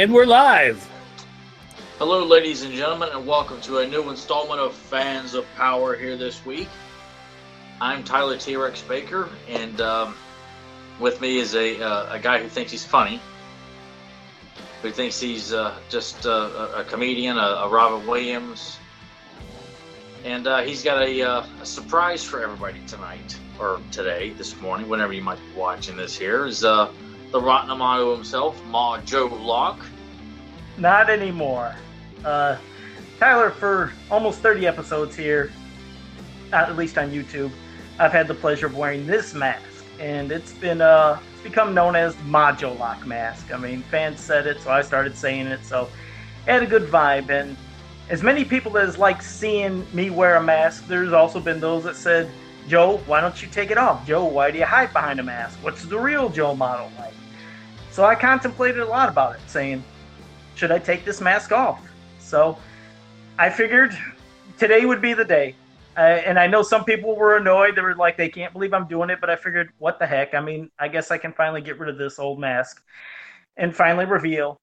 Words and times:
And 0.00 0.14
we're 0.14 0.24
live. 0.24 0.88
Hello, 1.98 2.24
ladies 2.24 2.62
and 2.62 2.72
gentlemen, 2.72 3.10
and 3.12 3.26
welcome 3.26 3.60
to 3.60 3.80
a 3.80 3.86
new 3.86 4.08
installment 4.08 4.58
of 4.58 4.72
Fans 4.72 5.34
of 5.34 5.44
Power 5.56 5.94
here 5.94 6.16
this 6.16 6.42
week. 6.46 6.70
I'm 7.82 8.02
Tyler 8.02 8.38
T. 8.38 8.56
Rex 8.56 8.80
Baker, 8.80 9.28
and 9.46 9.78
um, 9.82 10.14
with 10.98 11.20
me 11.20 11.36
is 11.36 11.54
a, 11.54 11.82
uh, 11.82 12.14
a 12.14 12.18
guy 12.18 12.42
who 12.42 12.48
thinks 12.48 12.72
he's 12.72 12.82
funny, 12.82 13.20
who 14.80 14.90
thinks 14.90 15.20
he's 15.20 15.52
uh, 15.52 15.78
just 15.90 16.24
uh, 16.24 16.70
a, 16.76 16.82
comedian, 16.84 17.36
a, 17.36 17.60
a 17.64 17.68
Robin 17.68 18.06
Williams, 18.06 18.78
and 20.24 20.46
uh, 20.46 20.62
he's 20.62 20.82
got 20.82 21.02
a, 21.02 21.20
uh, 21.20 21.44
a 21.60 21.66
surprise 21.66 22.24
for 22.24 22.42
everybody 22.42 22.80
tonight, 22.86 23.38
or 23.58 23.82
today, 23.90 24.30
this 24.30 24.58
morning, 24.62 24.88
whenever 24.88 25.12
you 25.12 25.20
might 25.20 25.36
be 25.36 25.60
watching 25.60 25.94
this 25.94 26.16
here, 26.16 26.46
is 26.46 26.64
uh, 26.64 26.90
the 27.30 27.40
Rotten 27.40 27.70
Amato 27.70 28.14
himself, 28.14 28.60
Mojo 28.64 29.44
Lock. 29.44 29.80
Not 30.76 31.10
anymore. 31.10 31.74
Uh, 32.24 32.56
Tyler, 33.18 33.50
for 33.50 33.92
almost 34.10 34.40
30 34.40 34.66
episodes 34.66 35.14
here, 35.14 35.52
at 36.52 36.76
least 36.76 36.98
on 36.98 37.10
YouTube, 37.10 37.50
I've 37.98 38.12
had 38.12 38.26
the 38.26 38.34
pleasure 38.34 38.66
of 38.66 38.76
wearing 38.76 39.06
this 39.06 39.34
mask, 39.34 39.84
and 39.98 40.32
it's 40.32 40.52
been 40.52 40.80
uh, 40.80 41.20
it's 41.34 41.42
become 41.42 41.74
known 41.74 41.94
as 41.94 42.14
Mojo 42.16 42.78
Lock 42.78 43.06
mask. 43.06 43.52
I 43.52 43.58
mean, 43.58 43.82
fans 43.82 44.20
said 44.20 44.46
it, 44.46 44.60
so 44.60 44.70
I 44.70 44.82
started 44.82 45.16
saying 45.16 45.46
it. 45.46 45.64
So, 45.64 45.88
it 46.46 46.50
had 46.50 46.62
a 46.62 46.66
good 46.66 46.84
vibe, 46.84 47.28
and 47.28 47.56
as 48.08 48.22
many 48.22 48.44
people 48.44 48.76
as 48.78 48.98
like 48.98 49.22
seeing 49.22 49.86
me 49.94 50.10
wear 50.10 50.36
a 50.36 50.42
mask, 50.42 50.86
there's 50.88 51.12
also 51.12 51.40
been 51.40 51.60
those 51.60 51.84
that 51.84 51.96
said, 51.96 52.30
Joe, 52.70 52.98
why 53.06 53.20
don't 53.20 53.42
you 53.42 53.48
take 53.48 53.72
it 53.72 53.78
off? 53.78 54.06
Joe, 54.06 54.24
why 54.24 54.52
do 54.52 54.58
you 54.58 54.64
hide 54.64 54.92
behind 54.92 55.18
a 55.18 55.24
mask? 55.24 55.58
What's 55.60 55.84
the 55.84 55.98
real 55.98 56.28
Joe 56.28 56.54
model 56.54 56.88
like? 57.00 57.12
So 57.90 58.04
I 58.04 58.14
contemplated 58.14 58.78
a 58.78 58.86
lot 58.86 59.08
about 59.08 59.34
it, 59.34 59.40
saying, 59.48 59.82
should 60.54 60.70
I 60.70 60.78
take 60.78 61.04
this 61.04 61.20
mask 61.20 61.50
off? 61.50 61.80
So 62.20 62.56
I 63.40 63.50
figured 63.50 63.98
today 64.56 64.86
would 64.86 65.02
be 65.02 65.14
the 65.14 65.24
day. 65.24 65.56
Uh, 65.96 66.22
and 66.24 66.38
I 66.38 66.46
know 66.46 66.62
some 66.62 66.84
people 66.84 67.16
were 67.16 67.38
annoyed. 67.38 67.74
They 67.74 67.82
were 67.82 67.96
like, 67.96 68.16
they 68.16 68.28
can't 68.28 68.52
believe 68.52 68.72
I'm 68.72 68.86
doing 68.86 69.10
it. 69.10 69.20
But 69.20 69.30
I 69.30 69.34
figured, 69.34 69.70
what 69.78 69.98
the 69.98 70.06
heck? 70.06 70.34
I 70.34 70.40
mean, 70.40 70.70
I 70.78 70.86
guess 70.86 71.10
I 71.10 71.18
can 71.18 71.32
finally 71.32 71.62
get 71.62 71.76
rid 71.76 71.90
of 71.90 71.98
this 71.98 72.20
old 72.20 72.38
mask 72.38 72.84
and 73.56 73.74
finally 73.74 74.04
reveal 74.04 74.60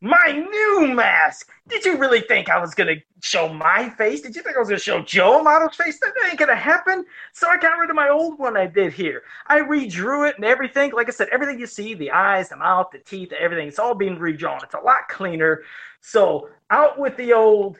my 0.00 0.32
new 0.32 0.94
mask. 0.94 1.50
Did 1.68 1.84
you 1.84 1.96
really 1.96 2.20
think 2.20 2.50
I 2.50 2.60
was 2.60 2.74
gonna 2.74 2.96
show 3.22 3.52
my 3.52 3.88
face? 3.90 4.20
Did 4.20 4.36
you 4.36 4.42
think 4.42 4.56
I 4.56 4.58
was 4.58 4.68
gonna 4.68 4.78
show 4.78 5.02
Joe 5.02 5.42
Model's 5.42 5.74
face? 5.74 5.98
That 6.00 6.12
ain't 6.28 6.38
gonna 6.38 6.54
happen. 6.54 7.04
So 7.32 7.48
I 7.48 7.56
got 7.56 7.78
rid 7.78 7.90
of 7.90 7.96
my 7.96 8.10
old 8.10 8.38
one 8.38 8.56
I 8.56 8.66
did 8.66 8.92
here. 8.92 9.22
I 9.46 9.60
redrew 9.60 10.28
it 10.28 10.36
and 10.36 10.44
everything. 10.44 10.92
Like 10.92 11.08
I 11.08 11.12
said, 11.12 11.28
everything 11.32 11.58
you 11.58 11.66
see, 11.66 11.94
the 11.94 12.10
eyes, 12.10 12.50
the 12.50 12.56
mouth, 12.56 12.88
the 12.92 12.98
teeth, 12.98 13.32
everything, 13.32 13.68
it's 13.68 13.78
all 13.78 13.94
being 13.94 14.18
redrawn. 14.18 14.60
It's 14.62 14.74
a 14.74 14.80
lot 14.80 15.08
cleaner. 15.08 15.62
So 16.02 16.50
out 16.70 16.98
with 16.98 17.16
the 17.16 17.32
old, 17.32 17.78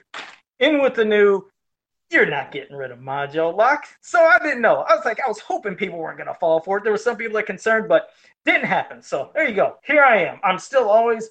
in 0.59 0.81
with 0.81 0.95
the 0.95 1.05
new. 1.05 1.43
You're 2.09 2.25
not 2.25 2.53
getting 2.53 2.77
rid 2.77 2.91
of 2.91 2.99
Mojo 2.99 3.53
Lock. 3.53 3.85
So 3.99 4.23
I 4.23 4.39
didn't 4.39 4.61
know. 4.61 4.77
I 4.77 4.95
was 4.95 5.03
like, 5.03 5.19
I 5.19 5.27
was 5.27 5.39
hoping 5.39 5.75
people 5.75 5.99
weren't 5.99 6.17
gonna 6.17 6.33
fall 6.33 6.61
for 6.61 6.77
it. 6.77 6.83
There 6.83 6.93
were 6.93 6.97
some 6.97 7.17
people 7.17 7.35
that 7.35 7.45
concerned, 7.45 7.89
but 7.89 8.11
didn't 8.45 8.65
happen. 8.65 9.01
So 9.01 9.29
there 9.35 9.47
you 9.47 9.53
go. 9.53 9.75
Here 9.83 10.03
I 10.03 10.23
am. 10.23 10.39
I'm 10.41 10.57
still 10.57 10.89
always 10.89 11.29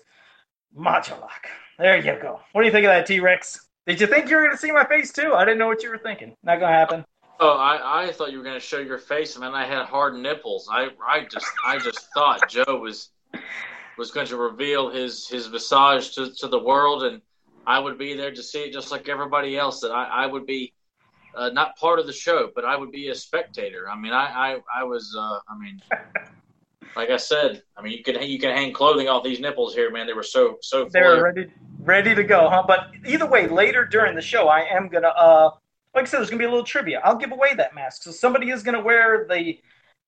Lock. 0.76 1.48
There 1.78 1.96
you 1.96 2.20
go. 2.20 2.40
What 2.52 2.62
do 2.62 2.66
you 2.66 2.72
think 2.72 2.84
of 2.84 2.90
that, 2.90 3.06
T 3.06 3.20
Rex? 3.20 3.66
Did 3.86 4.00
you 4.00 4.06
think 4.06 4.28
you 4.28 4.36
were 4.36 4.42
going 4.42 4.54
to 4.54 4.58
see 4.58 4.72
my 4.72 4.84
face 4.84 5.12
too? 5.12 5.32
I 5.34 5.44
didn't 5.44 5.58
know 5.58 5.68
what 5.68 5.82
you 5.82 5.90
were 5.90 5.98
thinking. 5.98 6.36
Not 6.42 6.58
going 6.58 6.72
to 6.72 6.76
happen. 6.78 7.04
Oh, 7.38 7.56
I, 7.56 8.04
I 8.04 8.12
thought 8.12 8.32
you 8.32 8.38
were 8.38 8.44
going 8.44 8.58
to 8.58 8.66
show 8.66 8.78
your 8.78 8.98
face, 8.98 9.36
and 9.36 9.44
I 9.44 9.66
had 9.66 9.84
hard 9.84 10.14
nipples. 10.14 10.68
I 10.70 10.88
I 11.06 11.24
just 11.24 11.46
I 11.64 11.78
just 11.78 12.08
thought 12.14 12.48
Joe 12.48 12.78
was 12.80 13.10
was 13.98 14.10
going 14.10 14.26
to 14.28 14.36
reveal 14.36 14.90
his 14.90 15.28
his 15.28 15.46
visage 15.46 16.14
to, 16.14 16.34
to 16.34 16.48
the 16.48 16.58
world, 16.58 17.04
and 17.04 17.20
I 17.66 17.78
would 17.78 17.98
be 17.98 18.14
there 18.14 18.32
to 18.32 18.42
see 18.42 18.60
it 18.60 18.72
just 18.72 18.90
like 18.90 19.08
everybody 19.08 19.56
else. 19.56 19.80
That 19.80 19.92
I, 19.92 20.24
I 20.24 20.26
would 20.26 20.46
be 20.46 20.72
uh, 21.34 21.50
not 21.50 21.76
part 21.76 21.98
of 21.98 22.06
the 22.06 22.12
show, 22.12 22.50
but 22.54 22.64
I 22.64 22.76
would 22.76 22.90
be 22.90 23.08
a 23.08 23.14
spectator. 23.14 23.88
I 23.88 23.98
mean, 23.98 24.12
I 24.12 24.54
I, 24.54 24.80
I 24.80 24.84
was 24.84 25.14
uh, 25.18 25.38
I 25.48 25.58
mean 25.58 25.80
like 26.96 27.10
I 27.10 27.18
said, 27.18 27.62
I 27.76 27.82
mean, 27.82 27.92
you 27.92 28.02
can 28.02 28.20
you 28.22 28.38
can 28.38 28.56
hang 28.56 28.72
clothing 28.72 29.08
off 29.08 29.22
these 29.22 29.38
nipples 29.38 29.74
here, 29.74 29.90
man. 29.90 30.06
They 30.06 30.14
were 30.14 30.22
so 30.22 30.56
so. 30.62 30.88
They're 30.90 31.22
ready 31.22 31.46
ready 31.80 32.14
to 32.14 32.24
go, 32.24 32.48
huh? 32.48 32.64
But 32.66 32.88
either 33.06 33.26
way, 33.26 33.46
later 33.46 33.84
during 33.84 34.16
the 34.16 34.22
show, 34.22 34.48
I 34.48 34.60
am 34.60 34.88
gonna 34.88 35.08
uh, 35.08 35.50
like 35.94 36.04
I 36.04 36.06
said, 36.06 36.18
there's 36.18 36.30
gonna 36.30 36.40
be 36.40 36.46
a 36.46 36.50
little 36.50 36.64
trivia. 36.64 37.00
I'll 37.04 37.16
give 37.16 37.32
away 37.32 37.54
that 37.54 37.74
mask, 37.74 38.02
so 38.02 38.10
somebody 38.10 38.50
is 38.50 38.62
gonna 38.62 38.80
wear 38.80 39.26
the 39.28 39.60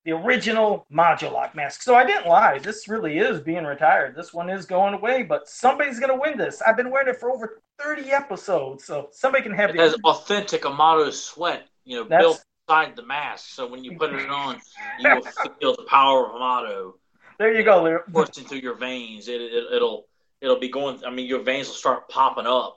the 0.05 0.13
original 0.13 0.87
Modulok 0.91 1.55
mask. 1.55 1.83
So 1.83 1.95
I 1.95 2.07
didn't 2.07 2.27
lie. 2.27 2.59
This 2.59 2.89
really 2.89 3.19
is 3.19 3.41
being 3.41 3.65
retired. 3.65 4.17
This 4.17 4.33
one 4.33 4.49
is 4.49 4.65
going 4.65 4.95
away, 4.95 5.25
but 5.25 5.47
somebody's 5.47 6.01
gonna 6.01 6.19
win 6.19 6.39
this. 6.39 6.63
I've 6.63 6.77
been 6.77 6.91
wearing 6.91 7.09
it 7.09 7.21
for 7.21 7.31
over 7.31 7.61
30 7.79 8.11
episodes, 8.11 8.85
so 8.85 9.09
somebody 9.13 9.43
can 9.43 9.53
have 9.53 9.71
it. 9.71 9.77
Has 9.77 9.95
authentic 10.05 10.65
Amato 10.65 11.11
sweat, 11.11 11.67
you 11.85 11.97
know, 11.97 12.09
That's, 12.09 12.23
built 12.23 12.45
inside 12.69 12.97
the 12.97 13.03
mask. 13.03 13.51
So 13.51 13.67
when 13.67 13.85
you 13.85 13.97
put 13.97 14.13
it 14.13 14.21
mm-hmm. 14.21 14.33
on, 14.33 14.61
you 15.01 15.15
will 15.15 15.53
feel 15.61 15.77
the 15.77 15.85
power 15.89 16.27
of 16.27 16.35
Amato. 16.35 16.97
There 17.39 17.53
you 17.53 17.63
go, 17.65 17.83
Lear. 17.83 18.05
Coursing 18.13 18.45
through 18.45 18.59
your 18.59 18.75
veins. 18.75 19.29
It, 19.29 19.41
it, 19.41 19.65
it'll 19.75 20.07
it'll 20.41 20.59
be 20.59 20.69
going. 20.69 21.05
I 21.05 21.11
mean, 21.11 21.27
your 21.27 21.41
veins 21.41 21.69
will 21.69 21.75
start 21.75 22.09
popping 22.09 22.47
up 22.47 22.77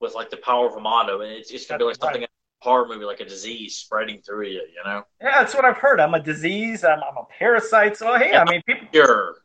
with 0.00 0.14
like 0.14 0.30
the 0.30 0.38
power 0.38 0.66
of 0.66 0.76
Amato, 0.76 1.20
and 1.20 1.32
it's, 1.32 1.50
it's 1.50 1.66
gonna 1.66 1.78
be 1.78 1.84
like 1.84 1.96
something 1.96 2.22
right. 2.22 2.30
in 2.30 2.62
a 2.62 2.64
horror 2.64 2.88
movie, 2.88 3.04
like 3.04 3.20
a 3.20 3.24
disease 3.24 3.76
spreading 3.76 4.20
through 4.22 4.46
you. 4.46 4.62
You 4.62 4.84
know? 4.84 5.04
Yeah, 5.20 5.42
that's 5.42 5.54
what 5.54 5.64
I've 5.64 5.76
heard. 5.76 6.00
I'm 6.00 6.14
a 6.14 6.22
disease. 6.22 6.84
I'm, 6.84 6.98
I'm 6.98 7.16
a 7.18 7.26
parasite. 7.38 7.96
So 7.96 8.16
hey, 8.16 8.30
yeah, 8.30 8.42
I 8.42 8.50
mean, 8.50 8.62
people. 8.66 8.88
Cure. 8.90 9.36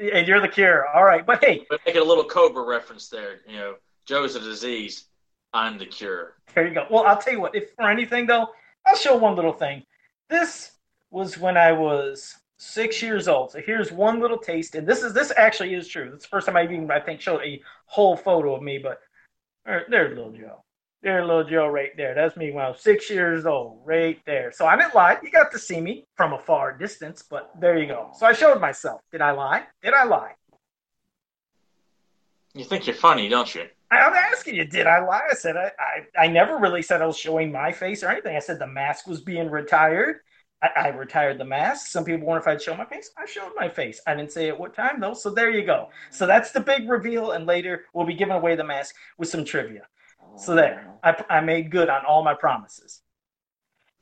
And 0.00 0.26
you're 0.26 0.40
the 0.40 0.48
cure. 0.48 0.88
All 0.88 1.04
right, 1.04 1.24
but 1.24 1.44
hey, 1.44 1.66
but 1.68 1.80
make 1.84 1.94
it 1.94 2.02
a 2.02 2.04
little 2.04 2.24
Cobra 2.24 2.64
reference 2.64 3.08
there. 3.08 3.40
You 3.46 3.56
know, 3.56 3.74
Joe's 4.06 4.34
a 4.34 4.40
disease. 4.40 5.04
I'm 5.52 5.78
the 5.78 5.86
cure. 5.86 6.36
There 6.54 6.66
you 6.66 6.74
go. 6.74 6.86
Well, 6.90 7.04
I'll 7.04 7.18
tell 7.18 7.34
you 7.34 7.40
what. 7.40 7.54
If 7.54 7.74
for 7.74 7.88
anything 7.88 8.26
though, 8.26 8.48
I'll 8.86 8.96
show 8.96 9.16
one 9.16 9.36
little 9.36 9.52
thing. 9.52 9.84
This 10.28 10.72
was 11.10 11.38
when 11.38 11.56
I 11.56 11.72
was 11.72 12.36
six 12.56 13.02
years 13.02 13.26
old. 13.26 13.52
So 13.52 13.60
here's 13.60 13.90
one 13.90 14.20
little 14.20 14.38
taste, 14.38 14.74
and 14.74 14.86
this 14.86 15.02
is 15.02 15.12
this 15.12 15.32
actually 15.36 15.74
is 15.74 15.88
true. 15.88 16.12
It's 16.14 16.24
the 16.24 16.28
first 16.28 16.46
time 16.46 16.56
I 16.56 16.64
even 16.64 16.90
I 16.90 17.00
think 17.00 17.20
showed 17.20 17.42
a 17.42 17.60
whole 17.86 18.16
photo 18.16 18.54
of 18.54 18.62
me, 18.62 18.78
but 18.78 19.00
there, 19.64 19.86
there's 19.88 20.16
little 20.16 20.32
Joe. 20.32 20.62
There's 21.02 21.26
little 21.26 21.44
Joe 21.44 21.68
right 21.68 21.96
there. 21.96 22.14
That's 22.14 22.36
me 22.36 22.50
when 22.52 22.64
I 22.64 22.68
was 22.68 22.80
six 22.80 23.08
years 23.08 23.46
old, 23.46 23.80
right 23.84 24.20
there. 24.26 24.52
So 24.52 24.66
I 24.66 24.76
didn't 24.76 24.94
lie. 24.94 25.16
You 25.22 25.30
got 25.30 25.50
to 25.52 25.58
see 25.58 25.80
me 25.80 26.04
from 26.14 26.34
a 26.34 26.38
far 26.38 26.76
distance, 26.76 27.24
but 27.28 27.50
there 27.58 27.78
you 27.78 27.86
go. 27.86 28.10
So 28.18 28.26
I 28.26 28.34
showed 28.34 28.60
myself. 28.60 29.00
Did 29.10 29.22
I 29.22 29.30
lie? 29.30 29.64
Did 29.82 29.94
I 29.94 30.04
lie? 30.04 30.32
You 32.54 32.64
think 32.64 32.86
you're 32.86 32.96
funny, 32.96 33.28
don't 33.28 33.54
you? 33.54 33.66
I'm 33.90 34.14
asking 34.14 34.54
you, 34.54 34.64
did 34.64 34.86
I 34.86 35.04
lie? 35.04 35.22
I 35.30 35.34
said 35.34 35.56
I, 35.56 35.72
I, 35.78 36.24
I 36.24 36.26
never 36.28 36.58
really 36.58 36.82
said 36.82 37.02
I 37.02 37.06
was 37.06 37.18
showing 37.18 37.50
my 37.50 37.72
face 37.72 38.02
or 38.02 38.08
anything. 38.08 38.36
I 38.36 38.40
said 38.40 38.58
the 38.58 38.66
mask 38.66 39.06
was 39.06 39.20
being 39.20 39.50
retired. 39.50 40.20
I, 40.62 40.68
I, 40.76 40.88
retired 40.88 41.38
the 41.38 41.44
mask. 41.44 41.86
Some 41.86 42.04
people 42.04 42.26
wonder 42.26 42.40
if 42.40 42.46
I'd 42.46 42.62
show 42.62 42.76
my 42.76 42.84
face. 42.84 43.10
I 43.16 43.24
showed 43.26 43.52
my 43.56 43.68
face. 43.68 44.00
I 44.06 44.14
didn't 44.14 44.30
say 44.30 44.48
at 44.48 44.60
what 44.60 44.74
time 44.74 45.00
though. 45.00 45.14
So 45.14 45.30
there 45.30 45.50
you 45.50 45.64
go. 45.64 45.88
So 46.10 46.26
that's 46.26 46.52
the 46.52 46.60
big 46.60 46.88
reveal, 46.88 47.32
and 47.32 47.46
later 47.46 47.86
we'll 47.94 48.06
be 48.06 48.14
giving 48.14 48.34
away 48.34 48.56
the 48.56 48.64
mask 48.64 48.94
with 49.18 49.28
some 49.28 49.44
trivia. 49.44 49.86
So 50.36 50.54
there, 50.54 50.86
oh. 50.86 50.98
I, 51.02 51.38
I 51.38 51.40
made 51.40 51.70
good 51.70 51.88
on 51.88 52.04
all 52.04 52.22
my 52.22 52.34
promises. 52.34 53.00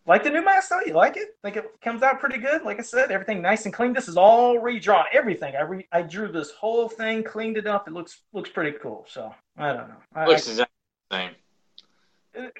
Like 0.09 0.25
the 0.25 0.31
new 0.31 0.43
mask 0.43 0.71
though? 0.71 0.81
You 0.81 0.95
like 0.95 1.19
it? 1.19 1.37
Think 1.43 1.57
it 1.57 1.71
comes 1.83 2.03
out 2.03 2.19
pretty 2.19 2.39
good? 2.39 2.63
Like 2.63 2.79
I 2.79 2.83
said, 2.83 3.11
everything 3.11 3.43
nice 3.43 3.67
and 3.67 3.75
clean. 3.75 3.93
This 3.93 4.09
is 4.09 4.17
all 4.17 4.59
redrawn. 4.59 5.05
Everything. 5.13 5.55
I 5.55 5.61
re- 5.61 5.89
I 5.93 6.01
drew 6.01 6.33
this 6.33 6.51
whole 6.51 6.89
thing, 6.89 7.23
cleaned 7.23 7.59
it 7.59 7.67
up. 7.67 7.87
It 7.87 7.93
looks 7.93 8.23
looks 8.33 8.49
pretty 8.49 8.79
cool. 8.79 9.05
So 9.07 9.35
I 9.59 9.75
don't 9.75 9.89
know. 9.89 9.97
I, 10.15 10.27
looks 10.27 10.49
exactly 10.49 10.75
the 11.11 11.17
same. 11.17 11.31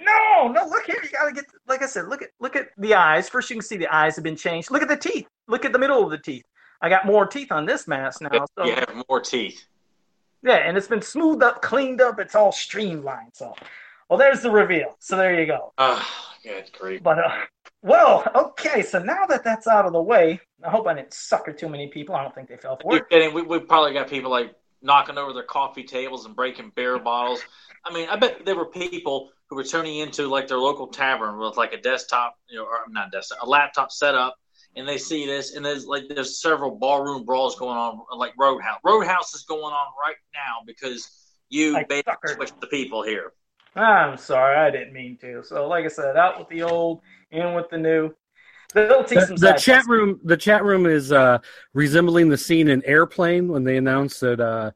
No, 0.03 0.49
no. 0.49 0.67
Look 0.67 0.85
here. 0.85 1.01
You 1.03 1.09
gotta 1.11 1.33
get. 1.33 1.47
Like 1.67 1.83
I 1.83 1.87
said, 1.87 2.09
look 2.09 2.21
at 2.21 2.29
look 2.39 2.55
at 2.55 2.69
the 2.77 2.93
eyes. 2.93 3.31
First, 3.31 3.49
you 3.49 3.57
can 3.57 3.63
see 3.63 3.79
the 3.79 3.95
eyes 3.95 4.15
have 4.17 4.25
been 4.25 4.37
changed. 4.37 4.71
Look 4.71 4.83
at 4.83 4.89
the 4.89 4.97
teeth. 4.97 5.27
Look 5.47 5.65
at 5.65 5.73
the 5.73 5.79
middle 5.79 6.05
of 6.05 6.11
the 6.11 6.19
teeth. 6.19 6.45
I 6.83 6.91
got 6.91 7.07
more 7.07 7.27
teeth 7.27 7.51
on 7.51 7.65
this 7.65 7.89
mask 7.89 8.21
now. 8.21 8.45
So. 8.59 8.67
You 8.67 8.75
have 8.75 9.05
more 9.09 9.21
teeth. 9.21 9.65
Yeah, 10.43 10.57
and 10.57 10.77
it's 10.77 10.87
been 10.87 11.03
smoothed 11.03 11.43
up, 11.43 11.63
cleaned 11.63 12.03
up. 12.03 12.21
It's 12.21 12.35
all 12.35 12.53
streamlined. 12.53 13.33
So, 13.33 13.55
well, 14.09 14.19
there's 14.19 14.43
the 14.43 14.51
reveal. 14.51 14.97
So 14.99 15.17
there 15.17 15.41
you 15.41 15.47
go. 15.47 15.73
Ah. 15.79 16.28
Uh 16.39 16.49
Good 16.49 16.71
grief. 16.73 17.03
But 17.03 17.19
uh, 17.19 17.31
well, 17.83 18.25
okay. 18.35 18.83
So 18.83 18.99
now 18.99 19.27
that 19.27 19.45
that's 19.45 19.67
out 19.67 19.87
of 19.87 19.93
the 19.93 20.03
way, 20.03 20.41
I 20.65 20.71
hope 20.71 20.87
I 20.87 20.95
didn't 20.95 21.15
sucker 21.15 21.53
too 21.53 21.69
many 21.69 21.89
people. 21.89 22.15
I 22.15 22.23
don't 22.23 22.35
think 22.35 22.49
they 22.49 22.57
fell 22.57 22.77
for 22.77 22.93
it. 22.93 22.97
You're 22.97 23.05
kidding. 23.05 23.35
We 23.35 23.43
we 23.43 23.59
probably 23.61 23.93
got 23.93 24.09
people 24.09 24.31
like 24.31 24.55
knocking 24.83 25.19
over 25.19 25.33
their 25.33 25.43
coffee 25.43 25.83
tables 25.83 26.27
and 26.27 26.37
breaking 26.37 26.73
beer 26.75 26.99
bottles. 27.05 27.43
I 27.85 27.93
mean, 27.93 28.09
I 28.09 28.17
bet 28.17 28.45
there 28.45 28.57
were 28.57 28.67
people 28.67 29.31
who 29.49 29.57
were 29.57 29.65
turning 29.65 29.99
into 29.99 30.29
like 30.29 30.49
their 30.49 30.59
local 30.59 30.89
tavern 30.89 31.39
with 31.39 31.57
like 31.57 31.73
a 31.73 31.81
desktop, 31.81 32.37
you 32.49 32.59
know, 32.59 32.65
or 32.65 32.81
not 32.89 33.11
desktop, 33.13 33.39
a 33.43 33.47
laptop 33.49 33.91
setup, 33.91 34.37
and 34.77 34.87
they 34.87 34.99
see 34.99 35.27
this, 35.27 35.55
and 35.55 35.65
there's 35.65 35.87
like 35.87 36.05
there's 36.09 36.41
several 36.41 36.77
ballroom 36.77 37.25
brawls 37.25 37.57
going 37.57 37.77
on, 37.77 38.01
like 38.17 38.33
Roadhouse. 38.39 38.79
Roadhouse 38.85 39.35
is 39.35 39.43
going 39.45 39.73
on 39.73 39.87
right 40.01 40.17
now 40.35 40.65
because 40.67 41.09
you 41.49 41.73
basically 41.89 42.35
switched 42.35 42.61
the 42.61 42.67
people 42.67 43.03
here. 43.03 43.33
I'm 43.77 44.17
sorry, 44.17 44.57
I 44.57 44.71
didn't 44.71 44.93
mean 44.93 45.17
to. 45.19 45.43
So, 45.45 45.69
like 45.69 45.85
I 45.85 45.89
said, 45.89 46.17
out 46.17 46.39
with 46.39 46.49
the 46.49 46.63
old, 46.63 47.01
in 47.31 47.55
with 47.55 47.71
the 47.71 47.79
new. 47.79 48.15
They'll 48.75 49.05
take 49.05 49.21
some 49.21 49.37
The, 49.37 49.53
the 49.53 49.53
chat 49.53 49.85
quests. 49.85 49.89
room, 49.89 50.21
the 50.25 50.37
chat 50.37 50.65
room 50.65 50.87
is 50.87 51.13
uh, 51.13 51.39
resembling 51.73 52.29
the 52.29 52.37
scene 52.37 52.69
in 52.69 52.85
Airplane 52.85 53.49
when 53.49 53.65
they 53.65 53.77
announced 53.77 54.21
that 54.21 54.41
uh, 54.41 54.73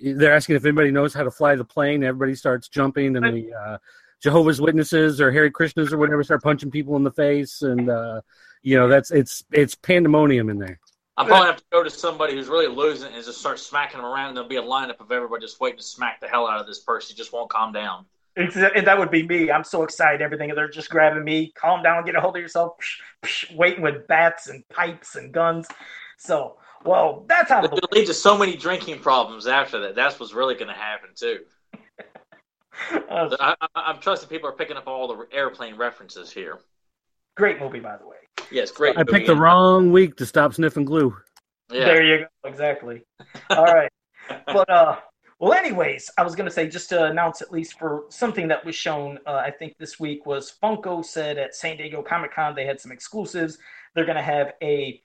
they're 0.00 0.34
asking 0.34 0.56
if 0.56 0.64
anybody 0.64 0.90
knows 0.90 1.14
how 1.14 1.24
to 1.24 1.30
fly 1.30 1.56
the 1.56 1.64
plane. 1.64 2.04
Everybody 2.04 2.34
starts 2.34 2.68
jumping, 2.68 3.16
and 3.16 3.24
the 3.24 3.52
uh, 3.52 3.78
Jehovah's 4.20 4.60
Witnesses 4.60 5.20
or 5.20 5.32
Harry 5.32 5.50
Krishnas 5.50 5.92
or 5.92 5.98
whatever 5.98 6.22
start 6.22 6.42
punching 6.42 6.70
people 6.70 6.96
in 6.96 7.02
the 7.02 7.10
face, 7.10 7.62
and 7.62 7.90
uh, 7.90 8.20
you 8.62 8.76
know 8.76 8.88
that's 8.88 9.10
it's 9.10 9.44
it's 9.52 9.74
pandemonium 9.74 10.48
in 10.48 10.58
there. 10.58 10.78
I'm 11.16 11.26
probably 11.26 11.46
have 11.46 11.58
to 11.58 11.64
go 11.70 11.82
to 11.82 11.90
somebody 11.90 12.34
who's 12.34 12.48
really 12.48 12.66
losing 12.66 13.12
and 13.12 13.24
just 13.24 13.38
start 13.38 13.60
smacking 13.60 13.98
them 13.98 14.06
around. 14.06 14.28
And 14.28 14.36
there'll 14.36 14.48
be 14.48 14.56
a 14.56 14.62
lineup 14.62 15.00
of 15.00 15.12
everybody 15.12 15.42
just 15.42 15.60
waiting 15.60 15.78
to 15.78 15.84
smack 15.84 16.20
the 16.20 16.26
hell 16.26 16.48
out 16.48 16.60
of 16.60 16.66
this 16.66 16.80
person. 16.80 17.14
He 17.14 17.16
just 17.16 17.32
won't 17.32 17.50
calm 17.50 17.72
down. 17.72 18.04
Exa- 18.38 18.72
and 18.74 18.86
that 18.86 18.98
would 18.98 19.10
be 19.10 19.26
me. 19.26 19.50
I'm 19.50 19.64
so 19.64 19.84
excited. 19.84 20.20
Everything 20.20 20.52
they're 20.54 20.68
just 20.68 20.90
grabbing 20.90 21.22
me. 21.22 21.52
Calm 21.54 21.82
down. 21.82 22.04
Get 22.04 22.16
a 22.16 22.20
hold 22.20 22.36
of 22.36 22.42
yourself. 22.42 22.72
Psh, 22.80 23.48
psh, 23.48 23.56
waiting 23.56 23.82
with 23.82 24.06
bats 24.08 24.48
and 24.48 24.68
pipes 24.68 25.14
and 25.14 25.32
guns. 25.32 25.68
So, 26.18 26.56
well, 26.84 27.24
that's 27.28 27.50
how. 27.50 27.64
It'll 27.64 27.78
lead 27.92 28.06
to 28.06 28.14
so 28.14 28.36
many 28.36 28.56
drinking 28.56 29.00
problems 29.00 29.46
after 29.46 29.80
that. 29.80 29.94
That's 29.94 30.18
what's 30.18 30.34
really 30.34 30.54
going 30.54 30.68
to 30.68 30.74
happen 30.74 31.10
too. 31.14 31.40
Uh, 33.08 33.30
I, 33.38 33.54
I, 33.60 33.66
I'm 33.76 34.00
trusting 34.00 34.28
people 34.28 34.48
are 34.48 34.52
picking 34.52 34.76
up 34.76 34.88
all 34.88 35.06
the 35.06 35.28
airplane 35.32 35.76
references 35.76 36.32
here. 36.32 36.58
great 37.36 37.60
movie, 37.60 37.78
by 37.78 37.96
the 37.96 38.04
way. 38.04 38.16
Yes, 38.50 38.72
great. 38.72 38.96
I 38.96 39.04
movie. 39.04 39.12
picked 39.12 39.26
the 39.28 39.36
wrong 39.36 39.92
week 39.92 40.16
to 40.16 40.26
stop 40.26 40.54
sniffing 40.54 40.84
glue. 40.84 41.16
Yeah. 41.70 41.84
There 41.84 42.02
you 42.02 42.18
go. 42.18 42.48
Exactly. 42.48 43.02
All 43.50 43.64
right. 43.64 43.90
but 44.46 44.68
uh 44.68 44.96
well 45.44 45.52
anyways 45.52 46.10
i 46.16 46.22
was 46.22 46.34
going 46.34 46.48
to 46.48 46.54
say 46.54 46.66
just 46.66 46.88
to 46.88 47.04
announce 47.04 47.42
at 47.42 47.52
least 47.52 47.78
for 47.78 48.04
something 48.08 48.48
that 48.48 48.64
was 48.64 48.74
shown 48.74 49.18
uh, 49.26 49.34
i 49.34 49.50
think 49.50 49.76
this 49.76 50.00
week 50.00 50.24
was 50.24 50.54
funko 50.62 51.04
said 51.04 51.36
at 51.36 51.54
san 51.54 51.76
diego 51.76 52.00
comic-con 52.02 52.54
they 52.54 52.64
had 52.64 52.80
some 52.80 52.90
exclusives. 52.90 53.58
They're 53.94 54.06
going 54.06 54.16
to 54.16 54.22
have 54.22 54.54
a 54.62 55.02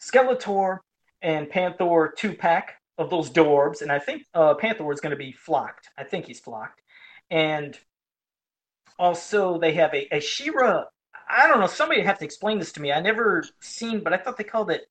skeletor 0.00 0.78
and 1.22 1.48
Panthor 1.48 2.14
two-pack 2.16 2.74
of 2.98 3.08
those 3.08 3.30
Dorbz 3.30 3.80
and 3.80 3.90
i 3.90 3.98
think 3.98 4.24
uh, 4.34 4.54
Panthor 4.54 4.92
is 4.92 5.00
going 5.00 5.12
to 5.12 5.16
be 5.16 5.32
flocked. 5.32 5.88
I 5.96 6.04
think 6.04 6.26
he's 6.26 6.40
flocked. 6.40 6.82
And 7.30 7.78
also 8.98 9.58
they 9.58 9.72
have 9.72 9.94
a, 9.94 10.06
a 10.14 10.20
She-Ra 10.20 10.84
i 11.30 11.46
don't 11.46 11.60
know 11.60 11.66
somebody 11.66 12.02
have 12.02 12.18
to 12.18 12.26
explain 12.26 12.58
this 12.58 12.72
to 12.72 12.82
me. 12.82 12.92
I 12.92 13.00
never 13.00 13.42
seen 13.60 14.00
but 14.04 14.12
i 14.12 14.18
thought 14.18 14.36
they 14.36 14.44
called 14.44 14.70
it 14.70 14.82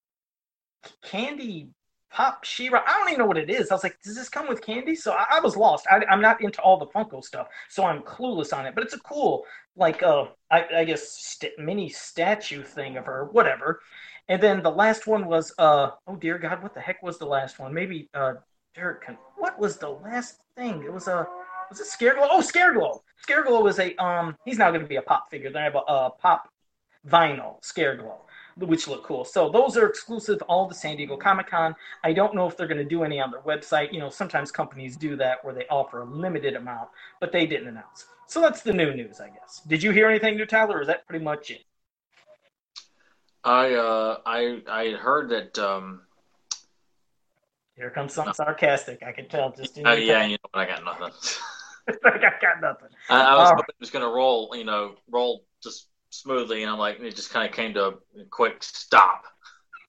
candy 1.04 1.70
pop 2.10 2.44
She-Ra. 2.44 2.82
I 2.86 2.98
don't 2.98 3.10
even 3.10 3.20
know 3.20 3.26
what 3.26 3.38
it 3.38 3.50
is. 3.50 3.70
I 3.72 3.76
was 3.76 3.84
like, 3.84 4.00
does 4.02 4.16
this 4.16 4.30
come 4.30 4.48
with 4.48 4.62
candy? 4.62 4.96
So 4.96 5.14
I, 5.14 5.26
I 5.32 5.40
was 5.40 5.56
lost. 5.56 5.86
I, 5.90 6.04
I'm 6.10 6.22
not 6.22 6.42
into 6.42 6.62
all 6.62 6.78
the 6.78 6.88
Funko 6.88 7.24
stuff, 7.24 7.48
so 7.70 7.86
I'm 7.86 8.02
clueless 8.02 8.58
on 8.58 8.66
it. 8.66 8.76
But 8.76 8.84
it's 8.84 8.94
a 8.94 9.00
cool, 9.00 9.44
like, 9.76 10.04
uh, 10.04 10.26
I, 10.50 10.66
I 10.78 10.84
guess 10.86 11.12
st- 11.12 11.58
mini 11.58 11.90
statue 11.90 12.64
thing 12.64 12.98
of 12.98 13.06
her, 13.06 13.26
whatever. 13.32 13.82
And 14.30 14.42
then 14.42 14.62
the 14.62 14.72
last 14.72 15.08
one 15.08 15.26
was, 15.26 15.54
uh, 15.58 15.92
oh 16.08 16.16
dear 16.16 16.38
God, 16.38 16.62
what 16.64 16.74
the 16.74 16.82
heck 16.82 17.02
was 17.02 17.18
the 17.18 17.26
last 17.26 17.60
one? 17.60 17.74
Maybe, 17.74 18.10
uh, 18.14 18.34
Derek, 18.76 19.06
can, 19.06 19.18
what 19.38 19.58
was 19.60 19.78
the 19.78 19.90
last 19.90 20.42
thing? 20.56 20.84
It 20.84 20.92
was 20.92 21.08
a, 21.08 21.28
was 21.70 21.80
it 21.80 21.88
Scareglow? 21.88 22.28
Oh, 22.30 22.42
Scareglow. 22.42 23.00
Scareglow 23.28 23.64
was 23.64 23.80
a, 23.80 23.96
um, 23.96 24.38
he's 24.46 24.58
now 24.58 24.70
going 24.70 24.82
to 24.82 24.88
be 24.88 24.98
a 24.98 25.02
pop 25.02 25.30
figure. 25.30 25.50
Then 25.50 25.62
I 25.62 25.66
have 25.66 25.76
a, 25.76 25.80
a 25.80 26.12
pop 26.12 26.50
vinyl 27.08 27.62
Scareglow 27.64 28.18
which 28.60 28.88
look 28.88 29.04
cool. 29.04 29.24
So 29.24 29.50
those 29.50 29.78
are 29.78 29.88
exclusive 29.88 30.42
all 30.44 30.68
to 30.68 30.74
San 30.74 30.98
Diego 30.98 31.18
Comic 31.18 31.48
Con. 31.48 31.76
I 32.04 32.14
don't 32.14 32.34
know 32.34 32.48
if 32.48 32.58
they're 32.58 32.68
going 32.68 32.78
to 32.78 32.86
do 32.86 33.04
any 33.04 33.20
on 33.20 33.32
their 33.32 33.42
website. 33.42 33.94
You 33.94 34.00
know, 34.00 34.10
sometimes 34.10 34.52
companies 34.52 34.98
do 34.98 35.16
that 35.18 35.44
where 35.44 35.54
they 35.54 35.66
offer 35.70 36.02
a 36.02 36.06
limited 36.06 36.56
amount, 36.56 36.90
but 37.20 37.32
they 37.32 37.46
didn't 37.46 37.68
announce. 37.68 38.06
So 38.28 38.42
that's 38.42 38.62
the 38.62 38.74
new 38.74 38.94
news, 38.94 39.22
I 39.22 39.30
guess. 39.30 39.62
Did 39.68 39.82
you 39.84 39.92
hear 39.92 40.10
anything 40.10 40.36
new, 40.36 40.46
Tyler? 40.46 40.78
Or 40.78 40.82
is 40.82 40.88
that 40.88 41.08
pretty 41.08 41.24
much 41.24 41.52
it? 41.52 41.64
I 43.44 43.74
uh, 43.76 44.18
I 44.26 44.62
I 44.68 44.92
heard 44.92 45.30
that. 45.30 45.58
Um, 45.58 46.02
Here 47.76 47.90
comes 47.90 48.14
something 48.14 48.34
sarcastic. 48.34 49.04
I 49.04 49.14
can 49.14 49.30
tell 49.30 49.54
just 49.54 49.78
in 49.78 49.88
uh, 49.88 49.94
yeah, 49.94 50.26
you 50.26 50.32
know 50.32 50.50
what? 50.52 50.68
I 50.68 50.76
got 50.76 50.84
nothing. 50.84 51.14
like 52.04 52.16
I 52.24 52.32
got 52.42 52.62
nothing. 52.62 52.90
I, 53.10 53.22
I 53.22 53.36
was 53.36 53.64
was 53.80 53.92
going 53.92 54.04
to 54.04 54.12
roll, 54.12 54.54
you 54.54 54.66
know, 54.66 54.96
roll 55.10 55.46
just 55.64 55.88
smoothly, 56.10 56.64
and 56.64 56.72
I'm 56.72 56.78
like, 56.78 57.00
it 57.00 57.16
just 57.16 57.32
kind 57.32 57.48
of 57.48 57.56
came 57.56 57.74
to 57.76 57.86
a 57.86 57.94
quick 58.30 58.64
stop. 58.64 59.26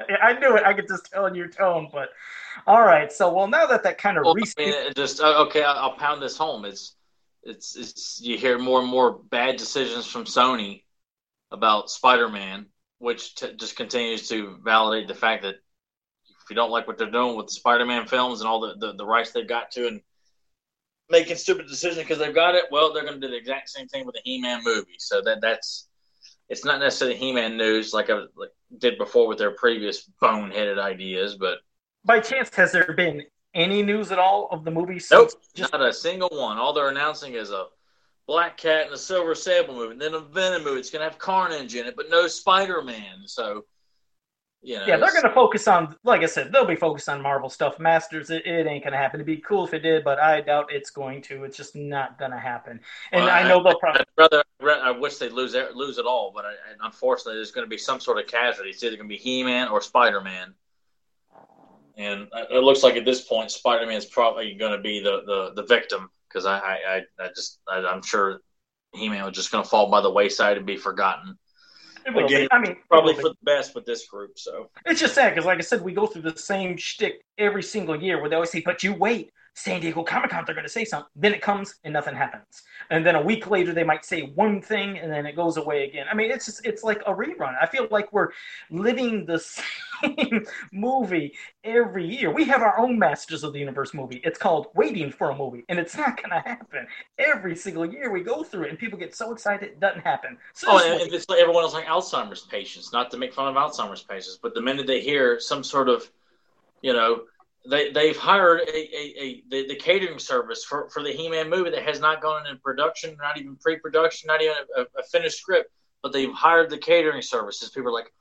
I 0.22 0.38
knew 0.38 0.56
it. 0.56 0.64
I 0.64 0.74
could 0.74 0.88
just 0.88 1.10
tell 1.10 1.26
in 1.26 1.34
your 1.34 1.48
tone, 1.48 1.88
but 1.92 2.10
all 2.66 2.82
right. 2.82 3.12
So, 3.12 3.32
well, 3.32 3.48
now 3.48 3.66
that 3.66 3.82
that 3.82 3.98
kind 3.98 4.18
of 4.18 4.24
Well, 4.24 4.34
re- 4.34 4.42
I 4.58 4.62
mean, 4.62 4.92
just 4.96 5.20
uh, 5.20 5.44
okay. 5.46 5.62
I'll, 5.62 5.76
I'll 5.76 5.96
pound 5.96 6.22
this 6.22 6.36
home. 6.36 6.64
It's 6.64 6.94
it's 7.42 7.76
it's 7.76 8.20
you 8.22 8.36
hear 8.36 8.58
more 8.58 8.80
and 8.80 8.88
more 8.88 9.12
bad 9.12 9.56
decisions 9.56 10.06
from 10.06 10.24
Sony 10.24 10.82
about 11.50 11.90
Spider-Man, 11.90 12.66
which 12.98 13.34
t- 13.34 13.54
just 13.56 13.76
continues 13.76 14.28
to 14.28 14.58
validate 14.62 15.08
the 15.08 15.14
fact 15.14 15.42
that 15.42 15.54
if 15.54 16.50
you 16.50 16.56
don't 16.56 16.70
like 16.70 16.86
what 16.86 16.98
they're 16.98 17.10
doing 17.10 17.36
with 17.36 17.46
the 17.46 17.52
Spider-Man 17.52 18.06
films 18.06 18.40
and 18.40 18.48
all 18.48 18.60
the 18.60 18.74
the, 18.78 18.94
the 18.94 19.06
rights 19.06 19.32
they've 19.32 19.48
got 19.48 19.70
to 19.72 19.86
and 19.88 20.00
making 21.10 21.36
stupid 21.36 21.66
decisions 21.66 21.98
because 21.98 22.18
they've 22.18 22.34
got 22.34 22.54
it, 22.54 22.64
well, 22.70 22.92
they're 22.92 23.04
going 23.04 23.20
to 23.20 23.26
do 23.26 23.30
the 23.30 23.36
exact 23.38 23.70
same 23.70 23.88
thing 23.88 24.04
with 24.04 24.14
the 24.14 24.20
He-Man 24.24 24.62
movie. 24.62 24.96
So 24.98 25.22
that 25.22 25.40
that's 25.40 25.87
it's 26.48 26.64
not 26.64 26.80
necessarily 26.80 27.16
He-Man 27.16 27.56
news 27.56 27.92
like 27.92 28.10
I 28.10 28.24
like 28.36 28.50
did 28.78 28.98
before 28.98 29.26
with 29.28 29.38
their 29.38 29.52
previous 29.52 30.10
boneheaded 30.22 30.78
ideas, 30.78 31.36
but 31.36 31.58
by 32.04 32.20
chance, 32.20 32.54
has 32.54 32.72
there 32.72 32.94
been 32.94 33.22
any 33.54 33.82
news 33.82 34.12
at 34.12 34.18
all 34.18 34.48
of 34.50 34.64
the 34.64 34.70
movie? 34.70 35.00
Nope, 35.10 35.30
Just 35.54 35.72
not 35.72 35.82
a 35.82 35.92
single 35.92 36.28
one. 36.28 36.58
All 36.58 36.72
they're 36.72 36.88
announcing 36.88 37.34
is 37.34 37.50
a 37.50 37.66
Black 38.26 38.56
Cat 38.56 38.86
and 38.86 38.94
a 38.94 38.98
Silver 38.98 39.34
Sable 39.34 39.74
movie, 39.74 39.92
and 39.92 40.00
then 40.00 40.14
a 40.14 40.20
Venom 40.20 40.64
movie. 40.64 40.80
It's 40.80 40.90
gonna 40.90 41.04
have 41.04 41.18
Carnage 41.18 41.74
in 41.74 41.86
it, 41.86 41.96
but 41.96 42.10
no 42.10 42.26
Spider 42.28 42.82
Man. 42.82 43.22
So, 43.26 43.64
you 44.62 44.76
know, 44.76 44.86
Yeah, 44.86 44.96
they're 44.96 45.10
going 45.10 45.22
to 45.22 45.34
focus 45.34 45.68
on, 45.68 45.96
like 46.04 46.22
I 46.22 46.26
said, 46.26 46.52
they'll 46.52 46.66
be 46.66 46.76
focused 46.76 47.08
on 47.08 47.22
Marvel 47.22 47.48
stuff. 47.48 47.78
Masters, 47.78 48.30
it, 48.30 48.44
it 48.44 48.66
ain't 48.66 48.82
going 48.82 48.92
to 48.92 48.98
happen. 48.98 49.20
It'd 49.20 49.26
be 49.26 49.36
cool 49.36 49.64
if 49.66 49.74
it 49.74 49.80
did, 49.80 50.04
but 50.04 50.18
I 50.18 50.40
doubt 50.40 50.72
it's 50.72 50.90
going 50.90 51.22
to. 51.22 51.44
It's 51.44 51.56
just 51.56 51.76
not 51.76 52.18
going 52.18 52.32
to 52.32 52.38
happen. 52.38 52.80
And 53.12 53.24
Well, 53.24 53.34
I 53.34 53.48
know 53.48 53.62
they'll 53.62 53.78
probably. 53.78 54.00
I'd 54.00 54.06
rather, 54.16 54.44
I 54.82 54.90
wish 54.90 55.18
they'd 55.18 55.32
lose 55.32 55.54
lose 55.74 55.98
it 55.98 56.06
all, 56.06 56.32
but 56.34 56.44
I, 56.44 56.52
unfortunately, 56.82 57.34
there's 57.34 57.52
going 57.52 57.66
to 57.66 57.70
be 57.70 57.78
some 57.78 58.00
sort 58.00 58.18
of 58.18 58.26
casualty. 58.26 58.70
It's 58.70 58.82
either 58.82 58.96
going 58.96 59.08
to 59.08 59.14
be 59.14 59.20
He 59.20 59.44
Man 59.44 59.68
or 59.68 59.80
Spider 59.80 60.20
Man, 60.20 60.52
and 61.96 62.28
it 62.50 62.62
looks 62.62 62.82
like 62.82 62.96
at 62.96 63.04
this 63.04 63.22
point, 63.22 63.50
Spider 63.50 63.86
Man's 63.86 64.06
probably 64.06 64.54
going 64.54 64.72
to 64.72 64.82
be 64.82 65.00
the, 65.00 65.22
the, 65.26 65.52
the 65.54 65.66
victim 65.66 66.10
because 66.28 66.46
I, 66.46 66.58
I, 66.58 66.72
I, 66.72 67.02
I 67.20 67.28
just 67.28 67.60
I, 67.68 67.78
I'm 67.78 68.02
sure 68.02 68.40
He 68.92 69.08
Man 69.08 69.24
was 69.24 69.34
just 69.34 69.52
going 69.52 69.62
to 69.62 69.70
fall 69.70 69.90
by 69.90 70.00
the 70.00 70.10
wayside 70.10 70.56
and 70.56 70.66
be 70.66 70.76
forgotten. 70.76 71.38
Again. 72.16 72.48
I 72.50 72.58
mean, 72.58 72.76
Probably 72.88 73.14
for 73.14 73.30
the 73.30 73.34
best 73.42 73.74
with 73.74 73.84
this 73.84 74.06
group. 74.06 74.38
So. 74.38 74.70
it's 74.86 75.00
just 75.00 75.14
sad 75.14 75.30
because, 75.30 75.44
like 75.44 75.58
I 75.58 75.62
said, 75.62 75.82
we 75.82 75.92
go 75.92 76.06
through 76.06 76.22
the 76.22 76.36
same 76.36 76.76
shtick 76.76 77.22
every 77.36 77.62
single 77.62 78.00
year 78.00 78.20
where 78.20 78.28
they 78.28 78.36
always 78.36 78.50
say, 78.50 78.62
"But 78.64 78.82
you 78.82 78.94
wait, 78.94 79.30
San 79.58 79.80
Diego 79.80 80.02
Comic 80.02 80.30
Con, 80.30 80.44
they're 80.46 80.54
going 80.54 80.66
to 80.66 80.70
say 80.72 80.84
something." 80.84 81.10
Then 81.16 81.34
it 81.34 81.42
comes 81.42 81.74
and 81.84 81.92
nothing 81.92 82.14
happens, 82.14 82.62
and 82.90 83.04
then 83.04 83.14
a 83.14 83.22
week 83.22 83.50
later 83.50 83.72
they 83.72 83.84
might 83.84 84.04
say 84.04 84.22
one 84.34 84.60
thing 84.62 84.98
and 84.98 85.12
then 85.12 85.26
it 85.26 85.36
goes 85.36 85.56
away 85.56 85.84
again. 85.84 86.06
I 86.10 86.14
mean, 86.14 86.30
it's 86.30 86.46
just 86.46 86.66
it's 86.66 86.82
like 86.82 87.00
a 87.06 87.14
rerun. 87.14 87.54
I 87.60 87.66
feel 87.66 87.88
like 87.90 88.12
we're 88.12 88.28
living 88.70 89.26
the 89.26 89.38
same 90.02 90.44
movie 90.72 91.34
every 91.64 92.06
year. 92.06 92.30
We 92.32 92.44
have 92.44 92.62
our 92.62 92.78
own 92.78 92.98
Masters 92.98 93.44
of 93.44 93.52
the 93.52 93.58
Universe 93.58 93.92
movie. 93.94 94.20
It's 94.24 94.38
called 94.38 94.68
Waiting 94.74 95.10
for 95.10 95.30
a 95.30 95.36
Movie, 95.36 95.64
and 95.68 95.78
it's 95.78 95.96
not 95.96 96.16
going 96.16 96.30
to 96.30 96.48
happen 96.48 96.86
every 97.18 97.56
single 97.56 97.84
year. 97.84 98.10
We 98.10 98.22
go 98.22 98.42
through 98.42 98.64
it, 98.64 98.70
and 98.70 98.78
people 98.78 98.98
get 98.98 99.14
so 99.14 99.32
excited 99.32 99.68
it 99.68 99.80
doesn't 99.80 100.02
happen. 100.02 100.38
So 100.54 100.68
Oh, 100.70 100.78
it's 100.82 101.28
like 101.28 101.40
everyone 101.40 101.64
else 101.64 101.74
like 101.74 101.86
Alzheimer's 101.86 102.42
patients, 102.42 102.92
not 102.92 103.10
to 103.10 103.16
make 103.16 103.32
fun 103.34 103.48
of 103.48 103.54
Alzheimer's 103.54 104.02
patients, 104.02 104.38
but 104.40 104.54
the 104.54 104.60
minute 104.62 104.86
they 104.86 105.00
hear 105.00 105.40
some 105.40 105.62
sort 105.64 105.88
of, 105.88 106.10
you 106.82 106.92
know, 106.92 107.22
they 107.68 107.90
they've 107.90 108.16
hired 108.16 108.60
a, 108.60 108.76
a, 108.76 109.22
a 109.22 109.42
the, 109.50 109.68
the 109.68 109.76
catering 109.76 110.18
service 110.18 110.64
for, 110.64 110.88
for 110.90 111.02
the 111.02 111.12
He-Man 111.12 111.50
movie 111.50 111.70
that 111.70 111.82
has 111.82 112.00
not 112.00 112.22
gone 112.22 112.46
into 112.46 112.58
production, 112.60 113.16
not 113.20 113.38
even 113.38 113.56
pre-production, 113.56 114.26
not 114.26 114.42
even 114.42 114.54
a, 114.76 114.82
a 114.82 115.02
finished 115.12 115.38
script, 115.38 115.70
but 116.02 116.12
they've 116.12 116.32
hired 116.32 116.70
the 116.70 116.78
catering 116.78 117.22
services. 117.22 117.70
People 117.70 117.90
are 117.90 117.92
like, 117.92 118.12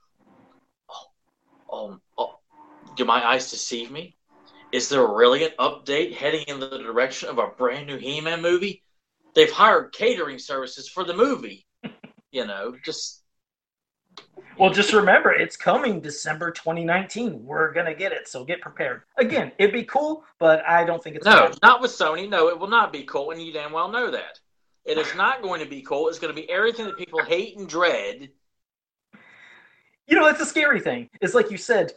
oh, 1.70 1.86
um, 1.86 2.01
oh, 2.18 2.39
do 2.96 3.06
my 3.06 3.25
eyes 3.25 3.50
deceive 3.50 3.89
me? 3.89 4.16
Is 4.74 4.89
there 4.89 5.08
really 5.08 5.46
an 5.46 5.51
update 5.60 6.13
heading 6.13 6.44
in 6.48 6.60
the 6.60 6.70
direction 6.70 7.30
of 7.30 7.38
a 7.38 7.48
brand 7.48 7.88
new 7.88 7.98
He-Man 7.98 8.42
movie? 8.42 8.84
They've 9.34 9.51
hired 9.51 9.94
catering 9.94 10.39
services 10.39 10.89
for 10.89 11.04
the 11.04 11.16
movie. 11.16 11.66
You 12.30 12.46
know, 12.46 12.75
just 12.84 13.24
Well, 14.58 14.72
just 14.72 14.92
remember, 14.92 15.32
it's 15.32 15.56
coming 15.56 16.02
December 16.02 16.50
2019. 16.50 17.46
We're 17.46 17.72
gonna 17.74 17.94
get 17.94 18.12
it, 18.12 18.28
so 18.28 18.44
get 18.44 18.60
prepared. 18.60 19.04
Again, 19.18 19.52
it'd 19.60 19.74
be 19.74 19.84
cool, 19.84 20.24
but 20.40 20.66
I 20.66 20.84
don't 20.84 21.04
think 21.04 21.16
it's 21.16 21.26
no, 21.26 21.52
not 21.62 21.80
with 21.80 21.92
Sony. 21.92 22.28
No, 22.28 22.50
it 22.50 22.60
will 22.60 22.70
not 22.70 22.92
be 22.92 23.04
cool, 23.04 23.32
and 23.32 23.42
you 23.42 23.54
damn 23.54 23.72
well 23.72 23.90
know 23.90 24.10
that. 24.10 24.40
It 24.84 24.98
is 24.98 25.14
not 25.16 25.42
going 25.42 25.60
to 25.60 25.68
be 25.68 25.82
cool. 25.82 26.08
It's 26.08 26.18
going 26.18 26.34
to 26.34 26.42
be 26.42 26.50
everything 26.50 26.86
that 26.86 26.98
people 26.98 27.22
hate 27.22 27.58
and 27.58 27.68
dread. 27.68 28.30
You 30.08 30.16
know, 30.16 30.26
that's 30.26 30.42
a 30.42 30.46
scary 30.46 30.80
thing. 30.80 31.10
It's 31.22 31.34
like 31.34 31.52
you 31.52 31.58
said. 31.58 31.94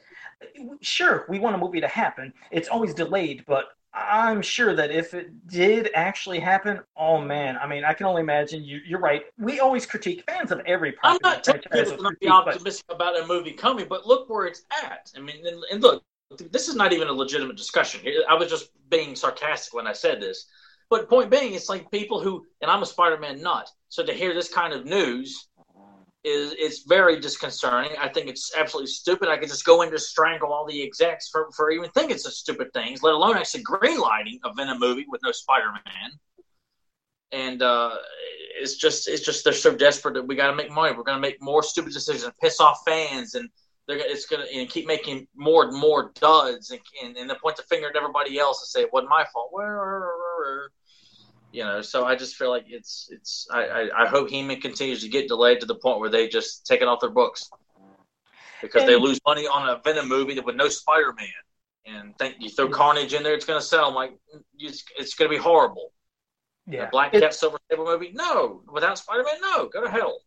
Sure, 0.81 1.27
we 1.29 1.39
want 1.39 1.55
a 1.55 1.59
movie 1.59 1.83
to 1.83 1.89
happen. 1.89 2.33
It's 2.51 2.69
always 2.69 2.95
delayed, 2.95 3.45
but 3.47 3.67
I'm 3.93 4.41
sure 4.41 4.75
that 4.77 4.91
if 4.91 5.15
it 5.15 5.49
did 5.49 5.91
actually 5.95 6.39
happen, 6.39 6.81
oh 6.97 7.21
man, 7.21 7.57
I 7.57 7.67
mean, 7.67 7.85
I 7.85 7.93
can 7.93 8.07
only 8.07 8.23
imagine. 8.23 8.63
You, 8.63 8.81
you're 8.87 9.01
right. 9.01 9.23
We 9.39 9.59
always 9.59 9.85
critique 9.85 10.23
fans 10.29 10.53
of 10.53 10.61
every. 10.61 10.95
I'm 11.03 11.19
not 11.23 11.43
telling 11.43 11.63
to 11.63 11.97
not 12.01 12.21
be 12.21 12.29
optimistic 12.29 12.85
but... 12.87 12.95
about 12.95 13.21
a 13.21 13.27
movie 13.27 13.53
coming, 13.53 13.87
but 13.89 14.07
look 14.07 14.31
where 14.31 14.47
it's 14.47 14.63
at. 14.85 15.11
I 15.17 15.21
mean, 15.21 15.45
and, 15.45 15.63
and 15.73 15.83
look, 15.83 16.05
this 16.51 16.69
is 16.69 16.77
not 16.77 16.93
even 16.93 17.09
a 17.09 17.13
legitimate 17.13 17.57
discussion. 17.57 18.01
I 18.29 18.35
was 18.35 18.49
just 18.49 18.71
being 18.91 19.17
sarcastic 19.17 19.75
when 19.75 19.87
I 19.87 19.93
said 19.93 20.21
this. 20.21 20.47
But 20.89 21.09
point 21.09 21.31
being, 21.31 21.55
it's 21.55 21.69
like 21.69 21.91
people 21.91 22.21
who, 22.21 22.47
and 22.61 22.71
I'm 22.71 22.83
a 22.83 22.87
Spider-Man 22.87 23.41
nut, 23.41 23.71
so 23.89 24.05
to 24.05 24.13
hear 24.13 24.35
this 24.35 24.53
kind 24.53 24.73
of 24.73 24.87
news 24.87 25.49
is 26.23 26.55
it's 26.59 26.83
very 26.83 27.19
disconcerting. 27.19 27.97
I 27.99 28.09
think 28.09 28.29
it's 28.29 28.53
absolutely 28.57 28.89
stupid. 28.89 29.29
I 29.29 29.39
could 29.39 29.49
just 29.49 29.65
go 29.65 29.83
in 29.83 29.91
to 29.91 29.99
strangle 29.99 30.53
all 30.53 30.67
the 30.67 30.83
execs 30.83 31.29
for, 31.29 31.51
for 31.53 31.71
even 31.71 31.89
thinking 31.91 32.19
such 32.19 32.35
stupid 32.35 32.73
things, 32.75 33.03
let 33.03 33.15
alone 33.15 33.37
actually 33.37 33.65
greenlighting 33.65 34.39
a 34.45 34.53
Venom 34.55 34.79
movie 34.79 35.07
with 35.09 35.23
no 35.25 35.33
Spider-Man. 35.33 36.11
And 37.33 37.63
uh, 37.63 37.97
it's 38.61 38.77
just 38.77 39.09
it's 39.09 39.25
just 39.25 39.45
they're 39.45 39.53
so 39.53 39.75
desperate 39.75 40.15
that 40.15 40.27
we 40.27 40.35
got 40.37 40.49
to 40.49 40.57
make 40.57 40.71
money. 40.71 40.95
We're 40.95 41.05
going 41.05 41.17
to 41.17 41.23
make 41.23 41.41
more 41.41 41.63
stupid 41.63 41.93
decisions 41.93 42.25
and 42.25 42.37
piss 42.39 42.61
off 42.61 42.83
fans, 42.85 43.35
and 43.35 43.49
they're 43.87 43.99
it's 43.99 44.27
going 44.27 44.47
to 44.47 44.67
keep 44.67 44.87
making 44.87 45.29
more 45.35 45.65
and 45.65 45.79
more 45.79 46.13
duds, 46.21 46.71
and, 46.71 46.81
and, 47.03 47.17
and 47.17 47.31
then 47.31 47.37
point 47.43 47.57
the 47.57 47.63
finger 47.63 47.89
at 47.89 47.97
everybody 47.97 48.39
else 48.39 48.61
and 48.61 48.69
say 48.69 48.83
it 48.83 48.93
wasn't 48.93 49.11
my 49.11 49.25
fault. 49.33 49.51
You 51.53 51.65
know 51.65 51.83
so 51.83 52.05
i 52.05 52.15
just 52.15 52.37
feel 52.37 52.51
like 52.51 52.65
it's 52.69 53.09
it's 53.11 53.49
i 53.53 53.65
i, 53.65 54.05
I 54.05 54.07
hope 54.07 54.31
He-Man 54.31 54.61
continues 54.61 55.03
to 55.03 55.09
get 55.09 55.27
delayed 55.27 55.61
to 55.61 55.67
the 55.67 55.75
point 55.75 55.99
where 55.99 56.09
they 56.09 56.29
just 56.29 56.65
take 56.65 56.81
it 56.81 56.89
off 56.89 57.01
their 57.01 57.11
books. 57.11 57.51
Because 58.63 58.83
and, 58.83 58.91
they 58.91 58.97
lose 58.97 59.19
money 59.27 59.47
on 59.47 59.69
a 59.69 59.81
venom 59.83 60.09
movie 60.09 60.39
with 60.39 60.55
no 60.55 60.69
spider-man. 60.69 61.29
And 61.87 62.17
think 62.19 62.37
you 62.39 62.51
throw 62.51 62.69
carnage 62.69 63.15
in 63.15 63.23
there 63.23 63.35
it's 63.35 63.47
going 63.47 63.59
to 63.59 63.67
sell. 63.67 63.89
I'm 63.89 63.95
like 63.95 64.13
it's, 64.59 64.85
it's 64.99 65.15
going 65.15 65.31
to 65.31 65.37
be 65.37 65.43
horrible. 65.43 65.93
Yeah. 66.67 66.85
The 66.85 66.91
black 66.91 67.13
cat 67.13 67.35
silver 67.35 67.59
sable 67.71 67.87
movie? 67.87 68.13
No. 68.15 68.63
Without 68.71 68.99
spider-man? 68.99 69.41
No. 69.41 69.69
Go 69.69 69.83
to 69.83 69.91
hell. 69.91 70.21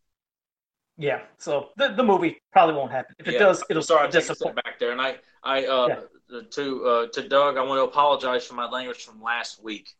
Yeah. 0.98 1.22
So 1.38 1.68
the, 1.76 1.88
the 1.88 2.02
movie 2.02 2.40
probably 2.52 2.74
won't 2.74 2.92
happen. 2.92 3.14
If 3.18 3.28
it 3.28 3.34
yeah. 3.34 3.38
does 3.38 3.62
it'll 3.70 3.82
sorry 3.82 4.10
disappoint. 4.10 4.56
back 4.56 4.78
there. 4.78 4.92
And 4.92 5.00
i 5.00 5.16
i 5.42 5.64
uh 5.64 5.88
yeah. 6.30 6.40
to 6.50 6.86
uh 6.86 7.06
to 7.08 7.28
doug 7.28 7.56
i 7.56 7.62
want 7.62 7.78
to 7.78 7.84
apologize 7.84 8.46
for 8.46 8.54
my 8.54 8.68
language 8.68 9.04
from 9.04 9.20
last 9.22 9.62
week 9.62 9.90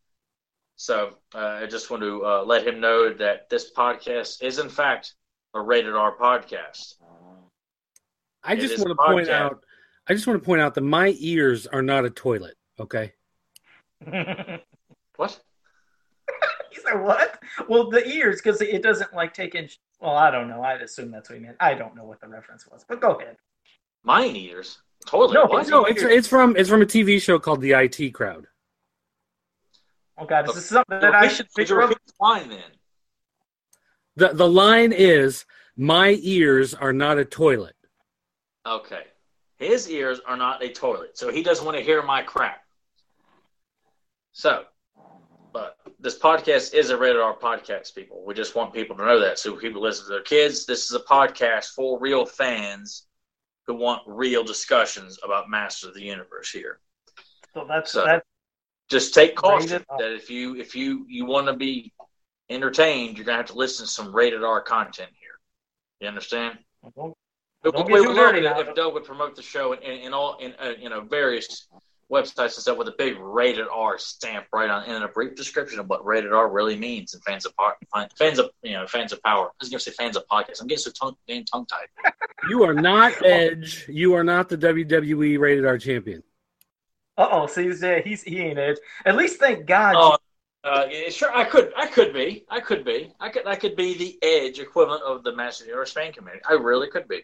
so 0.76 1.14
uh, 1.35 1.61
I 1.62 1.66
just 1.66 1.90
want 1.90 2.02
to 2.02 2.25
uh, 2.25 2.45
let 2.45 2.66
him 2.66 2.81
know 2.81 3.12
that 3.14 3.49
this 3.49 3.73
podcast 3.73 4.43
is, 4.43 4.59
in 4.59 4.69
fact, 4.69 5.14
a 5.54 5.61
rated 5.61 5.95
R 5.95 6.16
podcast. 6.16 6.95
I 8.43 8.57
just 8.57 8.78
want 8.78 8.90
to 8.90 8.97
point 8.97 9.28
out. 9.28 9.64
I 10.07 10.12
just 10.12 10.26
want 10.26 10.43
to 10.43 10.45
point 10.45 10.61
out 10.61 10.75
that 10.75 10.83
my 10.83 11.14
ears 11.19 11.66
are 11.66 11.81
not 11.81 12.04
a 12.04 12.11
toilet. 12.11 12.57
Okay. 12.78 13.12
what? 14.04 15.40
you 16.73 16.83
said 16.83 17.00
what? 17.00 17.40
Well, 17.69 17.88
the 17.88 18.07
ears 18.07 18.43
because 18.43 18.61
it 18.61 18.83
doesn't 18.83 19.14
like 19.14 19.33
take 19.33 19.54
in. 19.54 19.69
Well, 20.00 20.16
I 20.16 20.31
don't 20.31 20.49
know. 20.49 20.62
I'd 20.62 20.83
assume 20.83 21.11
that's 21.11 21.31
what 21.31 21.38
he 21.38 21.45
meant. 21.45 21.57
I 21.61 21.75
don't 21.75 21.97
know 21.97 22.04
what 22.04 22.21
the 22.21 22.28
reference 22.28 22.66
was, 22.66 22.85
but 22.87 23.00
go 23.00 23.12
ahead. 23.12 23.37
Mine 24.02 24.37
ears. 24.37 24.78
Totally. 25.07 25.35
No, 25.35 25.47
no, 25.47 25.85
it's 25.85 26.02
it's 26.02 26.28
from 26.28 26.57
it's 26.57 26.69
from 26.69 26.83
a 26.83 26.87
TV 26.87 27.21
show 27.21 27.38
called 27.38 27.61
The 27.61 27.73
IT 27.73 28.12
Crowd. 28.12 28.47
Oh 30.18 30.26
God, 30.26 30.49
is 30.49 30.54
this 30.54 30.68
something 30.68 31.00
that 31.00 31.14
I 31.14 31.28
should 31.28 31.49
figure 31.54 31.83
out? 31.83 31.94
Line 32.21 32.49
then. 32.49 32.61
The 34.16 34.28
the 34.28 34.49
line 34.49 34.92
is 34.92 35.44
my 35.76 36.18
ears 36.23 36.75
are 36.75 36.92
not 36.92 37.18
a 37.18 37.25
toilet. 37.25 37.75
Okay. 38.66 39.02
His 39.56 39.88
ears 39.90 40.21
are 40.26 40.37
not 40.37 40.62
a 40.62 40.68
toilet, 40.68 41.16
so 41.16 41.30
he 41.30 41.42
doesn't 41.42 41.64
want 41.64 41.76
to 41.76 41.83
hear 41.83 42.02
my 42.02 42.23
crap. 42.23 42.61
So, 44.33 44.64
but 45.52 45.78
this 46.00 46.18
podcast 46.18 46.75
is 46.75 46.90
a 46.90 46.97
rated 46.97 47.21
R 47.21 47.37
podcast, 47.37 47.94
people. 47.94 48.25
We 48.26 48.35
just 48.35 48.54
want 48.54 48.73
people 48.73 48.97
to 48.97 49.04
know 49.04 49.21
that. 49.21 49.38
So 49.38 49.56
people 49.56 49.80
listen 49.80 50.06
to 50.06 50.11
their 50.11 50.23
kids. 50.23 50.66
This 50.66 50.85
is 50.85 50.92
a 50.92 51.00
podcast 51.00 51.66
for 51.66 51.99
real 52.00 52.26
fans 52.26 53.06
who 53.66 53.75
want 53.75 54.02
real 54.06 54.44
discussions 54.44 55.18
about 55.25 55.49
Masters 55.49 55.88
of 55.88 55.94
the 55.94 56.02
Universe 56.02 56.50
here. 56.50 56.80
So 57.54 57.64
that's 57.68 57.92
so, 57.92 58.04
that's 58.04 58.26
just 58.91 59.14
take 59.14 59.35
caution 59.35 59.85
that 59.99 60.12
if 60.12 60.31
you 60.31 60.57
if 60.57 60.75
you 60.75 61.07
you 61.09 61.25
want 61.25 61.47
to 61.47 61.55
be 61.55 61.93
entertained, 62.50 63.17
you're 63.17 63.25
gonna 63.25 63.38
have 63.38 63.47
to 63.47 63.55
listen 63.55 63.87
to 63.87 63.91
some 63.93 64.14
rated 64.14 64.45
R 64.45 64.61
content 64.61 65.11
here. 65.19 65.38
You 66.00 66.09
understand? 66.09 66.59
Don't, 66.95 67.14
don't 67.62 67.87
we 67.87 68.00
would 68.00 68.17
love 68.17 68.35
it 68.35 68.45
if 68.45 68.75
Doug 68.75 68.93
would 68.93 69.05
promote 69.05 69.37
the 69.37 69.43
show 69.43 69.73
in, 69.73 69.83
in, 69.83 70.07
in 70.07 70.12
all 70.12 70.37
in 70.38 70.55
uh, 70.61 70.73
you 70.79 70.91
know 70.91 71.00
various 71.00 71.67
websites 72.12 72.38
and 72.38 72.53
stuff 72.53 72.76
with 72.76 72.88
a 72.88 72.95
big 72.99 73.19
rated 73.19 73.67
R 73.73 73.99
stamp 73.99 74.47
right 74.53 74.69
on 74.69 74.85
in 74.85 75.03
a 75.03 75.09
brief 75.09 75.35
description 75.35 75.79
of 75.79 75.88
what 75.88 76.05
rated 76.05 76.33
R 76.33 76.50
really 76.50 76.76
means 76.76 77.14
and 77.14 77.25
fans 77.25 77.47
of 77.47 77.55
fans 78.19 78.38
of 78.38 78.50
you 78.62 78.73
know 78.73 78.87
fans 78.87 79.12
of 79.12 79.23
power. 79.23 79.47
I 79.47 79.50
was 79.61 79.71
gonna 79.71 79.81
say 79.81 79.93
fans 79.93 80.17
of 80.17 80.26
podcasts. 80.31 80.61
I'm 80.61 80.67
getting 80.67 80.83
so 80.83 80.91
tongue 80.91 81.17
tongue 81.50 81.67
tied. 81.67 82.12
you 82.50 82.64
are 82.64 82.75
not 82.75 83.14
Edge. 83.25 83.87
You 83.88 84.14
are 84.14 84.25
not 84.25 84.49
the 84.49 84.59
WWE 84.59 85.38
rated 85.38 85.64
R 85.64 85.79
champion. 85.79 86.23
Uh 87.16 87.28
oh, 87.30 87.47
see, 87.47 87.64
he's 87.64 87.80
he's 88.04 88.23
he 88.23 88.40
ain't 88.40 88.59
Edge. 88.59 88.78
At 89.04 89.16
least 89.16 89.38
thank 89.38 89.66
God. 89.66 89.94
Oh, 89.97 90.16
uh, 90.64 90.87
yeah, 90.90 91.11
sure, 91.11 91.35
I 91.37 91.44
could, 91.44 91.73
I 91.76 91.87
could 91.87 92.14
be, 92.14 92.44
I 92.49 92.59
could 92.59 92.85
be, 92.85 93.12
I 93.21 93.28
could, 93.28 93.47
I 93.47 93.54
could 93.54 93.76
be 93.76 93.97
the 93.97 94.18
Edge 94.23 94.59
equivalent 94.59 95.02
of 95.02 95.23
the 95.23 95.35
Master 95.35 95.66
Universe 95.66 95.92
fan 95.92 96.12
community. 96.12 96.42
I 96.49 96.54
really 96.54 96.88
could 96.88 97.06
be. 97.06 97.23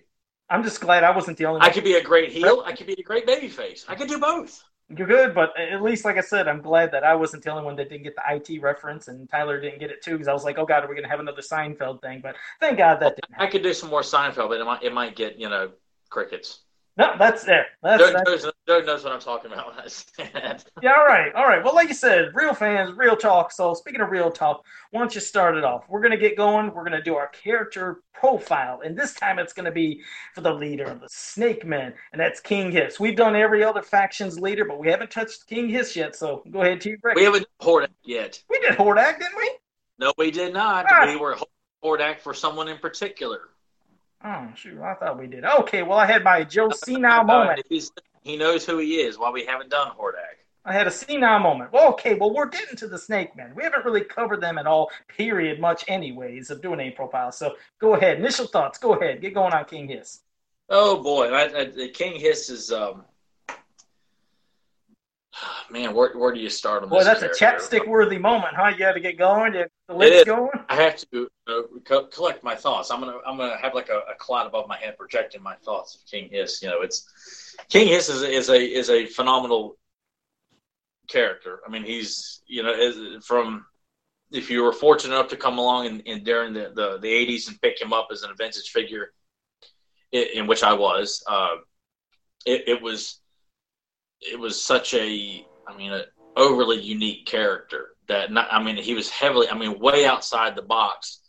I'm 0.51 0.63
just 0.63 0.81
glad 0.81 1.05
I 1.05 1.11
wasn't 1.15 1.39
the 1.39 1.47
only. 1.47 1.61
One. 1.61 1.69
I 1.69 1.73
could 1.73 1.85
be 1.85 1.95
a 1.95 2.03
great 2.03 2.31
heel. 2.31 2.63
I 2.67 2.73
could 2.73 2.87
be 2.87 2.97
a 2.99 3.03
great 3.03 3.27
baby 3.27 3.49
face. 3.49 3.87
I 3.89 3.95
could 3.95 4.09
do 4.09 4.19
both. 4.19 4.63
You're 4.95 5.07
good, 5.07 5.35
but 5.35 5.59
at 5.59 5.83
least, 5.83 6.05
like 6.05 6.19
I 6.19 6.21
said, 6.21 6.49
I'm 6.49 6.61
glad 6.61 6.91
that 6.93 7.05
I 7.05 7.15
wasn't 7.15 7.45
the 7.45 7.51
only 7.51 7.63
one 7.63 7.77
that 7.77 7.89
didn't 7.89 8.03
get 8.03 8.17
the 8.17 8.23
IT 8.35 8.61
reference, 8.61 9.07
and 9.07 9.31
Tyler 9.31 9.61
didn't 9.61 9.79
get 9.79 9.91
it 9.91 10.03
too, 10.03 10.13
because 10.13 10.27
I 10.27 10.33
was 10.33 10.45
like, 10.45 10.59
"Oh 10.59 10.67
God, 10.67 10.85
are 10.85 10.89
we 10.89 10.95
going 10.95 11.05
to 11.05 11.11
have 11.11 11.21
another 11.21 11.43
Seinfeld 11.43 12.03
thing?" 12.03 12.21
But 12.21 12.37
thank 12.59 12.77
God 12.77 12.97
that 13.01 13.15
didn't. 13.17 13.33
Happen. 13.33 13.47
I 13.47 13.51
could 13.51 13.63
do 13.63 13.73
some 13.73 13.89
more 13.89 14.03
Seinfeld, 14.03 14.49
but 14.49 14.61
it 14.61 14.65
might, 14.65 14.83
it 14.83 14.93
might 14.93 15.17
get 15.17 15.39
you 15.39 15.49
know 15.49 15.71
crickets. 16.11 16.61
No, 17.01 17.15
that's 17.19 17.45
there. 17.45 17.67
That's, 17.83 18.03
Doug, 18.03 18.13
that's... 18.27 18.45
Knows, 18.69 19.05
what 19.05 19.13
I'm 19.15 19.21
talking 19.21 19.51
about 19.51 19.69
when 19.69 19.79
I 19.85 19.89
say 19.89 20.31
yeah, 20.83 20.93
all 20.93 21.07
right. 21.07 21.35
All 21.35 21.47
right. 21.47 21.65
Well, 21.65 21.75
like 21.75 21.89
you 21.89 21.95
said, 21.95 22.31
real 22.35 22.53
fans, 22.53 22.93
real 22.95 23.17
talk. 23.17 23.53
So, 23.53 23.73
speaking 23.73 24.03
of 24.03 24.11
real 24.11 24.31
talk, 24.31 24.67
why 24.91 25.01
don't 25.01 25.15
you 25.15 25.21
start 25.23 25.57
it 25.57 25.65
off? 25.65 25.85
We're 25.89 26.03
going 26.03 26.11
to 26.13 26.19
get 26.19 26.37
going. 26.37 26.75
We're 26.75 26.85
going 26.85 26.93
to 26.93 27.03
do 27.03 27.17
our 27.17 27.29
character 27.29 28.03
profile. 28.13 28.83
And 28.85 28.99
this 28.99 29.15
time 29.15 29.39
it's 29.39 29.55
going 29.55 29.65
to 29.65 29.73
be 29.73 30.03
for 30.35 30.43
the 30.43 30.53
leader 30.53 30.85
of 30.85 31.01
the 31.01 31.09
Snake 31.11 31.65
Men, 31.65 31.95
and 32.13 32.21
that's 32.21 32.39
King 32.39 32.71
Hiss. 32.71 33.01
We've 33.01 33.17
done 33.17 33.35
every 33.35 33.65
other 33.65 33.83
faction's 33.83 34.39
leader, 34.39 34.67
but 34.67 34.79
we 34.79 34.89
haven't 34.89 35.11
touched 35.11 35.47
King 35.47 35.71
Hiss 35.71 35.97
yet. 35.97 36.15
So, 36.15 36.43
go 36.51 36.61
ahead, 36.61 36.83
T. 36.83 36.97
We 37.15 37.25
haven't 37.25 37.47
Hordak 37.63 37.89
yet. 38.05 38.43
We 38.51 38.61
did 38.61 38.77
Hordak, 38.77 39.19
didn't 39.19 39.39
we? 39.39 39.51
No, 39.99 40.13
we 40.19 40.31
did 40.31 40.53
not. 40.53 40.85
Ah. 40.91 41.07
We 41.07 41.17
were 41.17 41.39
Hordak 41.83 42.21
for 42.21 42.35
someone 42.35 42.69
in 42.69 42.77
particular. 42.77 43.41
Oh 44.25 44.49
shoot! 44.55 44.81
I 44.81 44.95
thought 44.95 45.19
we 45.19 45.27
did. 45.27 45.45
Okay, 45.45 45.83
well 45.83 45.99
I 45.99 46.07
had 46.07 46.23
my 46.25 46.45
Joe 46.45 46.71
senile 46.75 47.25
moment. 47.25 47.63
he 48.23 48.37
knows 48.37 48.67
who 48.67 48.79
he 48.79 49.01
is. 49.01 49.19
Why 49.19 49.31
we 49.31 49.45
haven't 49.45 49.71
done 49.71 49.93
Hordak? 49.99 50.37
I 50.65 50.75
had 50.75 50.87
a 50.87 50.91
senile 50.91 51.39
moment. 51.39 51.73
Well, 51.73 51.89
okay, 51.93 52.15
well 52.15 52.35
we're 52.35 52.47
getting 52.47 52.77
to 52.77 52.87
the 52.87 52.99
Snake 52.99 53.35
Men. 53.35 53.53
We 53.57 53.63
haven't 53.63 53.85
really 53.85 54.05
covered 54.05 54.43
them 54.43 54.59
at 54.59 54.67
all. 54.67 54.91
Period. 55.09 55.59
Much, 55.59 55.85
anyways, 55.89 56.51
of 56.51 56.61
doing 56.61 56.81
a 56.81 56.91
profile. 56.91 57.33
So 57.33 57.57
go 57.81 57.95
ahead. 57.95 58.19
Initial 58.19 58.47
thoughts. 58.47 58.79
Go 58.79 58.95
ahead. 58.95 59.23
Get 59.23 59.35
going 59.35 59.55
on 59.55 59.65
King 59.65 59.89
Hiss. 59.89 60.21
Oh 60.69 61.03
boy, 61.03 61.31
I, 61.31 61.63
I, 61.63 61.89
King 61.93 62.21
Hiss 62.21 62.49
is 62.49 62.71
um, 62.71 63.05
man, 65.71 65.95
where, 65.95 66.17
where 66.17 66.33
do 66.33 66.41
you 66.41 66.51
start 66.51 66.83
on 66.83 66.91
this? 66.91 66.99
Boy, 66.99 67.05
that's 67.05 67.21
character? 67.21 67.45
a 67.45 67.81
chapstick 67.81 67.89
worthy 67.89 68.19
moment, 68.19 68.55
huh? 68.57 68.69
You 68.69 68.79
got 68.79 68.93
to 68.93 69.01
get 69.01 69.19
going, 69.19 69.53
get 69.53 69.71
the 69.89 69.95
lips 69.95 70.25
going. 70.25 70.51
I 70.69 70.77
have 70.77 70.97
to 71.13 71.29
uh, 71.47 71.63
co- 71.85 72.07
collect 72.07 72.43
my 72.45 72.55
thoughts. 72.55 72.91
I'm 72.91 73.01
gonna 73.01 73.19
I'm 73.27 73.37
gonna 73.37 73.59
have 73.61 73.75
like 73.75 73.89
a, 73.89 73.99
a, 74.11 74.15
cloud 74.19 74.47
above 74.47 74.69
my 74.69 74.77
head 74.77 74.97
projecting 74.97 75.43
my 75.43 75.57
thoughts 75.57 75.95
of 75.95 76.01
King 76.11 76.29
Hiss. 76.31 76.63
You 76.63 76.69
know, 76.69 76.83
it's 76.83 77.57
King 77.69 77.89
Hiss 77.89 78.09
is, 78.09 78.23
is 78.23 78.49
a 78.49 78.61
is 78.61 78.91
a 78.91 79.07
phenomenal 79.07 79.77
character. 81.09 81.61
I 81.67 81.71
mean, 81.71 81.85
he's 81.85 82.43
you 82.47 82.63
know 82.63 82.73
is, 82.73 83.25
from 83.25 83.67
if 84.33 84.51
you 84.51 84.63
were 84.63 84.73
fortunate 84.73 85.15
enough 85.15 85.29
to 85.29 85.37
come 85.37 85.59
along 85.59 85.87
in, 85.87 86.01
in 86.01 86.23
during 86.23 86.53
the, 86.53 86.73
the, 86.75 86.99
the 86.99 87.09
80s 87.09 87.49
and 87.49 87.61
pick 87.61 87.81
him 87.81 87.93
up 87.93 88.09
as 88.13 88.23
an 88.23 88.31
vintage 88.39 88.71
figure, 88.71 89.13
in, 90.13 90.25
in 90.35 90.47
which 90.47 90.63
I 90.63 90.73
was, 90.73 91.23
uh, 91.29 91.57
it, 92.47 92.69
it 92.69 92.83
was 92.83 93.20
it 94.21 94.39
was 94.39 94.63
such 94.63 94.95
a, 94.95 95.47
I 95.67 95.77
mean, 95.77 95.93
an 95.93 96.05
overly 96.37 96.81
unique 96.81 97.27
character 97.27 97.91
that 98.09 98.33
not, 98.33 98.49
I 98.51 98.63
mean, 98.63 98.77
he 98.77 98.95
was 98.95 99.11
heavily, 99.11 99.49
I 99.49 99.57
mean, 99.57 99.79
way 99.79 100.05
outside 100.05 100.57
the 100.57 100.63
box, 100.63 101.21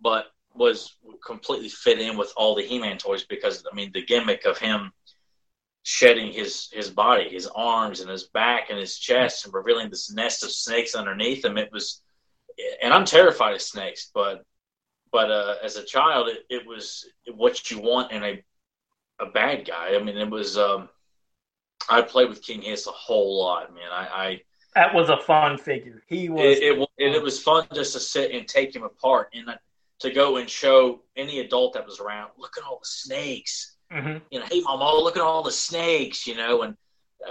but 0.00 0.26
was 0.54 0.96
completely 1.24 1.68
fit 1.68 2.00
in 2.00 2.16
with 2.16 2.32
all 2.36 2.54
the 2.54 2.62
He-Man 2.62 2.98
toys 2.98 3.24
because 3.24 3.64
I 3.70 3.74
mean, 3.74 3.90
the 3.92 4.04
gimmick 4.04 4.44
of 4.44 4.58
him 4.58 4.92
shedding 5.82 6.32
his 6.32 6.68
his 6.72 6.90
body, 6.90 7.28
his 7.28 7.46
arms 7.46 8.00
and 8.00 8.10
his 8.10 8.24
back 8.24 8.70
and 8.70 8.78
his 8.78 8.98
chest, 8.98 9.44
and 9.44 9.54
revealing 9.54 9.88
this 9.88 10.12
nest 10.12 10.42
of 10.42 10.50
snakes 10.50 10.94
underneath 10.94 11.44
him. 11.44 11.56
It 11.58 11.70
was, 11.72 12.02
and 12.82 12.92
I'm 12.92 13.04
terrified 13.04 13.54
of 13.54 13.62
snakes, 13.62 14.10
but 14.12 14.44
but 15.12 15.30
uh, 15.30 15.54
as 15.62 15.76
a 15.76 15.84
child, 15.84 16.28
it, 16.28 16.40
it 16.50 16.66
was 16.66 17.06
what 17.34 17.70
you 17.70 17.80
want 17.80 18.12
in 18.12 18.24
a 18.24 18.42
a 19.20 19.26
bad 19.26 19.66
guy. 19.66 19.94
I 19.94 20.02
mean, 20.02 20.16
it 20.16 20.30
was 20.30 20.58
um, 20.58 20.88
I 21.88 22.02
played 22.02 22.28
with 22.28 22.42
King 22.42 22.62
Hiss 22.62 22.86
a 22.86 22.90
whole 22.90 23.38
lot, 23.38 23.72
man. 23.74 23.90
I, 23.90 24.06
I 24.06 24.40
that 24.74 24.94
was 24.94 25.08
a 25.08 25.16
fun 25.16 25.56
figure. 25.58 26.02
He 26.06 26.28
was. 26.28 26.58
It, 26.58 26.62
it, 26.62 26.88
it, 26.98 27.14
it 27.16 27.22
was 27.22 27.42
fun 27.42 27.66
just 27.72 27.94
to 27.94 28.00
sit 28.00 28.32
and 28.32 28.46
take 28.46 28.74
him 28.74 28.82
apart 28.82 29.34
and 29.34 29.48
to 30.00 30.10
go 30.10 30.36
and 30.36 30.48
show 30.48 31.02
any 31.16 31.40
adult 31.40 31.74
that 31.74 31.86
was 31.86 31.98
around. 31.98 32.30
Look 32.36 32.58
at 32.58 32.64
all 32.64 32.78
the 32.78 32.86
snakes. 32.86 33.76
Mm-hmm. 33.92 34.18
You 34.30 34.40
know, 34.40 34.46
hey 34.50 34.60
mama, 34.60 34.84
look 35.02 35.16
at 35.16 35.22
all 35.22 35.42
the 35.42 35.52
snakes. 35.52 36.26
You 36.26 36.36
know, 36.36 36.62
and 36.62 36.76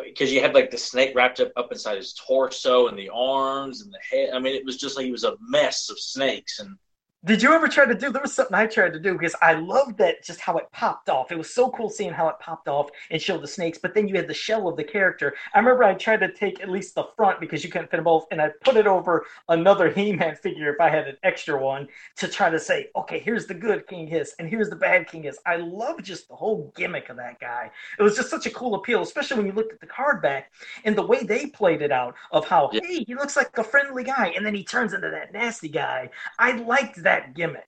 because 0.04 0.32
you 0.32 0.42
had 0.42 0.54
like 0.54 0.72
the 0.72 0.78
snake 0.78 1.14
wrapped 1.16 1.40
up 1.40 1.52
up 1.56 1.72
inside 1.72 1.98
his 1.98 2.14
torso 2.14 2.88
and 2.88 2.98
the 2.98 3.10
arms 3.14 3.82
and 3.82 3.94
the 3.94 4.00
head. 4.10 4.34
I 4.34 4.40
mean, 4.40 4.56
it 4.56 4.66
was 4.66 4.78
just 4.78 4.98
like 4.98 5.06
he 5.06 5.12
was 5.12 5.24
a 5.24 5.36
mess 5.40 5.90
of 5.90 6.00
snakes 6.00 6.60
and 6.60 6.78
did 7.26 7.42
you 7.42 7.54
ever 7.54 7.68
try 7.68 7.86
to 7.86 7.96
do? 7.96 8.12
There 8.12 8.22
was 8.22 8.34
something 8.34 8.54
I 8.54 8.68
tried 8.68 8.94
to 8.94 9.00
do 9.00 9.14
because 9.14 9.36
I 9.42 9.54
loved 9.54 9.98
that 9.98 10.24
just 10.24 10.40
how 10.40 10.58
it 10.58 10.72
popped 10.72 11.10
off. 11.10 11.32
It 11.32 11.38
was 11.38 11.50
so 11.50 11.72
cool 11.72 11.90
seeing 11.90 12.14
how 12.14 12.30
it 12.30 12.36
popped 12.40 12.68
off 12.68 12.92
and 13.10 13.20
showed 13.20 13.42
the 13.42 13.48
snakes. 13.48 13.80
But 13.80 13.96
then 13.96 14.08
you 14.08 14.16
had 14.16 14.28
the 14.28 14.34
shell 14.34 14.68
of 14.68 14.78
the 14.78 14.84
character. 14.84 15.34
I 15.56 15.60
remember 15.60 15.84
I 15.84 15.96
tried 15.96 16.20
to 16.20 16.32
take 16.32 16.62
at 16.62 16.70
least 16.70 16.94
the 16.94 17.06
front 17.16 17.40
because 17.40 17.64
you 17.64 17.72
couldn't 17.72 17.90
fit 17.90 17.98
them 17.98 18.04
both, 18.04 18.28
and 18.30 18.40
I 18.40 18.50
put 18.64 18.76
it 18.76 18.86
over 18.86 19.26
another 19.50 19.90
He-Man 19.90 20.36
figure 20.36 20.72
if 20.72 20.80
I 20.80 20.90
had 20.90 21.08
an 21.08 21.18
extra 21.24 21.60
one 21.60 21.88
to 22.18 22.28
try 22.28 22.52
to 22.52 22.60
say, 22.60 22.90
okay, 22.96 23.18
here's 23.18 23.48
the 23.48 23.56
good 23.56 23.88
King 23.88 24.06
Hiss 24.06 24.36
and 24.38 24.48
here's 24.48 24.70
the 24.70 24.76
bad 24.76 25.08
King 25.08 25.24
Hiss. 25.24 25.40
I 25.48 25.56
love 25.56 26.04
just 26.04 26.28
the 26.28 26.36
whole 26.36 26.72
gimmick 26.76 27.10
of 27.10 27.18
that 27.18 27.40
guy. 27.40 27.72
It 27.98 28.04
was 28.04 28.16
just 28.16 28.30
such 28.30 28.46
a 28.46 28.52
cool 28.52 28.76
appeal, 28.76 29.02
especially 29.02 29.38
when 29.38 29.48
you 29.48 29.54
looked 29.54 29.74
at 29.74 29.80
the 29.80 29.88
card 29.88 30.22
back 30.22 30.52
and 30.84 30.96
the 30.96 31.06
way 31.06 31.24
they 31.24 31.48
played 31.48 31.82
it 31.82 31.92
out 31.92 32.14
of 32.32 32.46
how, 32.46 32.70
yeah. 32.72 32.82
hey, 32.84 33.04
he 33.04 33.16
looks 33.16 33.36
like 33.36 33.58
a 33.58 33.64
friendly 33.64 34.04
guy, 34.04 34.32
and 34.36 34.46
then 34.46 34.54
he 34.54 34.64
turns 34.64 34.94
into 34.94 35.10
that 35.10 35.34
nasty 35.34 35.70
guy. 35.70 36.10
I 36.38 36.52
liked 36.52 37.02
that 37.02 37.15
gimmick 37.22 37.68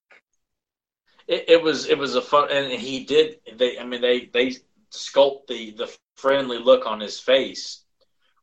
it, 1.28 1.46
it 1.50 1.62
was 1.62 1.88
it 1.88 1.98
was 1.98 2.16
a 2.16 2.22
fun, 2.22 2.50
and 2.52 2.72
he 2.72 3.04
did. 3.04 3.40
They, 3.56 3.78
I 3.78 3.86
mean, 3.86 4.02
they 4.02 4.30
they 4.34 4.56
sculpt 4.92 5.48
the 5.48 5.72
the 5.72 5.96
friendly 6.16 6.58
look 6.58 6.86
on 6.86 7.00
his 7.00 7.20
face, 7.20 7.84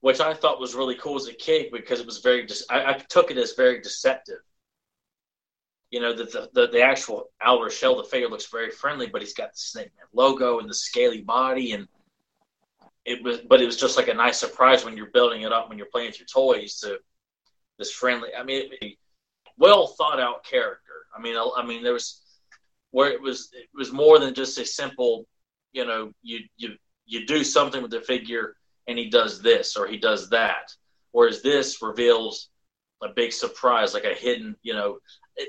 which 0.01 0.21
I 0.21 0.35
thought 0.35 0.61
was 0.61 0.75
really 0.75 0.97
cool 0.97 1.17
as 1.17 1.27
a 1.27 1.33
kid 1.33 1.73
because 1.73 2.01
it 2.01 2.07
was 2.07 2.19
very. 2.19 2.47
I, 2.71 2.85
I 2.85 2.93
took 2.93 3.31
it 3.31 3.39
as 3.39 3.55
very 3.55 3.81
deceptive. 3.81 4.41
You 5.91 6.01
know, 6.01 6.13
the, 6.13 6.25
the, 6.25 6.51
the, 6.53 6.67
the 6.73 6.83
actual 6.83 7.31
outer 7.41 7.71
shell, 7.71 7.97
the 7.97 8.03
figure 8.03 8.29
looks 8.29 8.51
very 8.51 8.71
friendly, 8.71 9.07
but 9.07 9.23
he's 9.23 9.35
got 9.35 9.53
the 9.53 9.59
Snake 9.59 9.93
Man 9.97 10.07
logo 10.13 10.59
and 10.59 10.69
the 10.69 10.75
scaly 10.75 11.21
body, 11.21 11.73
and 11.73 11.89
it 13.07 13.23
was. 13.23 13.39
But 13.49 13.63
it 13.63 13.67
was 13.67 13.79
just 13.79 13.97
like 13.97 14.09
a 14.09 14.15
nice 14.15 14.39
surprise 14.39 14.85
when 14.85 14.97
you're 14.97 15.11
building 15.11 15.43
it 15.43 15.53
up 15.53 15.69
when 15.69 15.79
you're 15.79 15.87
playing 15.91 16.09
with 16.09 16.19
your 16.19 16.27
toys 16.27 16.81
to 16.81 16.99
this 17.79 17.93
friendly. 17.93 18.31
I 18.39 18.43
mean, 18.43 18.71
well 19.57 19.87
thought 19.87 20.21
out 20.21 20.45
character. 20.45 20.84
I 21.17 21.21
mean, 21.21 21.37
I, 21.37 21.51
I 21.57 21.65
mean, 21.65 21.83
there 21.83 21.93
was 21.93 22.23
where 22.91 23.11
it 23.11 23.21
was 23.21 23.51
it 23.53 23.69
was 23.75 23.93
more 23.93 24.19
than 24.19 24.35
just 24.35 24.59
a 24.59 24.65
simple, 24.65 25.27
you 25.73 25.85
know, 25.85 26.13
you 26.23 26.41
you 26.57 26.77
you 27.07 27.27
do 27.27 27.45
something 27.45 27.83
with 27.83 27.91
the 27.91 28.01
figure 28.01 28.57
and 28.87 28.99
he 28.99 29.09
does 29.09 29.41
this 29.41 29.77
or 29.77 29.87
he 29.87 29.97
does 29.97 30.29
that. 30.31 30.73
Whereas 31.13 31.43
this 31.43 31.81
reveals 31.83 32.49
a 33.03 33.09
big 33.09 33.33
surprise, 33.33 33.95
like 33.95 34.05
a 34.05 34.15
hidden, 34.15 34.57
you 34.63 34.73
know, 34.73 34.99
it, 35.37 35.49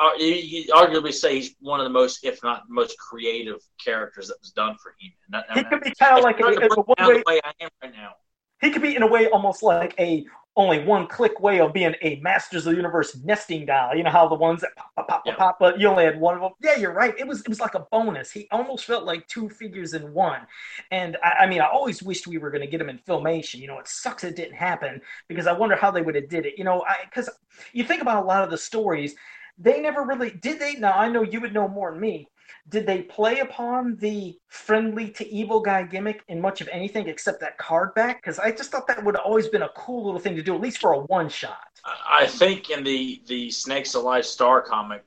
uh, 0.00 0.10
you 0.18 0.64
arguably 0.72 1.12
say 1.12 1.36
he's 1.36 1.54
one 1.60 1.80
of 1.80 1.84
the 1.84 1.90
most, 1.90 2.24
if 2.24 2.42
not 2.42 2.64
most 2.68 2.98
creative 2.98 3.60
characters 3.84 4.28
that 4.28 4.36
was 4.40 4.50
done 4.50 4.76
for 4.82 4.94
him. 5.00 5.42
He 5.54 5.64
could 5.64 5.82
be 5.82 5.92
kind 5.98 6.18
of 6.18 6.24
like 6.24 6.40
a, 6.40 6.44
a, 6.44 7.12
way 7.26 7.40
I 7.44 7.52
am 7.60 7.70
right 7.82 7.92
now. 7.92 8.12
He 8.60 8.70
could 8.70 8.82
be 8.82 8.96
in 8.96 9.02
a 9.02 9.06
way 9.06 9.28
almost 9.28 9.62
like 9.62 9.94
a 9.98 10.26
only 10.56 10.82
one 10.84 11.06
click 11.06 11.40
way 11.40 11.60
of 11.60 11.72
being 11.72 11.94
a 12.02 12.16
Masters 12.16 12.66
of 12.66 12.72
the 12.72 12.76
Universe 12.76 13.16
nesting 13.24 13.66
doll. 13.66 13.94
You 13.94 14.02
know 14.02 14.10
how 14.10 14.28
the 14.28 14.34
ones 14.34 14.60
that 14.62 14.74
pop, 14.76 14.94
pop, 14.96 15.08
pop, 15.08 15.22
yeah. 15.24 15.34
pop, 15.36 15.58
but 15.60 15.78
you 15.78 15.88
only 15.88 16.04
had 16.04 16.18
one 16.18 16.34
of 16.34 16.40
them. 16.40 16.52
Yeah, 16.62 16.76
you're 16.76 16.92
right. 16.92 17.14
It 17.18 17.26
was 17.26 17.40
it 17.40 17.48
was 17.48 17.60
like 17.60 17.74
a 17.74 17.86
bonus. 17.92 18.30
He 18.30 18.48
almost 18.50 18.84
felt 18.84 19.04
like 19.04 19.26
two 19.28 19.48
figures 19.48 19.94
in 19.94 20.12
one. 20.12 20.40
And 20.90 21.16
I, 21.22 21.44
I 21.44 21.46
mean, 21.46 21.60
I 21.60 21.66
always 21.66 22.02
wished 22.02 22.26
we 22.26 22.38
were 22.38 22.50
going 22.50 22.62
to 22.62 22.66
get 22.66 22.80
him 22.80 22.90
in 22.90 22.98
filmation. 22.98 23.60
You 23.60 23.68
know, 23.68 23.78
it 23.78 23.88
sucks 23.88 24.24
it 24.24 24.36
didn't 24.36 24.56
happen 24.56 25.00
because 25.28 25.46
I 25.46 25.52
wonder 25.52 25.76
how 25.76 25.90
they 25.90 26.02
would 26.02 26.16
have 26.16 26.28
did 26.28 26.46
it. 26.46 26.54
You 26.58 26.64
know, 26.64 26.84
because 27.04 27.30
you 27.72 27.84
think 27.84 28.02
about 28.02 28.22
a 28.22 28.26
lot 28.26 28.42
of 28.42 28.50
the 28.50 28.58
stories, 28.58 29.14
they 29.56 29.80
never 29.80 30.02
really 30.02 30.30
did. 30.30 30.58
They 30.58 30.74
now 30.74 30.92
I 30.92 31.08
know 31.08 31.22
you 31.22 31.40
would 31.40 31.54
know 31.54 31.68
more 31.68 31.92
than 31.92 32.00
me 32.00 32.28
did 32.68 32.86
they 32.86 33.02
play 33.02 33.40
upon 33.40 33.96
the 33.96 34.38
friendly 34.48 35.10
to 35.10 35.28
evil 35.28 35.60
guy 35.60 35.82
gimmick 35.82 36.22
in 36.28 36.40
much 36.40 36.60
of 36.60 36.68
anything 36.68 37.08
except 37.08 37.40
that 37.40 37.58
card 37.58 37.94
back? 37.94 38.22
Because 38.22 38.38
I 38.38 38.50
just 38.52 38.70
thought 38.70 38.86
that 38.86 39.04
would 39.04 39.16
have 39.16 39.24
always 39.24 39.48
been 39.48 39.62
a 39.62 39.70
cool 39.70 40.04
little 40.04 40.20
thing 40.20 40.36
to 40.36 40.42
do, 40.42 40.54
at 40.54 40.60
least 40.60 40.78
for 40.78 40.92
a 40.92 41.00
one 41.00 41.28
shot. 41.28 41.80
I 41.84 42.26
think 42.26 42.70
in 42.70 42.84
the 42.84 43.22
the 43.26 43.50
Snakes 43.50 43.94
Alive 43.94 44.26
Star 44.26 44.62
comic, 44.62 45.04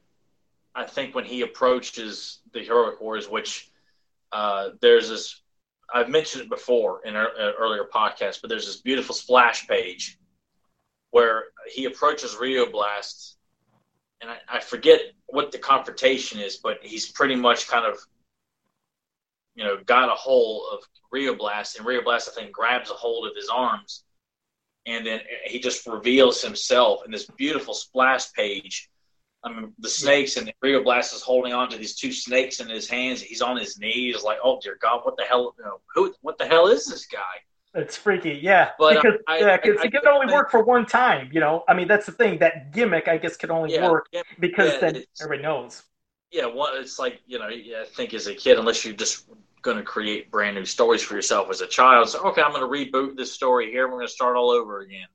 I 0.76 0.86
think 0.86 1.14
when 1.16 1.26
he 1.26 1.42
approaches 1.42 2.40
the 2.52 2.62
heroic 2.62 3.00
wars, 3.00 3.30
which 3.30 3.72
uh, 4.32 4.70
there's 4.82 5.10
this, 5.10 5.42
I've 5.94 6.10
mentioned 6.10 6.44
it 6.44 6.50
before 6.50 7.02
in 7.06 7.16
an 7.16 7.28
earlier 7.60 7.86
podcast, 7.94 8.42
but 8.42 8.50
there's 8.50 8.66
this 8.66 8.78
beautiful 8.78 9.14
splash 9.14 9.68
page 9.68 10.18
where 11.12 11.46
he 11.72 11.86
approaches 11.86 12.36
Rio 12.36 12.66
Blast 12.66 13.38
and 14.24 14.32
I, 14.32 14.58
I 14.58 14.60
forget 14.62 15.02
what 15.28 15.52
the 15.52 15.60
confrontation 15.60 16.40
is, 16.40 16.58
but 16.58 16.78
he's 16.82 17.12
pretty 17.12 17.36
much 17.36 17.68
kind 17.68 17.86
of, 17.86 17.98
you 19.56 19.64
know, 19.64 19.78
got 19.86 20.10
a 20.10 20.16
hold 20.16 20.64
of 20.72 20.80
Rio 21.12 21.36
Blast, 21.36 21.78
and 21.78 21.86
Rio 21.86 22.02
Blast, 22.02 22.30
I 22.30 22.40
think, 22.40 22.54
grabs 22.54 22.90
a 22.90 22.94
hold 22.94 23.28
of 23.28 23.36
his 23.36 23.50
arms, 23.50 24.06
and 24.86 25.06
then 25.06 25.20
he 25.46 25.60
just 25.60 25.86
reveals 25.86 26.42
himself 26.42 27.02
in 27.06 27.12
this 27.12 27.26
beautiful 27.26 27.74
splash 27.74 28.32
page. 28.34 28.90
I 29.44 29.52
mean, 29.52 29.74
the 29.80 29.90
snakes 29.90 30.38
and 30.38 30.52
Rio 30.62 30.82
Blast 30.82 31.14
is 31.14 31.22
holding 31.22 31.54
on 31.54 31.70
to 31.70 31.78
these 31.78 31.96
two 31.96 32.14
snakes 32.14 32.62
in 32.62 32.70
his 32.70 32.90
hands. 32.90 33.22
He's 33.22 33.42
on 33.42 33.58
his 33.58 33.78
knees, 33.78 34.24
like, 34.24 34.38
"Oh 34.42 34.58
dear 34.62 34.78
God, 34.82 35.02
what 35.04 35.18
the 35.18 35.26
hell? 35.26 35.54
You 35.60 35.66
know, 35.66 35.82
who? 35.94 36.16
What 36.22 36.38
the 36.38 36.48
hell 36.48 36.68
is 36.68 36.86
this 36.86 37.06
guy?" 37.06 37.20
It's 37.76 37.98
freaky, 37.98 38.40
yeah. 38.42 38.72
But 38.78 38.98
um, 38.98 39.02
because 39.02 39.20
I, 39.28 39.40
yeah, 39.40 39.58
cause 39.58 39.84
it 39.84 39.92
can 39.92 40.08
only 40.08 40.32
work 40.32 40.52
for 40.52 40.64
one 40.64 40.86
time. 40.86 41.30
You 41.32 41.40
know, 41.40 41.64
I 41.68 41.74
mean, 41.74 41.88
that's 41.88 42.06
the 42.06 42.12
thing. 42.12 42.38
That 42.40 42.72
gimmick, 42.72 43.08
I 43.08 43.18
guess, 43.18 43.36
can 43.36 43.50
only 43.50 43.74
yeah, 43.74 43.90
work 43.90 44.08
because 44.40 44.74
yeah, 44.74 44.80
then 44.80 45.04
everybody 45.20 45.42
knows. 45.42 45.82
Yeah, 46.32 46.46
well, 46.46 46.70
it's 46.76 47.00
like 47.00 47.22
you 47.26 47.40
know, 47.40 47.46
I 47.46 47.86
think 47.96 48.14
as 48.14 48.28
a 48.28 48.36
kid, 48.36 48.60
unless 48.60 48.86
you're 48.86 48.94
just 48.94 49.28
going 49.64 49.78
to 49.78 49.84
create 49.84 50.30
brand 50.30 50.56
new 50.56 50.66
stories 50.66 51.02
for 51.02 51.16
yourself 51.16 51.50
as 51.50 51.62
a 51.62 51.68
child, 51.68 52.10
so 52.10 52.20
okay, 52.28 52.44
I'm 52.44 52.52
going 52.52 52.62
to 52.62 52.68
reboot 52.92 53.18
this 53.18 53.32
story 53.32 53.72
here. 53.72 53.88
We're 53.88 53.96
going 53.96 54.08
to 54.08 54.14
start 54.14 54.36
all 54.36 54.52
over 54.52 54.82
again. 54.82 55.08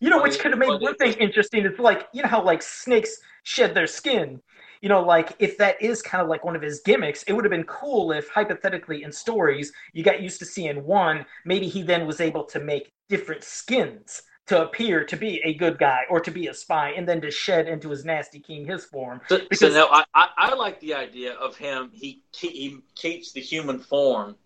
You 0.00 0.10
know, 0.10 0.20
which 0.20 0.40
could 0.40 0.50
have 0.50 0.58
made 0.58 0.80
one 0.80 0.96
thing 0.96 1.12
interesting. 1.14 1.64
It's 1.64 1.78
like 1.78 2.08
you 2.12 2.22
know 2.22 2.28
how 2.28 2.42
like 2.42 2.62
snakes 2.62 3.16
shed 3.44 3.74
their 3.74 3.86
skin 3.86 4.42
you 4.80 4.88
know, 4.88 5.02
like 5.02 5.34
if 5.38 5.58
that 5.58 5.80
is 5.80 6.02
kind 6.02 6.22
of 6.22 6.28
like 6.28 6.44
one 6.44 6.56
of 6.56 6.62
his 6.62 6.80
gimmicks, 6.80 7.22
it 7.24 7.32
would 7.32 7.44
have 7.44 7.50
been 7.50 7.64
cool 7.64 8.12
if 8.12 8.28
hypothetically 8.28 9.02
in 9.02 9.12
stories 9.12 9.72
you 9.92 10.02
got 10.02 10.22
used 10.22 10.38
to 10.40 10.46
seeing 10.46 10.84
one, 10.84 11.24
maybe 11.44 11.68
he 11.68 11.82
then 11.82 12.06
was 12.06 12.20
able 12.20 12.44
to 12.44 12.60
make 12.60 12.92
different 13.08 13.44
skins 13.44 14.22
to 14.46 14.62
appear 14.62 15.04
to 15.04 15.16
be 15.16 15.40
a 15.44 15.54
good 15.54 15.78
guy 15.78 16.02
or 16.08 16.20
to 16.20 16.30
be 16.30 16.46
a 16.46 16.54
spy 16.54 16.90
and 16.90 17.08
then 17.08 17.20
to 17.20 17.30
shed 17.30 17.66
into 17.66 17.90
his 17.90 18.04
nasty 18.04 18.38
king 18.38 18.64
his 18.64 18.84
form. 18.84 19.20
So, 19.28 19.38
because 19.38 19.58
so 19.58 19.68
now 19.80 19.88
I, 19.90 20.04
I, 20.14 20.28
I, 20.36 20.54
like 20.54 20.80
the 20.80 20.94
idea 20.94 21.34
of 21.34 21.56
him. 21.56 21.90
He 21.92 22.22
he 22.32 22.78
keeps 22.94 23.32
the 23.32 23.40
human 23.40 23.80
form. 23.80 24.36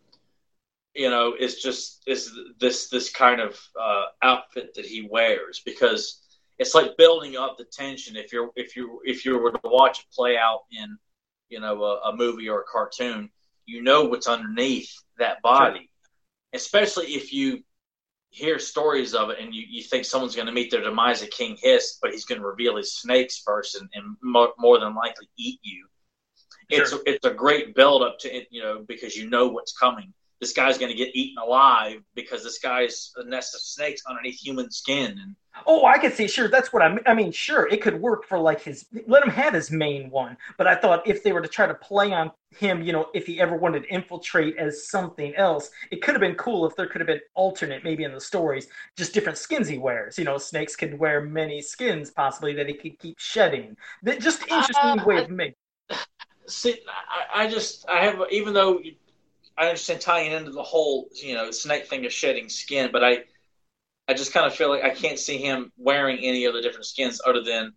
You 0.95 1.11
know, 1.11 1.35
it's 1.39 1.63
just 1.63 2.03
is 2.07 2.33
this 2.59 2.89
this 2.89 3.11
kind 3.11 3.41
of 3.41 3.61
uh, 3.81 4.05
outfit 4.23 4.75
that 4.75 4.87
he 4.87 5.07
wears 5.11 5.61
because 5.61 6.20
it's 6.61 6.75
like 6.75 6.97
building 6.99 7.37
up 7.37 7.57
the 7.57 7.65
tension. 7.65 8.17
If 8.17 8.33
you're 8.33 8.51
if 8.55 8.77
you 8.77 9.01
if 9.05 9.25
you 9.25 9.39
were 9.39 9.51
to 9.51 9.61
watch 9.65 10.01
it 10.01 10.07
play 10.15 10.37
out 10.37 10.61
in 10.71 10.97
you 11.49 11.59
know 11.59 11.83
a, 11.83 12.11
a 12.11 12.17
movie 12.17 12.49
or 12.49 12.61
a 12.61 12.65
cartoon, 12.65 13.31
you 13.65 13.83
know 13.83 14.05
what's 14.05 14.29
underneath 14.29 14.93
that 15.19 15.41
body, 15.43 15.79
sure. 15.79 15.89
especially 16.53 17.07
if 17.07 17.33
you 17.33 17.65
hear 18.29 18.59
stories 18.59 19.15
of 19.15 19.31
it 19.31 19.39
and 19.41 19.55
you, 19.55 19.65
you 19.69 19.83
think 19.83 20.05
someone's 20.05 20.37
going 20.37 20.47
to 20.47 20.53
meet 20.53 20.71
their 20.71 20.83
demise 20.83 21.23
at 21.23 21.33
King 21.33 21.57
Hiss, 21.61 21.99
but 22.01 22.13
he's 22.13 22.27
going 22.27 22.41
to 22.41 22.47
reveal 22.47 22.77
his 22.77 22.93
snakes 22.93 23.43
first 23.45 23.75
and, 23.75 23.89
and 23.93 24.17
more, 24.23 24.53
more 24.57 24.79
than 24.79 24.95
likely 24.95 25.29
eat 25.37 25.59
you. 25.63 25.87
Sure. 26.71 26.83
It's 26.83 26.95
it's 27.07 27.25
a 27.25 27.35
great 27.35 27.75
build 27.75 28.03
up 28.03 28.19
to 28.21 28.37
it, 28.37 28.47
you 28.51 28.63
know, 28.63 28.85
because 28.87 29.17
you 29.17 29.29
know 29.29 29.49
what's 29.49 29.73
coming. 29.73 30.13
This 30.41 30.53
guy's 30.53 30.79
going 30.79 30.93
to 30.93 30.97
get 30.97 31.17
eaten 31.17 31.43
alive 31.43 32.03
because 32.15 32.45
this 32.45 32.59
guy's 32.59 33.13
a 33.17 33.25
nest 33.25 33.55
of 33.55 33.61
snakes 33.61 34.03
underneath 34.07 34.39
human 34.39 34.71
skin, 34.71 35.19
and 35.19 35.35
Oh, 35.67 35.85
I 35.85 35.99
could 35.99 36.15
see. 36.15 36.29
Sure, 36.29 36.49
that's 36.49 36.73
what 36.73 36.83
I 36.83 36.89
mean. 36.89 37.01
I 37.07 37.15
mean, 37.15 37.33
sure, 37.33 37.69
it 37.69 37.83
could 37.83 38.01
work 38.01 38.27
for 38.27 38.39
like 38.39 38.63
his. 38.63 38.87
Let 39.07 39.23
him 39.23 39.31
have 39.31 39.55
his 39.55 39.71
main 39.71 40.11
one. 40.11 40.37
But 40.57 40.67
I 40.67 40.77
thought 40.77 41.07
if 41.07 41.23
they 41.23 41.33
were 41.33 41.41
to 41.41 41.49
try 41.49 41.67
to 41.67 41.75
play 41.75 42.13
on 42.13 42.31
him, 42.59 42.83
you 42.83 42.93
know, 42.93 43.09
if 43.15 43.27
he 43.27 43.41
ever 43.41 43.57
wanted 43.57 43.83
to 43.83 43.89
infiltrate 43.89 44.57
as 44.57 44.89
something 44.89 45.35
else, 45.37 45.71
it 45.91 46.03
could 46.03 46.15
have 46.15 46.21
been 46.21 46.37
cool 46.37 46.67
if 46.67 46.77
there 46.77 46.87
could 46.87 47.01
have 47.01 47.09
been 47.09 47.21
alternate, 47.35 47.85
maybe 47.85 48.05
in 48.05 48.13
the 48.13 48.21
stories, 48.21 48.69
just 48.97 49.13
different 49.13 49.39
skins 49.39 49.69
he 49.69 49.79
wears. 49.79 50.19
You 50.19 50.25
know, 50.25 50.39
snakes 50.39 50.77
can 50.77 50.99
wear 50.99 51.21
many 51.21 51.61
skins 51.63 52.11
possibly 52.11 52.55
that 52.55 52.69
he 52.69 52.75
could 52.75 52.99
keep 52.99 53.19
shedding. 53.19 53.77
That 54.03 54.21
just 54.21 54.43
interesting 54.49 55.01
uh, 55.01 55.05
way 55.05 55.19
of 55.19 55.31
making. 55.31 55.55
See, 56.47 56.81
I, 56.89 57.45
I 57.45 57.49
just 57.49 57.89
I 57.89 58.05
have 58.05 58.21
even 58.31 58.55
though 58.55 58.81
I 59.59 59.67
understand 59.67 60.01
tying 60.01 60.33
into 60.33 60.53
the 60.53 60.63
whole 60.63 61.09
you 61.15 61.35
know 61.35 61.51
snake 61.51 61.89
thing 61.89 62.07
of 62.07 62.13
shedding 62.13 62.49
skin, 62.49 62.91
but 62.93 63.05
I 63.05 63.25
I 64.11 64.13
just 64.13 64.33
kind 64.33 64.45
of 64.45 64.53
feel 64.53 64.71
like 64.71 64.83
I 64.83 64.91
can't 64.91 65.21
see 65.21 65.39
him 65.39 65.71
wearing 65.79 66.19
any 66.19 66.45
of 66.45 66.53
the 66.55 66.61
different 66.61 66.85
skins 66.87 67.21
other 67.25 67.43
than 67.45 67.73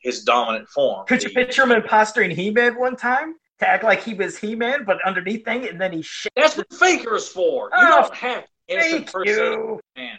his 0.00 0.24
dominant 0.24 0.68
form. 0.68 1.06
Could 1.06 1.22
you 1.22 1.30
picture 1.30 1.62
him 1.62 1.70
impostering 1.80 2.32
He-Man 2.32 2.76
one 2.76 2.96
time 2.96 3.36
to 3.60 3.68
act 3.68 3.84
like 3.84 4.02
he 4.02 4.14
was 4.14 4.36
He-Man, 4.36 4.82
but 4.84 4.98
underneath 5.06 5.44
thing, 5.44 5.68
and 5.68 5.80
then 5.80 5.92
he 5.92 6.04
That's 6.34 6.56
what 6.56 6.72
Faker 6.74 7.14
is 7.14 7.28
for. 7.28 7.70
Oh. 7.72 7.80
You 7.80 7.86
don't 7.86 8.14
have 8.16 8.42
to 8.42 8.48
innocent 8.66 9.12
person. 9.12 9.78
Man, 9.96 10.18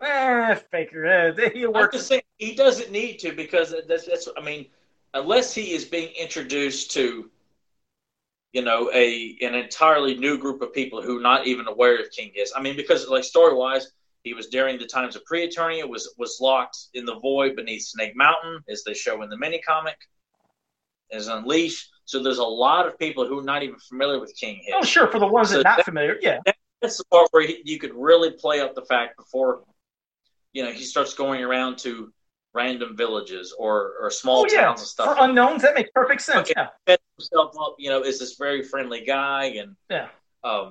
Ah, 0.00 0.58
Faker. 0.72 1.06
Uh, 1.06 1.48
he 1.54 1.62
I'm 1.64 1.72
works. 1.72 1.94
just 1.96 2.08
saying 2.08 2.22
he 2.38 2.56
doesn't 2.56 2.90
need 2.90 3.18
to 3.20 3.32
because 3.32 3.72
that's 3.86 4.06
that's. 4.06 4.28
I 4.36 4.40
mean, 4.42 4.66
unless 5.14 5.54
he 5.54 5.74
is 5.74 5.84
being 5.84 6.12
introduced 6.18 6.90
to, 6.92 7.30
you 8.52 8.62
know, 8.62 8.90
a 8.92 9.36
an 9.42 9.54
entirely 9.54 10.16
new 10.16 10.38
group 10.38 10.60
of 10.60 10.72
people 10.72 11.02
who 11.02 11.18
are 11.18 11.22
not 11.22 11.46
even 11.46 11.68
aware 11.68 12.00
of 12.00 12.10
King 12.10 12.32
Hiss. 12.34 12.52
I 12.56 12.60
mean, 12.62 12.74
because 12.74 13.06
like 13.08 13.22
story 13.22 13.54
wise, 13.54 13.92
he 14.28 14.34
was 14.34 14.46
during 14.48 14.78
the 14.78 14.86
times 14.86 15.16
of 15.16 15.24
pre-Eternia, 15.24 15.88
was 15.88 16.14
was 16.18 16.38
locked 16.40 16.76
in 16.94 17.04
the 17.06 17.18
void 17.20 17.56
beneath 17.56 17.82
Snake 17.82 18.14
Mountain, 18.14 18.60
as 18.68 18.82
they 18.84 18.94
show 18.94 19.22
in 19.22 19.28
the 19.30 19.36
mini 19.38 19.60
comic, 19.60 19.96
as 21.10 21.28
Unleashed. 21.28 21.88
So 22.04 22.22
there's 22.22 22.38
a 22.38 22.44
lot 22.44 22.86
of 22.86 22.98
people 22.98 23.26
who 23.26 23.38
are 23.40 23.44
not 23.44 23.62
even 23.62 23.78
familiar 23.78 24.18
with 24.20 24.34
King 24.38 24.60
Hiss. 24.64 24.74
Oh, 24.76 24.84
sure. 24.84 25.06
For 25.08 25.18
the 25.18 25.26
ones 25.26 25.48
So 25.50 25.54
that 25.56 25.60
are 25.60 25.70
not 25.70 25.76
that- 25.78 25.84
familiar, 25.84 26.16
yeah. 26.20 26.38
that's 26.82 26.98
the 26.98 27.04
part 27.10 27.28
where 27.32 27.46
he, 27.46 27.60
you 27.64 27.78
could 27.78 27.94
really 27.94 28.30
play 28.32 28.60
up 28.60 28.74
the 28.74 28.84
fact 28.84 29.16
before, 29.16 29.62
you 30.52 30.62
know, 30.64 30.72
he 30.72 30.84
starts 30.84 31.14
going 31.14 31.42
around 31.42 31.78
to 31.78 32.12
random 32.54 32.96
villages 32.96 33.54
or, 33.58 33.94
or 34.00 34.10
small 34.10 34.42
Oh, 34.42 34.46
yeah. 34.50 34.62
towns 34.66 34.80
and 34.80 34.86
For 34.88 34.90
stuff. 34.90 35.16
unknowns, 35.20 35.62
that 35.62 35.74
makes 35.74 35.90
perfect 35.94 36.22
sense. 36.22 36.50
Okay. 36.50 36.66
Yeah. 36.86 36.96
Himself 37.18 37.54
up, 37.60 37.74
you 37.78 37.90
know, 37.90 38.02
is 38.02 38.18
this 38.18 38.36
very 38.36 38.62
friendly 38.62 39.04
guy, 39.04 39.44
and 39.60 39.76
Yeah. 39.90 40.08
um, 40.44 40.70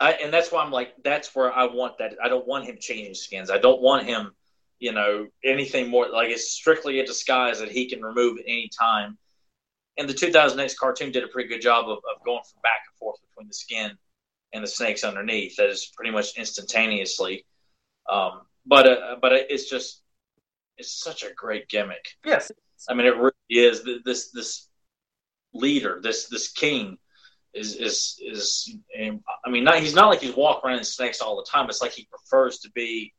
I 0.00 0.12
and 0.12 0.32
that's 0.32 0.50
why 0.50 0.62
I'm 0.62 0.70
like, 0.70 0.94
that's 1.02 1.34
where 1.34 1.52
I 1.52 1.66
want 1.66 1.98
that. 1.98 2.16
I 2.22 2.28
don't 2.28 2.46
want 2.46 2.66
him 2.66 2.76
changing 2.80 3.14
skins. 3.14 3.50
I 3.50 3.58
don't 3.58 3.80
want 3.80 4.06
him, 4.06 4.34
you 4.78 4.92
know, 4.92 5.28
anything 5.44 5.88
more 5.88 6.08
like 6.08 6.30
it's 6.30 6.50
strictly 6.50 7.00
a 7.00 7.06
disguise 7.06 7.60
that 7.60 7.70
he 7.70 7.88
can 7.88 8.02
remove 8.02 8.38
at 8.38 8.44
any 8.46 8.70
time. 8.78 9.18
And 9.98 10.08
the 10.08 10.14
2000X 10.14 10.76
cartoon 10.76 11.12
did 11.12 11.22
a 11.22 11.28
pretty 11.28 11.48
good 11.48 11.60
job 11.60 11.84
of, 11.84 11.98
of 11.98 12.24
going 12.24 12.42
from 12.50 12.62
back 12.62 12.80
and 12.88 12.96
forth 12.98 13.18
between 13.28 13.48
the 13.48 13.54
skin 13.54 13.92
and 14.52 14.64
the 14.64 14.68
snakes 14.68 15.04
underneath. 15.04 15.56
That 15.56 15.68
is 15.68 15.92
pretty 15.94 16.10
much 16.10 16.36
instantaneously. 16.38 17.44
Um, 18.08 18.42
but 18.66 18.86
uh, 18.86 19.16
but 19.20 19.32
it's 19.32 19.68
just 19.68 20.02
it's 20.78 20.92
such 20.92 21.22
a 21.22 21.32
great 21.34 21.68
gimmick. 21.68 22.06
Yes. 22.24 22.50
I 22.88 22.94
mean, 22.94 23.06
it 23.06 23.16
really 23.16 23.32
is. 23.50 23.82
This 24.04 24.30
this 24.30 24.68
leader, 25.52 26.00
this 26.02 26.26
this 26.28 26.50
king, 26.50 26.98
is 27.54 27.76
is 27.76 28.18
is. 28.20 28.76
I 29.44 29.50
mean, 29.50 29.64
not 29.64 29.80
he's 29.80 29.94
not 29.94 30.08
like 30.08 30.20
he's 30.20 30.34
walking 30.34 30.68
around 30.68 30.78
in 30.78 30.84
snakes 30.84 31.20
all 31.20 31.36
the 31.36 31.48
time. 31.50 31.68
It's 31.68 31.82
like 31.82 31.92
he 31.92 32.08
prefers 32.10 32.58
to 32.60 32.70
be. 32.70 33.12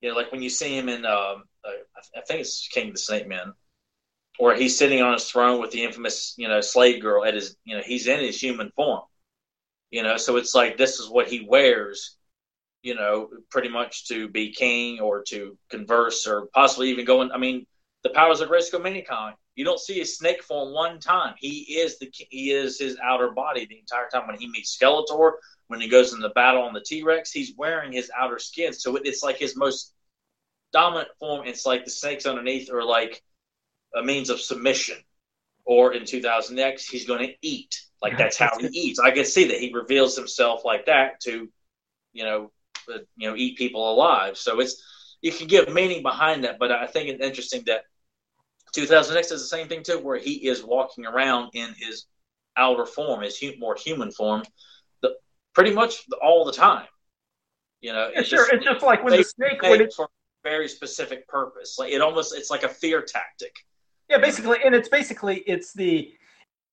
You 0.00 0.10
know, 0.10 0.16
like 0.16 0.32
when 0.32 0.42
you 0.42 0.50
see 0.50 0.76
him 0.76 0.90
in, 0.90 1.06
um, 1.06 1.44
uh, 1.64 1.70
I 2.14 2.20
think 2.26 2.40
it's 2.40 2.68
King 2.68 2.88
of 2.88 2.94
the 2.94 3.00
Snake 3.00 3.26
Men, 3.26 3.54
where 4.38 4.54
he's 4.54 4.76
sitting 4.76 5.00
on 5.00 5.14
his 5.14 5.30
throne 5.30 5.60
with 5.60 5.70
the 5.70 5.82
infamous, 5.82 6.34
you 6.36 6.46
know, 6.46 6.60
slave 6.60 7.00
girl 7.00 7.24
at 7.24 7.32
his, 7.32 7.56
you 7.64 7.74
know, 7.74 7.82
he's 7.82 8.06
in 8.06 8.20
his 8.20 8.38
human 8.38 8.70
form. 8.76 9.02
You 9.90 10.02
know, 10.02 10.16
so 10.16 10.36
it's 10.36 10.54
like 10.54 10.76
this 10.76 10.98
is 10.98 11.08
what 11.08 11.28
he 11.28 11.46
wears, 11.48 12.16
you 12.82 12.94
know, 12.94 13.28
pretty 13.50 13.68
much 13.68 14.08
to 14.08 14.28
be 14.28 14.52
king 14.52 15.00
or 15.00 15.22
to 15.28 15.56
converse 15.70 16.26
or 16.26 16.48
possibly 16.52 16.90
even 16.90 17.04
go 17.04 17.22
in. 17.22 17.32
I 17.32 17.38
mean, 17.38 17.66
the 18.02 18.10
powers 18.10 18.40
of 18.40 18.50
Grayskull 18.50 18.82
mini 18.82 19.02
comic. 19.02 19.36
You 19.54 19.64
don't 19.64 19.78
see 19.80 19.98
his 19.98 20.18
snake 20.18 20.42
form 20.42 20.72
one 20.72 20.98
time. 20.98 21.34
He 21.38 21.78
is 21.78 21.98
the 21.98 22.10
he 22.12 22.50
is 22.50 22.78
his 22.78 22.98
outer 23.02 23.30
body 23.30 23.66
the 23.66 23.78
entire 23.78 24.08
time. 24.08 24.26
When 24.26 24.38
he 24.38 24.48
meets 24.48 24.76
Skeletor, 24.76 25.32
when 25.68 25.80
he 25.80 25.88
goes 25.88 26.12
in 26.12 26.20
the 26.20 26.30
battle 26.30 26.62
on 26.62 26.74
the 26.74 26.80
T 26.80 27.02
Rex, 27.02 27.30
he's 27.30 27.54
wearing 27.56 27.92
his 27.92 28.10
outer 28.16 28.38
skin. 28.38 28.72
So 28.72 28.96
it's 28.96 29.22
like 29.22 29.36
his 29.36 29.56
most 29.56 29.94
dominant 30.72 31.08
form. 31.18 31.46
It's 31.46 31.64
like 31.64 31.84
the 31.84 31.90
snakes 31.90 32.26
underneath 32.26 32.70
are 32.70 32.84
like 32.84 33.22
a 33.94 34.02
means 34.02 34.30
of 34.30 34.40
submission. 34.40 34.96
Or 35.66 35.94
in 35.94 36.02
2000X, 36.02 36.82
he's 36.82 37.06
going 37.06 37.26
to 37.26 37.34
eat. 37.40 37.80
Like 38.02 38.18
that's 38.18 38.36
how 38.36 38.58
he 38.58 38.66
eats. 38.66 38.98
I 38.98 39.12
can 39.12 39.24
see 39.24 39.48
that 39.48 39.58
he 39.58 39.72
reveals 39.72 40.14
himself 40.14 40.62
like 40.62 40.86
that 40.86 41.20
to, 41.20 41.48
you 42.12 42.24
know, 42.24 42.52
uh, 42.92 42.98
you 43.16 43.30
know, 43.30 43.34
eat 43.34 43.56
people 43.56 43.90
alive. 43.90 44.36
So 44.36 44.60
it's 44.60 44.82
you 45.22 45.32
can 45.32 45.46
give 45.46 45.72
meaning 45.72 46.02
behind 46.02 46.44
that, 46.44 46.58
but 46.58 46.70
I 46.70 46.86
think 46.86 47.08
it's 47.08 47.24
interesting 47.24 47.62
that 47.64 47.84
2000X 48.76 49.28
does 49.28 49.40
the 49.42 49.46
same 49.46 49.68
thing 49.68 49.82
too, 49.82 49.98
where 49.98 50.18
he 50.18 50.48
is 50.48 50.62
walking 50.62 51.06
around 51.06 51.50
in 51.54 51.74
his 51.78 52.06
outer 52.56 52.86
form, 52.86 53.22
his 53.22 53.38
hu- 53.38 53.56
more 53.58 53.74
human 53.76 54.10
form, 54.10 54.42
the, 55.02 55.14
pretty 55.54 55.72
much 55.72 56.04
all 56.22 56.44
the 56.44 56.52
time. 56.52 56.86
You 57.80 57.92
know, 57.92 58.10
Yeah, 58.14 58.22
sure. 58.22 58.46
it's 58.52 58.64
just 58.64 58.82
like 58.84 59.04
when 59.04 59.16
the 59.16 59.24
snake, 59.24 59.60
when 59.62 59.80
it 59.80 59.92
for 59.94 60.06
a 60.06 60.08
very 60.42 60.68
specific 60.68 61.26
purpose. 61.28 61.76
Like 61.78 61.92
it 61.92 62.00
almost, 62.00 62.34
it's 62.34 62.50
like 62.50 62.62
a 62.62 62.68
fear 62.68 63.02
tactic. 63.02 63.52
yeah, 64.08 64.18
basically, 64.18 64.58
and 64.64 64.74
it's 64.74 64.88
basically 64.88 65.38
it's 65.46 65.72
the 65.72 66.12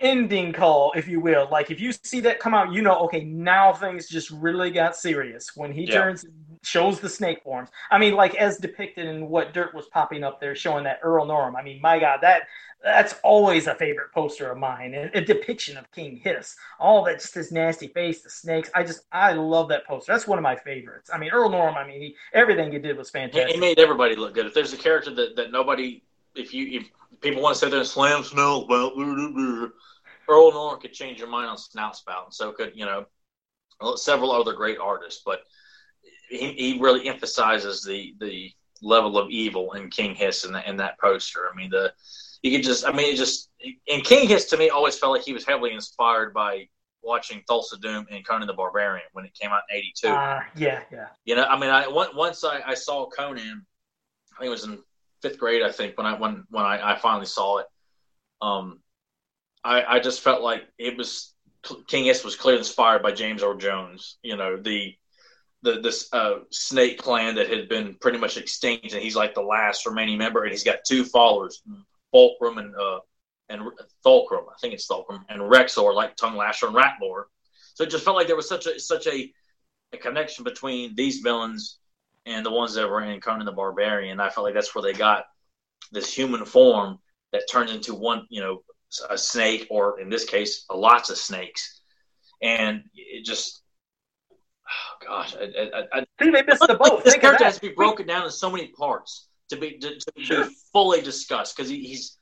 ending 0.02 0.52
call, 0.54 0.92
if 0.96 1.08
you 1.08 1.20
will. 1.20 1.48
Like 1.52 1.72
if 1.72 1.80
you 1.80 1.92
see 1.92 2.20
that 2.22 2.40
come 2.40 2.54
out, 2.54 2.72
you 2.74 2.82
know, 2.82 2.98
okay, 3.06 3.24
now 3.24 3.74
things 3.74 4.08
just 4.10 4.30
really 4.32 4.72
got 4.72 4.96
serious 4.96 5.56
when 5.56 5.72
he 5.72 5.84
Yeah. 5.84 5.94
turns, 5.94 6.26
shows 6.64 7.00
the 7.00 7.10
snake 7.10 7.42
forms. 7.44 7.70
I 7.90 7.98
mean, 7.98 8.14
like 8.16 8.36
as 8.36 8.58
depicted 8.58 9.08
in 9.08 9.30
what 9.30 9.54
dirt 9.54 9.74
was 9.74 9.88
popping 9.88 10.24
up 10.24 10.40
there, 10.40 10.56
showing 10.56 10.84
that 10.84 11.00
Earl 11.02 11.26
Norem. 11.26 11.56
I 11.58 11.64
mean, 11.64 11.82
my 11.82 12.00
God, 12.00 12.20
that 12.22 12.44
that's 12.84 13.16
always 13.24 13.68
a 13.68 13.76
favorite 13.76 14.12
poster 14.12 14.50
of 14.52 14.58
mine. 14.58 14.94
A, 14.96 15.18
a 15.18 15.22
depiction 15.22 15.78
of 15.78 15.90
King 15.92 16.20
Hiss, 16.24 16.56
all 16.80 17.04
that 17.06 17.20
just 17.20 17.36
his 17.36 17.52
nasty 17.52 17.88
face, 17.88 18.22
the 18.22 18.30
snakes. 18.30 18.70
I 18.74 18.84
just 18.84 19.04
I 19.12 19.34
love 19.34 19.70
that 19.70 19.86
poster. 19.86 20.12
That's 20.12 20.28
one 20.28 20.38
of 20.40 20.44
my 20.44 20.56
favorites. 20.56 21.10
I 21.14 21.18
mean, 21.18 21.32
Earl 21.32 21.50
Norem. 21.50 21.76
I 21.76 21.86
mean, 21.88 22.02
he, 22.02 22.16
everything 22.34 22.72
he 22.72 22.80
did 22.80 22.98
was 22.98 23.10
fantastic. 23.10 23.54
he 23.54 23.60
made 23.60 23.80
everybody 23.80 24.16
look 24.16 24.34
good. 24.34 24.46
If 24.48 24.54
there's 24.54 24.74
a 24.74 24.78
character 24.78 25.14
that, 25.14 25.36
that 25.36 25.52
nobody, 25.52 26.02
if 26.36 26.54
you 26.54 26.80
if 26.80 26.90
people 27.22 27.42
want 27.42 27.56
to 27.56 27.60
sit 27.60 27.70
there 27.70 27.80
and 27.80 27.88
slam 27.88 28.24
snout 28.24 28.64
spout, 28.64 28.68
blah, 28.68 28.90
blah, 28.96 29.30
blah, 29.30 29.68
Earl 30.32 30.52
Norem 30.52 30.82
could 30.82 30.94
change 30.94 31.20
your 31.20 31.28
mind 31.28 31.50
on 31.50 31.58
snout 31.58 31.96
spout, 31.96 32.26
and 32.26 32.34
so 32.34 32.52
could 32.52 32.72
you 32.76 32.86
know 32.86 33.06
several 33.96 34.32
other 34.32 34.54
great 34.54 34.78
artists. 34.78 35.22
But 35.26 35.41
he, 36.30 36.54
he 36.54 36.80
really 36.80 37.08
emphasizes 37.08 37.84
the 37.84 38.15
the 38.20 38.52
level 38.82 39.17
of 39.17 39.30
evil 39.30 39.74
in 39.74 39.89
King 39.89 40.15
Hiss 40.15 40.44
in, 40.44 40.54
the, 40.54 40.67
in 40.67 40.78
that 40.78 41.00
poster. 41.00 41.50
I 41.52 41.56
mean 41.56 41.70
the 41.70 41.94
you 42.41 42.52
could 42.52 42.63
just 42.63 42.88
I 42.88 42.91
mean 42.91 43.13
it 43.13 43.17
just 43.17 43.52
and 43.89 44.04
King 44.04 44.28
Hiss 44.28 44.46
to 44.46 44.58
me 44.58 44.70
always 44.70 44.98
felt 44.98 45.13
like 45.13 45.24
he 45.24 45.34
was 45.34 45.46
heavily 45.46 45.74
inspired 45.74 46.34
by 46.34 46.67
watching 47.04 47.44
Thulsa 47.50 47.80
Doom 47.82 48.06
and 48.12 48.26
Conan 48.26 48.48
the 48.48 48.54
Barbarian 48.54 49.06
when 49.13 49.26
it 49.26 49.34
came 49.34 49.52
out 49.52 49.63
in 49.70 49.78
'82. 49.78 50.08
Uh, 50.08 50.39
yeah, 50.56 50.82
yeah. 50.91 51.08
You 51.26 51.36
know, 51.36 51.46
I 51.46 51.60
mean, 51.60 51.70
I 51.70 51.88
once 51.88 52.44
I, 52.44 52.62
I 52.65 52.74
saw 52.74 53.10
Conan, 53.10 53.65
I 54.36 54.39
think 54.39 54.48
it 54.48 54.50
was 54.50 54.63
in 54.63 54.80
fifth 55.22 55.38
grade. 55.39 55.62
I 55.62 55.72
think 55.72 55.98
when 55.98 56.08
I 56.08 56.17
when 56.17 56.44
when 56.50 56.65
I, 56.65 56.94
I 56.94 56.98
finally 56.98 57.26
saw 57.26 57.60
it, 57.60 57.67
um, 58.41 58.81
I 59.63 59.84
I 59.84 60.00
just 60.00 60.21
felt 60.21 60.41
like 60.41 60.63
it 60.78 60.97
was 60.97 61.34
King 61.88 62.06
Hiss 62.06 62.24
was 62.24 62.36
clearly 62.36 62.60
inspired 62.60 63.04
by 63.04 63.12
James 63.12 63.43
Earl 63.43 63.58
Jones. 63.58 64.17
You 64.24 64.38
know, 64.38 64.58
the 64.58 64.95
the 65.63 65.80
this 65.82 66.10
uh, 66.12 66.39
snake 66.50 66.97
clan 66.97 67.36
that 67.36 67.50
had 67.50 67.69
been 67.69 67.95
pretty 68.02 68.17
much 68.17 68.38
extinct, 68.38 68.93
and 68.93 69.02
he's 69.02 69.15
like 69.15 69.36
the 69.36 69.41
last 69.41 69.86
remaining 69.86 70.17
member, 70.17 70.43
and 70.43 70.52
he's 70.52 70.63
got 70.63 70.80
two 70.88 71.04
followers, 71.06 71.62
Fulcrum 72.12 72.58
and 72.58 72.76
uh 72.76 73.00
and 73.50 73.63
Fulcrum. 74.04 74.45
I 74.50 74.58
think 74.60 74.74
it's 74.74 74.86
Fulcrum 74.86 75.26
and 75.30 75.41
Rexor, 75.41 75.93
like 75.93 76.15
Tongue 76.15 76.38
Lasher 76.38 76.67
and 76.67 76.76
Rattlor. 76.76 77.24
So 77.76 77.84
it 77.84 77.89
just 77.89 78.04
felt 78.06 78.15
like 78.15 78.28
there 78.28 78.36
was 78.36 78.50
such 78.50 78.65
a 78.65 78.80
such 78.80 79.08
a 79.08 79.32
a 79.93 79.97
connection 79.97 80.43
between 80.43 80.95
these 80.95 81.19
villains 81.19 81.80
and 82.26 82.45
the 82.45 82.52
ones 82.52 82.74
that 82.76 82.89
were 82.89 83.02
in 83.04 83.19
Conan 83.19 83.45
the 83.45 83.52
Barbarian. 83.52 84.19
I 84.19 84.30
felt 84.30 84.45
like 84.45 84.54
that's 84.54 84.74
where 84.74 84.82
they 84.82 84.93
got 84.93 85.26
this 85.91 86.13
human 86.13 86.45
form 86.45 87.00
that 87.32 87.43
turns 87.50 87.71
into 87.71 87.93
one, 87.93 88.26
you 88.30 88.41
know, 88.41 88.63
a 89.10 89.17
snake, 89.17 89.67
or 89.69 89.99
in 89.99 90.10
this 90.10 90.25
case, 90.25 90.65
lots 90.71 91.10
of 91.10 91.17
snakes. 91.17 91.82
And 92.41 92.84
it 92.95 93.23
just, 93.25 93.62
oh 94.32 95.06
gosh, 95.08 95.36
I, 95.36 95.43
I, 95.43 95.84
I, 95.99 96.06
See, 96.21 96.32
they 96.32 96.43
missed 96.43 96.65
the 96.67 96.75
boat. 96.75 97.04
this 97.04 97.13
Think 97.13 97.21
character 97.21 97.45
has 97.45 97.56
to 97.56 97.62
be 97.62 97.73
broken 97.73 98.08
down 98.08 98.25
in 98.25 98.32
so 98.32 98.49
many 98.49 98.67
parts 98.67 99.30
to 99.49 99.58
be 99.58 99.77
to, 99.77 99.99
to 99.99 100.12
be 100.15 100.56
fully 100.73 101.01
discussed 101.01 101.56
because 101.56 101.69
he, 101.69 101.86
he's 101.86 102.17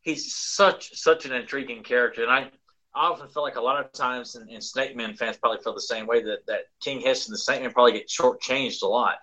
he's 0.00 0.34
such 0.34 0.94
such 0.94 1.26
an 1.26 1.32
intriguing 1.32 1.82
character, 1.82 2.22
and 2.22 2.30
I. 2.30 2.50
I 2.94 3.10
often 3.10 3.28
feel 3.28 3.44
like 3.44 3.56
a 3.56 3.60
lot 3.60 3.84
of 3.84 3.92
times, 3.92 4.34
and, 4.34 4.50
and 4.50 4.64
Snake 4.64 4.96
Man 4.96 5.14
fans 5.14 5.36
probably 5.36 5.62
feel 5.62 5.74
the 5.74 5.80
same 5.80 6.06
way 6.06 6.22
that, 6.22 6.46
that 6.48 6.62
King 6.82 7.00
Hiss 7.00 7.28
and 7.28 7.34
the 7.34 7.38
Snake 7.38 7.60
Man 7.60 7.70
probably 7.70 7.92
get 7.92 8.08
shortchanged 8.08 8.82
a 8.82 8.86
lot 8.86 9.18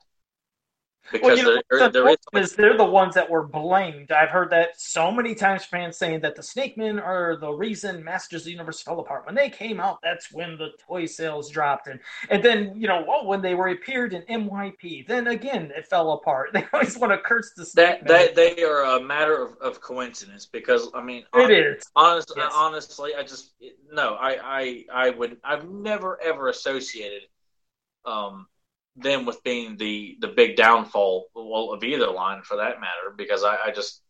because 1.12 1.22
Well, 1.22 1.36
you 1.36 1.44
know, 1.44 1.52
there, 1.54 1.62
what's 1.70 1.70
there, 1.70 1.80
is 1.80 1.86
so 1.96 2.02
unfortunate 2.04 2.34
much 2.34 2.44
is 2.44 2.56
they're 2.56 2.78
the 2.78 2.84
ones 2.86 3.16
that 3.16 3.30
were 3.30 3.48
blamed. 3.48 4.12
I've 4.12 4.30
heard 4.30 4.50
that 4.52 4.80
so 4.80 5.12
many 5.12 5.34
times. 5.34 5.64
Fans 5.66 5.98
saying 5.98 6.22
that 6.22 6.36
the 6.36 6.44
Snake 6.44 6.78
Men 6.78 7.00
are 7.00 7.38
the 7.38 7.52
reason 7.52 8.04
Masters 8.04 8.42
of 8.42 8.46
the 8.46 8.52
Universe 8.52 8.82
fell 8.82 9.00
apart. 9.00 9.26
When 9.26 9.34
they 9.36 9.50
came 9.50 9.80
out, 9.80 10.00
that's 10.04 10.32
when 10.32 10.58
the 10.58 10.70
toy 10.86 11.06
sales 11.06 11.50
dropped, 11.50 11.88
and 11.88 12.00
and 12.30 12.44
then 12.44 12.74
you 12.76 12.88
know, 12.88 13.06
oh, 13.08 13.26
when 13.26 13.42
they 13.42 13.56
were 13.56 13.70
appeared 13.70 14.14
in 14.14 14.24
MYP, 14.24 15.08
then 15.08 15.28
again 15.28 15.72
it 15.76 15.88
fell 15.88 16.12
apart. 16.12 16.50
They 16.54 16.66
always 16.74 16.98
want 16.98 17.14
to 17.14 17.18
curse 17.20 17.52
the 17.56 17.66
Snake 17.66 18.02
that 18.02 18.04
Men. 18.04 18.30
that 18.30 18.36
they 18.36 18.64
are 18.64 18.84
a 18.98 19.02
matter 19.02 19.42
of, 19.44 19.58
of 19.62 19.82
coincidence 19.82 20.46
because 20.46 20.90
I 20.94 21.04
mean 21.04 21.26
it 21.34 21.52
is. 21.52 21.84
honest, 21.96 22.32
Yes. 22.36 22.54
honestly 22.54 23.14
I 23.16 23.24
just 23.24 23.52
no 23.92 24.16
I, 24.16 24.38
I 24.62 24.86
I 24.94 25.10
would 25.12 25.38
I've 25.44 25.70
never 25.70 26.22
ever 26.22 26.50
associated 26.50 27.24
um 28.06 28.48
them 28.96 29.26
with 29.26 29.44
being 29.44 29.78
the 29.78 30.18
the 30.22 30.28
big 30.30 30.56
downfall 30.56 31.28
well, 31.36 31.72
of 31.72 31.84
either 31.84 32.10
line 32.10 32.42
for 32.44 32.58
that 32.58 32.80
matter 32.80 33.14
because 33.16 33.44
I, 33.44 33.58
I 33.66 33.72
just 33.72 34.02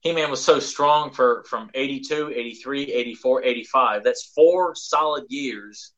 He-Man 0.00 0.30
was 0.30 0.42
so 0.42 0.58
strong 0.60 1.10
for 1.10 1.44
from 1.48 1.70
82, 1.74 2.32
83, 2.34 2.92
84, 2.92 3.44
85. 3.44 4.04
That's 4.04 4.32
four 4.34 4.74
solid 4.74 5.24
years 5.28 5.94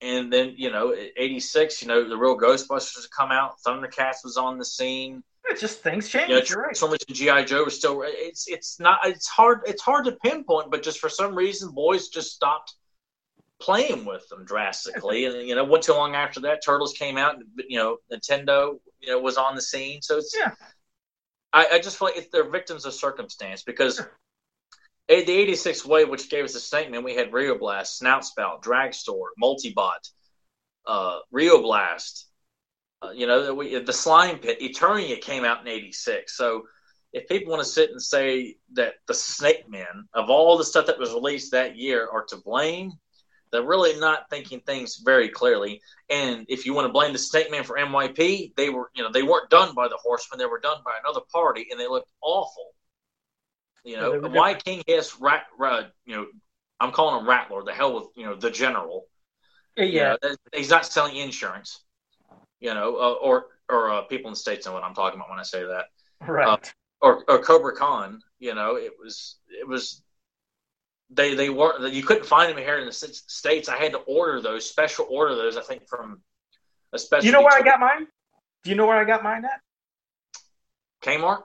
and 0.00 0.32
then 0.32 0.54
you 0.56 0.70
know, 0.70 0.94
'86, 1.16 1.82
you 1.82 1.88
know, 1.88 2.08
the 2.08 2.16
real 2.16 2.38
Ghostbusters 2.38 3.02
had 3.02 3.10
come 3.16 3.30
out. 3.32 3.54
Thundercats 3.66 4.24
was 4.24 4.36
on 4.36 4.58
the 4.58 4.64
scene. 4.64 5.22
Just 5.58 5.80
things 5.80 6.08
change. 6.08 6.28
You 6.28 6.36
know, 6.36 6.42
You're 6.46 6.58
right. 6.58 6.64
Transformers 6.66 6.98
and 7.08 7.16
GI 7.16 7.44
Joe 7.44 7.64
was 7.64 7.76
still. 7.76 8.02
It's 8.04 8.48
it's 8.48 8.78
not. 8.80 8.98
It's 9.04 9.28
hard. 9.28 9.60
It's 9.66 9.82
hard 9.82 10.04
to 10.06 10.12
pinpoint, 10.12 10.70
but 10.70 10.82
just 10.82 10.98
for 10.98 11.08
some 11.08 11.34
reason, 11.34 11.70
boys 11.72 12.08
just 12.08 12.32
stopped 12.32 12.74
playing 13.60 14.04
with 14.04 14.28
them 14.28 14.44
drastically. 14.44 15.24
and 15.24 15.48
you 15.48 15.54
know, 15.54 15.64
what 15.64 15.82
too 15.82 15.92
long 15.92 16.14
after 16.14 16.40
that, 16.40 16.64
Turtles 16.64 16.92
came 16.92 17.16
out. 17.16 17.36
And, 17.36 17.44
you 17.68 17.78
know, 17.78 17.98
Nintendo, 18.12 18.78
you 19.00 19.10
know, 19.10 19.20
was 19.20 19.36
on 19.36 19.54
the 19.54 19.62
scene. 19.62 20.02
So 20.02 20.18
it's. 20.18 20.34
Yeah. 20.36 20.52
I, 21.52 21.66
I 21.72 21.78
just 21.78 21.98
feel 21.98 22.10
like 22.14 22.30
they're 22.30 22.50
victims 22.50 22.84
of 22.84 22.92
circumstance 22.92 23.62
because 23.62 24.02
the 25.08 25.32
86 25.32 25.86
wave, 25.86 26.08
which 26.08 26.28
gave 26.28 26.44
us 26.44 26.54
a 26.54 26.60
statement, 26.60 27.04
we 27.04 27.14
had 27.14 27.32
Rio 27.32 27.56
Blast, 27.56 27.98
Snout 27.98 28.26
Spout, 28.26 28.62
Dragstor, 28.62 29.28
Multibot, 29.42 30.10
uh, 30.86 31.20
Rio 31.30 31.62
Blast, 31.62 32.26
uh, 33.02 33.10
you 33.10 33.26
know, 33.26 33.54
we, 33.54 33.78
the 33.78 33.92
Slime 33.92 34.38
Pit, 34.38 34.60
Eternia 34.60 35.20
came 35.20 35.44
out 35.44 35.60
in 35.60 35.68
86. 35.68 36.36
So 36.36 36.64
if 37.12 37.28
people 37.28 37.52
want 37.52 37.62
to 37.62 37.68
sit 37.68 37.90
and 37.90 38.02
say 38.02 38.56
that 38.72 38.94
the 39.06 39.14
Snake 39.14 39.68
Men, 39.68 40.08
of 40.14 40.30
all 40.30 40.56
the 40.56 40.64
stuff 40.64 40.86
that 40.86 40.98
was 40.98 41.12
released 41.12 41.52
that 41.52 41.76
year, 41.76 42.08
are 42.10 42.24
to 42.26 42.36
blame, 42.36 42.92
they're 43.52 43.62
really 43.62 43.98
not 43.98 44.28
thinking 44.30 44.60
things 44.60 44.96
very 44.96 45.28
clearly. 45.28 45.80
And 46.10 46.46
if 46.48 46.66
you 46.66 46.74
want 46.74 46.86
to 46.86 46.92
blame 46.92 47.12
the 47.12 47.18
state 47.18 47.50
Man 47.50 47.64
for 47.64 47.76
MYP, 47.76 48.54
they 48.56 48.70
were, 48.70 48.90
you 48.94 49.02
know, 49.02 49.10
they 49.12 49.22
weren't 49.22 49.50
done 49.50 49.74
by 49.74 49.88
the 49.88 49.98
Horsemen; 50.02 50.38
they 50.38 50.46
were 50.46 50.60
done 50.60 50.78
by 50.84 50.92
another 51.04 51.20
party, 51.32 51.68
and 51.70 51.78
they 51.80 51.88
looked 51.88 52.10
awful. 52.22 52.72
You 53.84 53.96
know, 53.96 54.14
Yeah, 54.14 54.28
why 54.28 54.54
King 54.54 54.82
Hiss, 54.86 55.16
rat, 55.20 55.46
rat, 55.58 55.92
you 56.04 56.16
know, 56.16 56.26
I'm 56.80 56.92
calling 56.92 57.20
him 57.20 57.28
Rattler. 57.28 57.62
The 57.64 57.72
hell 57.72 57.94
with 57.94 58.04
you 58.16 58.26
know 58.26 58.34
the 58.34 58.50
General. 58.50 59.06
yeah. 59.76 60.16
You 60.22 60.28
know, 60.30 60.36
he's 60.54 60.70
not 60.70 60.86
selling 60.86 61.16
insurance. 61.16 61.82
You 62.60 62.74
know, 62.74 62.96
uh, 62.96 63.12
or 63.22 63.46
or 63.68 63.90
uh, 63.92 64.02
people 64.02 64.28
in 64.28 64.32
the 64.32 64.36
states 64.38 64.66
know 64.66 64.72
what 64.72 64.82
I'm 64.84 64.94
talking 64.94 65.18
about 65.18 65.30
when 65.30 65.38
I 65.38 65.44
say 65.44 65.62
that. 65.64 65.86
right. 66.26 66.72
Or 67.00 67.24
or 67.28 67.42
Cobra 67.42 67.74
Khan. 67.76 68.20
You 68.38 68.54
know, 68.54 68.76
it 68.76 68.92
was 68.98 69.36
it 69.48 69.66
was 69.66 70.02
they 71.10 71.34
they 71.34 71.50
weren't 71.50 71.92
you 71.92 72.02
couldn't 72.02 72.26
find 72.26 72.50
them 72.50 72.58
here 72.58 72.78
in 72.78 72.86
the 72.86 72.92
states. 72.92 73.68
I 73.68 73.76
had 73.76 73.92
to 73.92 73.98
order 73.98 74.40
those 74.40 74.68
special 74.68 75.06
order 75.08 75.34
those. 75.34 75.56
I 75.56 75.62
think 75.62 75.88
from 75.88 76.20
a 76.92 76.98
special. 76.98 77.26
you 77.26 77.32
know 77.32 77.42
where 77.42 77.56
I 77.56 77.62
got 77.62 77.80
mine? 77.80 78.06
Do 78.64 78.70
you 78.70 78.76
know 78.76 78.86
where 78.86 78.96
I 78.96 79.04
got 79.04 79.22
mine 79.22 79.44
at? 79.44 79.60
Kmart. 81.02 81.44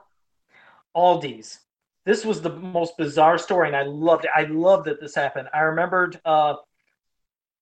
Aldi's. 0.96 1.60
This 2.04 2.24
was 2.24 2.42
the 2.42 2.50
most 2.50 2.96
bizarre 2.96 3.38
story, 3.38 3.68
and 3.68 3.76
I 3.76 3.84
loved 3.84 4.24
it. 4.24 4.30
I 4.34 4.44
loved 4.44 4.86
that 4.86 5.00
this 5.00 5.14
happened. 5.14 5.48
I 5.54 5.60
remembered 5.60 6.20
uh, 6.24 6.56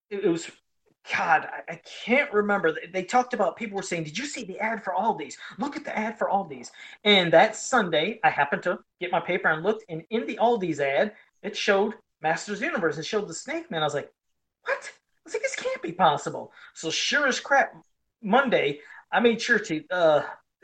it, 0.09 0.25
it 0.25 0.29
was 0.29 0.49
God. 1.15 1.47
I, 1.47 1.73
I 1.73 1.81
can't 2.05 2.31
remember. 2.33 2.71
They, 2.71 2.87
they 2.91 3.03
talked 3.03 3.35
about 3.35 3.55
people 3.55 3.75
were 3.75 3.83
saying, 3.83 4.03
"Did 4.03 4.17
you 4.17 4.25
see 4.25 4.43
the 4.43 4.59
ad 4.59 4.83
for 4.83 4.93
Aldi's? 4.93 5.37
Look 5.59 5.75
at 5.77 5.83
the 5.83 5.95
ad 5.95 6.17
for 6.17 6.27
Aldi's." 6.27 6.71
And 7.03 7.31
that 7.33 7.55
Sunday, 7.55 8.19
I 8.23 8.31
happened 8.31 8.63
to 8.63 8.79
get 8.99 9.11
my 9.11 9.19
paper 9.19 9.49
and 9.49 9.61
looked, 9.61 9.85
and 9.89 10.03
in 10.09 10.25
the 10.25 10.37
Aldi's 10.37 10.79
ad, 10.79 11.13
it 11.41 11.55
showed 11.57 11.95
Masters 12.21 12.61
Universe. 12.61 12.97
It 12.97 13.05
showed 13.05 13.27
the 13.27 13.33
Snake 13.33 13.69
Man. 13.71 13.81
I 13.81 13.85
was 13.85 13.93
like, 13.93 14.11
"What?" 14.63 14.77
I 14.77 15.21
was 15.25 15.33
like, 15.33 15.43
"This 15.43 15.55
can't 15.55 15.81
be 15.81 15.91
possible." 15.91 16.51
So 16.73 16.89
sure 16.89 17.27
as 17.27 17.39
crap, 17.39 17.73
Monday, 18.21 18.79
I 19.11 19.19
made 19.19 19.41
sure 19.41 19.59
to 19.59 19.83
uh, 19.89 20.23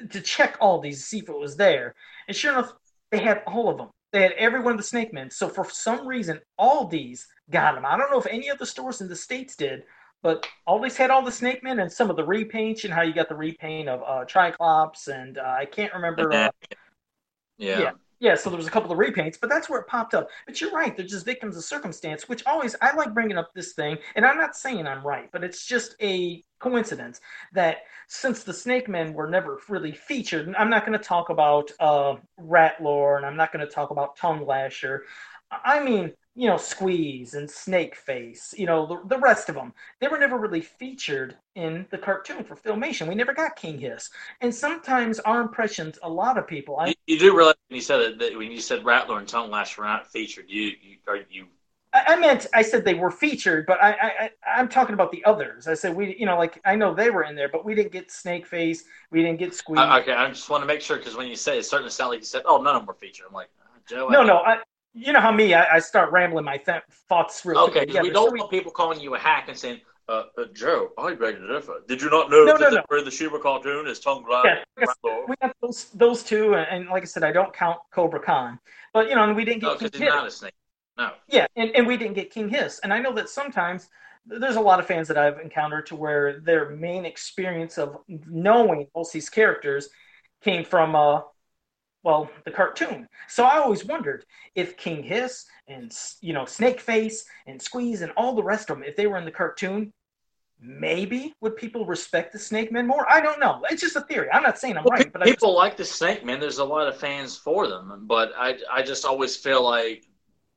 to 0.10 0.22
check 0.22 0.60
Aldi's 0.60 0.98
to 0.98 1.04
see 1.04 1.20
if 1.20 1.30
it 1.30 1.38
was 1.38 1.56
there. 1.56 1.96
And 2.28 2.36
sure 2.36 2.54
enough, 2.54 2.74
they 3.12 3.20
had 3.20 3.44
all 3.48 3.70
of 3.70 3.78
them. 3.78 3.90
They 4.14 4.22
had 4.22 4.34
every 4.34 4.62
one 4.62 4.74
of 4.74 4.78
the 4.78 4.84
Snake 4.84 5.14
Men. 5.14 5.30
So 5.30 5.50
for 5.50 5.70
some 5.70 6.08
reason, 6.08 6.40
all 6.58 6.88
these 6.88 7.28
got 7.50 7.76
them. 7.76 7.86
I 7.86 7.98
don't 7.98 8.12
know 8.12 8.20
if 8.20 8.28
any 8.28 8.50
other 8.50 8.66
stores 8.66 9.02
in 9.02 9.10
the 9.10 9.16
states 9.16 9.56
did, 9.56 9.84
but 10.24 10.48
all 10.66 10.82
these 10.82 10.98
had 10.98 11.10
all 11.10 11.22
the 11.22 11.32
Snake 11.32 11.64
Men 11.64 11.80
and 11.80 11.92
some 11.92 12.10
of 12.10 12.16
the 12.16 12.26
repaints 12.26 12.84
and 12.84 12.94
how 12.94 13.02
you 13.02 13.14
got 13.14 13.30
the 13.30 13.36
repaint 13.36 13.90
of 13.90 14.02
uh, 14.04 14.26
Triclops 14.26 15.08
and 15.08 15.38
uh, 15.38 15.56
I 15.60 15.66
can't 15.66 15.94
remember. 15.94 16.32
Uh, 16.32 16.52
yeah. 17.58 17.80
yeah. 17.80 17.92
Yeah, 18.20 18.34
so 18.34 18.50
there 18.50 18.58
was 18.58 18.66
a 18.68 18.72
couple 18.72 18.92
of 18.92 18.98
repaints, 18.98 19.38
but 19.40 19.48
that's 19.48 19.70
where 19.70 19.80
it 19.80 19.88
popped 19.88 20.16
up. 20.16 20.30
But 20.48 20.60
you're 20.60 20.72
right; 20.72 20.96
they're 20.96 21.06
just 21.06 21.26
victims 21.26 21.56
of 21.56 21.64
circumstance. 21.64 22.28
Which 22.28 22.44
always 22.48 22.76
I 22.82 22.96
like 22.96 23.14
bringing 23.14 23.38
up 23.38 23.54
this 23.54 23.74
thing, 23.74 23.98
and 24.16 24.26
I'm 24.26 24.38
not 24.38 24.56
saying 24.56 24.88
I'm 24.88 25.06
right, 25.06 25.30
but 25.32 25.44
it's 25.44 25.66
just 25.66 25.96
a 26.02 26.44
coincidence 26.60 27.22
that 27.54 27.78
since 28.08 28.44
the 28.44 28.54
Snake 28.54 28.88
Men 28.88 29.14
were 29.14 29.30
never 29.30 29.60
really 29.70 29.92
featured, 29.92 30.54
I'm 30.58 30.70
not 30.70 30.86
going 30.86 30.98
to 30.98 31.04
talk 31.04 31.30
about 31.30 31.72
uh, 31.80 32.16
Rattlor, 32.40 33.18
and 33.18 33.26
I'm 33.26 33.38
not 33.38 33.54
going 33.54 33.66
to 33.66 33.72
talk 33.72 33.92
about 33.92 34.18
Tongue 34.18 34.48
Lasher. 34.48 35.04
I 35.52 35.84
mean, 35.84 36.14
you 36.38 36.48
know, 36.48 36.58
Squeeze 36.58 37.34
and 37.34 37.50
Snake 37.50 37.96
Face, 37.96 38.54
you 38.58 38.68
know, 38.68 38.86
the, 38.86 39.02
the 39.16 39.20
rest 39.20 39.50
of 39.50 39.56
them. 39.56 39.74
They 40.00 40.08
were 40.08 40.20
never 40.20 40.38
really 40.38 40.62
featured 40.62 41.38
in 41.56 41.88
the 41.92 41.98
cartoon 41.98 42.44
for 42.44 42.56
Filmation. 42.56 43.08
We 43.08 43.16
never 43.16 43.34
got 43.34 43.56
King 43.56 43.80
Hiss. 43.80 44.10
And 44.42 44.54
sometimes 44.54 45.20
our 45.22 45.42
impressions, 45.42 46.00
a 46.04 46.10
lot 46.10 46.38
of 46.38 46.48
people, 46.48 46.78
I, 46.80 46.90
You, 46.90 46.94
you 47.08 47.20
do 47.20 47.36
realize 47.36 47.56
when 47.70 47.76
you 47.76 47.82
said 47.82 47.98
that, 47.98 48.20
that 48.20 48.38
when 48.38 48.52
you 48.52 48.62
said 48.62 48.84
Rattlor 48.84 49.18
and 49.20 49.28
Tongue 49.28 49.50
Lash 49.52 49.78
were 49.78 49.86
not 49.86 50.08
featured, 50.12 50.46
you 50.48 50.74
you 50.82 50.98
are 51.08 51.18
you 51.30 51.48
I 51.94 52.04
I 52.14 52.16
meant 52.18 52.48
I 52.54 52.62
said 52.62 52.86
they 52.86 52.94
were 52.94 53.12
featured, 53.12 53.66
but 53.66 53.82
I, 53.82 53.92
I 53.92 54.10
I- 54.26 54.32
I'm 54.60 54.70
talking 54.70 54.94
about 54.94 55.12
the 55.12 55.24
others. 55.26 55.68
I 55.68 55.74
said 55.74 55.96
we, 55.96 56.16
you 56.18 56.26
know, 56.26 56.38
like 56.38 56.60
I 56.66 56.76
know 56.76 56.94
they 56.94 57.10
were 57.10 57.24
in 57.24 57.36
there, 57.36 57.50
but 57.50 57.66
we 57.66 57.76
didn't 57.76 57.92
get 57.92 58.12
Snake 58.12 58.46
Face, 58.46 58.84
we 59.12 59.22
didn't 59.22 59.40
get 59.40 59.54
Squeeze. 59.56 59.80
I, 59.80 60.00
okay, 60.02 60.14
I 60.14 60.28
just 60.30 60.50
want 60.50 60.62
to 60.64 60.66
make 60.68 60.82
sure 60.82 60.98
because 60.98 61.16
when 61.16 61.28
you 61.28 61.36
say 61.36 61.58
it's 61.58 61.68
starting 61.68 61.88
to 61.88 61.94
sound 61.94 62.12
like 62.12 62.20
you 62.20 62.26
said, 62.26 62.44
"Oh, 62.46 62.62
none 62.62 62.76
of 62.76 62.82
them 62.82 62.88
were 62.88 62.94
featured," 62.94 63.26
I'm 63.28 63.34
like, 63.34 63.50
uh, 63.62 63.80
Joe. 63.88 64.10
No, 64.10 64.18
don't- 64.18 64.28
no, 64.28 64.38
I, 64.38 64.60
you 64.98 65.14
know 65.14 65.22
how 65.22 65.32
me, 65.32 65.54
I, 65.54 65.76
I 65.76 65.80
start 65.80 66.12
rambling 66.12 66.46
my 66.46 66.58
th- 66.58 66.84
thoughts 67.08 67.46
real 67.46 67.58
Okay, 67.60 67.72
quick 67.72 67.88
'cause 67.88 68.02
we 68.02 68.10
don't 68.10 68.38
want 68.38 68.52
people 68.52 68.72
calling 68.72 69.00
you 69.00 69.16
a 69.16 69.20
hack 69.20 69.48
and 69.48 69.58
saying, 69.58 69.82
uh, 70.10 70.24
uh, 70.38 70.46
"Joe, 70.54 70.92
I 70.98 71.14
beg 71.16 71.38
to 71.38 71.48
differ. 71.48 71.82
Did 71.88 72.02
you 72.02 72.10
not 72.10 72.30
know 72.30 72.46
No, 72.46 72.54
that 72.54 72.70
no, 72.70 72.70
the, 72.70 72.84
no. 72.90 73.04
the 73.04 73.12
She-Ra 73.12 73.40
cartoon 73.40 73.88
is 73.88 74.00
Tongue 74.00 74.26
Lash?" 74.30 74.46
yeah, 74.78 74.86
like 74.86 75.28
we 75.28 75.36
got 75.42 75.56
those 75.62 75.86
those 75.92 76.24
two, 76.24 76.56
and, 76.56 76.68
and 76.70 76.90
like 76.90 77.04
I 77.04 77.06
said, 77.06 77.24
I 77.24 77.32
don't 77.32 77.54
count 77.54 77.80
Cobra 77.92 78.20
Khan, 78.20 78.60
but 78.94 79.10
you 79.10 79.16
know, 79.16 79.24
and 79.24 79.36
we 79.36 79.46
didn't 79.46 79.62
get 79.62 79.78
because 79.80 79.92
King 79.92 80.02
Hiss. 80.04 80.14
not 80.14 80.28
a 80.28 80.32
snake. 80.32 80.54
No. 80.98 81.12
Yeah, 81.28 81.46
and, 81.56 81.72
and 81.76 81.86
we 81.88 81.98
didn't 81.98 82.14
get 82.16 82.32
King 82.32 82.50
Hiss. 82.50 82.80
And 82.84 82.94
I 82.94 83.00
know 83.00 83.14
that 83.14 83.30
sometimes 83.30 83.90
there's 84.26 84.56
a 84.56 84.62
lot 84.62 84.80
of 84.80 84.88
fans 84.88 85.08
that 85.10 85.18
I've 85.18 85.40
encountered 85.40 85.86
to 85.88 85.96
where 85.96 86.40
their 86.40 86.70
main 86.70 87.06
experience 87.06 87.78
of 87.78 87.98
knowing 88.08 88.88
most 88.96 89.12
these 89.14 89.30
characters 89.30 89.90
came 90.42 90.64
from 90.64 90.96
uh 90.96 91.22
well, 92.04 92.30
the 92.46 92.52
cartoon. 92.52 93.08
So 93.28 93.44
I 93.44 93.58
always 93.58 93.86
wondered 93.86 94.26
if 94.56 94.78
King 94.78 95.04
Hiss 95.04 95.46
and 95.68 95.94
you 96.22 96.34
know 96.34 96.46
Snake 96.46 96.80
Face 96.80 97.26
and 97.46 97.62
Squeeze 97.62 98.02
and 98.02 98.12
all 98.16 98.36
the 98.36 98.44
rest 98.44 98.70
of 98.70 98.78
them, 98.78 98.84
if 98.84 98.96
they 98.96 99.08
were 99.08 99.18
in 99.18 99.26
the 99.26 99.32
cartoon, 99.32 99.92
maybe 100.60 101.34
would 101.42 101.56
people 101.56 101.86
respect 101.86 102.34
the 102.34 102.40
Snake 102.40 102.72
Men 102.72 102.88
more? 102.88 103.10
I 103.12 103.22
don't 103.22 103.40
know. 103.40 103.62
It's 103.70 103.82
just 103.82 103.96
a 103.96 104.02
theory. 104.02 104.30
I'm 104.32 104.44
not 104.44 104.58
saying 104.58 104.78
I'm 104.78 104.84
Well, 104.84 104.98
right, 104.98 105.12
but 105.12 105.22
I 105.22 105.26
just, 105.26 105.38
people 105.38 105.56
like 105.56 105.78
the 105.78 105.86
Snake 105.86 106.26
Men. 106.26 106.40
There's 106.40 106.60
a 106.60 106.66
lot 106.66 106.88
of 106.88 106.98
fans 106.98 107.38
for 107.38 107.68
them, 107.68 108.06
but 108.08 108.32
I 108.38 108.58
I 108.72 108.84
just 108.84 109.06
always 109.06 109.36
feel 109.36 109.64
like 109.64 110.06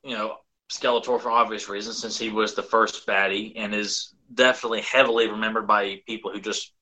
you 0.03 0.15
know 0.15 0.37
Skeletor 0.71 1.19
for 1.19 1.31
obvious 1.31 1.67
reasons, 1.67 1.99
since 1.99 2.17
he 2.17 2.29
was 2.29 2.53
the 2.53 2.63
first 2.63 3.05
baddie 3.05 3.53
and 3.57 3.75
is 3.75 4.13
definitely 4.33 4.81
heavily 4.81 5.27
remembered 5.29 5.67
by 5.67 6.01
people 6.07 6.31
who 6.31 6.39
just 6.39 6.73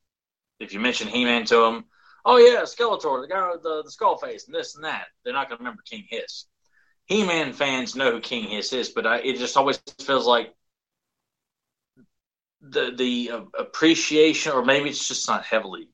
if 0.60 0.74
you 0.74 0.80
mention 0.80 1.08
He-Man 1.08 1.46
to 1.46 1.56
them, 1.56 1.86
oh 2.30 2.38
yeah, 2.38 2.62
Skeletor, 2.62 3.22
the 3.22 3.28
guy 3.28 3.52
with 3.52 3.64
the, 3.64 3.84
the 3.84 3.92
skull 3.92 4.18
face 4.18 4.46
and 4.46 4.56
this 4.56 4.76
and 4.76 4.84
that, 4.84 5.06
they're 5.24 5.34
not 5.34 5.50
going 5.50 5.58
to 5.58 5.64
remember 5.64 5.82
King 5.84 6.06
Hiss. 6.10 6.46
He-Man 7.06 7.54
fans 7.54 7.96
know 7.96 8.12
who 8.12 8.20
King 8.20 8.50
Hiss 8.50 8.72
is, 8.72 8.90
but 8.90 9.08
I, 9.08 9.18
it 9.20 9.38
just 9.38 9.58
always 9.58 9.78
feels 10.02 10.28
like 10.28 10.54
the 12.62 12.92
the 12.96 13.32
uh, 13.34 13.42
appreciation, 13.58 14.52
or 14.52 14.64
maybe 14.64 14.90
it's 14.90 15.08
just 15.08 15.28
not 15.28 15.46
heavily 15.46 15.90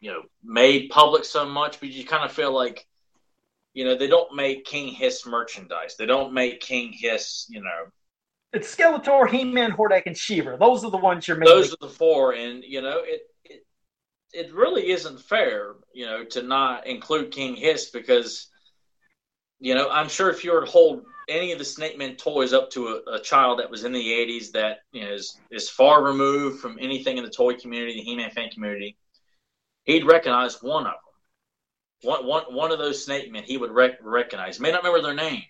you 0.00 0.10
know 0.10 0.22
made 0.42 0.88
public 0.90 1.24
so 1.24 1.46
much, 1.46 1.78
but 1.78 1.90
you 1.90 2.04
kind 2.04 2.24
of 2.24 2.32
feel 2.32 2.52
like 2.52 2.86
you 3.74 3.84
know 3.84 3.96
they 3.96 4.08
don't 4.08 4.34
make 4.34 4.64
King 4.64 4.92
Hiss 4.92 5.26
merchandise. 5.26 5.96
They 5.96 6.06
don't 6.06 6.32
make 6.32 6.60
King 6.60 6.92
Hiss. 6.92 7.46
You 7.48 7.62
know, 7.62 7.86
it's 8.52 8.74
Skeletor, 8.74 9.28
He-Man, 9.30 9.72
Hordak, 9.72 10.02
and 10.06 10.16
She-Ra. 10.16 10.56
Those 10.56 10.84
are 10.84 10.90
the 10.90 10.96
ones 10.96 11.28
you're 11.28 11.36
mainly. 11.36 11.54
those 11.54 11.72
are 11.72 11.78
the 11.80 11.88
four, 11.88 12.32
and 12.32 12.64
you 12.64 12.80
know 12.82 13.00
it. 13.04 13.22
It 14.32 14.52
really 14.54 14.90
isn't 14.90 15.20
fair, 15.20 15.74
you 15.92 16.06
know, 16.06 16.24
to 16.24 16.42
not 16.42 16.86
include 16.86 17.32
King 17.32 17.56
Hiss 17.56 17.90
because, 17.90 18.48
you 19.58 19.74
know, 19.74 19.88
I'm 19.90 20.08
sure 20.08 20.30
if 20.30 20.44
you 20.44 20.52
were 20.52 20.64
to 20.64 20.70
hold 20.70 21.04
any 21.28 21.52
of 21.52 21.58
the 21.58 21.64
Snake 21.64 21.96
Men 21.98 22.16
toys 22.16 22.52
up 22.52 22.70
to 22.72 22.88
a, 22.88 23.14
a 23.14 23.20
child 23.20 23.58
that 23.58 23.70
was 23.70 23.84
in 23.84 23.92
the 23.92 24.04
80s 24.04 24.52
that 24.52 24.78
you 24.92 25.02
know, 25.02 25.12
is 25.12 25.38
is 25.50 25.68
far 25.68 26.02
removed 26.02 26.60
from 26.60 26.78
anything 26.80 27.18
in 27.18 27.24
the 27.24 27.30
toy 27.30 27.54
community, 27.54 27.94
the 27.94 28.02
He-Man 28.02 28.30
fan 28.30 28.50
community, 28.50 28.96
he'd 29.84 30.04
recognize 30.04 30.62
one 30.62 30.86
of 30.86 30.92
them. 30.92 32.10
One, 32.10 32.26
one, 32.26 32.54
one 32.54 32.72
of 32.72 32.78
those 32.78 33.04
snake 33.04 33.30
men 33.30 33.44
he 33.44 33.58
would 33.58 33.70
rec- 33.70 33.98
recognize. 34.02 34.58
May 34.58 34.72
not 34.72 34.82
remember 34.82 35.02
their 35.02 35.14
name, 35.14 35.42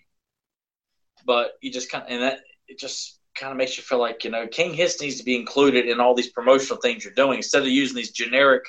but 1.25 1.53
you 1.61 1.71
just 1.71 1.89
kind 1.89 2.03
of, 2.03 2.11
and 2.11 2.21
that 2.23 2.39
it 2.67 2.77
just 2.77 3.20
kind 3.35 3.51
of 3.51 3.57
makes 3.57 3.77
you 3.77 3.83
feel 3.83 3.99
like 3.99 4.23
you 4.23 4.31
know 4.31 4.47
King 4.47 4.73
Hiss 4.73 5.01
needs 5.01 5.17
to 5.17 5.23
be 5.23 5.35
included 5.35 5.87
in 5.87 5.99
all 5.99 6.15
these 6.15 6.29
promotional 6.29 6.79
things 6.81 7.03
you're 7.03 7.13
doing 7.13 7.37
instead 7.37 7.61
of 7.63 7.69
using 7.69 7.95
these 7.95 8.11
generic, 8.11 8.63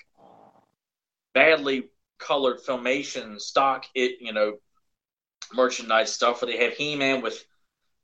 badly 1.35 1.85
colored 2.18 2.61
filmation 2.61 3.40
stock 3.40 3.85
it 3.96 4.18
you 4.20 4.33
know 4.33 4.55
merchandise 5.53 6.12
stuff 6.12 6.40
where 6.40 6.53
they 6.53 6.64
have 6.64 6.72
He 6.75 6.96
Man 6.96 7.20
with 7.20 7.44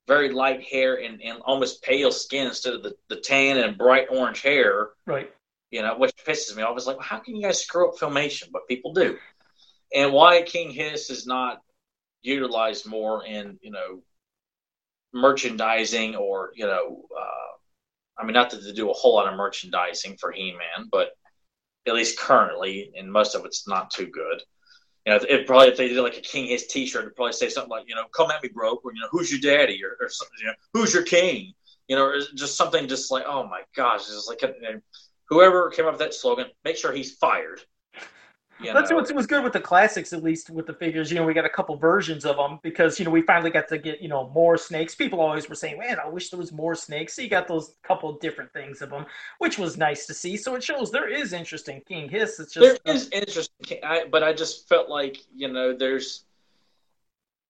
very 0.08 0.32
light 0.32 0.62
hair 0.64 1.00
and, 1.00 1.20
and 1.22 1.40
almost 1.44 1.82
pale 1.82 2.10
skin 2.10 2.46
instead 2.46 2.74
of 2.74 2.82
the, 2.82 2.96
the 3.08 3.16
tan 3.16 3.58
and 3.58 3.76
bright 3.76 4.08
orange 4.10 4.40
hair. 4.40 4.88
Right. 5.06 5.30
You 5.70 5.82
know, 5.82 5.96
which 5.98 6.12
pisses 6.24 6.56
me 6.56 6.62
off. 6.62 6.76
It's 6.76 6.86
like, 6.86 6.96
well, 6.96 7.06
how 7.06 7.18
can 7.18 7.36
you 7.36 7.42
guys 7.42 7.62
screw 7.62 7.90
up 7.90 7.98
filmation? 7.98 8.50
But 8.50 8.66
people 8.66 8.94
do. 8.94 9.18
And 9.94 10.12
why 10.12 10.42
King 10.42 10.70
Hiss 10.70 11.10
is 11.10 11.26
not 11.26 11.60
utilized 12.22 12.86
more 12.86 13.24
in, 13.24 13.58
you 13.60 13.70
know, 13.70 14.02
merchandising 15.12 16.16
or, 16.16 16.52
you 16.54 16.66
know, 16.66 17.04
uh, 17.16 18.20
I 18.20 18.24
mean, 18.24 18.34
not 18.34 18.50
that 18.50 18.62
they 18.64 18.72
do 18.72 18.90
a 18.90 18.94
whole 18.94 19.14
lot 19.14 19.28
of 19.30 19.36
merchandising 19.36 20.16
for 20.18 20.32
He 20.32 20.52
Man, 20.52 20.88
but 20.90 21.10
at 21.86 21.94
least 21.94 22.18
currently, 22.18 22.92
and 22.96 23.10
most 23.10 23.34
of 23.34 23.44
it's 23.44 23.66
not 23.68 23.90
too 23.90 24.06
good. 24.06 24.42
You 25.06 25.12
know, 25.14 25.20
it 25.28 25.46
probably 25.46 25.68
if 25.68 25.76
they 25.76 25.88
did 25.88 26.00
like 26.02 26.18
a 26.18 26.20
King 26.20 26.46
Hiss 26.46 26.66
T-shirt, 26.66 27.02
it'd 27.02 27.16
probably 27.16 27.32
say 27.32 27.48
something 27.48 27.70
like, 27.70 27.84
you 27.88 27.94
know, 27.94 28.04
"Come 28.14 28.30
at 28.30 28.42
me, 28.42 28.50
bro," 28.52 28.74
or 28.74 28.92
you 28.92 29.00
know, 29.00 29.08
"Who's 29.10 29.30
your 29.30 29.40
daddy?" 29.40 29.82
or, 29.82 29.96
or 30.00 30.08
something, 30.08 30.36
you 30.40 30.46
know, 30.46 30.54
"Who's 30.74 30.92
your 30.92 31.04
king?" 31.04 31.54
You 31.86 31.96
know, 31.96 32.04
or 32.04 32.20
just 32.34 32.56
something 32.56 32.88
just 32.88 33.10
like, 33.10 33.24
"Oh 33.26 33.46
my 33.46 33.62
gosh," 33.74 34.00
it's 34.00 34.28
like 34.28 34.42
whoever 35.28 35.70
came 35.70 35.86
up 35.86 35.92
with 35.92 36.00
that 36.00 36.14
slogan, 36.14 36.46
make 36.64 36.76
sure 36.76 36.92
he's 36.92 37.14
fired. 37.16 37.62
You 38.60 38.72
That's 38.72 38.90
what 38.90 39.12
was 39.14 39.26
good 39.26 39.44
with 39.44 39.52
the 39.52 39.60
classics, 39.60 40.12
at 40.12 40.24
least 40.24 40.50
with 40.50 40.66
the 40.66 40.74
figures. 40.74 41.10
You 41.10 41.18
know, 41.18 41.24
we 41.24 41.32
got 41.32 41.44
a 41.44 41.50
couple 41.50 41.76
versions 41.76 42.24
of 42.24 42.36
them 42.36 42.58
because 42.62 42.98
you 42.98 43.04
know 43.04 43.10
we 43.10 43.22
finally 43.22 43.50
got 43.50 43.68
to 43.68 43.78
get 43.78 44.02
you 44.02 44.08
know 44.08 44.30
more 44.30 44.56
snakes. 44.56 44.96
People 44.96 45.20
always 45.20 45.48
were 45.48 45.54
saying, 45.54 45.78
"Man, 45.78 45.98
I 46.04 46.08
wish 46.08 46.30
there 46.30 46.40
was 46.40 46.50
more 46.50 46.74
snakes." 46.74 47.14
So 47.14 47.22
you 47.22 47.28
got 47.28 47.46
those 47.46 47.74
couple 47.84 48.12
different 48.18 48.52
things 48.52 48.82
of 48.82 48.90
them, 48.90 49.06
which 49.38 49.58
was 49.58 49.76
nice 49.76 50.06
to 50.06 50.14
see. 50.14 50.36
So 50.36 50.56
it 50.56 50.64
shows 50.64 50.90
there 50.90 51.08
is 51.08 51.32
interest 51.32 51.68
in 51.68 51.82
King 51.82 52.08
Hiss. 52.08 52.40
It's 52.40 52.52
just 52.52 52.80
there 52.84 52.94
is 52.94 53.08
interesting, 53.12 53.78
I, 53.84 54.06
but 54.10 54.24
I 54.24 54.32
just 54.32 54.68
felt 54.68 54.88
like 54.88 55.18
you 55.34 55.52
know 55.52 55.76
there's 55.76 56.24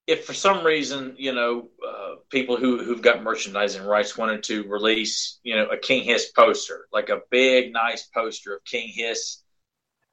if 0.07 0.27
for 0.27 0.35
some 0.35 0.65
reason 0.65 1.15
you 1.17 1.33
know 1.33 1.69
uh, 1.87 2.17
people 2.29 2.59
who 2.59 2.85
who've 2.85 3.03
got 3.03 3.23
merchandising 3.23 3.85
rights 3.85 4.19
wanted 4.19 4.43
to 4.45 4.65
release 4.65 5.39
you 5.43 5.57
know 5.57 5.69
a 5.69 5.79
King 5.79 6.05
Hiss 6.05 6.33
poster, 6.33 6.87
like 6.93 7.09
a 7.09 7.23
big 7.31 7.73
nice 7.73 8.03
poster 8.03 8.57
of 8.57 8.65
King 8.65 8.89
Hiss 8.95 9.43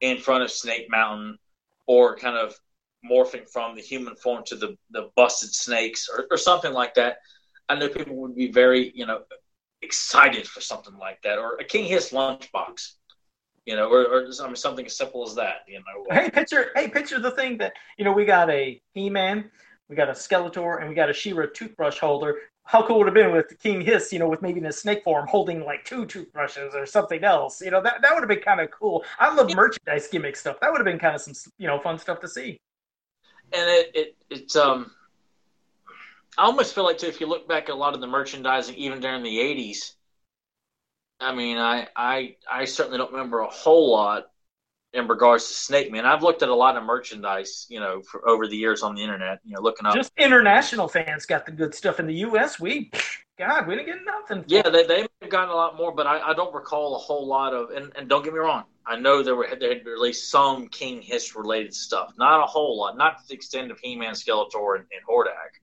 in 0.01 0.17
front 0.17 0.43
of 0.43 0.51
Snake 0.51 0.87
Mountain, 0.89 1.37
or 1.87 2.15
kind 2.17 2.37
of 2.37 2.55
morphing 3.09 3.49
from 3.49 3.75
the 3.75 3.81
human 3.81 4.15
form 4.15 4.43
to 4.45 4.55
the 4.55 4.77
the 4.91 5.09
busted 5.15 5.53
snakes, 5.53 6.09
or, 6.11 6.27
or 6.31 6.37
something 6.37 6.73
like 6.73 6.93
that. 6.95 7.17
I 7.69 7.75
know 7.75 7.89
people 7.89 8.15
would 8.17 8.35
be 8.35 8.51
very 8.51 8.91
you 8.95 9.05
know 9.05 9.23
excited 9.81 10.47
for 10.47 10.61
something 10.61 10.97
like 10.97 11.21
that, 11.23 11.37
or 11.37 11.55
a 11.55 11.63
King 11.63 11.85
Hiss 11.85 12.11
lunchbox 12.11 12.93
you 13.65 13.75
know, 13.75 13.89
or, 13.89 14.03
or 14.03 14.27
I 14.41 14.45
mean, 14.45 14.55
something 14.55 14.85
as 14.85 14.95
simple 14.95 15.27
as 15.27 15.35
that, 15.35 15.61
you 15.67 15.79
know. 15.79 16.05
Hey, 16.15 16.29
picture, 16.29 16.69
hey, 16.75 16.87
picture 16.87 17.19
the 17.19 17.31
thing 17.31 17.57
that 17.57 17.73
you 17.97 18.05
know 18.05 18.11
we 18.11 18.23
got 18.23 18.49
a 18.49 18.79
He-Man, 18.93 19.49
we 19.89 19.95
got 19.95 20.09
a 20.09 20.13
Skeletor, 20.13 20.79
and 20.79 20.89
we 20.89 20.95
got 20.95 21.09
a 21.09 21.13
She-Ra 21.13 21.47
toothbrush 21.53 21.97
holder 21.97 22.35
how 22.65 22.85
cool 22.85 22.97
would 22.97 23.07
have 23.07 23.13
been 23.13 23.31
with 23.31 23.57
King 23.59 23.81
Hiss, 23.81 24.11
you 24.11 24.17
know, 24.17 24.27
with 24.27 24.41
maybe 24.41 24.59
in 24.59 24.65
a 24.65 24.71
snake 24.71 25.03
form 25.03 25.27
holding 25.27 25.63
like 25.63 25.85
two 25.85 26.05
toothbrushes 26.05 26.73
or 26.73 26.85
something 26.87 27.23
else. 27.23 27.61
You 27.61 27.69
know, 27.69 27.81
that, 27.81 28.01
that 28.01 28.13
would 28.13 28.21
have 28.21 28.27
been 28.27 28.39
kind 28.39 28.59
of 28.59 28.71
cool. 28.71 29.05
I 29.19 29.33
love 29.33 29.53
merchandise 29.55 30.07
gimmick 30.07 30.35
stuff. 30.35 30.59
That 30.59 30.71
would 30.71 30.79
have 30.79 30.85
been 30.85 30.99
kind 30.99 31.15
of 31.15 31.21
some, 31.21 31.33
you 31.59 31.67
know, 31.67 31.79
fun 31.79 31.99
stuff 31.99 32.19
to 32.21 32.27
see. 32.27 32.59
And 33.53 33.69
it, 33.69 33.91
it 33.93 34.15
it's 34.31 34.55
um 34.55 34.91
I 36.37 36.45
almost 36.45 36.73
feel 36.73 36.83
like 36.83 36.97
too 36.97 37.07
if 37.07 37.21
you 37.21 37.27
look 37.27 37.47
back 37.47 37.69
at 37.69 37.75
a 37.75 37.75
lot 37.75 37.93
of 37.93 38.01
the 38.01 38.07
merchandising 38.07 38.75
even 38.75 38.99
during 38.99 39.21
the 39.21 39.39
eighties, 39.39 39.95
I 41.19 41.35
mean 41.35 41.57
I, 41.57 41.87
I 41.95 42.35
I 42.51 42.65
certainly 42.65 42.97
don't 42.97 43.11
remember 43.11 43.41
a 43.41 43.47
whole 43.47 43.91
lot 43.91 44.31
in 44.95 45.07
regards 45.07 45.47
to 45.47 45.53
Snake 45.53 45.91
Man. 45.91 46.05
I've 46.05 46.23
looked 46.23 46.41
at 46.41 46.49
a 46.49 46.55
lot 46.55 46.77
of 46.77 46.83
merchandise, 46.83 47.67
you 47.69 47.79
know, 47.79 48.01
for 48.01 48.27
over 48.27 48.47
the 48.47 48.55
years 48.55 48.81
on 48.81 48.95
the 48.95 49.01
internet, 49.01 49.39
you 49.43 49.53
know, 49.53 49.61
looking 49.61 49.85
up. 49.85 49.93
Just 49.93 50.11
international 50.17 50.87
fans 50.87 51.25
got 51.25 51.45
the 51.45 51.51
good 51.51 51.75
stuff. 51.75 51.99
In 51.99 52.07
the 52.07 52.13
U.S., 52.15 52.59
we, 52.59 52.91
God, 53.37 53.67
we 53.67 53.75
didn't 53.75 53.87
get 53.87 54.05
nothing. 54.05 54.45
Yeah, 54.47 54.69
they 54.69 54.87
they 54.87 55.05
have 55.21 55.29
gotten 55.29 55.49
a 55.49 55.55
lot 55.55 55.75
more, 55.75 55.93
but 55.93 56.07
I, 56.07 56.31
I 56.31 56.33
don't 56.33 56.53
recall 56.53 56.95
a 56.95 56.99
whole 56.99 57.27
lot 57.27 57.53
of. 57.53 57.71
And, 57.71 57.91
and 57.95 58.07
don't 58.07 58.23
get 58.23 58.33
me 58.33 58.39
wrong, 58.39 58.63
I 58.87 58.97
know 58.97 59.21
there 59.21 59.35
were 59.35 59.47
they 59.59 59.69
had 59.69 59.85
released 59.85 60.31
some 60.31 60.67
King 60.69 61.01
Hiss 61.01 61.35
related 61.35 61.73
stuff, 61.73 62.13
not 62.17 62.41
a 62.41 62.45
whole 62.45 62.77
lot, 62.77 62.97
not 62.97 63.19
to 63.19 63.27
the 63.27 63.33
extent 63.33 63.71
of 63.71 63.79
He 63.79 63.95
Man, 63.95 64.13
Skeletor, 64.13 64.75
and, 64.77 64.85
and 64.91 65.05
Hordak. 65.07 65.59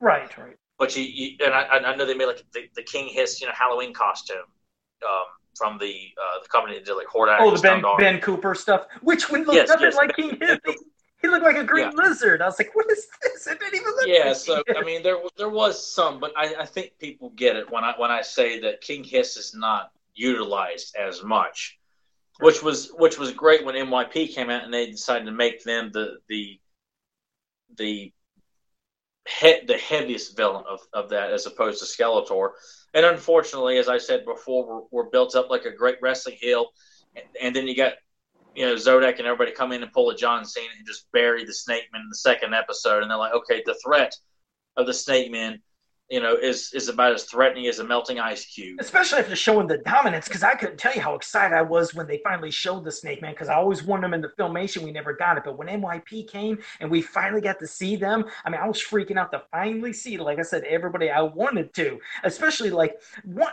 Right, 0.00 0.36
right. 0.36 0.56
But 0.78 0.96
you, 0.96 1.04
you 1.04 1.36
and 1.44 1.54
I, 1.54 1.62
I 1.62 1.94
know 1.94 2.04
they 2.04 2.14
made 2.14 2.26
like 2.26 2.44
the, 2.52 2.62
the 2.74 2.82
King 2.82 3.08
Hiss, 3.08 3.40
you 3.40 3.46
know, 3.46 3.52
Halloween 3.56 3.94
costume. 3.94 4.36
Um, 5.06 5.26
from 5.54 5.78
the 5.78 6.08
uh, 6.18 6.42
the 6.42 6.48
company 6.48 6.74
that 6.74 6.84
did 6.84 6.94
like 6.94 7.06
Hordak. 7.06 7.38
Oh, 7.40 7.54
the 7.54 7.60
Ben, 7.60 7.82
ben 7.98 8.20
Cooper 8.20 8.54
stuff, 8.54 8.86
which 9.02 9.30
would 9.30 9.46
look 9.46 9.54
yes, 9.54 9.68
nothing 9.68 9.86
yes, 9.86 9.96
like 9.96 10.16
King 10.16 10.38
Hiss. 10.40 10.58
He 11.22 11.28
looked 11.28 11.44
like 11.44 11.56
a 11.56 11.64
green 11.64 11.90
yeah. 11.96 12.02
lizard. 12.04 12.42
I 12.42 12.46
was 12.46 12.58
like, 12.58 12.74
"What 12.74 12.90
is 12.90 13.06
this?" 13.22 13.46
It 13.46 13.58
didn't 13.58 13.74
even 13.80 13.94
look. 13.94 14.06
Yeah, 14.06 14.28
like 14.28 14.36
so 14.36 14.62
I 14.76 14.82
mean, 14.82 15.02
there 15.02 15.16
there 15.38 15.48
was 15.48 15.94
some, 15.94 16.20
but 16.20 16.32
I, 16.36 16.54
I 16.60 16.66
think 16.66 16.98
people 16.98 17.30
get 17.30 17.56
it 17.56 17.70
when 17.70 17.82
I 17.82 17.94
when 17.96 18.10
I 18.10 18.20
say 18.20 18.60
that 18.60 18.82
King 18.82 19.04
Hiss 19.04 19.38
is 19.38 19.54
not 19.54 19.90
utilized 20.14 20.94
as 20.96 21.22
much, 21.24 21.78
which 22.40 22.62
was 22.62 22.90
which 22.98 23.18
was 23.18 23.32
great 23.32 23.64
when 23.64 23.74
MYP 23.74 24.34
came 24.34 24.50
out 24.50 24.64
and 24.64 24.74
they 24.74 24.90
decided 24.90 25.24
to 25.24 25.32
make 25.32 25.64
them 25.64 25.90
the 25.92 26.18
the 26.28 26.60
the 27.76 28.12
he, 29.40 29.60
the 29.66 29.78
heaviest 29.78 30.36
villain 30.36 30.64
of, 30.68 30.80
of 30.92 31.08
that 31.10 31.32
as 31.32 31.46
opposed 31.46 31.80
to 31.80 31.86
Skeletor. 31.86 32.50
And 32.94 33.04
unfortunately, 33.04 33.78
as 33.78 33.88
I 33.88 33.98
said 33.98 34.24
before, 34.24 34.66
we're, 34.66 34.82
we're 34.90 35.10
built 35.10 35.34
up 35.34 35.50
like 35.50 35.64
a 35.64 35.72
great 35.72 35.96
wrestling 36.00 36.36
heel, 36.40 36.68
and, 37.16 37.24
and, 37.42 37.56
then 37.56 37.66
you 37.66 37.76
got 37.76 37.94
you 38.54 38.64
know 38.64 38.76
Zodak 38.76 39.18
and 39.18 39.26
everybody 39.26 39.50
come 39.50 39.72
in 39.72 39.82
and 39.82 39.92
pull 39.92 40.10
a 40.10 40.16
John 40.16 40.44
Cena 40.44 40.68
and 40.78 40.86
just 40.86 41.10
bury 41.12 41.44
the 41.44 41.52
Snake 41.52 41.84
Man 41.92 42.02
in 42.02 42.08
the 42.08 42.16
second 42.16 42.54
episode, 42.54 43.02
and 43.02 43.10
they're 43.10 43.18
like, 43.18 43.34
okay, 43.34 43.62
the 43.66 43.76
threat 43.84 44.14
of 44.76 44.86
the 44.86 44.94
Snake 44.94 45.30
Man 45.30 45.60
you 46.10 46.20
know, 46.20 46.34
is 46.34 46.70
is 46.74 46.88
about 46.88 47.12
as 47.12 47.24
threatening 47.24 47.66
as 47.66 47.78
a 47.78 47.84
melting 47.84 48.18
ice 48.18 48.44
cube. 48.44 48.76
Especially 48.80 49.20
if 49.20 49.26
they're 49.26 49.36
showing 49.36 49.66
the 49.66 49.78
dominance, 49.78 50.28
because 50.28 50.42
I 50.42 50.54
couldn't 50.54 50.76
tell 50.76 50.94
you 50.94 51.00
how 51.00 51.14
excited 51.14 51.54
I 51.54 51.62
was 51.62 51.94
when 51.94 52.06
they 52.06 52.20
finally 52.22 52.50
showed 52.50 52.84
the 52.84 52.92
Snake 52.92 53.22
Man, 53.22 53.32
because 53.32 53.48
I 53.48 53.54
always 53.54 53.82
wanted 53.82 54.04
them 54.04 54.14
in 54.14 54.20
the 54.20 54.32
filmation. 54.38 54.82
We 54.82 54.92
never 54.92 55.14
got 55.14 55.38
it, 55.38 55.44
but 55.44 55.56
when 55.56 55.68
MYP 55.68 56.28
came 56.28 56.58
and 56.80 56.90
we 56.90 57.00
finally 57.00 57.40
got 57.40 57.58
to 57.60 57.66
see 57.66 57.96
them, 57.96 58.24
I 58.44 58.50
mean, 58.50 58.60
I 58.60 58.68
was 58.68 58.82
freaking 58.82 59.16
out 59.16 59.32
to 59.32 59.42
finally 59.50 59.92
see, 59.92 60.18
like 60.18 60.38
I 60.38 60.42
said, 60.42 60.64
everybody 60.64 61.10
I 61.10 61.22
wanted 61.22 61.72
to. 61.74 61.98
Especially 62.22 62.70
like 62.70 63.00
one 63.24 63.52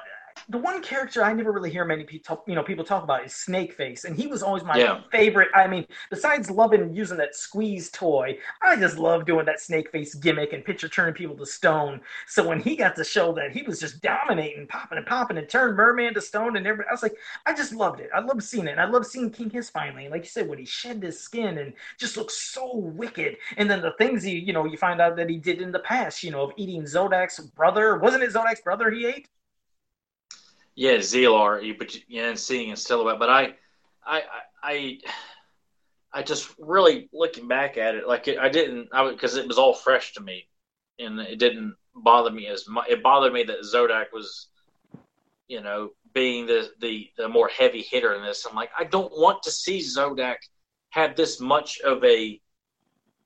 the 0.49 0.57
one 0.57 0.81
character 0.81 1.23
I 1.23 1.33
never 1.33 1.51
really 1.51 1.69
hear 1.69 1.85
many 1.85 2.03
people, 2.03 2.43
you 2.47 2.55
know, 2.55 2.63
people 2.63 2.83
talk 2.83 3.03
about 3.03 3.25
is 3.25 3.33
Snakeface, 3.33 4.05
and 4.05 4.15
he 4.15 4.27
was 4.27 4.43
always 4.43 4.63
my 4.63 4.77
yeah. 4.77 5.01
favorite. 5.11 5.49
I 5.55 5.67
mean, 5.67 5.85
besides 6.09 6.49
loving 6.49 6.93
using 6.93 7.17
that 7.17 7.35
squeeze 7.35 7.89
toy, 7.91 8.37
I 8.61 8.75
just 8.75 8.97
love 8.97 9.25
doing 9.25 9.45
that 9.45 9.57
Snakeface 9.57 10.19
gimmick 10.19 10.53
and 10.53 10.63
picture 10.63 10.87
turning 10.87 11.13
people 11.13 11.35
to 11.37 11.45
stone. 11.45 12.01
So 12.27 12.47
when 12.47 12.59
he 12.59 12.75
got 12.75 12.95
to 12.95 13.03
show 13.03 13.33
that, 13.33 13.51
he 13.51 13.63
was 13.63 13.79
just 13.79 14.01
dominating, 14.01 14.67
popping 14.67 14.97
and 14.97 15.07
popping, 15.07 15.37
and 15.37 15.47
turned 15.47 15.77
Merman 15.77 16.13
to 16.13 16.21
stone, 16.21 16.57
and 16.57 16.65
everybody, 16.65 16.89
I 16.89 16.93
was 16.93 17.03
like, 17.03 17.15
I 17.45 17.53
just 17.53 17.73
loved 17.73 17.99
it. 17.99 18.09
I 18.13 18.19
loved 18.19 18.43
seeing 18.43 18.67
it. 18.67 18.71
And 18.71 18.81
I 18.81 18.85
loved 18.85 19.07
seeing 19.07 19.29
King 19.29 19.49
Hiss 19.49 19.69
finally, 19.69 20.09
like 20.09 20.23
you 20.23 20.29
said, 20.29 20.47
when 20.47 20.59
he 20.59 20.65
shed 20.65 21.01
his 21.01 21.19
skin 21.19 21.57
and 21.57 21.73
just 21.97 22.17
looked 22.17 22.31
so 22.31 22.75
wicked. 22.75 23.37
And 23.57 23.69
then 23.69 23.81
the 23.81 23.93
things 23.97 24.23
he, 24.23 24.37
you 24.37 24.53
know, 24.53 24.65
you 24.65 24.77
find 24.77 25.01
out 25.01 25.15
that 25.17 25.29
he 25.29 25.37
did 25.37 25.61
in 25.61 25.71
the 25.71 25.79
past, 25.79 26.23
you 26.23 26.31
know, 26.31 26.43
of 26.43 26.51
eating 26.57 26.83
Zodak's 26.83 27.39
brother. 27.39 27.97
Wasn't 27.97 28.23
it 28.23 28.33
Zodak's 28.33 28.61
brother 28.61 28.91
he 28.91 29.05
ate? 29.05 29.27
Yeah, 30.75 30.95
Zelar, 30.95 31.77
but 31.77 31.95
yeah, 32.07 32.29
and 32.29 32.39
seeing 32.39 32.69
in 32.69 32.75
silhouette. 32.75 33.19
But 33.19 33.29
I, 33.29 33.53
I, 34.05 34.23
I, 34.63 34.97
I 36.13 36.23
just 36.23 36.53
really 36.59 37.09
looking 37.13 37.47
back 37.47 37.77
at 37.77 37.95
it, 37.95 38.07
like 38.07 38.27
it, 38.27 38.37
I 38.39 38.49
didn't, 38.49 38.89
I 38.93 39.09
because 39.09 39.35
it 39.35 39.47
was 39.47 39.57
all 39.57 39.73
fresh 39.73 40.13
to 40.13 40.21
me, 40.21 40.47
and 40.99 41.19
it 41.19 41.39
didn't 41.39 41.75
bother 41.95 42.31
me 42.31 42.47
as 42.47 42.67
much. 42.67 42.89
It 42.89 43.03
bothered 43.03 43.33
me 43.33 43.43
that 43.43 43.61
Zodak 43.61 44.07
was, 44.13 44.47
you 45.47 45.61
know, 45.61 45.89
being 46.13 46.47
the 46.47 46.69
the 46.79 47.09
the 47.17 47.27
more 47.27 47.47
heavy 47.49 47.81
hitter 47.81 48.13
in 48.15 48.23
this. 48.23 48.45
I'm 48.45 48.55
like, 48.55 48.71
I 48.77 48.83
don't 48.83 49.11
want 49.11 49.43
to 49.43 49.51
see 49.51 49.79
Zodak 49.79 50.37
have 50.89 51.15
this 51.15 51.39
much 51.39 51.79
of 51.81 52.03
a 52.03 52.39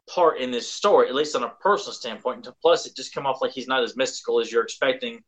part 0.08 0.40
in 0.40 0.52
this 0.52 0.72
story, 0.72 1.08
at 1.08 1.16
least 1.16 1.36
on 1.36 1.44
a 1.44 1.50
personal 1.50 1.94
standpoint. 1.94 2.46
And 2.46 2.56
plus, 2.62 2.86
it 2.86 2.96
just 2.96 3.14
come 3.14 3.26
off 3.26 3.42
like 3.42 3.52
he's 3.52 3.68
not 3.68 3.84
as 3.84 3.96
mystical 3.96 4.40
as 4.40 4.52
you're 4.52 4.64
expecting 4.64 5.24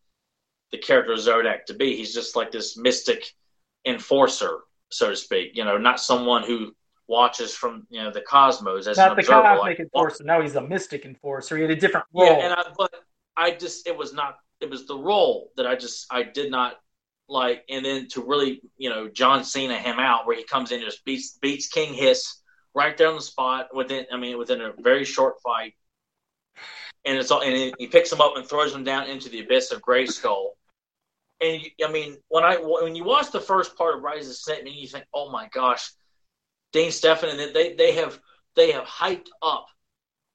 the 0.72 0.78
character 0.78 1.13
of 1.13 1.20
Zodak 1.20 1.65
to 1.65 1.74
be. 1.74 1.95
He's 1.95 2.13
just 2.13 2.36
like 2.36 2.51
this 2.51 2.78
mystic 2.78 3.34
enforcer, 3.86 4.59
so 4.89 5.09
to 5.09 5.15
speak. 5.15 5.51
You 5.55 5.63
know, 5.63 5.78
not 5.78 5.99
someone 5.99 6.43
who 6.43 6.76
watches 7.07 7.55
from 7.55 7.88
you 7.89 8.03
know 8.03 8.11
the 8.11 8.22
cosmos 8.22 8.88
as 8.88 8.97
not 8.97 9.11
an 9.11 9.15
the 9.15 9.22
observer. 9.22 9.41
cosmic 9.41 9.63
like, 9.63 9.80
enforcer. 9.80 10.24
No, 10.24 10.41
he's 10.41 10.55
a 10.55 10.61
mystic 10.61 11.05
enforcer. 11.05 11.55
He 11.55 11.63
had 11.63 11.72
a 11.72 11.76
different 11.76 12.05
role. 12.13 12.28
Yeah, 12.28 12.45
and 12.45 12.53
I, 12.53 12.63
but 12.78 12.93
I 13.36 13.51
just 13.51 13.88
it 13.88 13.97
was 13.97 14.13
not 14.13 14.38
it 14.59 14.70
was 14.70 14.88
the 14.88 14.97
role 14.97 15.51
that 15.57 15.68
I 15.68 15.76
just 15.76 16.07
I 16.11 16.24
did 16.24 16.51
not 16.51 16.76
like, 17.30 17.63
and 17.70 17.86
then 17.86 18.07
to 18.09 18.24
really 18.24 18.61
you 18.78 18.89
know 18.89 19.07
John 19.07 19.43
Cena 19.43 19.78
him 19.78 19.99
out 19.99 20.28
where 20.28 20.36
he 20.36 20.43
comes 20.43 20.72
in 20.72 20.80
and 20.80 20.86
just 20.86 21.05
beats 21.05 21.38
beats 21.41 21.68
King 21.68 21.93
Hiss 21.93 22.41
right 22.74 22.95
there 22.97 23.07
on 23.07 23.15
the 23.15 23.22
spot 23.22 23.70
within 23.74 24.05
I 24.11 24.18
mean 24.18 24.38
within 24.38 24.61
a 24.61 24.74
very 24.82 25.05
short 25.05 25.36
fight 25.41 25.74
and 27.07 27.18
it's 27.18 27.32
all, 27.32 27.41
and 27.41 27.74
he 27.80 27.88
picks 27.88 28.11
him 28.11 28.20
up 28.20 28.34
and 28.36 28.45
throws 28.45 28.76
him 28.76 28.84
down 28.84 29.09
into 29.09 29.30
the 29.30 29.39
abyss 29.39 29.72
of 29.72 29.82
Grayskull. 29.82 30.49
And 31.39 31.61
I 31.85 31.91
mean, 31.91 32.17
when 32.29 32.43
I 32.43 32.57
when 32.57 32.95
you 32.95 33.03
watch 33.03 33.31
the 33.31 33.39
first 33.39 33.75
part 33.77 33.95
of 33.95 34.03
Rise 34.03 34.23
of 34.23 34.29
the 34.29 34.33
Snake, 34.33 34.59
and 34.59 34.69
you 34.69 34.88
think, 34.88 35.05
oh 35.13 35.31
my 35.31 35.47
gosh, 35.49 35.91
Dean 36.73 36.91
Stefan 36.91 37.29
and 37.29 37.55
they 37.55 37.73
they 37.73 37.93
have 37.93 38.19
they 38.55 38.71
have 38.71 38.85
hyped 38.85 39.27
up 39.41 39.67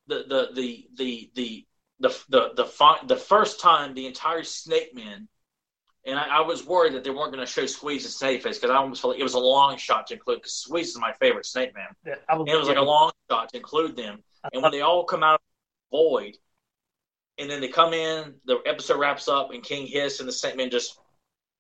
the 0.07 0.25
the 0.29 0.49
the 0.55 0.87
the 0.97 1.31
the 1.35 1.67
the 2.01 2.15
the 2.29 2.53
the 2.55 3.07
the 3.07 3.17
first 3.17 3.61
time 3.61 3.95
the 3.95 4.07
entire 4.07 4.45
Snake 4.45 4.95
Men, 4.95 5.29
and 6.07 6.19
I, 6.19 6.39
I 6.39 6.41
was 6.43 6.65
worried 6.65 6.95
that 6.95 7.05
they 7.05 7.11
weren't 7.11 7.33
going 7.33 7.45
to 7.45 7.53
show 7.53 7.67
Squeeze 7.67 8.05
and 8.05 8.15
Snakeface 8.15 8.55
because 8.55 8.71
I 8.71 8.77
almost 8.77 9.03
felt 9.03 9.15
like 9.15 9.21
it 9.21 9.25
was 9.25 9.35
a 9.35 9.41
long 9.41 9.77
shot 9.77 10.07
to 10.09 10.15
include 10.15 10.39
because 10.39 10.55
Squeeze 10.55 10.91
is 10.91 10.99
my 10.99 11.13
favorite 11.15 11.47
Snake 11.47 11.75
Man. 11.75 11.89
Yeah, 12.07 12.15
was, 12.31 12.41
and 12.41 12.49
it 12.49 12.57
was 12.57 12.69
like 12.69 12.77
a 12.77 12.83
long 12.83 13.11
shot 13.31 13.51
to 13.51 13.57
include 13.57 13.97
them, 13.97 14.23
and 14.53 14.63
when 14.63 14.73
they 14.73 14.81
all 14.81 15.05
come 15.05 15.23
out 15.23 15.35
of 15.35 15.41
the 15.91 15.99
void, 15.99 16.37
and 17.43 17.51
then 17.51 17.61
they 17.61 17.69
come 17.69 17.93
in, 17.93 18.35
the 18.47 18.61
episode 18.67 18.99
wraps 18.99 19.29
up, 19.29 19.51
and 19.53 19.63
King 19.63 19.87
Hiss 19.87 20.21
and 20.21 20.29
the 20.29 20.33
Snake 20.33 20.57
Men 20.57 20.71
just 20.71 20.99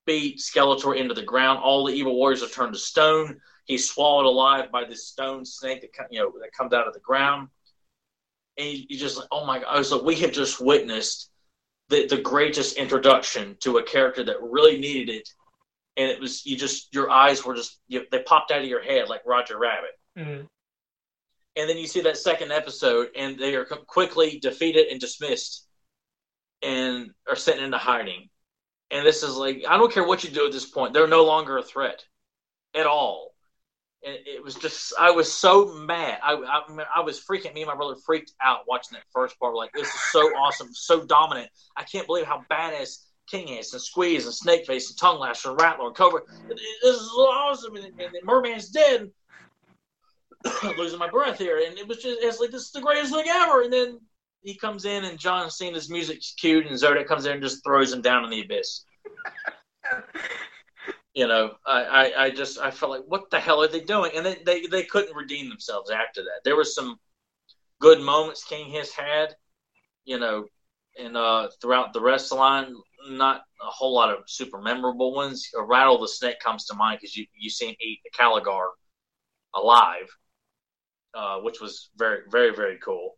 beat 0.06 0.38
Skeletor 0.38 0.96
into 0.96 1.14
the 1.14 1.22
ground. 1.22 1.60
All 1.62 1.84
the 1.84 1.92
evil 1.92 2.14
warriors 2.14 2.42
are 2.42 2.48
turned 2.48 2.72
to 2.72 2.78
stone. 2.78 3.38
He's 3.66 3.90
swallowed 3.90 4.26
alive 4.26 4.72
by 4.72 4.84
this 4.84 5.06
stone 5.08 5.44
snake 5.44 5.82
that 5.82 6.06
you 6.10 6.20
know 6.20 6.32
that 6.40 6.52
comes 6.52 6.72
out 6.72 6.88
of 6.88 6.94
the 6.94 7.00
ground 7.00 7.48
and 8.58 8.78
you, 8.88 8.98
just 8.98 9.16
like, 9.16 9.28
oh 9.30 9.46
my 9.46 9.58
god! 9.58 9.68
I 9.68 9.78
was 9.78 9.92
like, 9.92 10.02
we 10.02 10.16
have 10.16 10.32
just 10.32 10.60
witnessed 10.60 11.30
the 11.88 12.06
the 12.06 12.18
greatest 12.18 12.76
introduction 12.76 13.56
to 13.60 13.78
a 13.78 13.82
character 13.82 14.24
that 14.24 14.36
really 14.40 14.78
needed 14.78 15.08
it, 15.08 15.28
and 15.96 16.10
it 16.10 16.20
was 16.20 16.44
you 16.44 16.56
just 16.56 16.94
your 16.94 17.10
eyes 17.10 17.44
were 17.44 17.54
just 17.54 17.78
you, 17.88 18.04
they 18.10 18.22
popped 18.22 18.50
out 18.50 18.62
of 18.62 18.68
your 18.68 18.82
head 18.82 19.08
like 19.08 19.22
Roger 19.26 19.58
Rabbit. 19.58 19.98
Mm-hmm. 20.18 20.44
And 21.54 21.68
then 21.68 21.76
you 21.76 21.86
see 21.86 22.00
that 22.00 22.16
second 22.16 22.50
episode, 22.50 23.08
and 23.14 23.38
they 23.38 23.54
are 23.54 23.64
quickly 23.64 24.38
defeated 24.40 24.88
and 24.88 24.98
dismissed, 24.98 25.66
and 26.62 27.10
are 27.28 27.36
sent 27.36 27.60
into 27.60 27.78
hiding. 27.78 28.28
And 28.90 29.06
this 29.06 29.22
is 29.22 29.36
like, 29.36 29.64
I 29.68 29.78
don't 29.78 29.92
care 29.92 30.06
what 30.06 30.22
you 30.22 30.30
do 30.30 30.46
at 30.46 30.52
this 30.52 30.66
point; 30.66 30.92
they're 30.92 31.06
no 31.06 31.24
longer 31.24 31.58
a 31.58 31.62
threat 31.62 32.04
at 32.74 32.86
all 32.86 33.32
and 34.04 34.16
it 34.26 34.42
was 34.42 34.54
just 34.54 34.92
I 34.98 35.10
was 35.10 35.32
so 35.32 35.72
mad. 35.74 36.18
I, 36.22 36.32
I 36.32 36.84
I 36.96 37.00
was 37.00 37.20
freaking. 37.20 37.54
Me 37.54 37.62
and 37.62 37.68
my 37.68 37.76
brother 37.76 37.94
freaked 38.04 38.32
out 38.42 38.60
watching 38.66 38.94
that 38.94 39.04
first 39.12 39.38
part. 39.38 39.54
Like, 39.54 39.72
this 39.72 39.86
is 39.86 40.00
so 40.10 40.20
awesome, 40.36 40.68
so 40.72 41.04
dominant. 41.04 41.50
I 41.76 41.84
can't 41.84 42.06
believe 42.06 42.26
how 42.26 42.44
badass 42.50 43.04
King 43.30 43.48
Hiss 43.48 43.72
and 43.72 43.82
Squeeze 43.82 44.26
and 44.26 44.34
Snakeface 44.34 44.90
and 44.90 44.98
Tongue 44.98 45.20
Lasher 45.20 45.50
and 45.50 45.58
Rattlor 45.58 45.86
and 45.86 45.94
Cobra. 45.94 46.20
This 46.48 46.96
is 46.96 47.08
awesome. 47.16 47.76
And, 47.76 47.86
and, 47.86 48.00
and 48.00 48.24
Merman's 48.24 48.68
dead. 48.68 49.10
Losing 50.76 50.98
my 50.98 51.08
breath 51.08 51.38
here, 51.38 51.62
and 51.64 51.78
it 51.78 51.86
was 51.86 51.98
just 51.98 52.18
it's 52.20 52.40
like 52.40 52.50
this 52.50 52.62
is 52.62 52.72
the 52.72 52.80
greatest 52.80 53.12
thing 53.12 53.26
ever. 53.28 53.62
And 53.62 53.72
then 53.72 54.00
he 54.42 54.56
comes 54.56 54.84
in, 54.84 55.04
and 55.04 55.18
John 55.18 55.50
Cena's 55.50 55.88
music's 55.88 56.34
cute, 56.34 56.66
and 56.66 56.76
Zodak 56.76 57.06
comes 57.06 57.26
in 57.26 57.32
and 57.32 57.42
just 57.42 57.64
throws 57.64 57.92
him 57.92 58.02
down 58.02 58.24
in 58.24 58.30
the 58.30 58.42
abyss. 58.42 58.84
you 61.14 61.28
know, 61.28 61.52
I, 61.66 61.82
I, 61.82 62.24
I, 62.24 62.30
just 62.30 62.58
I 62.58 62.70
felt 62.70 62.90
like 62.90 63.04
what 63.06 63.30
the 63.30 63.38
hell 63.38 63.62
are 63.62 63.68
they 63.68 63.80
doing? 63.80 64.12
And 64.14 64.24
they, 64.24 64.36
they, 64.44 64.66
they 64.66 64.84
couldn't 64.84 65.14
redeem 65.14 65.48
themselves 65.48 65.90
after 65.90 66.22
that. 66.22 66.40
There 66.44 66.56
were 66.56 66.64
some 66.64 66.98
good 67.80 68.00
moments 68.00 68.44
King 68.44 68.70
Hiss 68.70 68.92
had, 68.92 69.34
you 70.04 70.18
know, 70.18 70.46
and 70.98 71.16
uh, 71.16 71.48
throughout 71.60 71.92
the 71.92 72.00
rest 72.00 72.26
of 72.26 72.36
the 72.36 72.42
line, 72.42 72.74
not 73.08 73.42
a 73.60 73.70
whole 73.70 73.94
lot 73.94 74.10
of 74.10 74.24
super 74.26 74.60
memorable 74.60 75.14
ones. 75.14 75.48
A 75.58 75.62
Rattle 75.62 75.98
the 75.98 76.08
Snake 76.08 76.38
comes 76.40 76.66
to 76.66 76.74
mind 76.74 76.98
because 77.00 77.16
you 77.16 77.26
you 77.34 77.50
see 77.50 77.68
him 77.68 77.76
eat 77.80 78.00
the 78.04 78.10
Caligar 78.10 78.68
alive, 79.54 80.08
uh, 81.14 81.38
which 81.38 81.60
was 81.60 81.90
very 81.96 82.20
very 82.30 82.54
very 82.54 82.78
cool. 82.78 83.16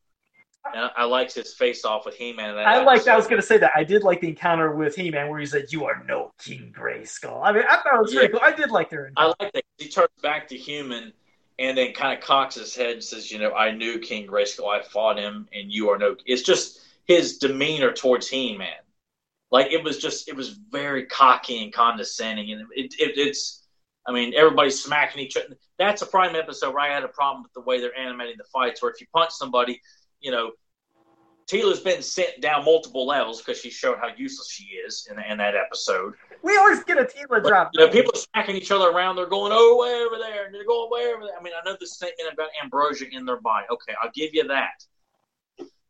And 0.73 0.91
I 0.97 1.05
liked 1.05 1.35
his 1.35 1.53
face 1.53 1.85
off 1.85 2.07
with 2.07 2.15
He 2.15 2.33
Man. 2.33 2.57
I 2.57 2.83
liked. 2.83 3.07
I 3.07 3.17
was 3.17 3.27
going 3.27 3.41
to 3.41 3.47
say 3.47 3.59
that 3.59 3.73
I 3.77 3.85
did 3.85 4.03
like 4.03 4.21
the 4.21 4.29
encounter 4.29 4.75
with 4.75 4.97
He 4.97 5.11
Man 5.11 5.29
where 5.29 5.39
he 5.39 5.47
said, 5.47 5.67
"You 5.71 5.85
are 5.85 6.03
no 6.09 6.33
King 6.39 6.75
Grayskull." 6.77 7.41
I 7.45 7.53
mean, 7.53 7.65
I 7.69 7.77
thought 7.77 7.95
it 7.95 8.01
was 8.01 8.15
yeah. 8.15 8.21
pretty 8.21 8.33
cool. 8.33 8.43
I 8.43 8.53
did 8.53 8.71
like 8.71 8.89
their. 8.89 9.07
Encounter. 9.09 9.35
I 9.39 9.45
like 9.45 9.53
that 9.53 9.65
he 9.77 9.89
turns 9.89 10.09
back 10.23 10.49
to 10.49 10.57
human 10.57 11.13
and 11.59 11.77
then 11.77 11.93
kind 11.93 12.17
of 12.17 12.25
cocks 12.25 12.55
his 12.55 12.75
head 12.75 12.93
and 12.93 13.05
says, 13.05 13.31
"You 13.31 13.39
know, 13.39 13.53
I 13.53 13.73
knew 13.73 13.99
King 13.99 14.27
Gray 14.27 14.47
Skull. 14.47 14.71
I 14.71 14.83
fought 14.83 15.19
him, 15.19 15.49
and 15.53 15.71
you 15.71 15.91
are 15.91 15.99
no." 15.99 16.17
It's 16.25 16.43
just 16.43 16.81
his 17.05 17.39
demeanor 17.39 17.93
towards 17.93 18.29
He 18.29 18.57
Man. 18.57 18.69
Like 19.51 19.71
it 19.71 19.85
was 19.85 19.99
just, 19.99 20.29
it 20.29 20.35
was 20.35 20.59
very 20.71 21.07
cocky 21.07 21.63
and 21.63 21.73
condescending, 21.73 22.53
and 22.53 22.63
it, 22.75 22.95
it, 22.99 23.19
it's. 23.19 23.61
I 24.07 24.13
mean, 24.13 24.35
everybody's 24.37 24.83
smacking 24.83 25.23
each 25.23 25.37
other. 25.37 25.57
That's 25.79 26.03
a 26.03 26.07
prime 26.07 26.37
episode 26.37 26.75
where 26.75 26.83
I 26.83 26.93
had 26.93 27.05
a 27.05 27.09
problem 27.09 27.43
with 27.43 27.55
the 27.55 27.63
way 27.63 27.81
they're 27.81 27.97
animating 27.99 28.37
the 28.37 28.45
fights. 28.53 28.83
Where 28.83 28.91
if 28.91 29.01
you 29.01 29.07
punch 29.15 29.31
somebody, 29.31 29.81
you 30.25 30.31
know, 30.31 30.53
Teela's 31.47 31.81
been 31.81 32.03
sent 32.03 32.41
down 32.41 32.65
multiple 32.65 33.07
levels 33.07 33.43
because 33.43 33.61
she 33.61 33.69
showed 33.69 33.99
how 33.99 34.09
useless 34.17 34.51
she 34.51 34.65
is 34.65 35.07
in, 35.11 35.23
in 35.31 35.37
that 35.37 35.55
episode. 35.55 36.15
We 36.43 36.57
always 36.57 36.83
get 36.85 36.99
a 36.99 37.05
Teela 37.05 37.47
drop. 37.47 37.71
You 37.75 37.85
know, 37.85 37.93
people 37.93 38.13
are 38.15 38.19
smacking 38.19 38.57
each 38.57 38.71
other 38.71 38.89
around. 38.89 39.17
They're 39.17 39.27
going, 39.27 39.53
oh, 39.55 39.77
way 39.79 39.93
over 40.07 40.17
there. 40.19 40.47
And 40.47 40.55
they're 40.55 40.65
going 40.65 40.91
way 40.91 41.13
over 41.15 41.25
there. 41.27 41.39
I 41.39 41.43
mean, 41.43 41.53
I 41.55 41.69
know 41.69 41.77
the 41.79 41.87
statement 41.87 42.33
about 42.33 42.49
ambrosia 42.63 43.07
in 43.13 43.27
their 43.27 43.41
body. 43.41 43.67
Okay, 43.71 43.93
I'll 44.03 44.11
give 44.15 44.31
you 44.33 44.49
that. 44.49 44.83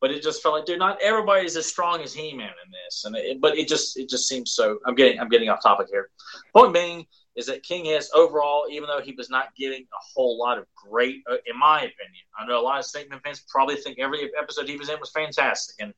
But 0.01 0.11
it 0.11 0.23
just 0.23 0.43
felt 0.43 0.57
like, 0.57 0.67
dude, 0.67 0.81
not 0.81 1.01
everybody 1.01 1.47
is 1.47 1.57
as 1.57 1.67
strong 1.67 2.03
as 2.03 2.13
He-Man 2.13 2.49
in 2.49 2.71
this. 2.73 3.05
And 3.05 3.17
it, 3.17 3.41
but 3.41 3.57
it 3.57 3.69
just 3.69 3.97
it 3.97 4.09
just 4.09 4.29
seems 4.29 4.53
so. 4.53 4.79
I'm 4.87 4.97
getting 4.97 5.21
I'm 5.21 5.29
getting 5.29 5.49
off 5.49 5.63
topic 5.63 5.87
here. 5.91 6.11
Point 6.53 6.75
being, 6.75 7.07
is 7.37 7.47
that 7.47 7.63
King 7.63 7.87
Hiss 7.87 8.11
overall, 8.15 8.67
even 8.71 8.89
though 8.89 9.01
he 9.01 9.13
was 9.13 9.29
not 9.29 9.55
getting 9.57 9.83
a 9.83 10.03
whole 10.15 10.39
lot 10.39 10.59
of 10.59 10.67
great, 10.75 11.23
uh, 11.31 11.37
in 11.47 11.59
my 11.59 11.79
opinion, 11.79 12.25
I 12.39 12.47
know 12.47 12.61
a 12.61 12.63
lot 12.63 12.79
of 12.79 13.11
Men 13.11 13.21
fans 13.25 13.45
probably 13.49 13.77
think 13.77 13.99
every 13.99 14.31
episode 14.41 14.69
he 14.69 14.77
was 14.77 14.89
in 14.89 15.01
was 15.01 15.11
fantastic, 15.11 15.77
and 15.81 15.93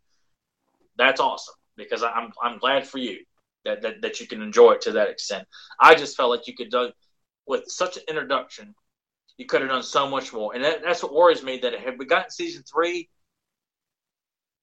that's 0.97 1.20
awesome 1.20 1.55
because 1.76 2.03
I'm 2.03 2.32
I'm 2.43 2.59
glad 2.59 2.87
for 2.87 2.99
you 2.99 3.18
that, 3.64 3.82
that 3.82 4.01
that 4.01 4.20
you 4.20 4.26
can 4.26 4.41
enjoy 4.41 4.72
it 4.72 4.80
to 4.82 4.93
that 4.93 5.11
extent. 5.11 5.47
I 5.78 5.95
just 5.95 6.16
felt 6.16 6.30
like 6.30 6.47
you 6.47 6.55
could 6.55 6.70
do 6.70 6.91
with 7.47 7.64
such 7.68 7.97
an 7.97 8.05
introduction, 8.09 8.74
you 9.37 9.47
could 9.47 9.61
have 9.61 9.70
done 9.70 9.82
so 9.82 10.09
much 10.09 10.32
more, 10.32 10.55
and 10.55 10.64
that, 10.64 10.82
that's 10.82 11.03
what 11.03 11.14
worries 11.14 11.43
me. 11.43 11.59
That 11.59 11.74
had 11.74 11.99
we 11.99 12.07
gotten 12.07 12.30
season 12.30 12.62
three, 12.62 13.11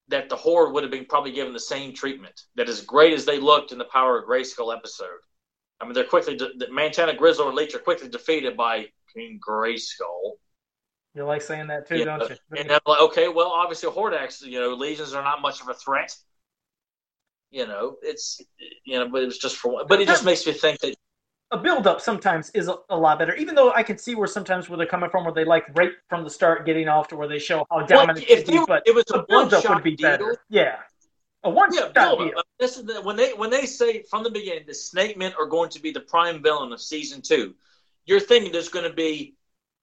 that 0.08 0.28
the 0.28 0.36
horde 0.36 0.72
would 0.72 0.82
have 0.82 0.90
been 0.90 1.06
probably 1.06 1.30
given 1.30 1.52
the 1.52 1.60
same 1.60 1.94
treatment. 1.94 2.42
That 2.56 2.68
as 2.68 2.80
great 2.80 3.12
as 3.12 3.24
they 3.24 3.38
looked 3.38 3.70
in 3.70 3.78
the 3.78 3.84
Power 3.84 4.18
of 4.18 4.28
Grayskull 4.28 4.76
episode 4.76 5.20
I 5.80 5.84
mean, 5.84 5.94
they're 5.94 6.04
quickly 6.04 6.36
de- 6.36 6.50
Mantenna, 6.70 7.16
Grizzlor, 7.16 7.46
and 7.46 7.54
Leech 7.54 7.74
are 7.74 7.80
quickly 7.80 8.08
defeated 8.08 8.56
by 8.56 8.86
King 9.12 9.40
Grayskull. 9.46 10.34
You 11.14 11.24
like 11.24 11.42
saying 11.42 11.68
that 11.68 11.86
too, 11.86 11.98
yeah, 11.98 12.04
don't 12.04 12.28
you? 12.28 12.36
And 12.56 12.72
I'm 12.72 12.80
like, 12.86 13.00
okay, 13.00 13.28
well, 13.28 13.48
obviously 13.48 13.88
Hordak's, 13.90 14.42
you 14.42 14.58
know, 14.58 14.74
legions 14.74 15.14
are 15.14 15.22
not 15.22 15.40
much 15.40 15.60
of 15.60 15.68
a 15.68 15.74
threat. 15.74 16.14
You 17.50 17.66
know, 17.68 17.96
it's 18.02 18.40
you 18.84 18.98
know, 18.98 19.08
but 19.08 19.22
it 19.22 19.26
was 19.26 19.38
just 19.38 19.56
for 19.56 19.84
but 19.86 20.00
it 20.00 20.08
just 20.08 20.24
makes 20.24 20.44
me 20.44 20.52
think 20.52 20.80
that 20.80 20.96
a 21.52 21.56
build 21.58 21.86
up 21.86 22.00
sometimes 22.00 22.50
is 22.50 22.66
a, 22.66 22.76
a, 22.90 22.96
lot 22.96 23.18
better. 23.18 23.34
Even 23.36 23.54
though 23.54 23.72
I 23.72 23.84
can 23.84 23.96
see 23.96 24.16
where 24.16 24.26
sometimes 24.26 24.68
where 24.68 24.76
they're 24.76 24.86
coming 24.86 25.08
from, 25.08 25.24
where 25.24 25.32
they 25.32 25.44
like 25.44 25.64
right 25.76 25.92
from 26.08 26.24
the 26.24 26.30
start 26.30 26.66
getting 26.66 26.88
off 26.88 27.06
to 27.08 27.16
where 27.16 27.28
they 27.28 27.38
show 27.38 27.64
how 27.70 27.86
dominant 27.86 28.26
well, 28.28 28.38
if 28.38 28.46
they, 28.46 28.58
but 28.66 28.82
it 28.86 28.94
was 28.94 29.04
a 29.14 29.24
build 29.28 29.54
up 29.54 29.68
would 29.68 29.84
be 29.84 29.94
deal, 29.94 30.10
better. 30.10 30.36
Yeah. 30.48 30.78
A 31.44 31.50
one 31.50 31.72
yeah, 31.74 31.88
Bill, 31.94 32.30
uh, 32.36 32.42
this 32.58 32.78
is 32.78 32.84
the, 32.84 33.02
when 33.02 33.16
they 33.16 33.32
when 33.34 33.50
they 33.50 33.66
say 33.66 34.02
from 34.10 34.24
the 34.24 34.30
beginning 34.30 34.64
the 34.66 34.74
Snake 34.74 35.18
Men 35.18 35.32
are 35.38 35.46
going 35.46 35.68
to 35.70 35.80
be 35.80 35.90
the 35.90 36.00
prime 36.00 36.42
villain 36.42 36.72
of 36.72 36.80
season 36.80 37.20
two. 37.20 37.54
You're 38.06 38.20
thinking 38.20 38.50
there's 38.50 38.70
going 38.70 38.88
to 38.88 38.94
be, 38.94 39.34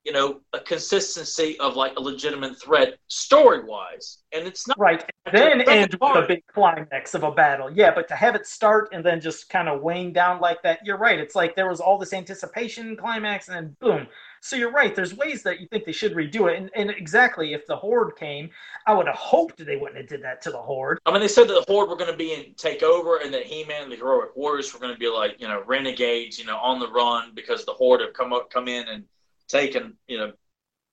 you 0.04 0.12
know, 0.12 0.40
a 0.52 0.58
consistency 0.60 1.58
of 1.60 1.76
like 1.76 1.96
a 1.96 2.00
legitimate 2.00 2.60
threat 2.60 2.98
story 3.06 3.64
wise, 3.64 4.18
and 4.32 4.46
it's 4.46 4.66
not 4.66 4.78
right. 4.78 5.04
Then 5.32 5.60
end 5.62 5.96
with 6.00 6.16
a 6.16 6.26
big 6.26 6.42
climax 6.52 7.14
of 7.14 7.22
a 7.22 7.30
battle. 7.30 7.70
Yeah, 7.70 7.94
but 7.94 8.08
to 8.08 8.16
have 8.16 8.34
it 8.34 8.46
start 8.46 8.88
and 8.92 9.04
then 9.04 9.20
just 9.20 9.48
kind 9.48 9.68
of 9.68 9.82
weighing 9.82 10.12
down 10.12 10.40
like 10.40 10.62
that, 10.62 10.84
you're 10.84 10.98
right. 10.98 11.20
It's 11.20 11.36
like 11.36 11.54
there 11.54 11.68
was 11.68 11.80
all 11.80 11.96
this 11.96 12.12
anticipation 12.12 12.96
climax, 12.96 13.48
and 13.48 13.56
then 13.56 13.76
boom, 13.80 14.08
so 14.44 14.56
you're 14.56 14.72
right. 14.72 14.92
There's 14.92 15.14
ways 15.14 15.44
that 15.44 15.60
you 15.60 15.68
think 15.68 15.84
they 15.84 15.92
should 15.92 16.14
redo 16.14 16.52
it, 16.52 16.58
and, 16.58 16.68
and 16.74 16.90
exactly 16.90 17.54
if 17.54 17.64
the 17.68 17.76
horde 17.76 18.16
came, 18.16 18.50
I 18.88 18.92
would 18.92 19.06
have 19.06 19.14
hoped 19.14 19.64
they 19.64 19.76
wouldn't 19.76 19.96
have 19.96 20.08
did 20.08 20.24
that 20.24 20.42
to 20.42 20.50
the 20.50 20.58
horde. 20.58 20.98
I 21.06 21.12
mean, 21.12 21.20
they 21.20 21.28
said 21.28 21.46
that 21.46 21.54
the 21.64 21.72
horde 21.72 21.88
were 21.88 21.96
going 21.96 22.10
to 22.10 22.16
be 22.16 22.32
in 22.32 22.52
take 22.56 22.82
over, 22.82 23.18
and 23.18 23.32
that 23.32 23.44
He-Man, 23.44 23.84
and 23.84 23.92
the 23.92 23.96
heroic 23.96 24.34
warriors, 24.34 24.74
were 24.74 24.80
going 24.80 24.92
to 24.92 24.98
be 24.98 25.08
like 25.08 25.36
you 25.38 25.46
know 25.46 25.62
renegades, 25.64 26.40
you 26.40 26.44
know, 26.44 26.56
on 26.56 26.80
the 26.80 26.90
run 26.90 27.30
because 27.34 27.64
the 27.64 27.72
horde 27.72 28.00
have 28.00 28.14
come 28.14 28.32
up, 28.32 28.50
come 28.50 28.66
in 28.66 28.88
and 28.88 29.04
taken 29.46 29.94
you 30.08 30.18
know 30.18 30.32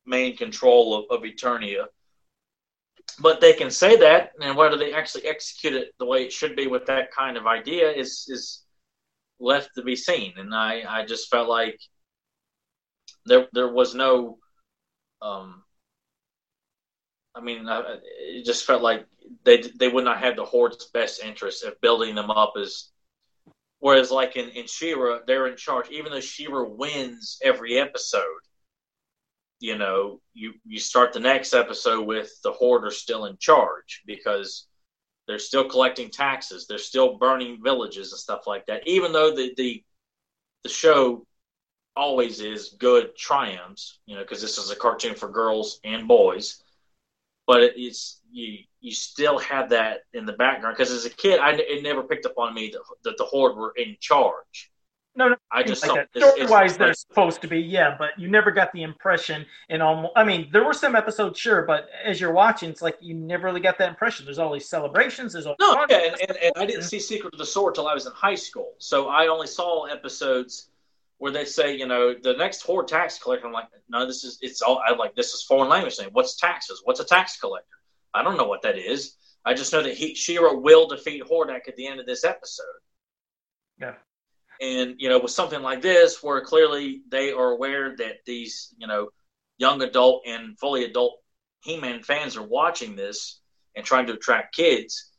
main 0.05 0.37
control 0.37 0.99
of, 1.09 1.17
of 1.17 1.23
Eternia. 1.25 1.85
But 3.19 3.41
they 3.41 3.53
can 3.53 3.71
say 3.71 3.97
that, 3.97 4.33
and 4.39 4.55
whether 4.55 4.77
they 4.77 4.93
actually 4.93 5.25
execute 5.25 5.73
it 5.73 5.95
the 5.97 6.05
way 6.05 6.23
it 6.23 6.31
should 6.31 6.55
be 6.55 6.67
with 6.67 6.85
that 6.85 7.11
kind 7.11 7.35
of 7.35 7.47
idea 7.47 7.89
is 7.89 8.27
is 8.29 8.61
left 9.39 9.71
to 9.73 9.81
be 9.81 9.95
seen. 9.95 10.33
And 10.37 10.53
I 10.53 10.83
I 10.87 11.03
just 11.03 11.31
felt 11.31 11.49
like 11.49 11.79
there 13.25 13.47
there 13.53 13.71
was 13.71 13.95
no 13.95 14.37
um 15.21 15.63
I 17.35 17.41
mean, 17.41 17.65
it 17.69 18.45
just 18.45 18.65
felt 18.65 18.81
like 18.81 19.05
they 19.43 19.61
they 19.61 19.87
would 19.87 20.03
not 20.03 20.19
have 20.19 20.35
the 20.35 20.45
Horde's 20.45 20.85
best 20.87 21.23
interest 21.23 21.63
of 21.63 21.79
building 21.81 22.15
them 22.15 22.31
up 22.31 22.53
as. 22.59 22.89
Whereas, 23.79 24.11
like 24.11 24.35
in 24.35 24.49
in 24.49 24.67
She-Ra, 24.67 25.19
they're 25.25 25.47
in 25.47 25.55
charge. 25.55 25.89
Even 25.89 26.11
though 26.11 26.19
She-Ra 26.19 26.63
wins 26.67 27.39
every 27.41 27.77
episode, 27.77 28.41
you 29.59 29.77
know, 29.77 30.19
you 30.33 30.53
you 30.65 30.79
start 30.79 31.13
the 31.13 31.19
next 31.19 31.53
episode 31.53 32.05
with 32.05 32.31
the 32.43 32.51
Horde 32.51 32.85
are 32.85 32.91
still 32.91 33.25
in 33.25 33.37
charge 33.37 34.01
because 34.05 34.67
they're 35.27 35.39
still 35.39 35.69
collecting 35.69 36.09
taxes, 36.09 36.65
they're 36.67 36.77
still 36.77 37.17
burning 37.17 37.61
villages 37.63 38.11
and 38.11 38.19
stuff 38.19 38.47
like 38.47 38.65
that. 38.65 38.85
Even 38.87 39.13
though 39.13 39.33
the 39.33 39.53
the 39.55 39.83
the 40.63 40.69
show 40.69 41.25
always 41.99 42.39
is 42.39 42.61
good 42.79 43.15
triumphs, 43.15 43.99
you 44.07 44.15
know, 44.15 44.21
because 44.21 44.41
this 44.41 44.57
is 44.57 44.71
a 44.71 44.75
cartoon 44.75 45.15
for 45.15 45.29
girls 45.29 45.79
and 45.83 46.07
boys. 46.07 46.63
but 47.47 47.61
it's 47.75 48.21
you 48.31 48.59
you 48.79 48.91
still 48.93 49.37
have 49.39 49.69
that 49.71 49.95
in 50.13 50.25
the 50.25 50.33
background 50.33 50.75
because 50.77 50.91
as 50.91 51.05
a 51.05 51.09
kid, 51.09 51.39
I 51.39 51.51
it 51.73 51.83
never 51.83 52.03
picked 52.03 52.25
up 52.25 52.37
on 52.37 52.53
me 52.53 52.69
that, 52.73 52.81
that 53.05 53.17
the 53.17 53.25
Horde 53.25 53.57
were 53.57 53.73
in 53.75 53.97
charge. 53.99 54.71
No, 55.15 55.27
no, 55.29 55.35
I 55.51 55.63
just 55.63 55.81
like 55.81 55.89
saw 55.89 55.95
that. 55.95 56.09
this- 56.13 56.23
it's- 56.23 56.35
Story-wise, 56.47 56.77
they're 56.77 56.93
supposed 56.93 57.41
to 57.41 57.47
be, 57.47 57.59
yeah, 57.59 57.95
but 58.01 58.11
you 58.21 58.29
never 58.29 58.51
got 58.51 58.71
the 58.71 58.83
impression. 58.83 59.45
In 59.67 59.81
almost, 59.81 60.13
I 60.15 60.23
mean, 60.23 60.47
there 60.53 60.63
were 60.63 60.77
some 60.85 60.95
episodes, 60.95 61.37
sure, 61.39 61.63
but 61.63 61.89
as 62.05 62.21
you're 62.21 62.31
watching, 62.31 62.69
it's 62.69 62.83
like 62.87 62.95
you 63.01 63.15
never 63.15 63.45
really 63.49 63.59
got 63.59 63.77
that 63.79 63.89
impression. 63.89 64.23
There's 64.25 64.39
all 64.39 64.53
these 64.53 64.69
celebrations. 64.69 65.33
There's 65.33 65.47
all 65.47 65.55
No, 65.59 65.85
yeah, 65.89 65.97
and, 65.97 66.15
and, 66.21 66.37
and 66.37 66.53
I 66.55 66.65
didn't 66.65 66.83
see 66.83 66.99
Secret 66.99 67.33
of 67.33 67.39
the 67.39 67.45
Sword 67.55 67.73
till 67.75 67.87
I 67.87 67.93
was 67.93 68.05
in 68.05 68.13
high 68.13 68.35
school, 68.35 68.75
so 68.77 69.09
I 69.09 69.27
only 69.27 69.47
saw 69.47 69.85
episodes 69.85 70.69
where 71.19 71.31
they 71.31 71.45
say, 71.45 71.75
you 71.75 71.85
know, 71.85 72.15
the 72.21 72.33
next 72.33 72.61
Horde 72.63 72.87
tax 72.87 73.19
collector. 73.19 73.45
I'm 73.45 73.53
like, 73.53 73.67
no, 73.89 74.05
this 74.07 74.23
is 74.23 74.39
it's 74.41 74.61
all. 74.61 74.81
I'm 74.85 74.97
like, 74.97 75.15
this 75.15 75.33
is 75.33 75.43
foreign 75.43 75.69
language 75.69 75.93
saying, 75.93 76.09
what's 76.13 76.37
taxes? 76.37 76.81
What's 76.83 77.01
a 77.01 77.05
tax 77.05 77.37
collector? 77.37 77.67
I 78.13 78.23
don't 78.23 78.37
know 78.37 78.47
what 78.47 78.63
that 78.63 78.77
is. 78.77 79.15
I 79.45 79.53
just 79.53 79.71
know 79.71 79.83
that 79.83 79.95
he 79.95 80.15
She-Ra 80.15 80.53
will 80.53 80.87
defeat 80.87 81.23
Hordak 81.23 81.67
at 81.67 81.75
the 81.75 81.87
end 81.87 81.99
of 81.99 82.05
this 82.05 82.23
episode. 82.23 82.65
Yeah. 83.79 83.95
And 84.61 84.95
you 84.97 85.09
know, 85.09 85.19
with 85.19 85.31
something 85.31 85.61
like 85.61 85.81
this, 85.81 86.23
where 86.23 86.41
clearly 86.41 87.01
they 87.09 87.31
are 87.31 87.51
aware 87.51 87.95
that 87.97 88.25
these, 88.25 88.73
you 88.77 88.87
know, 88.87 89.09
young 89.57 89.81
adult 89.81 90.23
and 90.25 90.57
fully 90.57 90.85
adult 90.85 91.19
He-Man 91.63 92.01
fans 92.01 92.37
are 92.37 92.47
watching 92.47 92.95
this 92.95 93.41
and 93.75 93.85
trying 93.85 94.07
to 94.07 94.13
attract 94.13 94.55
kids, 94.55 95.11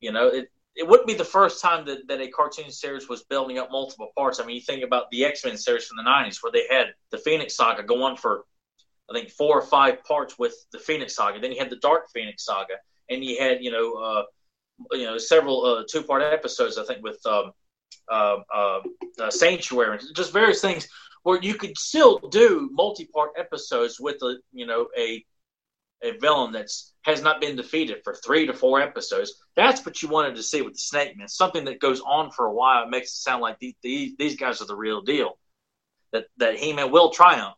you 0.00 0.12
know, 0.12 0.28
it 0.28 0.50
it 0.76 0.86
wouldn't 0.86 1.08
be 1.08 1.14
the 1.14 1.24
first 1.24 1.60
time 1.60 1.84
that, 1.86 2.06
that 2.08 2.20
a 2.20 2.28
cartoon 2.28 2.70
series 2.70 3.08
was 3.08 3.24
building 3.24 3.58
up 3.58 3.70
multiple 3.70 4.10
parts. 4.16 4.40
I 4.40 4.46
mean, 4.46 4.56
you 4.56 4.62
think 4.62 4.84
about 4.84 5.10
the 5.10 5.24
X 5.24 5.44
Men 5.44 5.56
series 5.56 5.86
from 5.86 5.96
the 5.96 6.08
'90s, 6.08 6.42
where 6.42 6.52
they 6.52 6.64
had 6.70 6.94
the 7.10 7.18
Phoenix 7.18 7.56
Saga 7.56 7.82
go 7.82 8.02
on 8.04 8.16
for, 8.16 8.44
I 9.10 9.14
think, 9.14 9.30
four 9.30 9.58
or 9.58 9.62
five 9.62 10.04
parts 10.04 10.38
with 10.38 10.54
the 10.72 10.78
Phoenix 10.78 11.16
Saga. 11.16 11.40
Then 11.40 11.52
you 11.52 11.58
had 11.58 11.70
the 11.70 11.76
Dark 11.76 12.08
Phoenix 12.14 12.44
Saga, 12.44 12.74
and 13.08 13.24
you 13.24 13.38
had 13.38 13.62
you 13.62 13.70
know, 13.70 13.94
uh, 13.94 14.22
you 14.92 15.04
know, 15.04 15.18
several 15.18 15.64
uh, 15.64 15.84
two 15.90 16.02
part 16.02 16.22
episodes. 16.22 16.78
I 16.78 16.84
think 16.84 17.02
with 17.02 17.20
um, 17.26 17.52
uh, 18.10 18.36
uh, 18.54 18.80
uh, 19.20 19.30
Sanctuary, 19.30 19.98
just 20.14 20.32
various 20.32 20.60
things 20.60 20.88
where 21.22 21.40
you 21.42 21.54
could 21.54 21.76
still 21.76 22.18
do 22.18 22.70
multi 22.72 23.06
part 23.06 23.30
episodes 23.36 24.00
with 24.00 24.22
a 24.22 24.36
you 24.52 24.66
know 24.66 24.88
a 24.96 25.24
a 26.02 26.16
villain 26.18 26.52
that's 26.52 26.94
has 27.02 27.22
not 27.22 27.40
been 27.40 27.56
defeated 27.56 27.98
for 28.04 28.14
three 28.14 28.46
to 28.46 28.52
four 28.52 28.80
episodes. 28.80 29.34
That's 29.56 29.84
what 29.84 30.02
you 30.02 30.08
wanted 30.08 30.36
to 30.36 30.42
see 30.42 30.62
with 30.62 30.74
the 30.74 30.78
Snake 30.80 31.16
Man. 31.16 31.28
Something 31.28 31.64
that 31.64 31.80
goes 31.80 32.00
on 32.00 32.30
for 32.30 32.46
a 32.46 32.52
while. 32.52 32.84
It 32.84 32.90
makes 32.90 33.08
it 33.12 33.22
sound 33.22 33.40
like 33.42 33.58
the, 33.58 33.74
the, 33.82 34.14
these 34.18 34.36
guys 34.36 34.60
are 34.60 34.66
the 34.66 34.76
real 34.76 35.00
deal. 35.00 35.38
That 36.12 36.26
that 36.38 36.56
He 36.58 36.72
Man 36.72 36.90
will 36.90 37.10
triumph. 37.10 37.54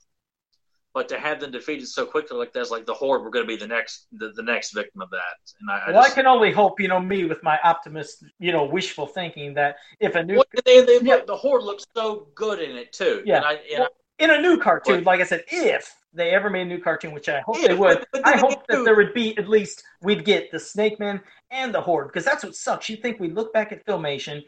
But 0.95 1.09
to 1.09 1.18
have 1.18 1.40
them 1.40 1.53
defeated 1.53 1.88
so 1.88 2.05
quickly 2.05 2.36
like 2.36 2.53
that 2.53 2.61
is 2.61 2.70
like 2.70 2.84
the 2.84 2.93
Horde. 2.93 3.22
We're 3.22 3.30
going 3.30 3.47
to 3.47 3.49
be 3.49 3.57
the 3.57 3.66
next 3.66 4.09
the, 4.12 4.30
the 4.36 4.43
next 4.43 4.72
victim 4.74 5.01
of 5.01 5.09
that. 5.11 5.38
And 5.61 5.70
I, 5.70 5.78
I 5.78 5.90
well, 5.93 6.03
just, 6.03 6.12
I 6.12 6.14
can 6.14 6.26
only 6.26 6.53
hope, 6.53 6.78
you 6.78 6.88
know, 6.88 7.01
me 7.01 7.24
with 7.24 7.43
my 7.43 7.59
optimist, 7.64 8.24
you 8.38 8.53
know, 8.53 8.64
wishful 8.64 9.07
thinking 9.07 9.55
that 9.55 9.76
if 10.01 10.14
a 10.16 10.22
new 10.22 10.34
Well, 10.36 10.45
they, 10.66 10.84
they, 10.84 10.99
Yeah. 11.03 11.20
the 11.26 11.34
Horde 11.34 11.62
looks 11.62 11.86
so 11.97 12.28
good 12.34 12.61
in 12.61 12.76
it 12.76 12.93
too. 12.93 13.22
Yeah. 13.24 13.36
And 13.36 13.45
I, 13.47 13.53
and 13.74 13.84
I, 13.84 13.86
in 14.18 14.30
a 14.32 14.43
new 14.43 14.59
cartoon, 14.59 14.97
What? 14.97 15.05
like 15.07 15.20
I 15.20 15.24
said, 15.24 15.45
if 15.51 15.95
they 16.15 16.31
ever 16.31 16.51
made 16.51 16.63
a 16.63 16.67
new 16.67 16.81
cartoon, 16.81 17.13
which 17.13 17.29
I 17.29 17.41
hope 17.41 17.57
Yeah, 17.61 17.69
they 17.69 17.75
would, 17.75 17.99
but- 17.99 18.09
but 18.13 18.27
I 18.27 18.37
hope 18.37 18.67
that 18.69 18.85
there 18.85 18.97
would 18.97 19.15
be 19.15 19.37
at 19.39 19.49
least 19.49 19.83
we'd 20.03 20.25
get 20.25 20.51
the 20.51 20.59
Snake 20.61 20.99
Man 21.01 21.21
and 21.51 21.75
the 21.75 21.81
Horde 21.81 22.09
because 22.09 22.25
that's 22.25 22.45
what 22.45 22.55
sucks. 22.55 22.89
You 22.89 22.97
think 22.97 23.19
we 23.21 23.31
look 23.31 23.53
back 23.53 23.73
at 23.73 23.85
Filmation, 23.87 24.43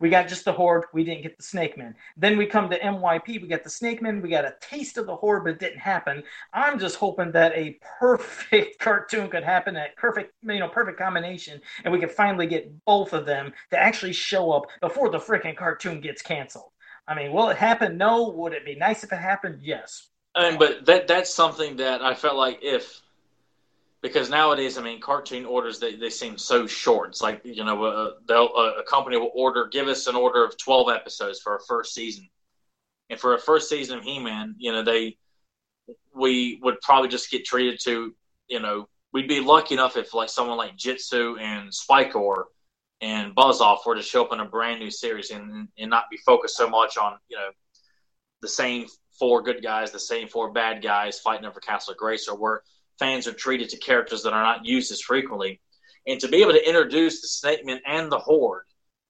we 0.00 0.08
got 0.08 0.28
just 0.28 0.46
the 0.46 0.52
Horde, 0.52 0.84
we 0.94 1.04
didn't 1.04 1.22
get 1.22 1.36
the 1.36 1.42
Snake 1.42 1.76
Man. 1.76 1.94
Then 2.16 2.38
we 2.38 2.46
come 2.46 2.70
to 2.70 2.78
MYP, 2.78 3.42
we 3.42 3.48
got 3.48 3.64
the 3.64 3.68
Snake 3.70 4.00
Man, 4.00 4.22
we 4.22 4.30
got 4.30 4.46
a 4.46 4.54
taste 4.60 4.96
of 4.96 5.06
the 5.06 5.14
Horde, 5.14 5.44
but 5.44 5.52
it 5.52 5.58
didn't 5.58 5.80
happen. 5.80 6.22
I'm 6.54 6.78
just 6.78 6.96
hoping 6.96 7.32
that 7.32 7.52
a 7.54 7.78
perfect 7.98 8.78
cartoon 8.80 9.28
could 9.28 9.44
happen, 9.44 9.74
that 9.74 9.96
perfect, 9.96 10.32
you 10.42 10.58
know, 10.58 10.68
perfect 10.68 10.98
combination, 10.98 11.60
and 11.84 11.92
we 11.92 12.00
could 12.00 12.10
finally 12.12 12.46
get 12.46 12.72
both 12.86 13.12
of 13.12 13.26
them 13.26 13.52
to 13.72 13.78
actually 13.78 14.14
show 14.14 14.52
up 14.52 14.64
before 14.80 15.10
the 15.10 15.18
freaking 15.18 15.56
cartoon 15.56 16.00
gets 16.00 16.22
canceled. 16.22 16.70
I 17.06 17.14
mean, 17.14 17.32
will 17.32 17.48
it 17.50 17.56
happen? 17.56 17.96
No. 17.98 18.28
Would 18.28 18.52
it 18.52 18.64
be 18.64 18.76
nice 18.76 19.02
if 19.02 19.12
it 19.12 19.16
happened? 19.18 19.58
Yes. 19.62 20.09
And 20.34 20.58
but 20.58 20.86
that 20.86 21.08
that's 21.08 21.32
something 21.32 21.76
that 21.76 22.02
I 22.02 22.14
felt 22.14 22.36
like 22.36 22.60
if 22.62 23.00
because 24.02 24.30
nowadays 24.30 24.78
I 24.78 24.82
mean 24.82 25.00
cartoon 25.00 25.44
orders 25.44 25.78
they, 25.78 25.96
they 25.96 26.10
seem 26.10 26.38
so 26.38 26.66
short. 26.66 27.10
It's 27.10 27.22
like 27.22 27.40
you 27.44 27.64
know 27.64 27.84
uh, 27.84 28.10
they'll 28.26 28.50
uh, 28.56 28.80
a 28.80 28.84
company 28.84 29.16
will 29.16 29.32
order 29.34 29.68
give 29.70 29.88
us 29.88 30.06
an 30.06 30.16
order 30.16 30.44
of 30.44 30.56
twelve 30.56 30.88
episodes 30.88 31.40
for 31.40 31.56
a 31.56 31.60
first 31.66 31.94
season, 31.94 32.28
and 33.08 33.18
for 33.18 33.34
a 33.34 33.38
first 33.40 33.68
season 33.68 33.98
of 33.98 34.04
He 34.04 34.18
Man, 34.18 34.54
you 34.58 34.72
know 34.72 34.84
they 34.84 35.16
we 36.14 36.60
would 36.62 36.80
probably 36.80 37.08
just 37.08 37.30
get 37.30 37.44
treated 37.44 37.80
to 37.84 38.14
you 38.48 38.60
know 38.60 38.88
we'd 39.12 39.28
be 39.28 39.40
lucky 39.40 39.74
enough 39.74 39.96
if 39.96 40.14
like 40.14 40.28
someone 40.28 40.56
like 40.56 40.76
Jitsu 40.76 41.36
and 41.38 41.72
Spikor 41.72 42.44
and 43.00 43.34
Buzz 43.34 43.60
Off 43.60 43.84
were 43.84 43.96
to 43.96 44.02
show 44.02 44.24
up 44.24 44.32
in 44.32 44.40
a 44.40 44.44
brand 44.44 44.78
new 44.78 44.90
series 44.90 45.30
and 45.30 45.68
and 45.76 45.90
not 45.90 46.04
be 46.10 46.16
focused 46.18 46.56
so 46.56 46.68
much 46.68 46.96
on 46.96 47.18
you 47.28 47.36
know 47.36 47.50
the 48.42 48.48
same 48.48 48.86
four 49.20 49.42
good 49.42 49.62
guys, 49.62 49.92
the 49.92 50.00
same 50.00 50.26
four 50.26 50.50
bad 50.50 50.82
guys 50.82 51.20
fighting 51.20 51.46
over 51.46 51.60
Castle 51.60 51.94
Grace, 51.96 52.26
or 52.26 52.36
where 52.36 52.62
fans 52.98 53.28
are 53.28 53.32
treated 53.32 53.68
to 53.68 53.78
characters 53.78 54.24
that 54.24 54.32
are 54.32 54.42
not 54.42 54.66
used 54.66 54.90
as 54.90 55.00
frequently. 55.00 55.60
And 56.08 56.18
to 56.20 56.28
be 56.28 56.42
able 56.42 56.52
to 56.52 56.68
introduce 56.68 57.20
the 57.20 57.28
Snake 57.28 57.64
Man 57.64 57.80
and 57.86 58.10
the 58.10 58.18
Horde 58.18 58.64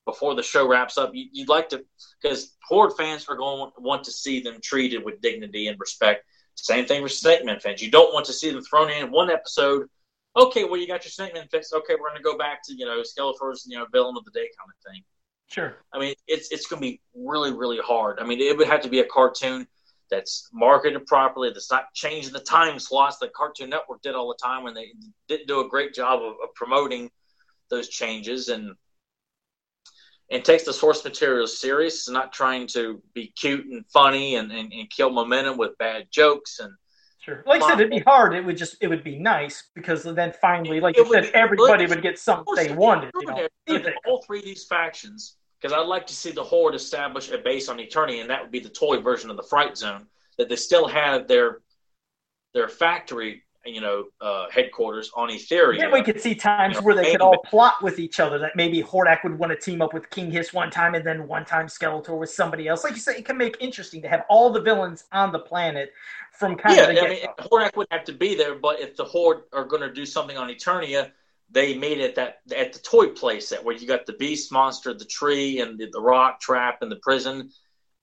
before 0.05 0.35
the 0.35 0.43
show 0.43 0.69
wraps 0.69 0.99
up, 0.99 1.13
you, 1.15 1.29
you'd 1.33 1.49
like 1.49 1.71
to, 1.71 1.85
because 2.21 2.57
Horde 2.65 2.93
fans 2.99 3.27
are 3.29 3.37
going 3.37 3.71
to 3.75 3.81
want 3.81 4.05
to 4.05 4.13
see 4.13 4.41
them 4.41 4.59
treated 4.63 5.05
with 5.05 5.23
dignity 5.23 5.69
and 5.69 5.79
respect. 5.79 6.25
Same 6.57 6.85
thing 6.85 7.03
with 7.03 7.13
Snake 7.13 7.45
Man 7.45 7.61
fans. 7.61 7.81
You 7.81 7.91
don't 7.91 8.13
want 8.13 8.27
to 8.27 8.33
see 8.33 8.51
them 8.51 8.63
thrown 8.63 8.91
in 8.91 9.11
one 9.11 9.31
episode. 9.31 9.87
Okay, 10.37 10.65
well, 10.65 10.79
you 10.79 10.87
got 10.87 11.05
your 11.05 11.11
Snake 11.11 11.35
Man 11.35 11.47
fixed. 11.51 11.73
Okay, 11.73 11.95
we're 11.95 12.11
going 12.11 12.17
to 12.17 12.23
go 12.23 12.37
back 12.37 12.63
to, 12.65 12.75
you 12.75 12.85
know, 12.85 13.01
Skeletor's, 13.03 13.65
you 13.67 13.79
know, 13.79 13.87
villain 13.93 14.17
of 14.19 14.25
the 14.25 14.31
day 14.33 14.49
kind 14.59 14.69
of 14.69 14.93
thing. 14.93 15.03
Sure. 15.49 15.75
I 15.93 15.99
mean, 15.99 16.15
it's 16.29 16.53
it's 16.53 16.67
going 16.67 16.81
to 16.81 16.89
be 16.89 17.01
really 17.15 17.53
really 17.53 17.79
hard. 17.79 18.21
I 18.21 18.25
mean, 18.25 18.41
it 18.41 18.57
would 18.57 18.69
have 18.69 18.83
to 18.83 18.89
be 18.89 19.01
a 19.01 19.05
cartoon 19.07 19.67
that's 20.11 20.49
marketed 20.53 21.07
properly, 21.07 21.51
that's 21.51 21.71
not 21.71 21.93
changing 21.95 22.33
the 22.33 22.41
time 22.41 22.79
slots 22.79 23.19
that 23.19 23.33
Cartoon 23.33 23.71
Network 23.71 24.03
did 24.03 24.15
all 24.15 24.29
the 24.29 24.39
time 24.43 24.65
when 24.65 24.75
they 24.75 24.93
didn't 25.29 25.47
do 25.47 25.61
a 25.61 25.69
great 25.69 25.95
job 25.95 26.21
of, 26.21 26.35
of 26.43 26.55
promoting 26.55 27.11
those 27.71 27.89
changes 27.89 28.49
and 28.49 28.75
and 30.33 30.45
takes 30.45 30.63
the 30.63 30.73
source 30.73 31.03
material 31.03 31.47
serious, 31.47 32.09
not 32.09 32.33
trying 32.33 32.67
to 32.69 33.03
be 33.15 33.33
cute 33.37 33.67
and 33.67 33.85
funny 33.93 34.37
and, 34.37 34.53
and, 34.53 34.73
and 34.73 34.89
kill 34.89 35.11
momentum 35.11 35.59
with 35.59 35.77
bad 35.79 36.07
jokes 36.11 36.61
and 36.61 36.73
Sure. 37.21 37.43
Like 37.47 37.63
I 37.63 37.69
said, 37.69 37.81
it'd 37.81 37.91
be 37.91 37.99
hard. 37.99 38.35
It 38.35 38.43
would 38.43 38.57
just 38.57 38.77
it 38.81 38.89
would 38.89 39.05
be 39.05 39.19
nice 39.19 39.69
because 39.75 40.05
then 40.05 40.33
finally, 40.41 40.81
like 40.81 40.97
It 40.97 41.05
you 41.05 41.11
would 41.11 41.25
said, 41.27 41.35
everybody 41.35 41.87
would 41.87 42.01
get 42.01 42.19
something 42.19 42.55
they 42.55 42.73
wanted. 42.73 43.11
You 43.15 43.79
know, 43.79 43.91
all 44.07 44.23
three 44.23 44.39
of 44.39 44.45
these 44.47 44.65
factions, 44.65 45.37
because 45.61 45.77
I'd 45.77 45.87
like 45.87 46.07
to 46.07 46.15
see 46.15 46.31
the 46.31 46.43
Horde 46.43 46.75
establish 46.75 47.31
a 47.31 47.39
base 47.39 47.69
on 47.69 47.79
Eternia, 47.79 48.21
and 48.21 48.31
that 48.31 48.43
would 48.43 48.51
be 48.51 48.61
the 48.61 48.69
toy 48.69 49.01
version 49.01 49.31
of 49.31 49.37
the 49.37 49.43
Fright 49.43 49.77
Zone. 49.77 50.07
That 50.39 50.49
they 50.49 50.57
still 50.57 50.89
have 50.89 51.29
their 51.29 51.61
their 52.55 52.69
factory, 52.69 53.43
you 53.67 53.81
know, 53.81 54.07
uh, 54.23 54.47
headquarters 54.51 55.11
on 55.15 55.29
Etheria. 55.29 55.79
Then 55.79 55.93
we 55.93 56.03
could 56.03 56.21
see 56.21 56.35
times 56.35 56.75
You 56.77 56.81
know, 56.81 56.87
where 56.87 56.95
they 56.95 57.13
could 57.13 57.21
all 57.21 57.39
plot 57.45 57.83
with 57.83 57.99
each 57.99 58.21
other. 58.21 58.39
That 58.39 58.53
maybe 58.57 58.83
Hordak 58.83 59.23
would 59.23 59.39
want 59.39 59.53
to 59.53 59.59
team 59.59 59.83
up 59.83 59.93
with 59.93 60.09
King 60.09 60.31
Hiss 60.31 60.55
one 60.55 60.71
time, 60.71 60.95
and 60.95 61.05
then 61.05 61.29
one 61.29 61.45
time 61.45 61.67
Skeletor 61.67 62.19
with 62.19 62.31
somebody 62.31 62.69
else. 62.69 62.85
Like 62.85 62.95
you 62.95 63.01
said, 63.01 63.17
it 63.17 63.27
can 63.27 63.37
make 63.37 63.57
interesting 63.61 64.01
to 64.03 64.09
have 64.09 64.25
all 64.31 64.51
the 64.51 64.63
villains 64.63 65.05
on 65.13 65.31
the 65.31 65.41
planet 65.41 65.93
from 66.33 66.57
kind 66.57 66.77
yeah, 66.77 66.85
of 66.85 66.95
the 66.95 67.05
I 67.05 67.09
mean. 67.09 67.27
Hordak 67.39 67.77
would 67.77 67.89
have 67.91 68.05
to 68.05 68.15
be 68.15 68.35
there, 68.35 68.55
but 68.55 68.81
if 68.81 68.97
the 68.97 69.05
Horde 69.05 69.43
are 69.53 69.65
going 69.65 69.83
to 69.83 69.93
do 69.93 70.07
something 70.07 70.39
on 70.39 70.49
Eternia, 70.49 71.11
they 71.51 71.77
made 71.77 71.99
it 71.99 72.15
that 72.15 72.39
at 72.57 72.73
the 72.73 72.79
toy 72.79 73.09
place 73.09 73.49
that 73.49 73.65
where 73.65 73.77
you 73.77 73.87
got 73.87 74.07
the 74.07 74.13
beast 74.15 74.53
monster, 74.53 74.95
the 74.95 75.05
tree, 75.05 75.61
and 75.61 75.79
the, 75.79 75.89
the 75.93 76.01
rock 76.01 76.41
trap, 76.41 76.83
and 76.83 76.91
the 76.91 76.97
prison. 76.97 77.51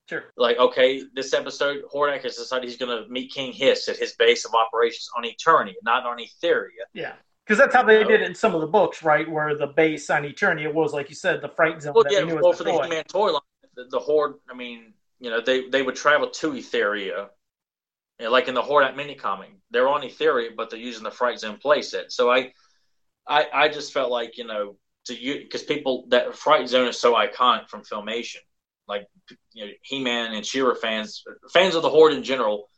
Sure. 0.08 0.24
Like, 0.36 0.56
okay, 0.58 1.02
this 1.14 1.34
episode, 1.34 1.82
Hordak 1.94 2.22
has 2.22 2.36
decided 2.36 2.68
he's 2.68 2.78
going 2.78 3.04
to 3.04 3.08
meet 3.10 3.30
King 3.30 3.52
Hiss 3.52 3.88
at 3.88 3.98
his 3.98 4.14
base 4.14 4.46
of 4.46 4.54
operations 4.54 5.10
on 5.16 5.24
Eternia, 5.24 5.74
not 5.82 6.06
on 6.06 6.18
Etheria. 6.18 6.86
Yeah. 6.94 7.12
Because 7.44 7.58
that's 7.58 7.74
how 7.74 7.82
they 7.82 8.04
did 8.04 8.20
it 8.20 8.22
in 8.22 8.34
some 8.34 8.54
of 8.54 8.60
the 8.60 8.66
books, 8.66 9.02
right? 9.02 9.30
Where 9.30 9.56
the 9.56 9.68
base 9.68 10.10
on 10.10 10.22
Eternia 10.22 10.72
was, 10.72 10.92
like 10.92 11.08
you 11.08 11.14
said, 11.14 11.40
the 11.40 11.48
Fright 11.48 11.80
Zone 11.80 11.94
Well, 11.94 12.04
that 12.04 12.12
yeah, 12.12 12.24
we 12.24 12.34
well, 12.34 12.52
for 12.52 12.64
the. 12.64 12.72
He-Man 12.72 13.04
toy 13.04 13.32
line, 13.32 13.40
the, 13.74 13.84
the 13.90 13.98
Horde. 13.98 14.34
I 14.50 14.54
mean, 14.54 14.92
you 15.18 15.30
know, 15.30 15.40
they 15.40 15.68
they 15.68 15.82
would 15.82 15.96
travel 15.96 16.28
to 16.28 16.52
Etheria, 16.52 17.28
You 18.18 18.26
know, 18.26 18.30
like 18.30 18.48
in 18.48 18.54
the 18.54 18.62
Horde 18.62 18.94
mini 18.96 19.14
comic. 19.14 19.50
They're 19.70 19.88
on 19.88 20.02
Etheria, 20.02 20.54
but 20.56 20.68
they're 20.68 20.78
using 20.78 21.04
the 21.04 21.10
Fright 21.10 21.38
Zone 21.38 21.58
playset. 21.62 22.12
So 22.12 22.30
I, 22.30 22.52
I, 23.28 23.46
I 23.52 23.68
just 23.68 23.92
felt 23.92 24.10
like 24.10 24.38
you 24.38 24.46
know 24.46 24.76
to 25.06 25.14
you 25.14 25.40
because 25.40 25.62
people 25.62 26.06
that 26.08 26.34
Fright 26.34 26.68
Zone 26.68 26.88
is 26.88 26.98
so 26.98 27.14
iconic 27.14 27.68
from 27.68 27.82
Filmation, 27.82 28.38
like 28.86 29.06
you 29.52 29.66
know 29.66 29.72
He-Man 29.82 30.34
and 30.34 30.44
She-Ra 30.44 30.74
fans, 30.74 31.22
fans 31.52 31.74
of 31.74 31.82
the 31.82 31.90
Horde 31.90 32.14
in 32.14 32.22
general. 32.22 32.68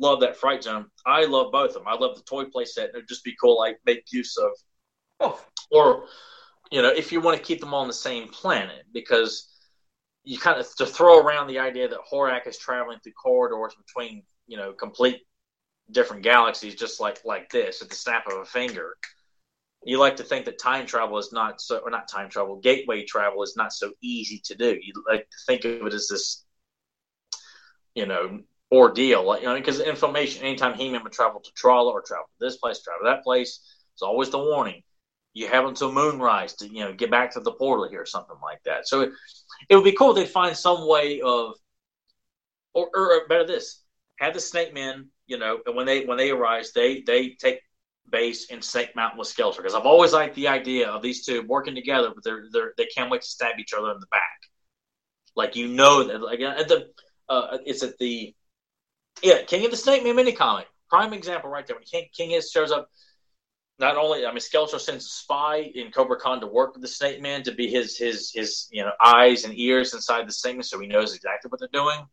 Love 0.00 0.20
that 0.20 0.36
Fright 0.36 0.64
Zone. 0.64 0.86
I 1.06 1.24
love 1.24 1.52
both 1.52 1.70
of 1.70 1.74
them. 1.74 1.86
I 1.86 1.94
love 1.94 2.16
the 2.16 2.22
toy 2.22 2.44
playset. 2.46 2.88
It'd 2.88 3.08
just 3.08 3.22
be 3.22 3.36
cool, 3.40 3.56
like 3.56 3.78
make 3.86 4.02
use 4.10 4.36
of 4.36 4.50
Oh, 5.20 5.40
or 5.70 6.06
you 6.70 6.82
know 6.82 6.88
if 6.88 7.12
you 7.12 7.20
want 7.20 7.36
to 7.36 7.42
keep 7.42 7.60
them 7.60 7.74
on 7.74 7.86
the 7.86 7.94
same 7.94 8.28
planet 8.28 8.84
because 8.92 9.50
you 10.24 10.38
kind 10.38 10.58
of 10.58 10.74
to 10.76 10.86
throw 10.86 11.20
around 11.20 11.46
the 11.46 11.58
idea 11.58 11.88
that 11.88 12.00
Hordak 12.10 12.46
is 12.46 12.58
traveling 12.58 12.98
through 13.02 13.12
corridors 13.12 13.74
between 13.74 14.24
you 14.46 14.56
know 14.56 14.72
complete 14.72 15.20
different 15.90 16.22
galaxies 16.22 16.74
just 16.74 17.00
like 17.00 17.24
like 17.24 17.48
this 17.50 17.82
at 17.82 17.88
the 17.90 17.94
snap 17.94 18.26
of 18.26 18.38
a 18.38 18.44
finger. 18.44 18.96
You 19.84 19.98
like 19.98 20.16
to 20.16 20.24
think 20.24 20.44
that 20.46 20.58
time 20.58 20.86
travel 20.86 21.18
is 21.18 21.32
not 21.32 21.60
so, 21.60 21.78
or 21.78 21.90
not 21.90 22.08
time 22.08 22.28
travel, 22.30 22.56
gateway 22.56 23.04
travel 23.04 23.42
is 23.42 23.54
not 23.56 23.72
so 23.72 23.92
easy 24.00 24.40
to 24.44 24.54
do. 24.54 24.78
You 24.82 24.92
like 25.08 25.28
to 25.28 25.36
think 25.46 25.64
of 25.64 25.86
it 25.86 25.94
as 25.94 26.08
this, 26.08 26.44
you 27.94 28.06
know, 28.06 28.40
ordeal. 28.72 29.24
Like, 29.24 29.42
you 29.42 29.48
know, 29.48 29.54
because 29.54 29.80
information, 29.80 30.44
anytime 30.44 30.74
He-Man 30.74 31.02
would 31.02 31.12
travel 31.12 31.40
to 31.40 31.50
Trolla 31.52 31.92
or 31.92 32.02
travel 32.02 32.26
to 32.26 32.44
this 32.44 32.56
place, 32.56 32.82
travel 32.82 33.04
that 33.04 33.24
place, 33.24 33.60
it's 33.94 34.02
always 34.02 34.30
the 34.30 34.38
warning. 34.38 34.82
You 35.34 35.48
have 35.48 35.64
until 35.64 35.92
moonrise 35.92 36.54
to, 36.56 36.68
you 36.68 36.84
know, 36.84 36.92
get 36.92 37.10
back 37.10 37.32
to 37.34 37.40
the 37.40 37.52
portal 37.52 37.88
here 37.88 38.02
or 38.02 38.06
something 38.06 38.36
like 38.42 38.62
that. 38.64 38.86
So 38.86 39.02
it, 39.02 39.12
it 39.68 39.76
would 39.76 39.84
be 39.84 39.92
cool 39.92 40.10
if 40.10 40.16
they 40.16 40.26
find 40.26 40.56
some 40.56 40.88
way 40.88 41.20
of, 41.20 41.54
or, 42.72 42.88
or 42.94 43.26
better 43.28 43.46
this, 43.46 43.82
have 44.18 44.34
the 44.34 44.40
Snake 44.40 44.72
Men 44.72 45.10
you 45.26 45.38
know, 45.38 45.60
and 45.66 45.74
when 45.74 45.86
they 45.86 46.04
when 46.04 46.18
they 46.18 46.30
arise, 46.30 46.72
they 46.72 47.02
they 47.02 47.30
take 47.30 47.60
base 48.10 48.50
and 48.50 48.62
Snake 48.62 48.94
Mountain 48.94 49.18
with 49.18 49.28
Skeletor 49.28 49.58
because 49.58 49.74
I've 49.74 49.86
always 49.86 50.12
liked 50.12 50.34
the 50.34 50.48
idea 50.48 50.88
of 50.88 51.02
these 51.02 51.24
two 51.24 51.42
working 51.42 51.74
together, 51.74 52.10
but 52.14 52.24
they're 52.24 52.44
they 52.52 52.60
they 52.76 52.86
can't 52.86 53.10
wait 53.10 53.22
to 53.22 53.28
stab 53.28 53.58
each 53.58 53.72
other 53.72 53.90
in 53.92 54.00
the 54.00 54.06
back. 54.06 54.40
Like 55.36 55.56
you 55.56 55.68
know 55.68 56.04
that 56.04 56.22
like 56.22 56.40
at 56.40 56.68
the 56.68 56.90
uh, 57.28 57.58
it's 57.64 57.82
at 57.82 57.98
the 57.98 58.34
yeah 59.22 59.42
King 59.42 59.64
of 59.64 59.70
the 59.70 59.76
Snake 59.76 60.04
Man 60.04 60.16
mini 60.16 60.32
comic 60.32 60.66
prime 60.88 61.12
example 61.12 61.50
right 61.50 61.66
there 61.66 61.76
when 61.76 61.84
King 61.84 62.06
King 62.16 62.30
is 62.32 62.50
shows 62.50 62.70
up. 62.70 62.88
Not 63.80 63.96
only 63.96 64.24
I 64.24 64.30
mean 64.30 64.38
Skeletor 64.38 64.78
sends 64.78 65.04
a 65.04 65.08
spy 65.08 65.56
in 65.74 65.90
Cobra 65.90 66.18
Khan 66.18 66.40
to 66.40 66.46
work 66.46 66.74
with 66.74 66.82
the 66.82 66.88
Snake 66.88 67.20
Man 67.20 67.42
to 67.42 67.52
be 67.52 67.68
his 67.68 67.98
his 67.98 68.30
his 68.32 68.68
you 68.70 68.84
know 68.84 68.92
eyes 69.04 69.44
and 69.44 69.58
ears 69.58 69.94
inside 69.94 70.28
the 70.28 70.52
Man 70.52 70.62
so 70.62 70.78
he 70.78 70.86
knows 70.86 71.14
exactly 71.14 71.48
what 71.48 71.58
they're 71.58 71.68
doing 71.72 72.06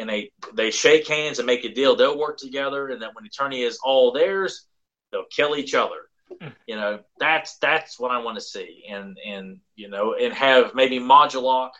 and 0.00 0.08
they 0.08 0.32
they 0.54 0.70
shake 0.70 1.06
hands 1.06 1.38
and 1.38 1.46
make 1.46 1.64
a 1.64 1.68
deal. 1.68 1.94
They'll 1.94 2.18
work 2.18 2.38
together, 2.38 2.88
and 2.88 3.00
then 3.00 3.10
when 3.12 3.28
Eternia 3.28 3.66
is 3.66 3.78
all 3.84 4.12
theirs, 4.12 4.66
they'll 5.12 5.24
kill 5.30 5.56
each 5.56 5.74
other. 5.74 6.08
Hmm. 6.40 6.48
You 6.66 6.76
know, 6.76 7.00
that's 7.18 7.58
that's 7.58 7.98
what 7.98 8.10
I 8.10 8.18
want 8.18 8.36
to 8.36 8.40
see, 8.42 8.84
and 8.88 9.18
and 9.24 9.60
you 9.74 9.88
know, 9.88 10.14
and 10.14 10.32
have 10.32 10.74
maybe 10.74 10.98
Modulok 11.00 11.70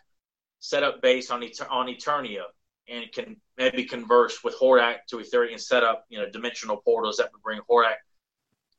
set 0.58 0.82
up 0.82 1.00
base 1.00 1.30
on 1.30 1.42
on 1.70 1.86
Eternia, 1.86 2.44
and 2.88 3.10
can 3.12 3.36
maybe 3.56 3.84
converse 3.84 4.42
with 4.42 4.58
Hordak 4.58 5.06
to 5.10 5.16
Etheria 5.16 5.52
and 5.52 5.60
set 5.60 5.84
up 5.84 6.04
you 6.08 6.18
know 6.18 6.28
dimensional 6.28 6.78
portals 6.78 7.16
that 7.18 7.30
would 7.32 7.42
bring 7.42 7.60
Hordak 7.70 7.96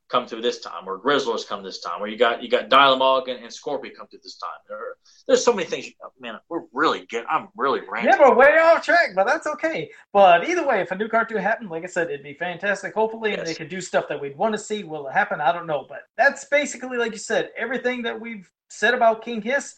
come 0.08 0.26
through 0.26 0.42
this 0.42 0.60
time, 0.60 0.86
or 0.86 0.98
Grizzlors 0.98 1.46
come 1.46 1.62
this 1.62 1.80
time, 1.80 2.00
or 2.02 2.06
you 2.06 2.16
got 2.16 2.42
you 2.42 2.50
got 2.50 2.68
Dylamug 2.68 3.30
and, 3.30 3.42
and 3.42 3.52
Scorpion 3.52 3.94
come 3.96 4.06
through 4.08 4.20
this 4.22 4.36
time. 4.36 4.50
There, 4.68 4.78
there's 5.26 5.44
so 5.44 5.52
many 5.52 5.68
things. 5.68 5.86
Man, 6.20 6.38
we're 6.48 6.64
really 6.72 7.06
good. 7.06 7.24
I'm 7.30 7.48
really 7.56 7.80
ranting. 7.90 8.12
Yeah, 8.12 8.28
we're 8.28 8.36
way 8.36 8.58
off 8.58 8.84
track, 8.84 9.10
but 9.14 9.26
that's 9.26 9.46
okay. 9.46 9.90
But 10.12 10.48
either 10.48 10.66
way, 10.66 10.80
if 10.80 10.90
a 10.90 10.96
new 10.96 11.08
cartoon 11.08 11.38
happened, 11.38 11.70
like 11.70 11.84
I 11.84 11.86
said, 11.86 12.10
it'd 12.10 12.22
be 12.22 12.34
fantastic. 12.34 12.94
Hopefully, 12.94 13.30
yes. 13.30 13.38
and 13.38 13.48
they 13.48 13.54
could 13.54 13.68
do 13.68 13.80
stuff 13.80 14.06
that 14.08 14.20
we'd 14.20 14.36
want 14.36 14.52
to 14.52 14.58
see. 14.58 14.84
Will 14.84 15.08
it 15.08 15.12
happen? 15.12 15.40
I 15.40 15.52
don't 15.52 15.66
know, 15.66 15.86
but 15.88 16.00
that's 16.16 16.44
basically 16.46 16.98
like 16.98 17.12
you 17.12 17.18
said. 17.18 17.50
Everything 17.56 18.02
that 18.02 18.20
we've 18.20 18.50
said 18.68 18.94
about 18.94 19.24
King 19.24 19.42
Hiss. 19.42 19.74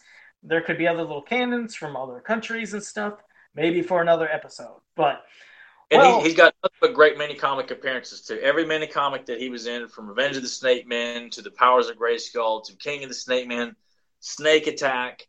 There 0.47 0.61
could 0.61 0.77
be 0.77 0.87
other 0.87 1.01
little 1.01 1.23
canons 1.23 1.75
from 1.75 1.95
other 1.95 2.19
countries 2.19 2.73
and 2.73 2.83
stuff. 2.83 3.15
Maybe 3.55 3.81
for 3.81 4.01
another 4.01 4.29
episode, 4.29 4.81
but 4.95 5.23
and 5.91 6.01
well, 6.01 6.19
he, 6.19 6.25
has 6.25 6.35
got 6.35 6.53
nothing 6.63 6.77
but 6.81 6.93
great 6.93 7.17
mini 7.17 7.35
comic 7.35 7.69
appearances 7.71 8.21
too. 8.21 8.39
Every 8.41 8.65
mini 8.65 8.87
comic 8.87 9.25
that 9.27 9.39
he 9.39 9.49
was 9.49 9.67
in, 9.67 9.87
from 9.87 10.07
Revenge 10.07 10.35
of 10.35 10.41
the 10.41 10.49
Snake 10.49 10.87
Men 10.87 11.29
to 11.31 11.41
the 11.41 11.51
Powers 11.51 11.89
of 11.89 11.97
Grayskull 11.97 12.65
to 12.65 12.75
King 12.77 13.03
of 13.03 13.09
the 13.09 13.15
Snake 13.15 13.47
Men, 13.47 13.75
Snake 14.19 14.67
Attack. 14.67 15.27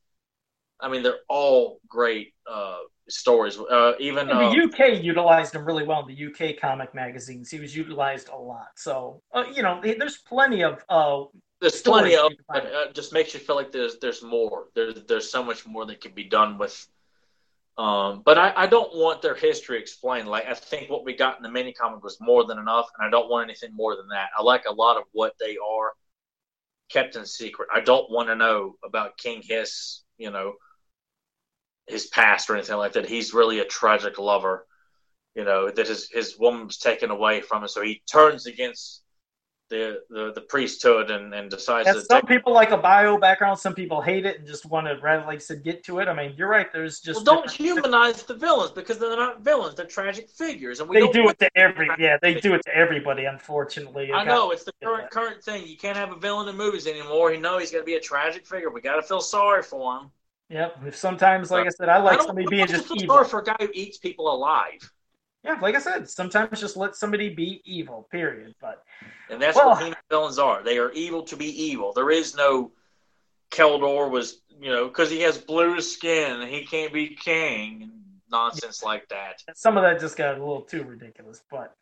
I 0.81 0.89
mean, 0.89 1.03
they're 1.03 1.21
all 1.29 1.81
great 1.89 2.35
uh, 2.51 2.79
stories. 3.09 3.59
Uh, 3.59 3.93
even 3.99 4.29
the 4.29 4.35
uh, 4.35 4.65
UK 4.65 5.03
utilized 5.03 5.55
him 5.55 5.65
really 5.65 5.85
well 5.85 6.07
in 6.07 6.15
the 6.15 6.27
UK 6.27 6.59
comic 6.61 6.95
magazines. 6.95 7.51
He 7.51 7.61
was 7.61 7.77
utilized 7.77 8.29
a 8.29 8.37
lot. 8.37 8.69
So 8.77 9.23
uh, 9.33 9.45
you 9.53 9.63
know, 9.63 9.81
there's 9.83 10.19
plenty 10.19 10.63
of. 10.65 10.85
Uh, 10.89 11.25
there's 11.61 11.81
plenty 11.81 12.17
of, 12.17 12.33
but 12.49 12.67
uh, 12.67 12.93
just 12.93 13.15
makes 13.15 13.33
you 13.33 13.41
feel 13.41 13.57
like 13.57 13.73
there's 13.73 13.99
there's 13.99 14.23
more. 14.23 14.69
There's 14.75 15.03
there's 15.05 15.31
so 15.31 15.43
much 15.43 15.67
more 15.67 15.87
that 15.87 16.01
can 16.01 16.13
be 16.13 16.25
done 16.25 16.59
with 16.59 16.87
um, 17.79 18.23
but 18.25 18.39
I, 18.39 18.53
I, 18.57 18.67
don't 18.67 18.95
want 18.95 19.21
their 19.21 19.35
history 19.35 19.79
explained. 19.79 20.29
Like 20.29 20.47
I 20.47 20.55
think 20.55 20.89
what 20.89 21.05
we 21.05 21.15
got 21.15 21.37
in 21.37 21.43
the 21.43 21.51
mini 21.51 21.75
comic 21.75 22.03
was 22.03 22.17
more 22.21 22.45
than 22.45 22.59
enough, 22.59 22.89
and 22.97 23.07
I 23.07 23.11
don't 23.11 23.29
want 23.29 23.45
anything 23.45 23.75
more 23.75 23.97
than 23.97 24.09
that. 24.09 24.31
I 24.37 24.43
like 24.43 24.65
a 24.67 24.73
lot 24.73 24.97
of 24.97 25.05
what 25.13 25.35
they 25.39 25.59
are 25.59 25.93
kept 26.91 27.17
in 27.17 27.27
secret. 27.27 27.69
I 27.75 27.81
don't 27.81 28.11
want 28.11 28.29
to 28.29 28.37
know 28.37 28.77
about 28.83 29.19
King 29.19 29.43
Hiss, 29.45 30.03
you 30.17 30.31
know, 30.31 30.55
his 31.87 32.07
past 32.07 32.49
or 32.49 32.57
anything 32.57 32.77
like 32.77 32.95
that. 32.95 33.07
He's 33.07 33.35
really 33.35 33.59
a 33.59 33.65
tragic 33.67 34.19
lover, 34.19 34.67
you 35.35 35.45
know, 35.45 35.71
that 35.71 35.89
his 35.89 36.09
his 36.11 36.39
woman's 36.39 36.79
taken 36.79 37.11
away 37.11 37.43
from 37.43 37.63
him, 37.63 37.69
so 37.69 37.83
he 37.83 38.03
turns 38.11 38.47
against 38.47 39.03
the, 39.69 40.01
the, 40.11 40.33
the 40.35 40.41
priesthood 40.43 41.11
and, 41.11 41.35
and 41.35 41.51
decides 41.51 41.89
some 42.07 42.23
people 42.23 42.53
like 42.53 42.71
a 42.71 42.77
bio 42.77 43.19
background 43.19 43.59
some 43.59 43.75
people 43.75 44.01
hate 44.01 44.25
it 44.25 44.39
and 44.39 44.47
just 44.47 44.65
want 44.67 44.87
to 44.87 44.97
rather 45.03 45.25
like 45.27 45.41
said 45.41 45.63
get 45.65 45.85
to 45.85 45.99
it. 45.99 46.09
I 46.09 46.15
mean 46.15 46.35
you're 46.37 46.49
right 46.49 46.73
there's 46.73 47.01
just 47.01 47.27
well, 47.27 47.37
don't 47.37 47.51
humanize 47.51 48.23
the 48.23 48.35
villains 48.35 48.71
because 48.71 48.99
they're 48.99 49.17
not 49.17 49.43
villains 49.43 49.75
they're 49.75 49.87
tragic 49.87 50.31
figures 50.31 50.81
and 50.81 50.89
we 50.89 51.01
they 51.01 51.09
do 51.11 51.29
it 51.29 51.39
to 51.41 51.51
every 51.57 51.89
yeah 51.99 52.17
they 52.23 52.35
do 52.35 52.55
it 52.55 52.63
to 52.67 52.77
everybody 52.77 53.25
unfortunately. 53.25 54.13
I 54.13 54.25
know 54.25 54.51
it's 54.53 54.65
the 54.65 54.73
current 54.83 55.11
current 55.11 55.43
thing 55.43 55.67
you 55.67 55.77
can't 55.77 55.97
have 55.97 56.13
a 56.13 56.17
villain 56.17 56.49
in 56.49 56.57
movies 56.57 56.87
anymore 56.87 57.33
you 57.33 57.41
know 57.41 57.59
he's 57.59 57.73
got 57.73 57.79
to 57.79 57.85
be 57.85 57.95
a 57.95 58.01
tragic 58.01 58.47
figure 58.47 58.71
we 58.71 58.81
got 58.81 58.97
to 58.97 59.03
feel 59.03 59.21
sorry 59.21 59.63
for 59.63 59.99
him. 59.99 60.11
Yep. 60.49 60.95
Sometimes, 60.95 61.51
like 61.51 61.67
I 61.67 61.71
said, 61.71 61.89
I 61.89 61.99
like 61.99 62.21
I 62.21 62.25
somebody 62.25 62.47
being 62.49 62.69
just 62.69 62.89
evil. 62.95 63.25
For 63.25 63.41
a 63.41 63.45
guy 63.45 63.57
who 63.59 63.69
eats 63.75 63.99
people 63.99 64.33
alive 64.33 64.93
yeah, 65.47 65.59
like 65.61 65.77
I 65.77 65.79
said, 65.79 66.09
sometimes 66.11 66.61
just 66.61 66.77
let 66.77 66.97
somebody 66.97 67.29
be 67.29 67.63
evil. 67.65 68.09
Period. 68.11 68.55
But 68.61 68.83
and 69.31 69.41
that's 69.41 69.57
well, 69.57 69.71
what 69.71 69.97
villains 70.11 70.39
are. 70.39 70.63
They 70.63 70.79
are 70.79 70.91
evil 70.93 71.23
to 71.25 71.37
be 71.37 71.47
evil. 71.47 71.93
There 71.93 72.11
is 72.11 72.37
no 72.37 72.73
Keldor 73.51 74.11
was 74.11 74.43
you 74.61 74.71
know 74.71 74.89
because 74.89 75.11
he 75.11 75.21
has 75.21 75.39
blue 75.39 75.81
skin 75.81 76.41
and 76.41 76.51
he 76.51 76.65
can't 76.65 76.93
be 76.93 77.15
king 77.15 77.83
and 77.83 77.93
nonsense 78.31 78.81
yeah. 78.83 78.89
like 78.89 79.09
that. 79.09 79.43
Some 79.55 79.77
of 79.77 79.85
that 79.85 80.01
just 80.01 80.17
got 80.17 80.37
a 80.37 80.39
little 80.39 80.63
too 80.63 80.83
ridiculous. 80.83 81.43
But 81.51 81.75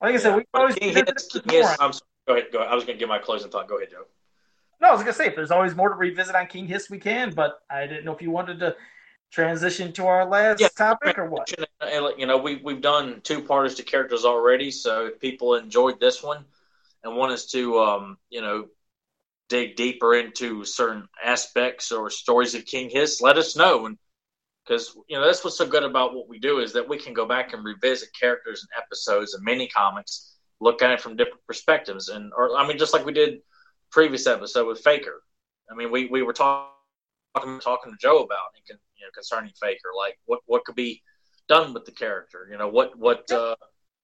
like 0.00 0.14
I 0.14 0.18
said, 0.18 0.36
we 0.36 0.44
always 0.54 0.76
Hiss, 0.80 1.04
yes, 1.50 1.76
I'm 1.78 1.92
sorry. 1.92 2.06
Go 2.26 2.34
ahead. 2.34 2.46
Go 2.52 2.58
ahead. 2.60 2.72
I 2.72 2.74
was 2.74 2.84
going 2.84 2.96
to 2.96 3.00
give 3.00 3.08
my 3.08 3.18
closing 3.18 3.50
thought. 3.50 3.68
Go 3.68 3.76
ahead, 3.76 3.90
Joe. 3.90 4.04
No, 4.80 4.88
I 4.88 4.92
was 4.92 5.02
going 5.02 5.12
to 5.12 5.18
say 5.18 5.26
if 5.26 5.36
there's 5.36 5.50
always 5.50 5.74
more 5.74 5.90
to 5.90 5.94
revisit 5.94 6.34
on 6.34 6.46
King 6.46 6.66
Hiss, 6.66 6.88
we 6.88 6.98
can. 6.98 7.34
But 7.34 7.60
I 7.70 7.86
didn't 7.86 8.04
know 8.04 8.14
if 8.14 8.22
you 8.22 8.30
wanted 8.30 8.60
to 8.60 8.76
transition 9.30 9.92
to 9.92 10.06
our 10.06 10.24
last 10.26 10.60
yeah, 10.60 10.68
topic 10.68 11.18
or 11.18 11.26
what? 11.26 11.52
You 12.18 12.26
know, 12.26 12.38
we 12.38 12.56
we've 12.56 12.80
done 12.80 13.20
two 13.22 13.42
parters 13.42 13.76
to 13.76 13.82
characters 13.82 14.24
already, 14.24 14.70
so 14.70 15.06
if 15.06 15.20
people 15.20 15.54
enjoyed 15.54 16.00
this 16.00 16.22
one 16.22 16.44
and 17.02 17.16
want 17.16 17.32
us 17.32 17.46
to, 17.46 17.80
um, 17.80 18.18
you 18.28 18.40
know, 18.40 18.68
dig 19.48 19.76
deeper 19.76 20.14
into 20.14 20.64
certain 20.64 21.08
aspects 21.22 21.90
or 21.92 22.10
stories 22.10 22.54
of 22.54 22.64
King 22.66 22.90
Hiss, 22.90 23.20
let 23.20 23.38
us 23.38 23.56
know. 23.56 23.86
And 23.86 23.98
because 24.64 24.96
you 25.08 25.16
know 25.16 25.24
that's 25.24 25.42
what's 25.44 25.58
so 25.58 25.66
good 25.66 25.84
about 25.84 26.14
what 26.14 26.28
we 26.28 26.38
do 26.38 26.58
is 26.60 26.72
that 26.72 26.88
we 26.88 26.98
can 26.98 27.14
go 27.14 27.26
back 27.26 27.52
and 27.52 27.64
revisit 27.64 28.10
characters 28.18 28.62
and 28.62 28.82
episodes 28.82 29.34
and 29.34 29.44
mini 29.44 29.68
comics, 29.68 30.36
look 30.60 30.82
at 30.82 30.90
it 30.90 31.00
from 31.00 31.16
different 31.16 31.44
perspectives, 31.46 32.08
and 32.08 32.32
or 32.36 32.56
I 32.56 32.66
mean, 32.66 32.78
just 32.78 32.92
like 32.92 33.04
we 33.04 33.12
did 33.12 33.40
previous 33.90 34.26
episode 34.26 34.66
with 34.66 34.80
Faker. 34.80 35.22
I 35.70 35.74
mean, 35.74 35.90
we 35.90 36.06
we 36.06 36.22
were 36.22 36.32
talking 36.32 37.60
talking 37.60 37.92
to 37.92 37.98
Joe 38.00 38.22
about 38.22 38.50
and 38.68 38.78
you 39.00 39.06
know 39.06 39.10
concerning 39.14 39.52
Faker, 39.60 39.90
like 39.96 40.18
what 40.26 40.40
what 40.46 40.64
could 40.64 40.76
be 40.76 41.02
done 41.48 41.74
with 41.74 41.84
the 41.84 41.92
character, 41.92 42.48
you 42.50 42.58
know 42.58 42.68
what 42.68 42.96
what 42.98 43.30
uh, 43.32 43.56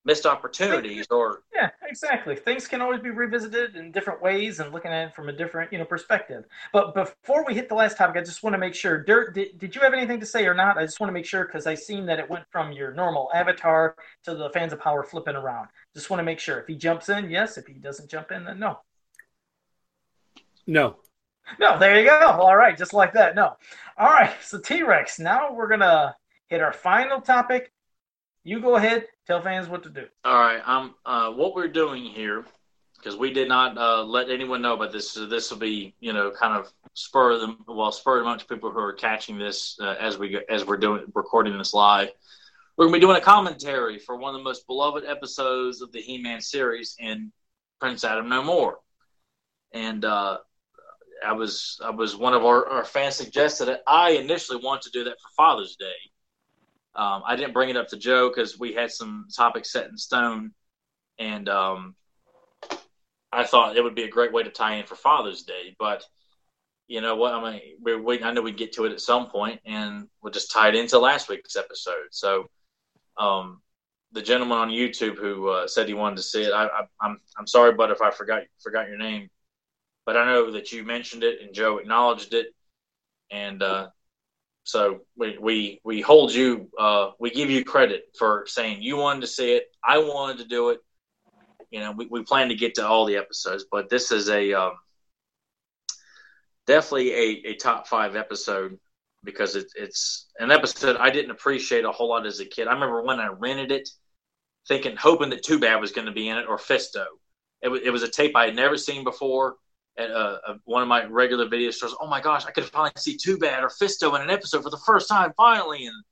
missed 0.05 0.25
opportunities 0.25 1.07
or 1.11 1.43
yeah 1.55 1.71
exactly. 1.89 2.37
Things 2.37 2.67
can 2.67 2.81
always 2.81 3.01
be 3.01 3.11
revisited 3.11 3.77
in 3.77 3.93
different 3.93 4.23
ways 4.23 4.61
and 4.61 4.73
looking 4.73 4.91
at 4.91 5.09
it 5.09 5.15
from 5.15 5.29
a 5.29 5.33
different 5.33 5.73
you 5.73 5.79
know 5.79 5.85
perspective. 5.85 6.45
But 6.73 6.95
before 6.95 7.45
we 7.45 7.55
hit 7.55 7.69
the 7.69 7.75
last 7.75 7.97
topic 7.97 8.17
i 8.17 8.25
just 8.25 8.43
want 8.43 8.55
to 8.55 8.59
make 8.59 8.75
sure 8.75 9.03
Dirt, 9.03 9.35
did, 9.35 9.59
did 9.59 9.75
you 9.75 9.81
have 9.83 9.93
anything 9.93 10.21
to 10.21 10.27
say 10.27 10.47
or 10.47 10.55
not? 10.55 10.79
I 10.79 10.85
just 10.85 11.01
want 11.01 11.09
to 11.09 11.15
make 11.15 11.27
sure 11.27 11.45
because 11.45 11.67
i 11.67 11.75
seen 11.75 12.07
that 12.07 12.19
it 12.19 12.31
went 12.31 12.45
from 12.51 12.73
your 12.73 12.95
normal 12.95 13.31
avatar 13.35 13.97
to 14.25 14.35
the 14.35 14.51
fans 14.51 14.73
of 14.73 14.81
power 14.81 15.03
flipping 15.03 15.37
around. 15.37 15.69
Just 15.95 16.09
want 16.09 16.21
to 16.21 16.25
make 16.25 16.39
sure. 16.39 16.61
If 16.61 16.69
he 16.69 16.77
jumps 16.77 17.09
in 17.09 17.29
yes. 17.29 17.59
If 17.59 17.67
he 17.67 17.75
doesn't 17.75 18.09
jump 18.09 18.31
in 18.31 18.45
then 18.45 18.59
no. 18.59 18.79
No 20.69 20.97
no, 21.59 21.79
there 21.79 21.99
you 21.99 22.07
go. 22.07 22.19
All 22.19 22.57
right, 22.57 22.77
just 22.77 22.93
like 22.93 23.13
that. 23.15 23.35
No. 23.35 23.57
All 23.97 24.11
right, 24.11 24.35
so 24.43 24.59
T 24.59 24.83
Rex, 24.83 25.19
now 25.19 25.53
we're 25.53 25.69
going 25.69 25.81
to 25.81 26.15
hit 26.49 26.61
our 26.61 26.73
final 26.73 27.21
topic. 27.21 27.73
You 28.45 28.61
go 28.61 28.77
ahead, 28.77 29.07
tell 29.27 29.43
fans 29.43 29.69
what 29.69 29.83
to 29.85 29.91
do. 29.91 30.07
All 30.25 30.39
right, 30.39 30.61
um, 30.67 30.95
uh, 31.05 31.33
what 31.33 31.55
we're 31.55 31.69
doing 31.69 32.05
here, 32.05 32.45
because 32.97 33.17
we 33.17 33.33
did 33.33 33.49
not 33.49 33.77
uh, 33.77 34.05
let 34.05 34.31
anyone 34.31 34.63
know 34.63 34.75
about 34.75 34.93
this, 34.93 35.11
so 35.11 35.27
this 35.27 35.51
will 35.51 35.59
be, 35.59 35.95
you 35.99 36.13
know, 36.13 36.31
kind 36.31 36.57
of 36.57 36.73
spur 36.95 37.39
them, 37.39 37.59
well, 37.67 37.91
spur 37.91 38.21
amongst 38.21 38.49
people 38.49 38.71
who 38.71 38.79
are 38.79 38.93
catching 38.93 39.37
this 39.37 39.77
uh, 39.81 39.97
as 39.99 40.17
we 40.17 40.41
as 40.49 40.65
we're 40.65 40.77
doing 40.77 41.05
recording 41.15 41.59
this 41.59 41.75
live. 41.75 42.11
We're 42.77 42.85
going 42.85 42.93
to 42.95 42.99
be 42.99 43.07
doing 43.07 43.17
a 43.17 43.25
commentary 43.25 43.99
for 43.99 44.17
one 44.17 44.35
of 44.35 44.41
the 44.41 44.45
most 44.45 44.67
beloved 44.67 45.05
episodes 45.05 45.81
of 45.81 45.91
the 45.93 46.01
He-Man 46.01 46.41
series 46.41 46.95
in 46.99 47.33
Prince 47.81 48.05
Adam 48.05 48.29
No 48.29 48.45
More, 48.45 48.79
and 49.73 50.05
uh, 50.05 50.39
I 51.25 51.33
was 51.33 51.81
I 51.85 51.91
was 51.91 52.17
one 52.17 52.35
of 52.35 52.45
our, 52.45 52.67
our 52.69 52.85
fans 52.85 53.17
suggested 53.17 53.69
it. 53.69 53.83
I 53.87 54.11
initially 54.11 54.61
wanted 54.63 54.83
to 54.85 54.91
do 54.91 55.05
that 55.05 55.21
for 55.21 55.29
Father's 55.37 55.77
Day. 55.77 55.87
Um, 56.95 57.23
I 57.27 57.37
didn't 57.37 57.53
bring 57.53 57.69
it 57.69 57.77
up 57.77 57.89
to 57.89 57.97
Joe 57.97 58.29
because 58.29 58.59
we 58.59 58.73
had 58.73 58.91
some 58.91 59.27
topics 59.35 59.73
set 59.73 59.89
in 59.89 59.97
stone 59.99 60.53
and 61.19 61.49
um, 61.49 61.95
I 63.33 63.45
thought 63.45 63.77
it 63.77 63.83
would 63.83 63.95
be 63.95 64.05
a 64.05 64.11
great 64.11 64.33
way 64.33 64.43
to 64.43 64.51
tie 64.51 64.77
in 64.77 64.87
for 64.87 64.97
Father's 64.97 65.43
Day. 65.43 65.75
But 65.79 66.05
you 66.89 67.01
know 67.01 67.17
what? 67.17 67.35
I 67.35 67.53
mean, 67.53 68.05
waiting. 68.05 68.27
I 68.27 68.33
know 68.33 68.43
we'd 68.43 68.57
get 68.57 68.73
to 68.75 68.85
it 68.85 68.93
at 68.93 69.01
some 69.01 69.29
point, 69.29 69.61
and 69.67 70.09
we'll 70.23 70.33
just 70.33 70.53
tie 70.53 70.69
it 70.69 70.75
into 70.75 70.99
last 70.99 71.29
week's 71.29 71.57
episode. 71.57 72.09
So, 72.11 72.49
um, 73.19 73.61
the 74.13 74.23
gentleman 74.23 74.59
on 74.59 74.69
YouTube 74.71 75.17
who 75.17 75.49
uh, 75.49 75.67
said 75.67 75.89
he 75.89 75.95
wanted 75.95 76.17
to 76.17 76.23
see 76.23 76.45
it, 76.45 76.53
I, 76.53 76.67
I, 76.67 76.81
I'm 77.01 77.21
I'm 77.37 77.47
sorry, 77.47 77.75
but 77.75 77.91
if 77.91 78.01
I 78.01 78.11
forgot 78.11 78.43
forgot 78.63 78.89
your 78.89 78.99
name, 78.99 79.29
but 80.07 80.17
I 80.17 80.25
know 80.25 80.53
that 80.53 80.73
you 80.73 80.85
mentioned 80.85 81.25
it 81.25 81.41
and 81.43 81.53
Joe 81.53 81.79
acknowledged 81.79 82.33
it, 82.33 82.55
and 83.31 83.63
uh, 83.63 83.89
so 84.63 85.01
we 85.17 85.37
we 85.39 85.81
we 85.85 86.01
hold 86.01 86.33
you, 86.33 86.71
uh, 86.79 87.11
we 87.19 87.31
give 87.31 87.51
you 87.51 87.65
credit 87.65 88.05
for 88.19 88.45
saying 88.47 88.83
you 88.83 88.97
wanted 88.97 89.23
to 89.23 89.27
see 89.27 89.53
it. 89.55 89.65
I 89.85 89.99
wanted 89.99 90.39
to 90.39 90.49
do 90.49 90.71
it. 90.71 90.79
You 91.71 91.81
know, 91.81 91.93
we, 91.93 92.07
we 92.07 92.23
plan 92.23 92.49
to 92.49 92.55
get 92.55 92.77
to 92.77 92.87
all 92.87 93.05
the 93.05 93.17
episodes, 93.17 93.67
but 93.71 93.91
this 93.91 94.13
is 94.13 94.31
a 94.31 94.53
um, 94.55 94.73
definitely 96.67 97.13
a, 97.13 97.51
a 97.51 97.55
top 97.57 97.89
five 97.89 98.15
episode 98.15 98.79
because 99.25 99.57
it, 99.57 99.67
it's 99.75 100.29
an 100.39 100.53
episode 100.53 100.97
I 100.97 101.11
didn't 101.11 101.33
appreciate 101.33 101.85
a 101.85 101.91
whole 101.91 102.11
lot 102.11 102.27
as 102.27 102.39
a 102.39 102.45
kid. 102.47 102.69
I 102.69 102.75
remember 102.75 103.03
when 103.03 103.19
I 103.19 103.27
rented 103.27 103.73
it, 103.73 103.89
thinking, 104.69 104.95
hoping 104.97 105.31
that 105.31 105.43
Too 105.43 105.59
Bad 105.59 105.81
was 105.81 105.91
going 105.91 106.07
to 106.07 106.13
be 106.13 106.29
in 106.29 106.39
it 106.39 106.47
or 106.49 106.59
Fisto. 106.59 107.05
It, 107.63 107.69
was, 107.69 107.81
it 107.85 107.91
was 107.91 108.05
a 108.05 108.09
tape 108.09 108.37
I 108.37 108.47
had 108.47 108.55
never 108.55 108.77
seen 108.77 109.03
before 109.03 109.57
at 109.99 110.11
one 110.65 110.83
of 110.83 110.89
my 110.89 111.05
regular 111.05 111.49
video 111.49 111.71
stores. 111.71 111.95
Oh 112.01 112.07
my 112.07 112.21
gosh, 112.21 112.45
I 112.47 112.51
could 112.51 112.65
finally 112.65 112.93
see 112.97 113.17
Too 113.17 113.39
Bad 113.39 113.65
or 113.65 113.69
Fisto 113.69 114.15
in 114.17 114.23
an 114.23 114.31
episode 114.31 114.63
for 114.63 114.71
the 114.71 114.81
first 114.87 115.09
time, 115.09 115.33
finally. 115.37 115.87
And 115.87 116.05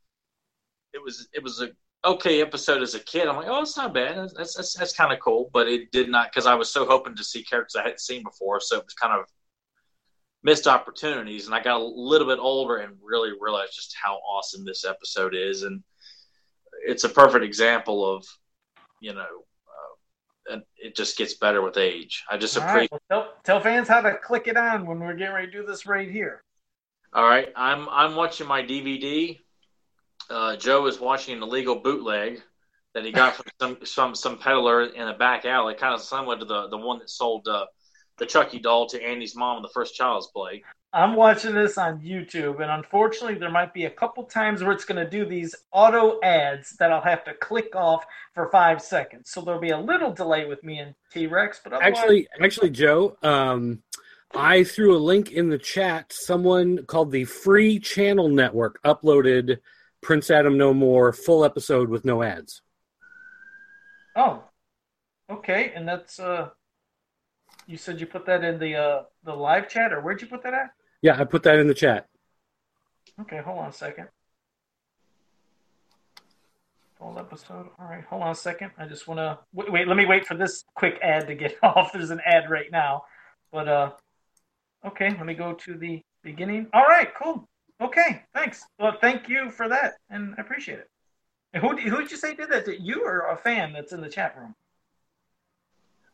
it 0.92 1.02
was 1.02 1.28
it 1.34 1.42
was 1.42 1.60
a 1.60 1.70
okay 2.04 2.40
episode 2.40 2.82
as 2.82 2.94
a 2.94 3.00
kid. 3.00 3.28
I'm 3.28 3.36
like, 3.36 3.48
oh, 3.48 3.62
it's 3.62 3.76
not 3.76 3.94
bad. 3.94 4.16
That's 4.36 4.54
that's, 4.54 4.74
that's 4.74 4.96
kind 4.96 5.12
of 5.12 5.20
cool. 5.20 5.50
But 5.52 5.68
it 5.68 5.92
did 5.92 6.08
not 6.08 6.30
because 6.30 6.46
I 6.46 6.54
was 6.54 6.70
so 6.70 6.86
hoping 6.86 7.16
to 7.16 7.24
see 7.24 7.42
characters 7.42 7.76
I 7.76 7.82
hadn't 7.82 8.00
seen 8.00 8.22
before, 8.22 8.60
so 8.60 8.78
it 8.78 8.84
was 8.84 8.94
kind 8.94 9.18
of 9.18 9.26
missed 10.42 10.66
opportunities. 10.66 11.46
And 11.46 11.54
I 11.54 11.62
got 11.62 11.80
a 11.80 11.84
little 11.84 12.26
bit 12.28 12.38
older 12.38 12.76
and 12.76 12.96
really 13.02 13.32
realized 13.38 13.74
just 13.74 13.96
how 14.02 14.16
awesome 14.16 14.64
this 14.64 14.84
episode 14.84 15.34
is. 15.34 15.62
And 15.62 15.82
it's 16.86 17.04
a 17.04 17.08
perfect 17.08 17.44
example 17.44 18.04
of, 18.14 18.26
you 19.00 19.14
know, 19.14 19.44
it 20.76 20.94
just 20.94 21.16
gets 21.16 21.34
better 21.34 21.62
with 21.62 21.76
age. 21.76 22.24
I 22.30 22.36
just 22.36 22.56
appreciate. 22.56 22.92
Right, 22.92 23.00
well, 23.10 23.22
tell, 23.24 23.32
tell 23.44 23.60
fans 23.60 23.88
how 23.88 24.00
to 24.00 24.16
click 24.16 24.46
it 24.46 24.56
on 24.56 24.86
when 24.86 25.00
we're 25.00 25.14
getting 25.14 25.34
ready 25.34 25.46
to 25.46 25.52
do 25.52 25.66
this 25.66 25.86
right 25.86 26.10
here. 26.10 26.42
All 27.12 27.24
right, 27.24 27.48
I'm 27.56 27.88
I'm 27.88 28.16
watching 28.16 28.46
my 28.46 28.62
DVD. 28.62 29.38
Uh, 30.28 30.56
Joe 30.56 30.86
is 30.86 30.98
watching 30.98 31.36
an 31.36 31.42
illegal 31.42 31.76
bootleg 31.76 32.42
that 32.92 33.04
he 33.04 33.12
got 33.12 33.36
from 33.36 33.46
some 33.60 33.78
some 33.84 34.14
some 34.14 34.38
peddler 34.38 34.84
in 34.84 35.08
a 35.08 35.16
back 35.16 35.44
alley, 35.44 35.74
kind 35.74 35.94
of 35.94 36.00
similar 36.00 36.38
to 36.38 36.44
the 36.44 36.68
the 36.68 36.78
one 36.78 36.98
that 36.98 37.10
sold 37.10 37.46
uh, 37.48 37.66
the 38.18 38.26
Chucky 38.26 38.58
doll 38.58 38.86
to 38.88 39.02
Andy's 39.02 39.36
mom 39.36 39.58
in 39.58 39.62
the 39.62 39.70
first 39.72 39.94
Child's 39.94 40.28
Play. 40.28 40.62
I'm 40.94 41.16
watching 41.16 41.56
this 41.56 41.76
on 41.76 41.98
YouTube, 41.98 42.62
and 42.62 42.70
unfortunately, 42.70 43.34
there 43.34 43.50
might 43.50 43.74
be 43.74 43.86
a 43.86 43.90
couple 43.90 44.22
times 44.22 44.62
where 44.62 44.70
it's 44.70 44.84
going 44.84 45.04
to 45.04 45.10
do 45.10 45.26
these 45.26 45.52
auto 45.72 46.20
ads 46.22 46.76
that 46.76 46.92
I'll 46.92 47.00
have 47.02 47.24
to 47.24 47.34
click 47.34 47.74
off 47.74 48.06
for 48.32 48.48
five 48.50 48.80
seconds. 48.80 49.30
So 49.30 49.40
there'll 49.40 49.60
be 49.60 49.70
a 49.70 49.78
little 49.78 50.12
delay 50.12 50.46
with 50.46 50.62
me 50.62 50.78
and 50.78 50.94
T 51.12 51.26
Rex. 51.26 51.60
But 51.62 51.72
otherwise... 51.72 51.98
actually, 51.98 52.28
actually, 52.40 52.70
Joe, 52.70 53.16
um, 53.24 53.82
I 54.32 54.62
threw 54.62 54.96
a 54.96 54.98
link 54.98 55.32
in 55.32 55.48
the 55.48 55.58
chat. 55.58 56.12
Someone 56.12 56.86
called 56.86 57.10
the 57.10 57.24
Free 57.24 57.80
Channel 57.80 58.28
Network 58.28 58.80
uploaded 58.84 59.58
Prince 60.00 60.30
Adam 60.30 60.56
No 60.56 60.72
More 60.72 61.12
full 61.12 61.44
episode 61.44 61.88
with 61.88 62.04
no 62.04 62.22
ads. 62.22 62.62
Oh, 64.14 64.44
okay, 65.28 65.72
and 65.74 65.88
that's 65.88 66.20
uh, 66.20 66.50
you 67.66 67.76
said 67.76 67.98
you 67.98 68.06
put 68.06 68.26
that 68.26 68.44
in 68.44 68.60
the 68.60 68.76
uh 68.76 69.02
the 69.24 69.34
live 69.34 69.68
chat, 69.68 69.92
or 69.92 70.00
where'd 70.00 70.22
you 70.22 70.28
put 70.28 70.44
that 70.44 70.54
at? 70.54 70.70
Yeah, 71.04 71.20
I 71.20 71.24
put 71.24 71.42
that 71.42 71.58
in 71.58 71.66
the 71.66 71.74
chat. 71.74 72.06
Okay, 73.20 73.36
hold 73.44 73.58
on 73.58 73.68
a 73.68 73.72
second. 73.74 74.08
Full 76.98 77.18
episode. 77.18 77.66
All 77.78 77.86
right, 77.86 78.02
hold 78.04 78.22
on 78.22 78.30
a 78.30 78.34
second. 78.34 78.70
I 78.78 78.86
just 78.86 79.06
want 79.06 79.18
to 79.18 79.38
wait, 79.52 79.70
wait. 79.70 79.86
Let 79.86 79.98
me 79.98 80.06
wait 80.06 80.24
for 80.24 80.34
this 80.34 80.64
quick 80.74 80.98
ad 81.02 81.26
to 81.26 81.34
get 81.34 81.56
off. 81.62 81.92
There's 81.92 82.08
an 82.08 82.22
ad 82.24 82.48
right 82.48 82.72
now, 82.72 83.02
but 83.52 83.68
uh, 83.68 83.90
okay. 84.86 85.10
Let 85.10 85.26
me 85.26 85.34
go 85.34 85.52
to 85.52 85.76
the 85.76 86.00
beginning. 86.22 86.68
All 86.72 86.86
right, 86.86 87.14
cool. 87.22 87.46
Okay, 87.82 88.22
thanks. 88.32 88.64
Well, 88.78 88.96
thank 88.98 89.28
you 89.28 89.50
for 89.50 89.68
that, 89.68 89.96
and 90.08 90.34
I 90.38 90.40
appreciate 90.40 90.78
it. 90.78 90.88
And 91.52 91.62
who 91.62 91.76
who 91.76 92.00
did 92.00 92.12
you 92.12 92.16
say 92.16 92.34
did 92.34 92.48
that? 92.48 92.80
You 92.80 93.04
or 93.04 93.28
a 93.28 93.36
fan 93.36 93.74
that's 93.74 93.92
in 93.92 94.00
the 94.00 94.08
chat 94.08 94.38
room? 94.38 94.54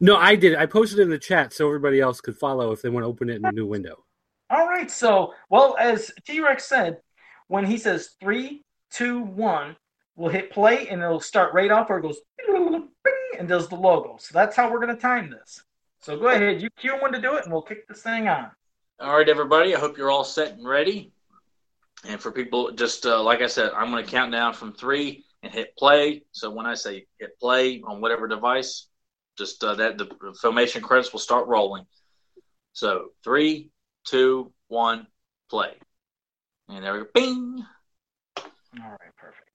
No, 0.00 0.16
I 0.16 0.34
did. 0.34 0.56
I 0.56 0.66
posted 0.66 0.98
it 0.98 1.02
in 1.02 1.10
the 1.10 1.18
chat 1.18 1.52
so 1.52 1.68
everybody 1.68 2.00
else 2.00 2.20
could 2.20 2.36
follow 2.36 2.72
if 2.72 2.82
they 2.82 2.88
want 2.88 3.04
to 3.04 3.08
open 3.08 3.30
it 3.30 3.36
in 3.36 3.44
a 3.44 3.52
new 3.52 3.66
window. 3.66 4.02
All 4.50 4.66
right. 4.66 4.90
So, 4.90 5.32
well, 5.48 5.76
as 5.78 6.10
T 6.26 6.40
Rex 6.40 6.64
said, 6.64 6.98
when 7.46 7.64
he 7.64 7.78
says 7.78 8.10
three, 8.20 8.64
two, 8.90 9.22
one, 9.22 9.76
we'll 10.16 10.30
hit 10.30 10.50
play 10.50 10.88
and 10.88 11.00
it'll 11.00 11.20
start 11.20 11.54
right 11.54 11.70
off 11.70 11.88
where 11.88 11.98
it 11.98 12.02
goes 12.02 12.18
and 13.38 13.48
does 13.48 13.68
the 13.68 13.76
logo. 13.76 14.16
So 14.18 14.32
that's 14.34 14.56
how 14.56 14.70
we're 14.70 14.80
going 14.80 14.94
to 14.94 15.00
time 15.00 15.30
this. 15.30 15.62
So 16.00 16.16
go 16.16 16.28
ahead, 16.28 16.60
you 16.60 16.68
cue 16.78 17.00
one 17.00 17.12
to 17.12 17.20
do 17.20 17.36
it, 17.36 17.44
and 17.44 17.52
we'll 17.52 17.62
kick 17.62 17.86
this 17.86 18.02
thing 18.02 18.28
on. 18.28 18.50
All 19.00 19.16
right, 19.16 19.28
everybody. 19.28 19.74
I 19.74 19.78
hope 19.78 19.96
you're 19.96 20.10
all 20.10 20.24
set 20.24 20.52
and 20.52 20.66
ready. 20.66 21.12
And 22.06 22.20
for 22.20 22.32
people, 22.32 22.72
just 22.72 23.06
uh, 23.06 23.22
like 23.22 23.42
I 23.42 23.46
said, 23.46 23.70
I'm 23.76 23.90
going 23.90 24.04
to 24.04 24.10
count 24.10 24.32
down 24.32 24.54
from 24.54 24.72
three 24.72 25.24
and 25.42 25.52
hit 25.52 25.76
play. 25.76 26.22
So 26.32 26.50
when 26.50 26.66
I 26.66 26.74
say 26.74 27.06
hit 27.18 27.38
play 27.38 27.82
on 27.86 28.00
whatever 28.00 28.28
device, 28.28 28.88
just 29.36 29.62
uh, 29.62 29.74
that 29.76 29.98
the 29.98 30.06
filmation 30.42 30.82
credits 30.82 31.12
will 31.12 31.20
start 31.20 31.46
rolling. 31.46 31.86
So 32.72 33.08
three, 33.24 33.70
two, 34.04 34.52
one, 34.68 35.06
play. 35.48 35.74
And 36.68 36.84
there 36.84 36.92
we 36.92 37.00
go. 37.00 37.06
Bing. 37.14 37.64
All 38.36 38.90
right, 38.90 39.16
perfect. 39.16 39.48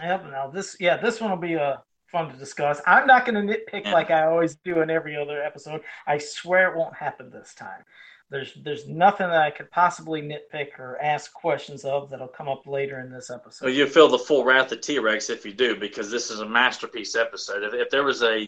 Yep. 0.00 0.30
Now 0.30 0.48
this, 0.48 0.76
yeah, 0.80 0.96
this 0.96 1.20
one 1.20 1.30
will 1.30 1.36
be 1.36 1.56
uh, 1.56 1.76
fun 2.10 2.30
to 2.30 2.36
discuss. 2.36 2.80
I'm 2.86 3.06
not 3.06 3.26
going 3.26 3.46
to 3.46 3.54
nitpick 3.54 3.84
yeah. 3.84 3.92
like 3.92 4.10
I 4.10 4.24
always 4.24 4.56
do 4.56 4.80
in 4.80 4.90
every 4.90 5.16
other 5.16 5.42
episode. 5.42 5.82
I 6.06 6.18
swear 6.18 6.70
it 6.70 6.76
won't 6.78 6.94
happen 6.94 7.30
this 7.30 7.54
time. 7.54 7.84
There's 8.30 8.56
there's 8.62 8.86
nothing 8.86 9.26
that 9.26 9.42
I 9.42 9.50
could 9.50 9.72
possibly 9.72 10.22
nitpick 10.22 10.78
or 10.78 11.02
ask 11.02 11.32
questions 11.32 11.84
of 11.84 12.10
that'll 12.10 12.28
come 12.28 12.48
up 12.48 12.64
later 12.64 13.00
in 13.00 13.10
this 13.10 13.28
episode. 13.28 13.64
Well, 13.64 13.74
you 13.74 13.88
feel 13.88 14.06
the 14.06 14.20
full 14.20 14.44
wrath 14.44 14.70
of 14.70 14.80
T 14.80 15.00
Rex 15.00 15.30
if 15.30 15.44
you 15.44 15.52
do, 15.52 15.74
because 15.74 16.12
this 16.12 16.30
is 16.30 16.38
a 16.38 16.46
masterpiece 16.46 17.16
episode. 17.16 17.64
If, 17.64 17.74
if 17.74 17.90
there 17.90 18.04
was 18.04 18.22
a 18.22 18.46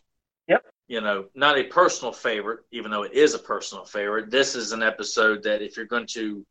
Yep. 0.48 0.64
You 0.88 1.00
know, 1.00 1.26
not 1.34 1.58
a 1.58 1.64
personal 1.64 2.12
favorite, 2.12 2.60
even 2.70 2.90
though 2.90 3.04
it 3.04 3.12
is 3.12 3.34
a 3.34 3.38
personal 3.38 3.84
favorite. 3.84 4.30
This 4.30 4.54
is 4.54 4.72
an 4.72 4.82
episode 4.82 5.42
that 5.44 5.62
if 5.62 5.76
you're 5.76 5.86
going 5.86 6.06
to, 6.08 6.44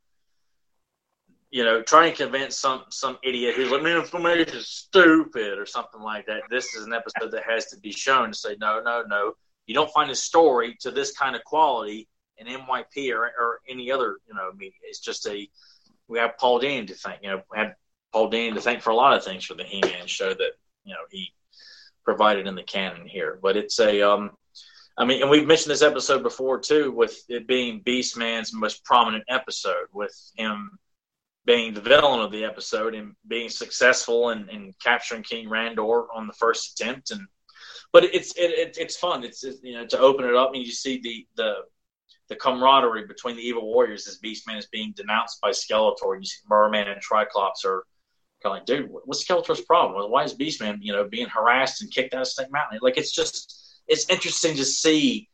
you 1.51 1.63
know, 1.63 1.81
try 1.83 2.07
and 2.07 2.15
convince 2.15 2.57
some 2.57 2.85
some 2.89 3.17
idiot 3.23 3.55
who's 3.55 3.69
like, 3.69 3.83
"Man, 3.83 3.97
information 3.97 4.55
is 4.55 4.67
stupid" 4.67 5.59
or 5.59 5.65
something 5.65 6.01
like 6.01 6.25
that, 6.27 6.43
this 6.49 6.73
is 6.73 6.85
an 6.85 6.93
episode 6.93 7.31
that 7.31 7.43
has 7.43 7.67
to 7.67 7.79
be 7.79 7.91
shown 7.91 8.31
to 8.31 8.37
say, 8.37 8.55
"No, 8.59 8.81
no, 8.81 9.03
no, 9.07 9.33
you 9.67 9.75
don't 9.75 9.91
find 9.91 10.09
a 10.11 10.15
story 10.15 10.75
to 10.81 10.91
this 10.91 11.11
kind 11.11 11.35
of 11.35 11.43
quality 11.43 12.07
in 12.37 12.47
MYP 12.47 13.13
or, 13.13 13.25
or 13.25 13.59
any 13.69 13.91
other, 13.91 14.17
you 14.27 14.33
know, 14.33 14.51
media. 14.53 14.79
It's 14.83 14.99
just 14.99 15.25
a 15.27 15.47
we 16.07 16.19
have 16.19 16.37
Paul 16.37 16.59
Dini 16.59 16.87
to 16.87 16.93
thank. 16.93 17.21
You 17.23 17.29
know, 17.29 17.41
we 17.51 17.57
have 17.57 17.73
Paul 18.11 18.29
Dini 18.29 18.53
to 18.53 18.61
thank 18.61 18.81
for 18.81 18.89
a 18.89 18.95
lot 18.95 19.15
of 19.15 19.23
things 19.23 19.45
for 19.45 19.53
the 19.53 19.63
He-Man 19.63 20.07
show 20.07 20.33
that 20.33 20.51
you 20.83 20.93
know 20.93 20.99
he 21.09 21.31
provided 22.03 22.47
in 22.47 22.55
the 22.55 22.63
canon 22.63 23.07
here. 23.07 23.39
But 23.41 23.57
it's 23.57 23.79
a, 23.79 24.01
um, 24.01 24.31
I 24.97 25.05
mean, 25.05 25.21
and 25.21 25.29
we've 25.29 25.47
mentioned 25.47 25.71
this 25.71 25.81
episode 25.81 26.23
before 26.23 26.59
too, 26.59 26.91
with 26.91 27.17
it 27.29 27.47
being 27.47 27.81
Beastman's 27.81 28.53
most 28.53 28.83
prominent 28.83 29.23
episode, 29.29 29.87
with 29.93 30.15
him 30.35 30.77
being 31.45 31.73
the 31.73 31.81
villain 31.81 32.21
of 32.21 32.31
the 32.31 32.45
episode 32.45 32.93
and 32.93 33.13
being 33.27 33.49
successful 33.49 34.29
in, 34.29 34.47
in 34.49 34.73
capturing 34.83 35.23
King 35.23 35.47
Randor 35.47 36.05
on 36.13 36.27
the 36.27 36.33
first 36.33 36.79
attempt. 36.79 37.11
And 37.11 37.21
but 37.91 38.03
it's 38.03 38.35
it, 38.37 38.51
it 38.51 38.77
it's 38.79 38.97
fun. 38.97 39.23
It's 39.23 39.43
you 39.63 39.73
know 39.73 39.85
to 39.87 39.99
open 39.99 40.25
it 40.25 40.35
up 40.35 40.53
and 40.53 40.63
you 40.63 40.71
see 40.71 40.99
the 41.01 41.25
the 41.35 41.53
the 42.29 42.35
camaraderie 42.35 43.07
between 43.07 43.35
the 43.35 43.41
evil 43.41 43.65
warriors 43.65 44.07
as 44.07 44.19
Beastman 44.19 44.57
is 44.57 44.67
being 44.67 44.93
denounced 44.95 45.41
by 45.41 45.49
Skeletor. 45.49 46.17
You 46.17 46.25
see 46.25 46.39
Merman 46.47 46.87
and 46.87 47.01
Triclops 47.01 47.65
are 47.65 47.83
kind 48.43 48.57
of 48.57 48.59
like, 48.59 48.65
dude, 48.65 48.89
what's 49.05 49.23
Skeletor's 49.23 49.61
problem? 49.61 50.09
Why 50.11 50.23
is 50.23 50.33
Beastman, 50.33 50.79
you 50.81 50.93
know, 50.93 51.07
being 51.07 51.27
harassed 51.27 51.81
and 51.81 51.91
kicked 51.91 52.13
out 52.13 52.21
of 52.21 52.27
Snake 52.27 52.51
Mountain? 52.51 52.79
Like, 52.81 52.97
it's 52.97 53.11
just, 53.11 53.81
it's 53.87 54.09
interesting 54.09 54.55
to 54.55 54.65
see 54.65 55.29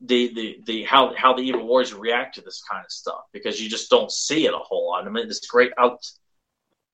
the 0.00 0.32
the 0.34 0.58
the 0.64 0.82
how 0.84 1.14
how 1.14 1.34
the 1.34 1.42
evil 1.42 1.66
warriors 1.66 1.92
react 1.92 2.34
to 2.36 2.40
this 2.40 2.62
kind 2.70 2.84
of 2.84 2.90
stuff 2.90 3.22
because 3.32 3.60
you 3.60 3.68
just 3.68 3.90
don't 3.90 4.10
see 4.10 4.46
it 4.46 4.54
a 4.54 4.58
whole 4.58 4.88
lot. 4.88 5.06
I 5.06 5.10
mean, 5.10 5.28
this 5.28 5.46
great 5.46 5.72
out. 5.78 6.00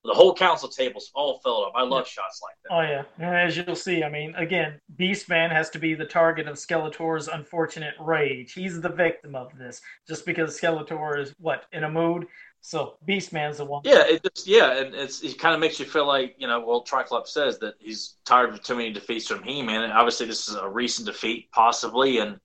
The 0.05 0.15
whole 0.15 0.35
council 0.35 0.69
table's 0.69 1.11
all 1.17 1.41
filled 1.41 1.67
up. 1.67 1.73
I 1.75 1.83
love 1.83 2.07
shots 2.07 2.41
like 2.41 2.55
that. 2.63 2.73
Oh 2.73 2.81
yeah, 3.19 3.43
as 3.45 3.57
you'll 3.57 3.75
see, 3.75 4.05
I 4.05 4.09
mean, 4.09 4.37
again, 4.37 4.81
Beastman 4.97 5.51
has 5.51 5.69
to 5.71 5.81
be 5.81 5.95
the 5.95 6.05
target 6.05 6.47
of 6.47 6.55
Skeletor's 6.55 7.27
unfortunate 7.27 7.95
rage. 7.99 8.53
He's 8.53 8.81
the 8.81 8.89
victim 8.89 9.35
of 9.35 9.57
this, 9.59 9.81
just 10.07 10.25
because 10.25 10.61
Skeletor 10.61 11.21
is 11.21 11.35
what 11.41 11.65
in 11.73 11.83
a 11.83 11.91
mood 11.91 12.29
So 12.67 12.97
Beastman's 13.07 13.59
the 13.59 13.65
one. 13.65 13.83
Yeah, 13.85 14.03
it 14.09 14.25
just 14.25 14.45
yeah, 14.45 14.79
and 14.79 14.93
it's 14.93 15.23
it 15.23 15.39
kind 15.39 15.55
of 15.55 15.61
makes 15.61 15.79
you 15.79 15.87
feel 15.87 16.05
like 16.05 16.35
you 16.37 16.49
know. 16.49 16.59
Well, 16.59 16.83
Triclops 16.83 17.33
says 17.33 17.61
that 17.61 17.75
he's 17.79 18.17
tired 18.25 18.51
of 18.51 18.61
too 18.61 18.75
many 18.75 18.93
defeats 18.93 19.29
from 19.29 19.45
He-Man, 19.45 19.85
and 19.85 19.93
obviously 19.93 20.27
this 20.27 20.49
is 20.49 20.57
a 20.57 20.69
recent 20.69 21.07
defeat, 21.07 21.49
possibly, 21.53 22.19
and 22.19 22.41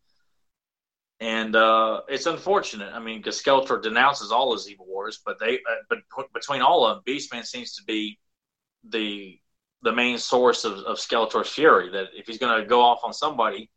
and 1.20 1.56
uh, 1.56 2.02
it's 2.08 2.28
unfortunate. 2.28 2.94
I 2.94 3.00
mean, 3.00 3.18
because 3.18 3.42
Skeletor 3.42 3.82
denounces 3.82 4.32
all 4.32 4.54
his 4.54 4.70
evil 4.70 4.86
wars, 4.86 5.20
but 5.26 5.40
they 5.40 5.56
uh, 5.56 5.82
but 5.90 5.98
between 6.36 6.62
all 6.62 6.86
of 6.86 7.04
them, 7.04 7.04
Beastman 7.16 7.44
seems 7.44 7.74
to 7.78 7.84
be 7.86 8.20
the 8.88 9.40
the 9.82 9.92
main 9.92 10.20
source 10.20 10.66
of, 10.66 10.74
of 10.74 10.98
Skeletor's 10.98 11.50
fury. 11.50 11.90
That 11.90 12.10
if 12.14 12.28
he's 12.28 12.38
going 12.38 12.62
to 12.62 12.68
go 12.68 12.82
off 12.82 13.00
on 13.04 13.12
somebody, 13.12 13.72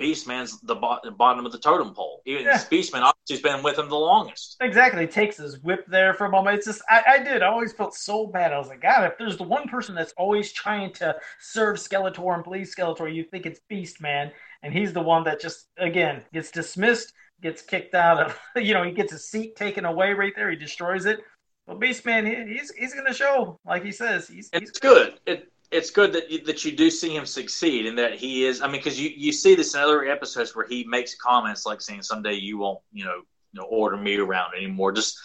Beastman's 0.00 0.60
the, 0.62 0.74
bo- 0.74 0.98
the 1.04 1.12
bottom 1.12 1.46
of 1.46 1.52
the 1.52 1.58
totem 1.58 1.94
pole. 1.94 2.22
Even 2.26 2.46
yeah. 2.46 2.58
Beastman 2.58 3.09
has 3.28 3.40
been 3.40 3.62
with 3.62 3.78
him 3.78 3.88
the 3.88 3.94
longest. 3.96 4.56
Exactly. 4.60 5.02
He 5.02 5.06
takes 5.06 5.36
his 5.36 5.60
whip 5.60 5.84
there 5.86 6.14
for 6.14 6.26
a 6.26 6.30
moment. 6.30 6.56
It's 6.56 6.66
just 6.66 6.82
I, 6.88 7.02
I 7.06 7.18
did. 7.22 7.42
I 7.42 7.46
always 7.46 7.72
felt 7.72 7.94
so 7.94 8.26
bad. 8.26 8.52
I 8.52 8.58
was 8.58 8.68
like, 8.68 8.80
God, 8.82 9.04
if 9.04 9.18
there's 9.18 9.36
the 9.36 9.44
one 9.44 9.68
person 9.68 9.94
that's 9.94 10.12
always 10.16 10.52
trying 10.52 10.92
to 10.94 11.14
serve 11.40 11.76
Skeletor 11.76 12.34
and 12.34 12.44
please 12.44 12.74
Skeletor, 12.74 13.12
you 13.14 13.24
think 13.24 13.46
it's 13.46 13.60
Beast 13.68 14.00
Man. 14.00 14.32
and 14.62 14.72
he's 14.72 14.92
the 14.92 15.00
one 15.02 15.24
that 15.24 15.40
just 15.40 15.68
again 15.78 16.22
gets 16.32 16.50
dismissed, 16.50 17.12
gets 17.42 17.62
kicked 17.62 17.94
out 17.94 18.18
of. 18.20 18.38
You 18.56 18.74
know, 18.74 18.82
he 18.82 18.92
gets 18.92 19.12
his 19.12 19.28
seat 19.28 19.56
taken 19.56 19.84
away 19.84 20.12
right 20.12 20.32
there. 20.34 20.50
He 20.50 20.56
destroys 20.56 21.06
it. 21.06 21.20
But 21.66 21.78
Beastman, 21.78 22.26
he, 22.26 22.54
he's 22.54 22.70
he's 22.72 22.94
going 22.94 23.06
to 23.06 23.12
show, 23.12 23.60
like 23.64 23.84
he 23.84 23.92
says, 23.92 24.26
he's. 24.28 24.50
It's 24.52 24.78
good. 24.80 25.14
It 25.26 25.52
it's 25.70 25.90
good 25.90 26.12
that 26.12 26.30
you, 26.30 26.44
that 26.44 26.64
you 26.64 26.72
do 26.72 26.90
see 26.90 27.14
him 27.14 27.24
succeed 27.24 27.86
and 27.86 27.98
that 27.98 28.14
he 28.14 28.44
is. 28.44 28.60
I 28.60 28.66
mean, 28.66 28.80
because 28.80 28.98
you, 28.98 29.10
you 29.14 29.32
see 29.32 29.54
this 29.54 29.74
in 29.74 29.80
other 29.80 30.04
episodes 30.06 30.54
where 30.54 30.66
he 30.66 30.84
makes 30.84 31.14
comments 31.14 31.64
like 31.64 31.80
saying, 31.80 32.02
"Someday 32.02 32.34
you 32.34 32.58
won't, 32.58 32.80
you 32.92 33.04
know, 33.04 33.22
you 33.52 33.60
know, 33.60 33.66
order 33.66 33.96
me 33.96 34.16
around 34.16 34.54
anymore." 34.56 34.92
Just 34.92 35.18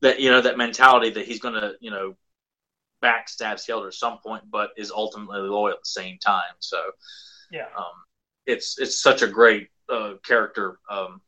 that 0.00 0.20
you 0.20 0.30
know 0.30 0.40
that 0.40 0.56
mentality 0.56 1.10
that 1.10 1.26
he's 1.26 1.40
going 1.40 1.54
to, 1.54 1.74
you 1.80 1.90
know, 1.90 2.16
backstab 3.02 3.54
Skeletor 3.54 3.88
at 3.88 3.94
some 3.94 4.18
point, 4.18 4.44
but 4.50 4.70
is 4.76 4.90
ultimately 4.90 5.40
loyal 5.40 5.74
at 5.74 5.80
the 5.80 5.88
same 5.88 6.18
time. 6.18 6.54
So, 6.60 6.80
yeah, 7.50 7.66
um, 7.76 7.84
it's 8.46 8.78
it's 8.78 9.02
such 9.02 9.20
a 9.20 9.28
great 9.28 9.68
uh, 9.90 10.14
character 10.24 10.78
um, 10.88 11.20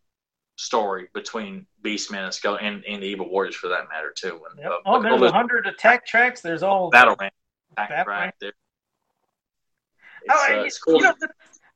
story 0.56 1.08
between 1.12 1.66
Beastman 1.84 2.24
and 2.24 2.32
Skeletor 2.32 2.62
and, 2.62 2.84
and 2.86 3.02
the 3.02 3.06
Evil 3.06 3.28
Warriors 3.28 3.54
for 3.54 3.68
that 3.68 3.88
matter 3.90 4.14
too. 4.16 4.40
And, 4.50 4.60
yep. 4.60 4.70
uh, 4.70 4.76
oh, 4.86 5.02
there's 5.02 5.30
hundred 5.30 5.66
attack 5.66 6.06
tracks. 6.06 6.40
There's 6.40 6.62
all 6.62 6.88
battle 6.88 7.16
ram 7.20 7.30
attack 7.76 8.04
track 8.06 8.34
there. 8.40 8.52
Oh, 10.30 10.46
it's, 10.64 10.76
uh, 10.76 10.80
cool. 10.84 10.96
You 10.96 11.02
know, 11.02 11.14
the, 11.20 11.28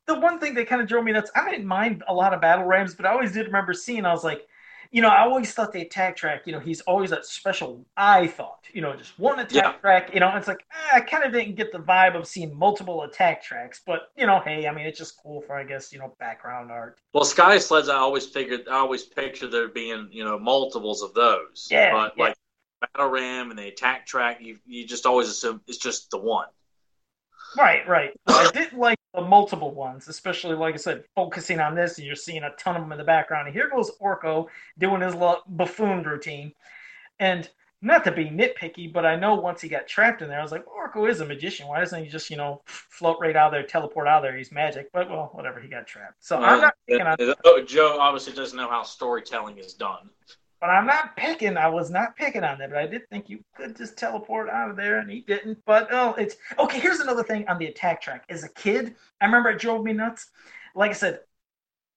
the, 0.05 0.19
one 0.19 0.39
thing 0.39 0.53
that 0.55 0.67
kind 0.67 0.81
of 0.81 0.87
drove 0.87 1.03
me 1.03 1.11
nuts, 1.11 1.31
I 1.35 1.49
didn't 1.49 1.65
mind 1.65 2.03
a 2.07 2.13
lot 2.13 2.33
of 2.33 2.41
battle 2.41 2.65
rams, 2.65 2.95
but 2.95 3.05
I 3.05 3.11
always 3.11 3.33
did 3.33 3.45
remember 3.47 3.73
seeing. 3.73 4.05
I 4.05 4.11
was 4.11 4.23
like, 4.23 4.47
you 4.91 5.01
know, 5.01 5.09
I 5.09 5.21
always 5.21 5.53
thought 5.53 5.73
the 5.73 5.81
attack 5.81 6.15
track, 6.15 6.43
you 6.45 6.53
know, 6.53 6.59
he's 6.59 6.81
always 6.81 7.09
that 7.09 7.25
special. 7.25 7.85
I 7.95 8.27
thought, 8.27 8.65
you 8.71 8.81
know, 8.81 8.95
just 8.95 9.17
one 9.19 9.39
attack 9.39 9.63
yeah. 9.63 9.71
track, 9.73 10.13
you 10.13 10.19
know, 10.19 10.35
it's 10.35 10.47
like 10.47 10.65
eh, 10.71 10.97
I 10.97 11.01
kind 11.01 11.23
of 11.23 11.33
didn't 11.33 11.55
get 11.55 11.71
the 11.71 11.79
vibe 11.79 12.15
of 12.15 12.27
seeing 12.27 12.57
multiple 12.57 13.03
attack 13.03 13.43
tracks, 13.43 13.81
but 13.85 14.11
you 14.15 14.25
know, 14.25 14.39
hey, 14.39 14.67
I 14.67 14.73
mean, 14.73 14.85
it's 14.85 14.97
just 14.97 15.21
cool 15.21 15.41
for 15.41 15.55
I 15.55 15.63
guess 15.63 15.91
you 15.91 15.99
know 15.99 16.15
background 16.19 16.71
art. 16.71 17.01
Well, 17.13 17.25
Sky 17.25 17.57
Sleds, 17.57 17.89
I 17.89 17.95
always 17.95 18.25
figured, 18.25 18.67
I 18.69 18.75
always 18.75 19.03
picture 19.03 19.47
there 19.47 19.67
being 19.67 20.09
you 20.11 20.23
know 20.23 20.39
multiples 20.39 21.01
of 21.01 21.13
those. 21.13 21.67
Yeah, 21.69 21.91
but 21.91 22.13
yeah. 22.15 22.23
like 22.23 22.37
battle 22.81 23.09
ram 23.09 23.49
and 23.49 23.59
the 23.59 23.67
attack 23.67 24.05
track, 24.05 24.39
you 24.41 24.57
you 24.65 24.85
just 24.85 25.05
always 25.05 25.27
assume 25.27 25.61
it's 25.67 25.77
just 25.77 26.09
the 26.11 26.17
one. 26.17 26.47
Right, 27.57 27.87
right. 27.87 28.11
I 28.27 28.51
didn't 28.53 28.77
like 28.77 28.99
the 29.13 29.21
multiple 29.21 29.73
ones, 29.73 30.07
especially 30.07 30.55
like 30.55 30.75
I 30.75 30.77
said, 30.77 31.03
focusing 31.15 31.59
on 31.59 31.73
this, 31.73 31.97
and 31.97 32.05
you're 32.05 32.15
seeing 32.15 32.43
a 32.43 32.51
ton 32.51 32.75
of 32.75 32.83
them 32.83 32.91
in 32.91 32.97
the 32.97 33.03
background. 33.03 33.47
And 33.47 33.55
here 33.55 33.69
goes 33.69 33.91
Orko 33.99 34.47
doing 34.77 35.01
his 35.01 35.13
little 35.13 35.41
buffoon 35.47 36.03
routine, 36.03 36.53
and 37.19 37.49
not 37.81 38.03
to 38.03 38.11
be 38.11 38.25
nitpicky, 38.25 38.91
but 38.91 39.05
I 39.05 39.15
know 39.15 39.35
once 39.35 39.61
he 39.61 39.69
got 39.69 39.87
trapped 39.87 40.21
in 40.21 40.29
there, 40.29 40.39
I 40.39 40.43
was 40.43 40.51
like, 40.51 40.65
Orko 40.65 41.09
is 41.09 41.21
a 41.21 41.25
magician. 41.25 41.67
Why 41.67 41.79
doesn't 41.79 42.03
he 42.03 42.09
just, 42.09 42.29
you 42.29 42.37
know, 42.37 42.61
float 42.65 43.17
right 43.21 43.35
out 43.35 43.51
there, 43.51 43.63
teleport 43.63 44.07
out 44.07 44.21
there? 44.21 44.35
He's 44.35 44.51
magic. 44.51 44.89
But 44.93 45.09
well, 45.09 45.29
whatever. 45.33 45.59
He 45.59 45.67
got 45.67 45.85
trapped. 45.85 46.15
So 46.19 46.37
I'm 46.37 46.61
not 46.61 46.73
picking 46.87 47.05
on. 47.05 47.17
Uh, 47.19 47.33
uh, 47.45 47.61
Joe 47.61 47.97
obviously 47.99 48.33
doesn't 48.33 48.57
know 48.57 48.69
how 48.69 48.83
storytelling 48.83 49.57
is 49.59 49.73
done. 49.73 50.09
But 50.59 50.71
I'm 50.71 50.87
not 50.87 51.15
picking. 51.15 51.55
I 51.55 51.67
was 51.67 51.91
not 51.91 52.15
picking 52.15 52.43
on 52.43 52.57
that, 52.57 52.69
but 52.71 52.79
I 52.79 52.87
did 52.87 53.07
think 53.09 53.29
you 53.29 53.43
could 53.55 53.75
just 53.75 53.97
teleport 53.97 54.49
out 54.49 54.71
of 54.71 54.75
there, 54.75 54.99
and 54.99 55.09
he 55.09 55.21
didn't. 55.21 55.59
But 55.65 55.89
oh, 55.91 56.15
it's 56.15 56.35
okay. 56.57 56.79
Here's 56.79 56.99
another 56.99 57.23
thing 57.23 57.47
on 57.47 57.59
the 57.59 57.67
attack 57.67 58.01
track. 58.01 58.25
As 58.29 58.43
a 58.43 58.49
kid, 58.49 58.95
I 59.21 59.25
remember 59.25 59.49
it 59.49 59.59
drove 59.59 59.83
me 59.83 59.93
nuts. 59.93 60.31
Like 60.73 60.89
I 60.91 60.95
said, 60.95 61.19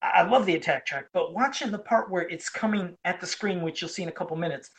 I 0.02 0.22
love 0.22 0.46
the 0.46 0.54
attack 0.56 0.86
track, 0.86 1.06
but 1.12 1.34
watching 1.34 1.70
the 1.70 1.78
part 1.78 2.10
where 2.10 2.28
it's 2.28 2.48
coming 2.48 2.96
at 3.04 3.20
the 3.20 3.26
screen, 3.26 3.62
which 3.62 3.80
you'll 3.80 3.90
see 3.90 4.02
in 4.02 4.08
a 4.08 4.12
couple 4.12 4.36
minutes, 4.36 4.70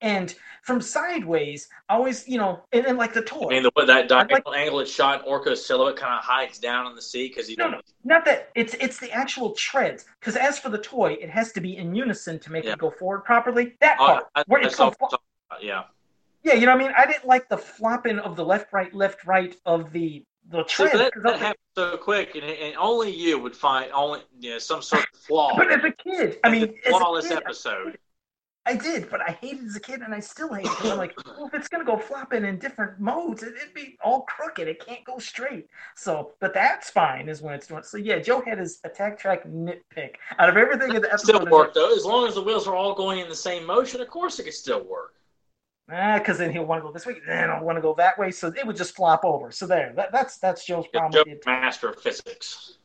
and 0.00 0.34
from 0.62 0.80
sideways, 0.80 1.68
always, 1.88 2.28
you 2.28 2.38
know, 2.38 2.60
and 2.72 2.84
then 2.84 2.96
like 2.96 3.14
the 3.14 3.22
toy. 3.22 3.46
I 3.46 3.48
mean, 3.48 3.62
the, 3.62 3.84
that 3.86 4.08
diagonal 4.08 4.42
like, 4.46 4.60
angle 4.60 4.80
it's 4.80 4.92
shot, 4.92 5.24
Orko's 5.26 5.64
silhouette 5.64 5.96
kind 5.96 6.14
of 6.14 6.24
hides 6.24 6.58
down 6.58 6.86
in 6.86 6.94
the 6.94 7.02
sea 7.02 7.28
because 7.28 7.48
he. 7.48 7.56
No, 7.56 7.68
no, 7.68 7.80
not 8.04 8.24
that. 8.24 8.50
It's 8.54 8.74
it's 8.74 8.98
the 8.98 9.10
actual 9.10 9.52
treads. 9.52 10.04
Because 10.20 10.36
as 10.36 10.58
for 10.58 10.68
the 10.68 10.78
toy, 10.78 11.12
it 11.20 11.30
has 11.30 11.52
to 11.52 11.60
be 11.60 11.76
in 11.76 11.94
unison 11.94 12.38
to 12.40 12.52
make 12.52 12.64
yeah. 12.64 12.72
it 12.72 12.78
go 12.78 12.90
forward 12.90 13.20
properly. 13.20 13.74
That 13.80 13.96
oh, 14.00 14.06
part, 14.06 14.24
I, 14.34 14.44
where 14.46 14.60
it's 14.60 14.76
so, 14.76 14.92
yeah. 15.60 15.84
Yeah, 16.42 16.54
you 16.54 16.66
know 16.66 16.76
what 16.76 16.82
I 16.82 16.86
mean. 16.86 16.94
I 16.96 17.06
didn't 17.06 17.26
like 17.26 17.48
the 17.48 17.58
flopping 17.58 18.20
of 18.20 18.36
the 18.36 18.44
left, 18.44 18.72
right, 18.72 18.94
left, 18.94 19.26
right 19.26 19.56
of 19.66 19.92
the 19.92 20.24
the 20.50 20.62
tread. 20.64 20.92
So 20.92 20.98
that, 20.98 21.12
that 21.24 21.38
happened 21.38 21.56
so 21.76 21.96
quick, 21.96 22.34
and, 22.34 22.44
and, 22.44 22.76
only 22.76 23.10
you 23.10 23.38
would 23.38 23.56
find 23.56 23.90
only 23.92 24.20
you 24.38 24.50
know, 24.50 24.58
some 24.58 24.82
sort 24.82 25.02
of 25.02 25.18
flaw. 25.20 25.56
but 25.56 25.72
as 25.72 25.82
a 25.82 25.90
kid, 25.90 26.38
I 26.44 26.50
mean, 26.50 26.74
flawless 26.86 27.30
episode. 27.30 27.98
I 28.66 28.74
did, 28.74 29.08
but 29.08 29.20
I 29.20 29.38
hated 29.40 29.64
as 29.66 29.76
a 29.76 29.80
kid, 29.80 30.00
and 30.00 30.12
I 30.12 30.18
still 30.18 30.52
hate 30.52 30.66
it. 30.66 30.84
I'm 30.84 30.98
like, 30.98 31.14
well, 31.26 31.46
if 31.46 31.54
it's 31.54 31.68
gonna 31.68 31.84
go 31.84 31.96
flopping 31.96 32.44
in 32.44 32.58
different 32.58 32.98
modes, 32.98 33.44
it, 33.44 33.54
would 33.54 33.74
be 33.74 33.96
all 34.02 34.22
crooked. 34.22 34.66
It 34.66 34.84
can't 34.84 35.04
go 35.04 35.18
straight. 35.18 35.68
So, 35.94 36.32
but 36.40 36.52
that's 36.52 36.90
fine, 36.90 37.28
is 37.28 37.40
when 37.40 37.54
it's 37.54 37.68
doing. 37.68 37.84
So 37.84 37.96
yeah, 37.96 38.18
Joe 38.18 38.42
had 38.44 38.58
his 38.58 38.80
attack 38.84 39.18
track 39.18 39.46
nitpick 39.46 40.16
out 40.38 40.48
of 40.48 40.56
everything 40.56 40.94
in 40.94 41.02
the 41.02 41.08
episode. 41.08 41.36
Still 41.36 41.46
work 41.46 41.74
though, 41.74 41.94
as 41.94 42.04
long 42.04 42.26
as 42.26 42.34
the 42.34 42.42
wheels 42.42 42.66
are 42.66 42.74
all 42.74 42.94
going 42.94 43.20
in 43.20 43.28
the 43.28 43.36
same 43.36 43.64
motion. 43.64 44.00
Of 44.00 44.08
course, 44.08 44.40
it 44.40 44.44
could 44.44 44.54
still 44.54 44.84
work. 44.84 45.14
Ah, 45.88 46.18
because 46.18 46.38
then 46.38 46.50
he'll 46.50 46.64
want 46.64 46.82
to 46.82 46.86
go 46.86 46.92
this 46.92 47.06
way, 47.06 47.14
then 47.24 47.48
I'll 47.48 47.64
want 47.64 47.76
to 47.76 47.82
go 47.82 47.94
that 47.94 48.18
way. 48.18 48.32
So 48.32 48.48
it 48.48 48.66
would 48.66 48.76
just 48.76 48.96
flop 48.96 49.24
over. 49.24 49.52
So 49.52 49.68
there, 49.68 49.92
that, 49.94 50.10
that's 50.10 50.38
that's 50.38 50.66
Joe's 50.66 50.88
problem. 50.88 51.24
Joe, 51.24 51.38
master 51.46 51.90
of 51.90 52.02
physics 52.02 52.78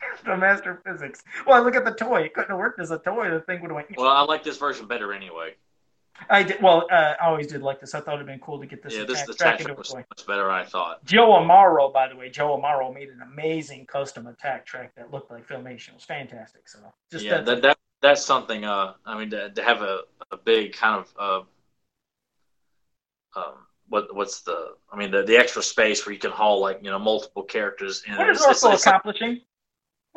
the 0.24 0.36
master 0.36 0.80
physics. 0.84 1.22
Well, 1.46 1.62
look 1.62 1.74
at 1.74 1.84
the 1.84 1.92
toy. 1.92 2.22
It 2.22 2.34
couldn't 2.34 2.50
have 2.50 2.58
worked 2.58 2.80
as 2.80 2.90
a 2.90 2.98
toy. 2.98 3.30
The 3.30 3.40
thing 3.40 3.60
would 3.62 3.70
have 3.70 3.76
went. 3.76 3.88
Well, 3.96 4.08
I 4.08 4.22
like 4.22 4.44
this 4.44 4.56
version 4.56 4.86
better 4.86 5.12
anyway. 5.12 5.54
I 6.28 6.42
did. 6.42 6.60
Well, 6.60 6.86
uh, 6.90 7.14
I 7.20 7.26
always 7.26 7.46
did 7.46 7.62
like 7.62 7.80
this. 7.80 7.94
I 7.94 8.00
thought 8.00 8.14
it'd 8.14 8.26
been 8.26 8.40
cool 8.40 8.58
to 8.60 8.66
get 8.66 8.82
this. 8.82 8.94
Yeah, 8.94 9.04
this 9.04 9.22
the 9.22 9.32
attack 9.32 9.60
track 9.60 9.78
was 9.78 9.94
much 9.94 10.26
better. 10.26 10.50
I 10.50 10.64
thought. 10.64 11.04
Joe 11.04 11.28
Amaro, 11.28 11.92
by 11.92 12.08
the 12.08 12.16
way, 12.16 12.28
Joe 12.28 12.60
Amaro 12.60 12.92
made 12.92 13.08
an 13.08 13.22
amazing 13.22 13.86
custom 13.86 14.26
attack 14.26 14.66
track 14.66 14.94
that 14.96 15.12
looked 15.12 15.30
like 15.30 15.46
filmation. 15.46 15.90
It 15.90 15.94
was 15.94 16.04
fantastic. 16.04 16.68
So 16.68 16.78
just 17.12 17.24
yeah, 17.24 17.40
that, 17.42 17.62
that 17.62 17.78
that's 18.02 18.24
something. 18.24 18.64
Uh, 18.64 18.94
I 19.06 19.18
mean, 19.18 19.30
to, 19.30 19.50
to 19.50 19.62
have 19.62 19.82
a, 19.82 20.00
a 20.32 20.36
big 20.36 20.72
kind 20.72 21.04
of 21.04 21.14
uh, 23.36 23.38
um, 23.38 23.54
what 23.88 24.14
what's 24.14 24.40
the 24.40 24.74
I 24.92 24.96
mean 24.96 25.10
the, 25.10 25.22
the 25.22 25.36
extra 25.36 25.62
space 25.62 26.04
where 26.04 26.12
you 26.12 26.18
can 26.18 26.30
haul 26.30 26.60
like 26.60 26.80
you 26.82 26.90
know 26.90 26.98
multiple 26.98 27.42
characters 27.42 28.02
in. 28.06 28.16
What 28.16 28.30
is 28.30 28.42
also 28.42 28.72
accomplishing? 28.72 29.40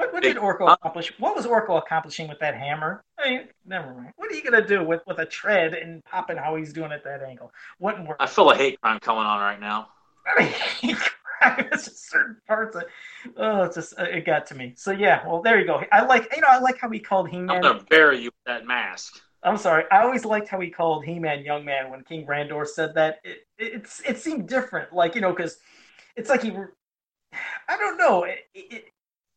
What, 0.02 0.14
what 0.14 0.24
did 0.24 0.38
Orko 0.38 0.74
accomplish? 0.74 1.14
What 1.20 1.36
was 1.36 1.46
Orko 1.46 1.78
accomplishing 1.78 2.28
with 2.28 2.40
that 2.40 2.56
hammer? 2.56 3.04
I 3.20 3.30
mean, 3.30 3.48
never 3.66 3.94
mind. 3.94 4.14
What 4.16 4.32
are 4.32 4.36
you 4.36 4.44
gonna 4.44 4.66
do 4.66 4.84
with, 4.84 5.02
with 5.06 5.20
a 5.20 5.26
tread 5.28 5.76
and 5.76 6.04
popping 6.06 6.38
how 6.38 6.56
he's 6.56 6.74
doing 6.74 6.92
at 6.92 7.04
that 7.04 7.22
angle? 7.22 7.52
Work. 7.80 8.18
I 8.20 8.26
feel 8.26 8.50
a 8.50 8.56
hate 8.56 8.82
crime 8.82 9.00
coming 9.00 9.24
on 9.26 9.40
right 9.40 9.60
now. 9.60 9.90
I 10.26 10.44
mean, 10.44 10.52
hate 10.52 10.98
crime. 11.40 11.68
It's 11.72 11.86
just 11.86 12.10
certain 12.10 12.38
parts 12.48 12.76
of 12.76 12.84
oh, 13.38 13.64
it's 13.64 13.76
just 13.76 14.00
uh, 14.00 14.04
it 14.06 14.26
got 14.26 14.48
to 14.48 14.56
me. 14.56 14.74
So 14.76 14.90
yeah, 14.90 15.26
well 15.28 15.44
there 15.44 15.60
you 15.60 15.68
go. 15.68 15.84
I 15.92 16.04
like 16.04 16.34
you 16.36 16.42
know 16.42 16.48
I 16.50 16.60
like 16.60 16.80
how 16.80 16.90
he 16.90 17.00
called 17.00 17.30
He-Man. 17.30 17.58
I'm 17.58 17.62
gonna 17.62 17.84
bury 17.88 18.18
you 18.20 18.26
with 18.26 18.46
that 18.48 18.66
mask. 18.66 19.20
I'm 19.44 19.58
sorry. 19.58 19.84
I 19.92 20.02
always 20.04 20.26
liked 20.26 20.48
how 20.48 20.60
he 20.60 20.70
called 20.70 21.06
He-Man 21.06 21.44
young 21.44 21.64
man 21.64 21.92
when 21.92 22.04
King 22.04 22.26
Randor 22.26 22.66
said 22.66 22.96
that. 22.96 23.20
It 23.24 23.46
it's 23.60 24.02
it 24.02 24.18
seemed 24.18 24.48
different, 24.48 24.94
like 24.94 25.14
you 25.14 25.22
know, 25.22 25.32
because 25.32 25.58
it's 26.16 26.30
like 26.30 26.42
he. 26.42 26.56
I 27.68 27.78
don't 27.78 27.98
know. 27.98 28.24
It, 28.24 28.40
it, 28.54 28.86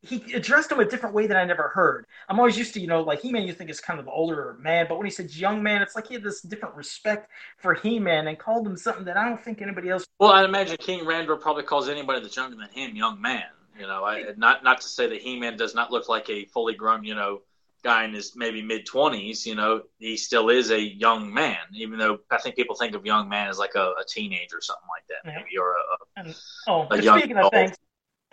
he 0.04 0.34
addressed 0.34 0.70
him 0.70 0.80
a 0.80 0.84
different 0.84 1.14
way 1.14 1.26
than 1.26 1.36
I 1.36 1.44
never 1.44 1.68
heard. 1.68 2.06
I'm 2.28 2.38
always 2.38 2.56
used 2.58 2.74
to, 2.74 2.80
you 2.80 2.86
know, 2.86 3.02
like 3.02 3.20
He 3.20 3.32
Man, 3.32 3.46
you 3.46 3.52
think 3.52 3.70
is 3.70 3.80
kind 3.80 3.98
of 3.98 4.08
older 4.08 4.56
man, 4.60 4.86
but 4.88 4.96
when 4.96 5.06
he 5.06 5.10
said 5.10 5.34
young 5.34 5.62
man, 5.62 5.82
it's 5.82 5.94
like 5.94 6.06
he 6.08 6.14
had 6.14 6.22
this 6.22 6.40
different 6.42 6.74
respect 6.74 7.30
for 7.58 7.74
He 7.74 7.98
Man 7.98 8.28
and 8.28 8.38
called 8.38 8.66
him 8.66 8.76
something 8.76 9.04
that 9.04 9.16
I 9.16 9.28
don't 9.28 9.42
think 9.42 9.62
anybody 9.62 9.90
else. 9.90 10.06
Well, 10.18 10.32
I'd 10.32 10.44
imagine 10.44 10.76
King 10.78 11.04
Randor 11.04 11.40
probably 11.40 11.64
calls 11.64 11.88
anybody 11.88 12.20
that's 12.20 12.36
younger 12.36 12.56
than 12.56 12.68
him 12.70 12.94
young 12.96 13.20
man. 13.20 13.44
You 13.78 13.86
know, 13.86 14.04
I, 14.04 14.24
not 14.36 14.62
not 14.62 14.80
to 14.82 14.88
say 14.88 15.08
that 15.08 15.20
He 15.20 15.38
Man 15.38 15.56
does 15.56 15.74
not 15.74 15.90
look 15.90 16.08
like 16.08 16.28
a 16.30 16.44
fully 16.46 16.74
grown, 16.74 17.02
you 17.04 17.14
know, 17.14 17.40
guy 17.82 18.04
in 18.04 18.14
his 18.14 18.34
maybe 18.36 18.62
mid 18.62 18.86
twenties. 18.86 19.46
You 19.46 19.54
know, 19.54 19.82
he 19.98 20.16
still 20.16 20.48
is 20.48 20.70
a 20.70 20.80
young 20.80 21.32
man, 21.32 21.58
even 21.72 21.98
though 21.98 22.18
I 22.30 22.38
think 22.38 22.56
people 22.56 22.76
think 22.76 22.94
of 22.94 23.04
young 23.04 23.28
man 23.28 23.48
as 23.48 23.58
like 23.58 23.74
a, 23.74 23.94
a 24.00 24.04
teenager 24.08 24.58
or 24.58 24.60
something 24.60 24.88
like 24.88 25.06
that, 25.08 25.26
maybe 25.26 25.58
or 25.58 25.72
a, 25.72 25.74
a, 25.74 26.24
and, 26.24 26.34
oh, 26.68 26.86
a 26.90 27.02
young 27.02 27.18
speaking 27.18 27.36
of 27.36 27.50
things, 27.50 27.76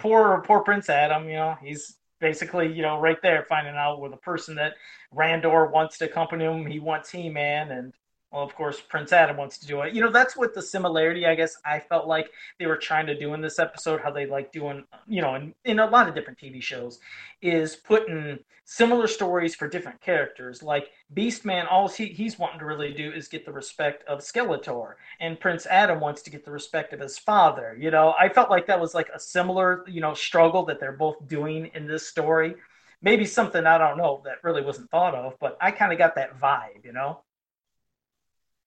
poor 0.01 0.43
poor 0.45 0.61
Prince 0.61 0.89
Adam, 0.89 1.27
you 1.27 1.35
know, 1.35 1.55
he's 1.61 1.97
basically, 2.19 2.71
you 2.71 2.81
know, 2.81 2.99
right 2.99 3.21
there 3.21 3.45
finding 3.47 3.75
out 3.75 4.01
with 4.01 4.13
a 4.13 4.17
person 4.17 4.55
that 4.55 4.73
Randor 5.13 5.71
wants 5.71 5.97
to 5.99 6.05
accompany 6.05 6.45
him. 6.45 6.65
He 6.65 6.79
wants 6.79 7.09
He 7.09 7.29
Man, 7.29 7.71
and 7.71 7.93
well, 8.31 8.43
of 8.43 8.55
course, 8.55 8.79
Prince 8.79 9.11
Adam 9.11 9.35
wants 9.35 9.57
to 9.57 9.67
do 9.67 9.81
it. 9.81 9.93
You 9.93 10.01
know, 10.01 10.09
that's 10.09 10.37
what 10.37 10.53
the 10.53 10.61
similarity, 10.61 11.25
I 11.25 11.35
guess, 11.35 11.57
I 11.65 11.79
felt 11.79 12.07
like 12.07 12.31
they 12.59 12.65
were 12.65 12.77
trying 12.77 13.05
to 13.07 13.17
do 13.17 13.33
in 13.33 13.41
this 13.41 13.59
episode, 13.59 13.99
how 13.99 14.09
they 14.09 14.25
like 14.25 14.53
doing, 14.53 14.85
you 15.05 15.21
know, 15.21 15.35
in, 15.35 15.53
in 15.65 15.79
a 15.79 15.85
lot 15.85 16.07
of 16.07 16.15
different 16.15 16.39
TV 16.39 16.63
shows, 16.63 16.99
is 17.41 17.75
putting 17.75 18.39
similar 18.63 19.07
stories 19.07 19.53
for 19.53 19.67
different 19.67 19.99
characters. 19.99 20.63
Like 20.63 20.91
Beastman, 21.13 21.69
all 21.69 21.89
he, 21.89 22.05
he's 22.05 22.39
wanting 22.39 22.59
to 22.59 22.65
really 22.65 22.93
do 22.93 23.11
is 23.11 23.27
get 23.27 23.45
the 23.45 23.51
respect 23.51 24.05
of 24.07 24.19
Skeletor, 24.19 24.93
and 25.19 25.37
Prince 25.37 25.65
Adam 25.65 25.99
wants 25.99 26.21
to 26.21 26.29
get 26.29 26.45
the 26.45 26.51
respect 26.51 26.93
of 26.93 27.01
his 27.01 27.17
father. 27.17 27.75
You 27.77 27.91
know, 27.91 28.15
I 28.17 28.29
felt 28.29 28.49
like 28.49 28.65
that 28.67 28.79
was 28.79 28.93
like 28.93 29.09
a 29.13 29.19
similar, 29.19 29.83
you 29.89 29.99
know, 29.99 30.13
struggle 30.13 30.63
that 30.67 30.79
they're 30.79 30.93
both 30.93 31.27
doing 31.27 31.69
in 31.73 31.85
this 31.85 32.07
story. 32.07 32.55
Maybe 33.01 33.25
something 33.25 33.65
I 33.65 33.77
don't 33.77 33.97
know 33.97 34.21
that 34.23 34.41
really 34.41 34.61
wasn't 34.61 34.89
thought 34.89 35.15
of, 35.15 35.33
but 35.41 35.57
I 35.59 35.71
kind 35.71 35.91
of 35.91 35.97
got 35.97 36.15
that 36.15 36.39
vibe, 36.39 36.85
you 36.85 36.93
know 36.93 37.23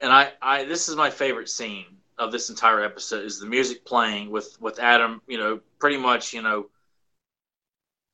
and 0.00 0.12
I, 0.12 0.32
I 0.42 0.64
this 0.64 0.88
is 0.88 0.96
my 0.96 1.10
favorite 1.10 1.48
scene 1.48 1.86
of 2.18 2.30
this 2.30 2.50
entire 2.50 2.84
episode 2.84 3.24
is 3.24 3.40
the 3.40 3.46
music 3.46 3.84
playing 3.84 4.30
with 4.30 4.56
with 4.60 4.78
Adam, 4.78 5.20
you 5.26 5.38
know, 5.38 5.60
pretty 5.78 5.96
much, 5.96 6.32
you 6.32 6.42
know, 6.42 6.66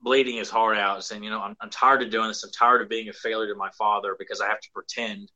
bleeding 0.03 0.37
his 0.37 0.51
heart 0.51 0.79
out, 0.79 1.05
saying, 1.05 1.23
you 1.23 1.31
know, 1.31 1.41
I'm, 1.41 1.57
I'm 1.61 1.71
tired 1.71 2.03
of 2.03 2.11
doing 2.11 2.29
this. 2.29 2.43
I'm 2.43 2.51
tired 2.51 2.83
of 2.83 2.89
being 2.89 3.09
a 3.09 3.13
failure 3.13 3.53
to 3.53 3.59
my 3.59 3.71
father 3.71 4.17
because 4.19 4.41
I 4.41 4.49
have 4.49 4.61
to 4.61 4.71
pretend. 4.73 5.31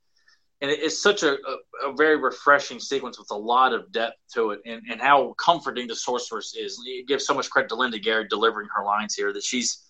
And 0.60 0.70
it, 0.70 0.80
it's 0.80 1.02
such 1.02 1.22
a, 1.22 1.32
a, 1.32 1.90
a, 1.90 1.92
very 1.94 2.16
refreshing 2.16 2.80
sequence 2.80 3.18
with 3.18 3.30
a 3.30 3.36
lot 3.36 3.74
of 3.74 3.92
depth 3.92 4.16
to 4.34 4.52
it, 4.52 4.60
and, 4.64 4.82
and 4.90 5.00
how 5.00 5.34
comforting 5.34 5.86
the 5.86 5.96
sorceress 5.96 6.56
is. 6.56 6.80
It 6.86 7.06
gives 7.06 7.26
so 7.26 7.34
much 7.34 7.50
credit 7.50 7.68
to 7.68 7.74
Linda 7.74 7.98
Gary 7.98 8.26
delivering 8.28 8.68
her 8.74 8.84
lines 8.84 9.14
here 9.14 9.32
that 9.32 9.42
she's 9.42 9.84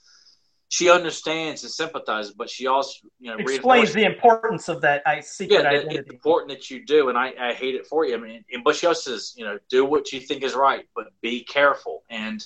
she 0.74 0.90
understands 0.90 1.62
and 1.62 1.70
sympathizes, 1.70 2.32
but 2.32 2.50
she 2.50 2.66
also 2.66 3.06
you 3.20 3.30
know 3.30 3.36
explains 3.36 3.92
the 3.92 4.02
importance 4.02 4.68
of 4.68 4.80
that 4.80 5.04
I 5.06 5.20
see 5.20 5.46
yeah, 5.46 5.60
identity. 5.60 5.98
It's 5.98 6.10
important 6.10 6.50
that 6.50 6.68
you 6.68 6.84
do, 6.84 7.10
and 7.10 7.16
I, 7.16 7.32
I 7.40 7.52
hate 7.52 7.76
it 7.76 7.86
for 7.86 8.04
you. 8.04 8.16
I 8.16 8.18
mean, 8.18 8.44
and, 8.52 8.64
but 8.64 8.74
she 8.74 8.88
also 8.88 9.12
says, 9.12 9.34
you 9.36 9.44
know, 9.44 9.56
do 9.70 9.84
what 9.84 10.10
you 10.10 10.18
think 10.18 10.42
is 10.42 10.54
right, 10.54 10.84
but 10.96 11.06
be 11.22 11.44
careful. 11.44 12.02
And 12.10 12.44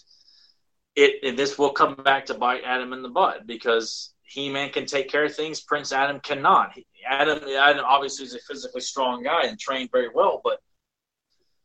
it 0.95 1.25
and 1.27 1.39
this 1.39 1.57
will 1.59 1.71
come 1.71 1.95
back 1.95 2.27
to 2.27 2.35
bite 2.35 2.65
Adam 2.67 2.93
in 2.93 3.01
the 3.01 3.09
butt 3.09 3.47
because 3.47 4.13
He 4.25 4.51
Man 4.51 4.69
can 4.69 4.85
take 4.85 5.09
care 5.09 5.25
of 5.25 5.35
things, 5.35 5.63
Prince 5.63 5.91
Adam 5.95 6.21
cannot. 6.21 6.79
Adam, 7.09 7.41
Adam 7.49 7.85
obviously 7.87 8.27
is 8.27 8.35
a 8.35 8.41
physically 8.41 8.83
strong 8.83 9.23
guy 9.23 9.45
and 9.45 9.59
trained 9.59 9.89
very 9.91 10.11
well, 10.15 10.43
but 10.45 10.61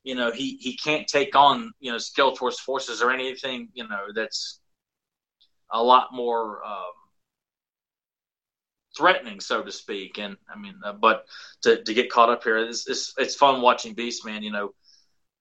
you 0.06 0.16
know 0.16 0.32
he 0.32 0.56
he 0.62 0.78
can't 0.78 1.08
take 1.10 1.36
on 1.36 1.74
you 1.82 1.92
know 1.92 1.98
Skeletor's 1.98 2.62
forces 2.62 3.02
or 3.02 3.12
anything 3.12 3.68
you 3.74 3.86
know 3.86 4.06
that's 4.16 4.62
a 5.74 5.84
lot 5.84 6.14
more 6.14 6.64
um, 6.64 6.94
threatening, 8.96 9.40
so 9.40 9.64
to 9.64 9.72
speak. 9.72 10.20
And 10.20 10.38
I 10.54 10.58
mean, 10.58 10.76
uh, 10.86 10.94
but 10.94 11.26
to, 11.64 11.84
to 11.84 11.94
get 11.94 12.12
caught 12.12 12.30
up 12.30 12.44
here, 12.44 12.58
it's, 12.58 12.88
it's, 12.88 13.14
it's 13.18 13.36
fun 13.36 13.62
watching 13.62 13.96
Beastman, 13.96 14.44
you 14.44 14.52
know, 14.52 14.70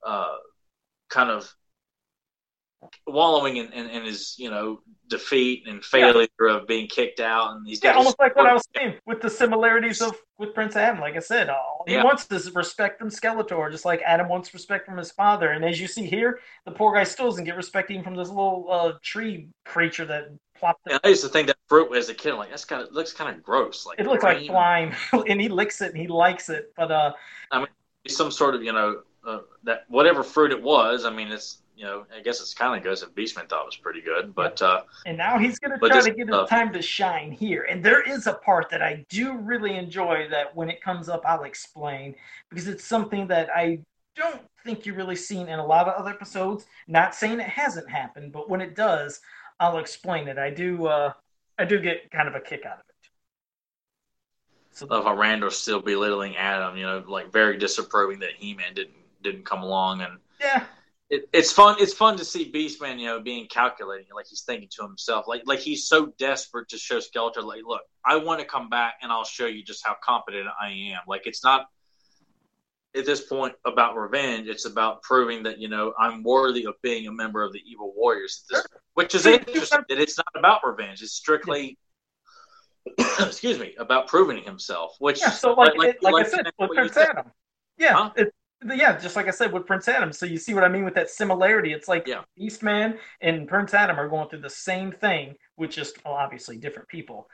uh, 0.04 0.36
kind 1.10 1.30
of 1.30 1.54
wallowing 3.06 3.56
in, 3.56 3.72
in, 3.72 3.88
in, 3.88 4.04
his, 4.04 4.34
you 4.38 4.50
know, 4.50 4.80
defeat 5.08 5.64
and 5.66 5.84
failure 5.84 6.26
yeah. 6.40 6.56
of 6.56 6.66
being 6.66 6.86
kicked 6.86 7.20
out. 7.20 7.54
And 7.54 7.66
he's 7.66 7.82
yeah, 7.82 7.92
almost 7.92 8.18
like 8.18 8.34
what 8.36 8.46
I 8.46 8.52
was 8.52 8.64
saying 8.76 8.94
with 9.06 9.20
the 9.20 9.30
similarities 9.30 10.00
of 10.00 10.16
with 10.38 10.54
Prince 10.54 10.76
Adam. 10.76 11.00
Like 11.00 11.16
I 11.16 11.20
said, 11.20 11.48
all 11.48 11.84
he 11.86 11.94
yeah. 11.94 12.04
wants 12.04 12.26
is 12.30 12.52
respect 12.54 12.98
from 12.98 13.10
Skeletor, 13.10 13.70
just 13.70 13.84
like 13.84 14.02
Adam 14.02 14.28
wants 14.28 14.52
respect 14.54 14.86
from 14.86 14.96
his 14.96 15.10
father. 15.12 15.50
And 15.50 15.64
as 15.64 15.80
you 15.80 15.86
see 15.86 16.06
here, 16.06 16.40
the 16.64 16.72
poor 16.72 16.94
guy 16.94 17.04
still 17.04 17.26
doesn't 17.26 17.44
get 17.44 17.56
respect 17.56 17.90
even 17.90 18.02
from 18.02 18.16
this 18.16 18.28
little 18.28 18.66
uh, 18.70 18.92
tree 19.02 19.48
creature 19.64 20.04
that 20.06 20.28
plopped. 20.56 20.80
Yeah, 20.88 20.98
I 21.04 21.08
used 21.08 21.22
to 21.22 21.28
think 21.28 21.48
that 21.48 21.56
fruit 21.68 21.94
as 21.96 22.08
a 22.08 22.14
kid, 22.14 22.34
like 22.34 22.50
that's 22.50 22.64
kind 22.64 22.82
of 22.82 22.92
looks 22.92 23.12
kind 23.12 23.34
of 23.34 23.42
gross. 23.42 23.86
Like 23.86 24.00
it 24.00 24.06
looks 24.06 24.24
like 24.24 24.46
slime, 24.46 24.94
and 25.28 25.40
he 25.40 25.48
licks 25.48 25.80
it 25.80 25.90
and 25.92 25.98
he 25.98 26.08
likes 26.08 26.48
it. 26.48 26.72
But 26.76 26.90
uh, 26.90 27.12
I 27.50 27.58
mean, 27.58 27.68
some 28.08 28.30
sort 28.30 28.54
of 28.54 28.62
you 28.62 28.72
know 28.72 29.02
uh, 29.26 29.38
that 29.64 29.84
whatever 29.88 30.22
fruit 30.22 30.52
it 30.52 30.62
was. 30.62 31.04
I 31.04 31.10
mean, 31.10 31.28
it's 31.28 31.58
you 31.76 31.84
know, 31.84 32.04
I 32.14 32.20
guess 32.20 32.40
it's 32.40 32.54
kind 32.54 32.76
of 32.76 32.82
good. 32.82 32.92
If 32.92 33.14
Beastman 33.14 33.48
thought 33.48 33.64
was 33.64 33.76
pretty 33.76 34.02
good, 34.02 34.34
but 34.34 34.60
uh, 34.62 34.82
and 35.06 35.16
now 35.16 35.38
he's 35.38 35.58
going 35.58 35.72
to 35.72 35.78
try 35.78 36.00
to 36.00 36.10
get 36.10 36.28
his 36.28 36.36
uh, 36.36 36.46
time 36.46 36.72
to 36.72 36.82
shine 36.82 37.32
here. 37.32 37.66
And 37.68 37.84
there 37.84 38.02
is 38.02 38.26
a 38.26 38.34
part 38.34 38.68
that 38.70 38.82
I 38.82 39.04
do 39.08 39.36
really 39.38 39.76
enjoy 39.76 40.28
that 40.30 40.54
when 40.54 40.70
it 40.70 40.82
comes 40.82 41.08
up, 41.08 41.22
I'll 41.24 41.44
explain 41.44 42.14
because 42.50 42.68
it's 42.68 42.84
something 42.84 43.26
that 43.28 43.48
I 43.54 43.80
don't 44.14 44.42
think 44.64 44.86
you've 44.86 44.96
really 44.96 45.16
seen 45.16 45.48
in 45.48 45.58
a 45.58 45.66
lot 45.66 45.88
of 45.88 45.94
other 45.94 46.10
episodes. 46.10 46.66
Not 46.86 47.14
saying 47.14 47.40
it 47.40 47.48
hasn't 47.48 47.90
happened, 47.90 48.32
but 48.32 48.48
when 48.48 48.60
it 48.60 48.76
does, 48.76 49.20
I'll 49.58 49.78
explain 49.78 50.28
it. 50.28 50.38
I 50.38 50.50
do, 50.50 50.86
uh, 50.86 51.12
I 51.58 51.64
do 51.64 51.80
get 51.80 52.10
kind 52.10 52.28
of 52.28 52.34
a 52.34 52.40
kick 52.40 52.66
out 52.66 52.74
of 52.74 52.80
it. 52.80 52.92
So 54.72 54.86
love 54.86 55.04
how 55.04 55.16
Randor's 55.16 55.56
still 55.56 55.80
belittling 55.80 56.36
Adam. 56.36 56.76
You 56.76 56.84
know, 56.84 57.04
like 57.06 57.32
very 57.32 57.58
disapproving 57.58 58.20
that 58.20 58.32
He-Man 58.36 58.74
didn't 58.74 59.01
didn't 59.22 59.44
come 59.44 59.62
along 59.62 60.00
and 60.00 60.18
yeah 60.40 60.64
it, 61.12 61.28
it's 61.34 61.52
fun. 61.52 61.76
It's 61.78 61.92
fun 61.92 62.16
to 62.16 62.24
see 62.24 62.50
Beastman, 62.50 62.98
you 62.98 63.04
know, 63.04 63.20
being 63.20 63.46
calculating, 63.46 64.06
like 64.14 64.26
he's 64.26 64.44
thinking 64.44 64.70
to 64.78 64.82
himself, 64.82 65.28
like 65.28 65.42
like 65.44 65.58
he's 65.58 65.86
so 65.86 66.06
desperate 66.18 66.70
to 66.70 66.78
show 66.78 67.00
Skeletor, 67.00 67.44
like, 67.44 67.60
look, 67.66 67.82
I 68.02 68.16
want 68.16 68.40
to 68.40 68.46
come 68.46 68.70
back 68.70 68.94
and 69.02 69.12
I'll 69.12 69.22
show 69.22 69.44
you 69.44 69.62
just 69.62 69.86
how 69.86 69.94
competent 70.02 70.48
I 70.58 70.70
am. 70.70 71.00
Like 71.06 71.26
it's 71.26 71.44
not 71.44 71.66
at 72.96 73.04
this 73.04 73.20
point 73.20 73.52
about 73.66 73.94
revenge. 73.94 74.48
It's 74.48 74.64
about 74.64 75.02
proving 75.02 75.42
that 75.42 75.58
you 75.58 75.68
know 75.68 75.92
I'm 75.98 76.22
worthy 76.22 76.64
of 76.64 76.80
being 76.82 77.06
a 77.06 77.12
member 77.12 77.42
of 77.42 77.52
the 77.52 77.60
Evil 77.66 77.92
Warriors. 77.94 78.46
This, 78.50 78.66
which 78.94 79.14
is 79.14 79.26
interesting 79.26 79.84
that 79.90 79.98
it's 79.98 80.16
not 80.16 80.28
about 80.34 80.62
revenge. 80.64 81.02
It's 81.02 81.12
strictly. 81.12 81.78
excuse 83.20 83.60
me, 83.60 83.74
about 83.78 84.08
proving 84.08 84.42
himself. 84.42 84.96
Which 84.98 85.20
yeah, 85.20 85.30
so 85.30 85.52
like 85.52 85.76
like, 85.76 85.90
it, 85.90 86.02
like, 86.02 86.12
like 86.14 86.26
I 86.26 86.86
said, 86.88 87.06
Yeah, 87.78 87.92
huh? 87.92 88.10
it, 88.16 88.34
yeah, 88.66 88.98
just 88.98 89.16
like 89.16 89.28
I 89.28 89.30
said 89.30 89.52
with 89.52 89.66
Prince 89.66 89.88
Adam. 89.88 90.12
So 90.12 90.26
you 90.26 90.36
see 90.36 90.54
what 90.54 90.64
I 90.64 90.68
mean 90.68 90.84
with 90.84 90.94
that 90.94 91.10
similarity. 91.10 91.72
It's 91.72 91.88
like 91.88 92.06
yeah. 92.06 92.22
Beastman 92.38 92.98
and 93.20 93.48
Prince 93.48 93.74
Adam 93.74 93.98
are 93.98 94.08
going 94.08 94.28
through 94.28 94.40
the 94.40 94.50
same 94.50 94.92
thing 94.92 95.34
with 95.56 95.70
just 95.70 96.04
well, 96.04 96.14
obviously 96.14 96.56
different 96.56 96.88
people. 96.88 97.28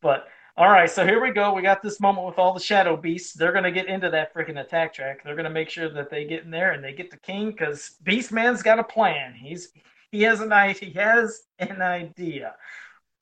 But 0.00 0.28
all 0.56 0.70
right, 0.70 0.90
so 0.90 1.04
here 1.04 1.22
we 1.22 1.30
go. 1.30 1.54
We 1.54 1.62
got 1.62 1.82
this 1.82 2.00
moment 2.00 2.26
with 2.26 2.38
all 2.38 2.52
the 2.52 2.60
shadow 2.60 2.96
beasts. 2.96 3.32
They're 3.32 3.52
gonna 3.52 3.70
get 3.70 3.86
into 3.86 4.10
that 4.10 4.34
freaking 4.34 4.56
Attak 4.56 4.94
Trak. 4.94 5.16
They're 5.24 5.36
gonna 5.36 5.50
make 5.50 5.70
sure 5.70 5.88
that 5.88 6.10
they 6.10 6.24
get 6.24 6.44
in 6.44 6.50
there 6.50 6.72
and 6.72 6.82
they 6.82 6.92
get 6.92 7.10
the 7.10 7.18
king 7.18 7.50
because 7.50 7.96
Beastman's 8.04 8.62
got 8.62 8.78
a 8.78 8.84
plan. 8.84 9.34
He's 9.34 9.68
he 10.10 10.22
has 10.22 10.40
an 10.40 10.52
idea. 10.52 10.88
He 10.90 10.98
has 10.98 11.42
an 11.58 11.80
idea. 11.80 12.54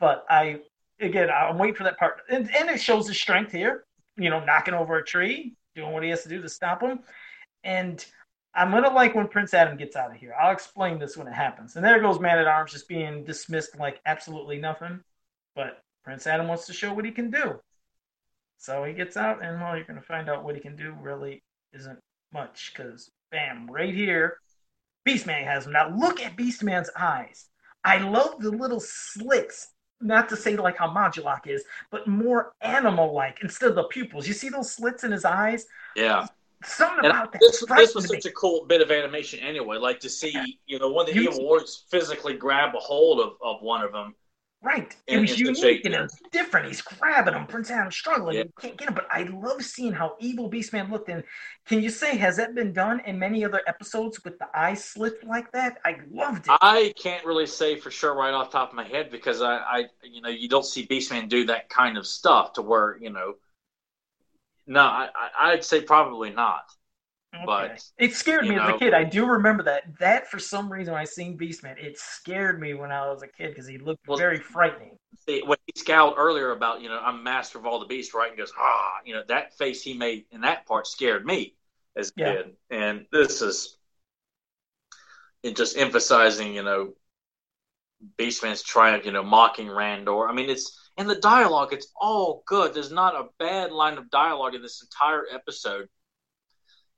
But 0.01 0.25
I 0.31 0.61
again, 1.01 1.29
I'm 1.31 1.59
waiting 1.59 1.75
for 1.75 1.85
that 1.85 1.99
part, 1.99 2.23
and, 2.31 2.51
and 2.55 2.71
it 2.71 2.81
shows 2.81 3.09
his 3.09 3.19
strength 3.19 3.53
here. 3.53 3.85
You 4.17 4.31
know, 4.31 4.43
knocking 4.43 4.75
over 4.75 4.97
a 4.97 5.05
tree, 5.05 5.55
doing 5.75 5.93
what 5.93 6.03
he 6.03 6.11
has 6.11 6.23
to 6.23 6.29
do 6.29 6.41
to 6.41 6.49
stop 6.49 6.81
him. 6.81 7.01
And 7.67 8.03
I'm 8.55 8.71
gonna 8.71 8.95
like 8.95 9.17
when 9.17 9.27
Prince 9.27 9.53
Adam 9.53 9.77
gets 9.77 9.97
out 9.97 10.13
of 10.13 10.17
here. 10.17 10.35
I'll 10.41 10.53
explain 10.53 11.01
this 11.01 11.17
when 11.17 11.27
it 11.27 11.35
happens. 11.35 11.75
And 11.75 11.85
there 11.85 12.01
goes 12.01 12.21
Man 12.21 12.39
at 12.39 12.47
Arms 12.47 12.73
just 12.73 12.89
being 12.89 13.25
dismissed 13.25 13.77
like 13.79 14.01
absolutely 14.07 14.59
nothing. 14.59 15.01
But 15.57 15.83
Prince 16.05 16.29
Adam 16.29 16.47
wants 16.47 16.67
to 16.67 16.73
show 16.73 16.95
what 16.95 17.05
he 17.05 17.11
can 17.11 17.29
do. 17.31 17.61
So 18.59 18.85
he 18.85 18.95
gets 18.95 19.17
out, 19.17 19.45
and 19.45 19.61
well, 19.61 19.77
you're 19.77 19.85
gonna 19.85 20.01
find 20.01 20.31
out 20.31 20.45
what 20.45 20.55
he 20.55 20.61
can 20.61 20.77
do 20.77 20.95
really 21.01 21.43
isn't 21.73 21.99
much, 22.33 22.73
because 22.73 23.11
bam, 23.33 23.67
right 23.69 23.93
here, 23.93 24.39
Beastman 25.07 25.45
has 25.45 25.67
him. 25.67 25.73
Now 25.73 25.95
look 25.95 26.21
at 26.21 26.37
Beastman's 26.37 26.91
eyes. 26.97 27.47
I 27.85 27.99
love 27.99 28.39
the 28.39 28.51
little 28.51 28.81
slits. 28.81 29.69
Not 30.01 30.29
to 30.29 30.37
say 30.37 30.57
like 30.57 30.77
how 30.77 30.89
Modulok 30.89 31.47
is, 31.47 31.65
but 31.91 32.07
more 32.07 32.53
animal-like 32.61 33.39
instead 33.43 33.71
of 33.71 33.77
the 33.77 33.85
pupils. 33.85 34.29
You 34.29 34.35
see 34.35 34.51
those 34.51 34.71
slits 34.71 35.05
in 35.05 35.11
his 35.11 35.25
eyes? 35.25 35.67
Yeah. 35.97 36.27
Something 36.67 37.05
and 37.05 37.07
about 37.07 37.33
that. 37.33 37.41
This, 37.41 37.65
this 37.65 37.95
was 37.95 38.09
such 38.09 38.25
me. 38.25 38.31
a 38.31 38.33
cool 38.33 38.67
bit 38.67 38.81
of 38.81 38.91
animation 38.91 39.41
anyway. 39.41 39.77
Like 39.79 40.01
to 40.01 40.11
see, 40.11 40.59
you 40.67 40.79
know, 40.79 40.91
one 40.91 41.09
of 41.09 41.15
the 41.15 41.21
Evil 41.21 41.45
Warriors 41.45 41.85
physically 41.91 42.35
grab 42.35 42.75
a 42.75 42.79
hold 42.79 43.21
of, 43.21 43.35
of 43.43 43.63
one 43.63 43.83
of 43.83 43.93
them. 43.93 44.15
Right. 44.63 44.97
It 45.07 45.21
was 45.21 45.39
unique 45.39 45.85
and 45.85 45.95
it 45.95 46.01
was 46.01 46.19
different. 46.33 46.67
He's 46.67 46.83
grabbing 46.83 47.35
him. 47.35 47.47
Prince 47.47 47.71
Adam 47.71 47.93
struggling. 47.93 48.37
Yeah. 48.37 48.45
Can't 48.59 48.77
get 48.77 48.89
him. 48.89 48.95
But 48.95 49.07
I 49.13 49.23
love 49.25 49.63
seeing 49.63 49.93
how 49.93 50.17
evil 50.19 50.51
Beastman 50.51 50.91
looked. 50.91 51.09
And 51.09 51.23
can 51.67 51.83
you 51.83 51.91
say, 51.91 52.17
has 52.17 52.37
that 52.39 52.55
been 52.57 52.73
done 52.73 53.01
in 53.07 53.17
many 53.17 53.45
other 53.45 53.61
episodes 53.69 54.25
with 54.25 54.39
the 54.41 54.49
eye 54.55 54.75
slit 54.75 55.25
like 55.25 55.53
that? 55.53 55.79
I 55.85 55.99
loved 56.11 56.47
it. 56.47 56.57
I 56.61 56.93
can't 57.01 57.25
really 57.25 57.47
say 57.47 57.77
for 57.77 57.93
sure 57.93 58.15
right 58.15 58.35
off 58.35 58.51
top 58.51 58.71
of 58.71 58.75
my 58.75 58.89
head 58.89 59.11
because 59.11 59.41
I, 59.41 59.59
I 59.59 59.85
you 60.03 60.21
know, 60.21 60.31
you 60.31 60.49
don't 60.49 60.67
see 60.67 60.85
Beastman 60.85 61.29
do 61.29 61.45
that 61.47 61.69
kind 61.69 61.97
of 61.97 62.07
stuff 62.07 62.55
to 62.55 62.63
where, 62.63 62.99
you 63.01 63.11
know, 63.11 63.35
no, 64.67 64.81
I, 64.81 65.09
I'd 65.39 65.65
say 65.65 65.81
probably 65.81 66.31
not. 66.31 66.65
Okay. 67.35 67.45
But 67.45 67.85
it 67.99 68.15
scared 68.15 68.47
me 68.47 68.57
know, 68.57 68.63
as 68.63 68.75
a 68.75 68.79
kid. 68.79 68.95
I 68.95 69.05
do 69.05 69.27
remember 69.27 69.63
that. 69.65 69.99
That 69.99 70.31
for 70.31 70.39
some 70.39 70.73
reason, 70.73 70.95
when 70.95 71.03
I 71.03 71.05
seen 71.05 71.37
Beastman, 71.37 71.77
it 71.77 71.99
scared 71.99 72.61
me 72.61 72.75
when 72.75 72.91
I 72.91 73.07
was 73.09 73.23
a 73.23 73.29
kid 73.29 73.51
because 73.51 73.67
he 73.67 73.79
looked 73.79 74.07
well, 74.09 74.17
very 74.17 74.39
frightening. 74.39 74.97
See, 75.29 75.43
when 75.45 75.59
he 75.67 75.79
scowled 75.79 76.15
earlier 76.17 76.53
about, 76.53 76.81
you 76.81 76.89
know, 76.89 76.99
I'm 76.99 77.23
master 77.23 77.59
of 77.59 77.67
all 77.67 77.79
the 77.79 77.87
beasts, 77.87 78.15
right? 78.15 78.29
And 78.29 78.39
goes, 78.39 78.53
ah, 78.59 78.93
you 79.05 79.15
know, 79.15 79.23
that 79.29 79.57
face 79.59 79.83
he 79.83 79.95
made 79.95 80.25
in 80.31 80.41
that 80.43 80.67
part 80.67 80.87
scared 80.87 81.27
me 81.27 81.55
as 81.97 82.09
a 82.09 82.13
yeah. 82.21 82.33
kid. 82.33 82.57
And 82.71 83.07
this 83.13 83.43
is 83.43 83.77
it 85.43 85.57
just 85.57 85.77
emphasizing, 85.77 86.55
you 86.55 86.63
know, 86.63 86.95
Beastman's 88.19 88.63
triumph, 88.63 89.05
you 89.05 89.13
know, 89.13 89.23
mocking 89.23 89.69
Randor. 89.69 90.29
I 90.29 90.33
mean, 90.33 90.51
it's 90.51 90.86
And 90.97 91.09
the 91.09 91.17
dialogue, 91.17 91.73
it's 91.73 91.93
all 92.01 92.43
good. 92.47 92.73
There's 92.73 92.91
not 92.91 93.15
a 93.15 93.29
bad 93.39 93.71
line 93.71 93.99
of 93.99 94.11
dialogue 94.11 94.55
in 94.55 94.63
this 94.63 94.83
entire 94.83 95.25
episode. 95.33 95.89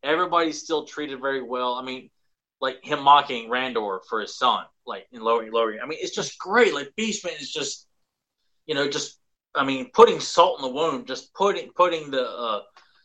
Everybody's 0.04 0.62
still 0.62 0.84
treated 0.84 1.20
very 1.20 1.42
well. 1.42 1.74
I 1.74 1.82
mean, 1.82 2.10
like 2.60 2.84
him 2.84 3.02
mocking 3.02 3.48
Randor 3.50 4.00
for 4.08 4.20
his 4.20 4.36
son, 4.36 4.64
like 4.86 5.06
in 5.10 5.20
lowering, 5.20 5.52
lowering. 5.52 5.80
I 5.82 5.86
mean, 5.86 5.98
it's 6.00 6.14
just 6.14 6.38
great. 6.38 6.74
Like 6.74 6.92
Beastman 6.98 7.40
is 7.40 7.52
just, 7.52 7.88
you 8.66 8.74
know, 8.74 8.88
just 8.88 9.18
I 9.54 9.64
mean, 9.64 9.90
putting 9.92 10.20
salt 10.20 10.60
in 10.60 10.68
the 10.68 10.74
wound, 10.74 11.06
just 11.08 11.34
putting 11.34 11.70
putting 11.72 12.10
the 12.10 12.22
uh, 12.22 12.62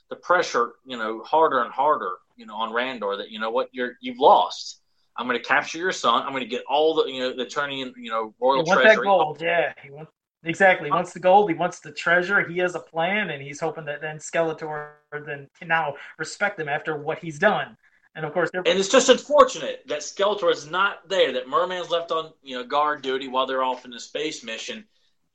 the 0.10 0.16
pressure, 0.18 0.74
you 0.86 0.98
know, 0.98 1.24
harder 1.24 1.64
and 1.64 1.72
harder, 1.72 2.18
you 2.36 2.46
know, 2.46 2.56
on 2.56 2.72
Randor. 2.72 3.18
That 3.18 3.32
you 3.32 3.40
know 3.40 3.50
what 3.50 3.70
you're 3.72 3.94
you've 4.02 4.20
lost. 4.20 4.82
I'm 5.18 5.28
going 5.28 5.40
to 5.40 5.46
capture 5.46 5.78
your 5.78 5.92
son. 5.92 6.24
I'm 6.24 6.32
going 6.32 6.44
to 6.44 6.50
get 6.50 6.64
all 6.70 6.96
the 6.96 7.12
you 7.12 7.20
know 7.20 7.36
the 7.36 7.46
turning 7.46 7.94
you 7.98 8.12
know 8.12 8.34
royal 8.40 8.64
he 8.64 8.72
treasury. 8.72 8.96
that 8.98 9.04
gold, 9.04 9.42
yeah. 9.42 9.74
He 9.82 9.90
wants 9.90 10.12
exactly. 10.44 10.88
He 10.88 10.92
wants 10.92 11.14
the 11.14 11.20
gold. 11.20 11.50
He 11.50 11.56
wants 11.56 11.80
the 11.80 11.92
treasure. 11.92 12.48
He 12.48 12.58
has 12.60 12.76
a 12.76 12.80
plan, 12.80 13.30
and 13.30 13.42
he's 13.42 13.60
hoping 13.60 13.86
that 13.86 14.02
then 14.02 14.18
Skeletor 14.18 14.92
then 15.12 15.50
can 15.58 15.68
now 15.68 15.96
respect 16.18 16.60
him 16.60 16.70
after 16.70 16.98
what 16.98 17.20
he's 17.20 17.40
done. 17.40 17.78
And 18.16 18.26
of 18.26 18.34
course, 18.34 18.52
and 18.54 18.68
it's 18.68 18.90
just 18.90 19.10
unfortunate 19.10 19.84
that 19.88 20.00
Skeletor 20.02 20.52
is 20.52 20.70
not 20.70 21.10
there. 21.10 21.32
That 21.34 21.48
Merman's 21.48 21.90
left 21.90 22.12
on 22.12 22.32
you 22.44 22.56
know 22.56 22.64
guard 22.64 23.02
duty 23.02 23.28
while 23.28 23.48
they're 23.48 23.64
off 23.64 23.86
in 23.86 23.92
the 23.92 24.00
space 24.00 24.44
mission, 24.44 24.86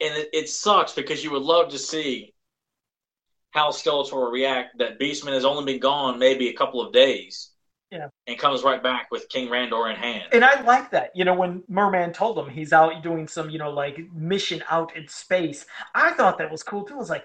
and 0.00 0.14
it, 0.14 0.28
it 0.32 0.48
sucks 0.48 0.92
because 0.92 1.24
you 1.24 1.32
would 1.32 1.42
love 1.42 1.70
to 1.70 1.78
see 1.78 2.34
how 3.50 3.70
Skeletor 3.70 4.12
will 4.12 4.30
react. 4.30 4.78
That 4.78 5.00
Beastman 5.00 5.32
has 5.32 5.44
only 5.44 5.64
been 5.64 5.80
gone 5.80 6.18
maybe 6.18 6.48
a 6.48 6.56
couple 6.56 6.80
of 6.80 6.92
days. 6.92 7.50
Yeah. 7.90 8.08
And 8.26 8.38
comes 8.38 8.64
right 8.64 8.82
back 8.82 9.10
with 9.10 9.28
King 9.30 9.48
Randor 9.48 9.90
in 9.90 9.96
hand. 9.96 10.24
And 10.32 10.44
I 10.44 10.60
like 10.62 10.90
that. 10.90 11.10
You 11.14 11.24
know, 11.24 11.34
when 11.34 11.62
Merman 11.68 12.12
told 12.12 12.38
him 12.38 12.48
he's 12.48 12.72
out 12.72 13.02
doing 13.02 13.26
some, 13.26 13.48
you 13.48 13.58
know, 13.58 13.70
like 13.70 13.98
mission 14.12 14.62
out 14.70 14.94
in 14.94 15.08
space, 15.08 15.64
I 15.94 16.12
thought 16.12 16.36
that 16.38 16.50
was 16.50 16.62
cool 16.62 16.84
too. 16.84 16.94
I 16.94 16.98
was 16.98 17.10
like, 17.10 17.24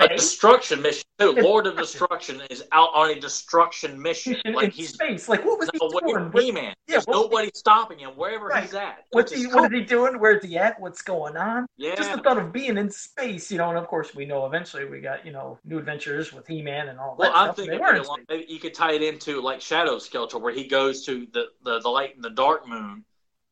A 0.00 0.08
destruction 0.08 0.82
mission 0.82 1.04
too. 1.18 1.32
Lord 1.32 1.66
of 1.66 1.76
Destruction 1.76 2.42
is 2.50 2.64
out 2.72 2.90
on 2.94 3.10
a 3.10 3.18
destruction 3.20 4.00
mission. 4.00 4.32
Mission 4.32 4.52
Like 4.54 4.64
in 4.66 4.70
he's 4.72 4.92
space. 4.94 5.28
Like, 5.28 5.44
what 5.44 5.58
was 5.58 5.70
he 5.72 5.78
doing? 5.78 6.30
from 6.30 6.32
He-Man. 6.32 6.64
yeah, 6.64 6.72
There's 6.96 7.08
nobody 7.08 7.50
stopping 7.54 7.98
him 8.00 8.10
wherever 8.10 8.46
Right. 8.46 8.64
he's 8.64 8.74
at. 8.74 9.04
What's 9.12 9.32
he? 9.32 9.46
What 9.46 9.72
is 9.72 9.78
he 9.80 9.84
doing? 9.84 10.18
Where's 10.18 10.44
he 10.44 10.58
at? 10.58 10.78
What's 10.80 11.02
going 11.02 11.36
on? 11.36 11.66
Yeah. 11.76 11.94
Just 11.94 12.12
the 12.12 12.18
thought 12.18 12.38
of 12.38 12.52
being 12.52 12.76
in 12.78 12.90
space, 12.90 13.50
you 13.50 13.58
know. 13.58 13.68
And 13.70 13.78
of 13.78 13.86
course, 13.86 14.14
we 14.14 14.26
know 14.26 14.44
eventually 14.46 14.84
we 14.84 15.00
got 15.00 15.24
you 15.24 15.32
know 15.32 15.58
new 15.64 15.78
adventures 15.78 16.32
with 16.32 16.46
He-Man 16.46 16.88
and 16.88 16.98
all 16.98 17.14
that 17.16 17.18
Well, 17.18 17.32
I'm 17.34 17.54
thinking 17.54 17.72
they 17.72 17.78
were 17.78 17.88
in 17.90 17.94
maybe, 17.94 18.04
along- 18.06 18.24
maybe 18.28 18.46
you 18.52 18.58
could 18.58 18.74
tie 18.74 18.92
it 18.92 19.02
into 19.02 19.40
like 19.40 19.60
Shadow 19.60 19.96
Skeletor, 19.96 20.40
where 20.40 20.52
he 20.52 20.66
goes 20.66 21.04
to 21.06 21.26
the, 21.32 21.46
the, 21.64 21.80
the 21.80 21.88
light 21.88 22.14
and 22.16 22.24
the 22.24 22.30
dark 22.30 22.68
moon 22.68 23.04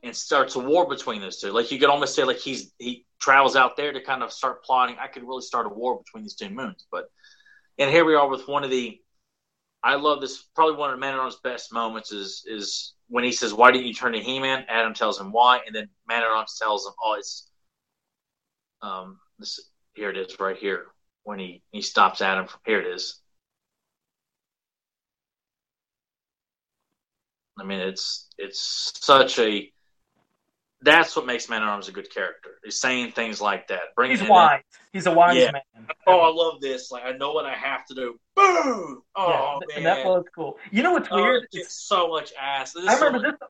and 0.02 0.14
starts 0.14 0.56
a 0.56 0.60
war 0.60 0.86
between 0.86 1.20
those 1.20 1.40
two. 1.40 1.50
Like 1.52 1.70
you 1.72 1.78
could 1.78 1.88
almost 1.88 2.14
say 2.14 2.24
like 2.24 2.38
he's 2.38 2.72
he 2.78 3.05
travels 3.20 3.56
out 3.56 3.76
there 3.76 3.92
to 3.92 4.02
kind 4.02 4.22
of 4.22 4.32
start 4.32 4.64
plotting. 4.64 4.96
I 5.00 5.08
could 5.08 5.24
really 5.24 5.42
start 5.42 5.66
a 5.66 5.70
war 5.70 5.98
between 5.98 6.22
these 6.22 6.34
two 6.34 6.50
moons. 6.50 6.86
But 6.90 7.06
and 7.78 7.90
here 7.90 8.04
we 8.04 8.14
are 8.14 8.28
with 8.28 8.48
one 8.48 8.64
of 8.64 8.70
the 8.70 9.00
I 9.82 9.94
love 9.94 10.20
this 10.20 10.42
probably 10.54 10.76
one 10.76 10.92
of 10.92 10.98
Man 10.98 11.14
at 11.14 11.20
Arms' 11.20 11.38
best 11.44 11.72
moments 11.72 12.12
is 12.12 12.44
is 12.46 12.94
when 13.08 13.24
he 13.24 13.32
says, 13.32 13.54
Why 13.54 13.70
didn't 13.70 13.86
you 13.86 13.94
turn 13.94 14.12
to 14.12 14.20
He 14.20 14.40
Man? 14.40 14.64
Adam 14.68 14.94
tells 14.94 15.20
him 15.20 15.32
why, 15.32 15.60
and 15.66 15.74
then 15.74 15.88
Man 16.08 16.22
at 16.22 16.28
Arms 16.28 16.58
tells 16.60 16.86
him, 16.86 16.92
Oh, 17.02 17.14
it's 17.18 17.50
um 18.82 19.18
this 19.38 19.60
here 19.94 20.10
it 20.10 20.16
is 20.16 20.38
right 20.40 20.56
here 20.56 20.86
when 21.24 21.38
he, 21.38 21.62
he 21.72 21.82
stops 21.82 22.20
Adam 22.20 22.46
from 22.46 22.60
here 22.64 22.80
it 22.80 22.86
is. 22.86 23.20
I 27.58 27.64
mean, 27.64 27.80
it's 27.80 28.28
it's 28.38 28.92
such 29.00 29.38
a. 29.38 29.72
That's 30.86 31.16
what 31.16 31.26
makes 31.26 31.48
Man 31.50 31.62
at 31.62 31.68
Arms 31.68 31.88
a 31.88 31.92
good 31.92 32.08
character. 32.14 32.50
Is 32.64 32.80
saying 32.80 33.10
things 33.10 33.40
like 33.40 33.66
that. 33.68 33.94
Bringing 33.96 34.18
He's 34.18 34.28
wise. 34.28 34.62
He's 34.92 35.06
a 35.06 35.12
wise 35.12 35.36
Yeah. 35.36 35.50
man. 35.50 35.86
Oh, 36.06 36.20
I 36.20 36.32
love 36.32 36.60
this. 36.60 36.92
Like 36.92 37.04
I 37.04 37.10
know 37.10 37.32
what 37.32 37.44
I 37.44 37.54
have 37.54 37.84
to 37.86 37.94
do. 37.94 38.20
Boom! 38.36 39.02
Oh 39.16 39.58
yeah, 39.68 39.74
and 39.74 39.84
man, 39.84 39.96
that 39.96 40.06
was 40.06 40.24
cool. 40.32 40.58
You 40.70 40.84
know 40.84 40.92
what's 40.92 41.08
oh, 41.10 41.16
weird? 41.16 41.42
it 41.42 41.50
gets 41.50 41.74
so 41.74 42.06
much 42.08 42.32
ass. 42.40 42.72
This 42.72 42.86
I 42.86 42.94
so 42.94 43.06
remember 43.06 43.28
much- 43.30 43.40
this. 43.40 43.48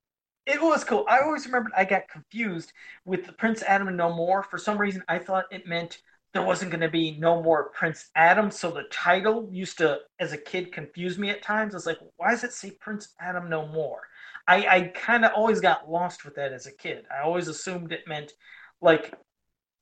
It 0.55 0.63
was 0.63 0.83
cool. 0.83 1.05
I 1.09 1.21
always 1.21 1.45
remembered 1.45 1.73
I 1.77 1.85
got 1.85 2.09
confused 2.09 2.73
with 3.05 3.37
Prince 3.37 3.63
Adam 3.63 3.89
and 3.89 3.97
No 3.99 4.15
More. 4.15 4.43
For 4.43 4.57
some 4.57 4.79
reason, 4.79 5.03
I 5.07 5.19
thought 5.19 5.45
it 5.51 5.67
meant 5.67 5.99
there 6.33 6.45
wasn't 6.45 6.71
going 6.71 6.81
to 6.83 6.89
be 6.89 7.19
No 7.19 7.43
More 7.43 7.71
Prince 7.71 8.11
Adam. 8.15 8.51
So 8.51 8.71
the 8.71 8.85
title 8.91 9.49
used 9.51 9.79
to, 9.79 9.99
as 10.21 10.33
a 10.33 10.39
kid, 10.39 10.73
confuse 10.73 11.19
me 11.19 11.31
at 11.31 11.43
times. 11.43 11.75
I 11.75 11.79
was 11.79 11.87
like, 11.87 11.99
why 12.17 12.31
does 12.31 12.45
it 12.45 12.53
say 12.53 12.71
Prince 12.81 13.15
Adam 13.21 13.51
No 13.51 13.67
More? 13.67 14.03
I, 14.49 14.67
I 14.67 14.81
kind 14.95 15.25
of 15.25 15.33
always 15.35 15.61
got 15.61 15.91
lost 15.91 16.25
with 16.25 16.37
that 16.37 16.53
as 16.53 16.67
a 16.67 16.73
kid. 16.73 17.07
I 17.11 17.23
always 17.23 17.49
assumed 17.49 17.93
it 17.93 18.07
meant 18.07 18.33
like 18.81 19.13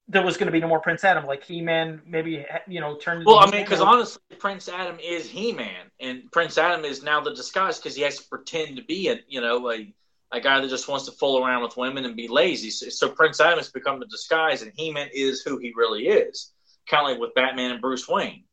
there 0.09 0.23
was 0.25 0.37
going 0.37 0.47
to 0.47 0.53
be 0.53 0.61
no 0.61 0.69
more 0.69 0.81
Prince 0.81 1.05
Adam, 1.05 1.27
like 1.27 1.45
He 1.45 1.61
Man 1.61 2.03
maybe 2.07 2.45
you 2.67 2.81
know 2.81 2.97
turned. 2.97 3.25
Well, 3.25 3.39
I 3.39 3.51
mean, 3.51 3.63
because 3.63 3.81
honestly, 3.81 4.21
Prince 4.39 4.69
Adam 4.69 4.99
is 5.03 5.29
He-Man, 5.29 5.91
and 6.01 6.31
Prince 6.33 6.59
Adam 6.59 6.85
is 6.85 7.03
now 7.03 7.21
the 7.21 7.35
disguise 7.35 7.79
because 7.79 7.97
he 7.97 8.03
has 8.03 8.19
to 8.19 8.29
pretend 8.29 8.77
to 8.77 8.85
be 8.85 9.09
a 9.09 9.21
you 9.29 9.41
know 9.41 9.71
a 9.71 9.95
a 10.33 10.41
guy 10.41 10.61
that 10.61 10.69
just 10.69 10.89
wants 10.89 11.05
to 11.07 11.13
fool 11.13 11.45
around 11.45 11.63
with 11.63 11.77
women 11.77 12.05
and 12.05 12.17
be 12.17 12.29
lazy. 12.29 12.71
So, 12.71 12.89
so 12.89 13.09
Prince 13.09 13.41
Adam 13.41 13.59
has 13.59 13.71
become 13.71 14.01
the 14.01 14.07
disguise, 14.07 14.63
and 14.63 14.73
He-Man 14.75 15.09
is 15.15 15.43
who 15.43 15.59
he 15.59 15.73
really 15.77 16.09
is. 16.09 16.53
Kind 16.89 17.07
of 17.07 17.13
like 17.13 17.21
with 17.21 17.35
Batman 17.35 17.71
and 17.71 17.81
Bruce 17.81 18.09
Wayne. 18.09 18.45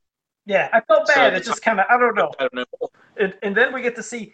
yeah, 0.45 0.69
I 0.71 0.81
felt 0.81 1.07
bad. 1.07 1.33
the 1.33 1.37
It 1.37 1.43
just 1.43 1.61
kind 1.61 1.79
of 1.79 1.85
I 1.89 1.97
don't 1.97 2.15
know. 2.15 2.31
I 2.39 2.43
don't 2.43 2.55
know. 2.55 2.89
and, 3.17 3.33
and 3.43 3.57
then 3.57 3.73
we 3.73 3.81
get 3.81 3.95
to 3.97 4.03
see 4.03 4.33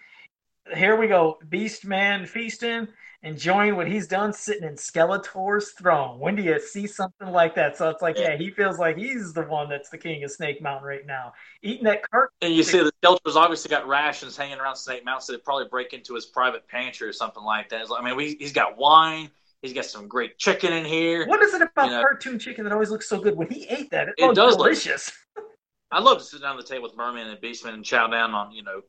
here 0.76 0.96
we 0.96 1.08
go. 1.08 1.38
Beast 1.50 1.86
man 1.86 2.26
feasting 2.26 2.88
enjoying 3.24 3.76
what 3.76 3.88
he's 3.88 4.08
done 4.08 4.32
sitting 4.32 4.64
in 4.64 4.76
skeletor's 4.76 5.72
throne. 5.72 6.20
When 6.20 6.36
do 6.36 6.44
you 6.44 6.60
see 6.60 6.86
something 6.86 7.30
like 7.30 7.56
that? 7.56 7.76
So 7.76 7.90
it's 7.90 8.02
like 8.02 8.18
yeah, 8.18 8.38
he 8.38 8.52
feels 8.52 8.78
like 8.78 8.96
he's 8.98 9.34
the 9.34 9.44
one 9.44 9.70
that's 9.70 9.90
the 9.90 9.98
king 9.98 10.24
of 10.24 10.32
snake 10.32 10.62
mountain 10.62 10.88
right 10.88 11.06
now. 11.06 11.34
Eating 11.64 11.84
that 11.86 12.08
cart 12.10 12.32
And 12.42 12.54
you 12.54 12.64
see 12.64 12.78
the 12.78 12.92
Delta's 13.02 13.36
obviously 13.36 13.70
got 13.70 13.88
rations 13.88 14.38
hanging 14.38 14.60
around 14.60 14.76
Snake 14.76 15.04
Mountain, 15.04 15.26
so 15.26 15.34
they 15.34 15.40
probably 15.40 15.66
break 15.70 15.94
into 15.94 16.14
his 16.14 16.26
private 16.26 16.68
pantry 16.68 17.08
or 17.08 17.14
something 17.14 17.44
like 17.44 17.70
that. 17.70 17.90
Like- 17.90 18.02
I 18.02 18.06
mean, 18.06 18.16
we, 18.16 18.36
he's 18.40 18.54
got 18.54 18.78
wine. 18.78 19.30
He's 19.62 19.74
got 19.74 19.86
some 19.86 20.08
great 20.08 20.38
chicken 20.38 20.72
in 20.72 20.86
here. 20.86 21.26
what 21.28 21.42
is 21.42 21.54
it 21.54 21.62
about 21.64 21.86
You 21.88 21.92
know- 21.94 22.02
cartoon 22.02 22.38
chicken 22.38 22.64
that 22.66 22.74
always 22.74 22.92
looks 22.92 23.10
so 23.10 23.20
good? 23.20 23.36
When 23.36 23.50
he 23.50 23.68
ate 23.68 23.90
that 23.92 24.10
it, 24.10 24.16
It 24.18 24.36
does 24.36 24.56
look- 24.56 24.68
delicious. 24.68 25.12
I 25.92 26.00
love 26.02 26.18
to 26.18 26.24
sit 26.24 26.42
down 26.42 26.60
at 26.60 26.66
the 26.66 26.68
table 26.68 26.84
with 26.84 26.98
Merman 26.98 27.28
and 27.28 27.40
Beastman 27.42 27.74
and 27.74 27.84
chow 27.84 28.08
down 28.08 28.34
on, 28.34 28.52
you 28.52 28.62
know, 28.62 28.82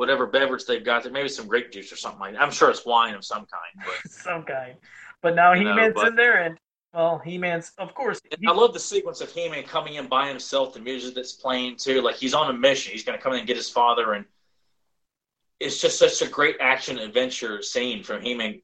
whatever 0.00 0.26
beverage 0.26 0.64
they've 0.64 0.84
got 0.84 1.02
there. 1.02 1.12
Maybe 1.12 1.28
some 1.28 1.46
grape 1.46 1.70
juice 1.70 1.92
or 1.92 1.96
something 1.96 2.20
like 2.20 2.32
that. 2.32 2.40
I'm 2.42 2.50
sure 2.50 2.70
it's 2.70 2.86
wine 2.86 3.14
of 3.14 3.22
some 3.24 3.46
kind. 3.46 3.84
But 3.86 4.10
some 4.10 4.42
kind 4.44 4.74
but 5.22 5.34
now 5.34 5.52
he-man's 5.52 6.02
in 6.02 6.14
there 6.16 6.42
and 6.44 6.56
well 6.94 7.18
he-man's 7.22 7.72
of 7.76 7.92
course 7.94 8.18
And 8.32 8.40
he- 8.40 8.46
I 8.48 8.52
love 8.52 8.72
the 8.72 8.80
sequence 8.80 9.20
of 9.20 9.30
He-Man 9.30 9.64
coming 9.64 9.94
in 9.94 10.06
by 10.08 10.26
himself, 10.28 10.72
the 10.72 10.80
music 10.80 11.14
that's 11.14 11.32
playing 11.32 11.76
too. 11.76 12.00
Like 12.00 12.16
he's 12.16 12.32
on 12.32 12.48
a 12.48 12.56
mission. 12.58 12.92
He's 12.92 13.04
going 13.04 13.18
to 13.18 13.22
come 13.22 13.34
in 13.34 13.38
and 13.40 13.46
get 13.46 13.56
his 13.56 13.68
father, 13.68 14.14
and 14.14 14.24
it's 15.60 15.78
just 15.80 15.98
such 15.98 16.22
a 16.26 16.30
great 16.30 16.56
action 16.60 16.98
adventure 16.98 17.60
scene 17.62 18.02
from 18.02 18.22
He-Man. 18.22 18.62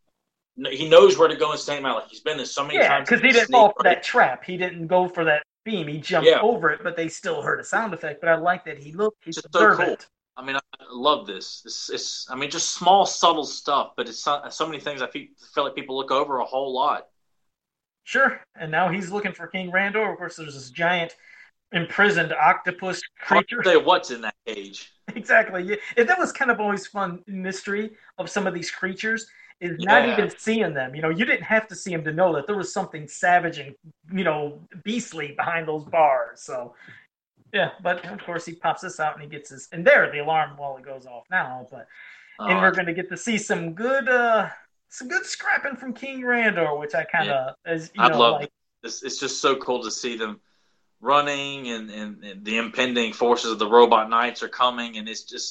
He 0.70 0.88
knows 0.88 1.18
where 1.18 1.28
to 1.28 1.36
go 1.36 1.50
and 1.50 1.60
stay 1.60 1.76
out. 1.76 1.96
Like 1.96 2.08
he's 2.08 2.20
been 2.20 2.38
there 2.38 2.46
so 2.46 2.64
many 2.64 2.78
yeah 2.78 2.88
times. 2.88 3.08
because 3.10 3.22
he 3.22 3.30
didn't 3.32 3.52
fall 3.52 3.68
for 3.76 3.82
right 3.84 3.96
that 3.96 4.02
trap 4.02 4.42
he 4.44 4.56
didn't 4.56 4.86
go 4.86 5.06
for 5.06 5.22
that 5.24 5.42
beam 5.66 5.86
he 5.86 5.98
jumped 5.98 6.26
Yeah. 6.30 6.40
over 6.40 6.70
it 6.70 6.80
but 6.82 6.96
they 6.96 7.08
still 7.08 7.42
heard 7.42 7.60
a 7.60 7.64
sound 7.64 7.92
effect 7.92 8.20
but 8.22 8.28
i 8.30 8.36
like 8.36 8.64
that 8.64 8.78
he 8.78 8.92
looked 8.92 9.18
he's 9.24 9.34
Just 9.34 9.52
so 9.52 9.58
observant 9.58 10.06
I 10.36 10.44
mean, 10.44 10.56
I 10.56 10.60
love 10.90 11.26
this. 11.26 11.62
It's, 11.64 11.90
it's 11.90 12.30
I 12.30 12.36
mean, 12.36 12.50
just 12.50 12.72
small, 12.72 13.06
subtle 13.06 13.44
stuff, 13.44 13.92
but 13.96 14.08
it's 14.08 14.18
so, 14.18 14.42
so 14.50 14.66
many 14.66 14.80
things 14.80 15.02
I 15.02 15.06
feel, 15.06 15.26
feel 15.54 15.64
like 15.64 15.74
people 15.74 15.96
look 15.96 16.10
over 16.10 16.38
a 16.38 16.44
whole 16.44 16.74
lot. 16.74 17.08
Sure. 18.04 18.40
And 18.54 18.70
now 18.70 18.88
he's 18.88 19.10
looking 19.10 19.32
for 19.32 19.46
King 19.46 19.72
Randor. 19.72 20.12
Of 20.12 20.18
course, 20.18 20.36
there's 20.36 20.54
this 20.54 20.70
giant 20.70 21.16
imprisoned 21.72 22.32
octopus 22.32 23.00
creature. 23.20 23.62
You 23.64 23.80
what's 23.80 24.10
in 24.10 24.20
that 24.20 24.34
cage. 24.46 24.92
exactly. 25.14 25.62
Yeah. 25.64 25.76
And 25.96 26.08
that 26.08 26.18
was 26.18 26.32
kind 26.32 26.50
of 26.50 26.60
always 26.60 26.86
fun 26.86 27.22
mystery 27.26 27.92
of 28.18 28.30
some 28.30 28.46
of 28.46 28.54
these 28.54 28.70
creatures 28.70 29.26
is 29.60 29.76
not 29.80 30.06
even 30.06 30.30
seeing 30.38 30.74
them. 30.74 30.94
You 30.94 31.00
know, 31.00 31.08
you 31.08 31.24
didn't 31.24 31.44
have 31.44 31.66
to 31.68 31.74
see 31.74 31.90
them 31.90 32.04
to 32.04 32.12
know 32.12 32.34
that 32.34 32.46
there 32.46 32.56
was 32.56 32.72
something 32.72 33.08
savage 33.08 33.58
and 33.58 33.74
you 34.12 34.22
know 34.22 34.60
beastly 34.84 35.34
behind 35.36 35.66
those 35.66 35.84
bars. 35.84 36.42
So. 36.42 36.74
Yeah, 37.56 37.70
but 37.82 38.04
of 38.14 38.18
course 38.26 38.44
he 38.44 38.54
pops 38.54 38.82
this 38.82 39.00
out 39.00 39.14
and 39.14 39.22
he 39.22 39.28
gets 39.28 39.48
his 39.50 39.68
and 39.72 39.82
there 39.88 40.10
the 40.12 40.18
alarm 40.26 40.50
well 40.58 40.76
it 40.76 40.84
goes 40.84 41.06
off 41.06 41.24
now, 41.30 41.66
but 41.70 41.86
and 42.38 42.58
Uh, 42.58 42.60
we're 42.60 42.76
going 42.78 42.90
to 42.92 42.92
get 43.00 43.08
to 43.08 43.16
see 43.16 43.38
some 43.38 43.72
good 43.72 44.06
uh 44.08 44.48
some 44.90 45.08
good 45.08 45.24
scrapping 45.24 45.76
from 45.80 45.94
King 45.94 46.20
Randor, 46.20 46.78
which 46.78 46.94
I 46.94 47.04
kind 47.04 47.30
of 47.30 47.54
as 47.64 47.90
you 47.94 48.02
I 48.02 48.08
know 48.08 48.18
love 48.20 48.40
like 48.40 48.50
it's, 48.82 49.02
it's 49.02 49.18
just 49.18 49.40
so 49.40 49.56
cool 49.56 49.82
to 49.82 49.90
see 49.90 50.16
them 50.22 50.40
running 51.00 51.68
and, 51.74 51.90
and, 51.90 52.24
and 52.24 52.44
the 52.44 52.56
impending 52.58 53.12
forces 53.12 53.50
of 53.52 53.58
the 53.58 53.70
robot 53.78 54.08
knights 54.10 54.42
are 54.42 54.48
coming 54.48 54.96
and 54.98 55.08
it's 55.08 55.24
just 55.24 55.50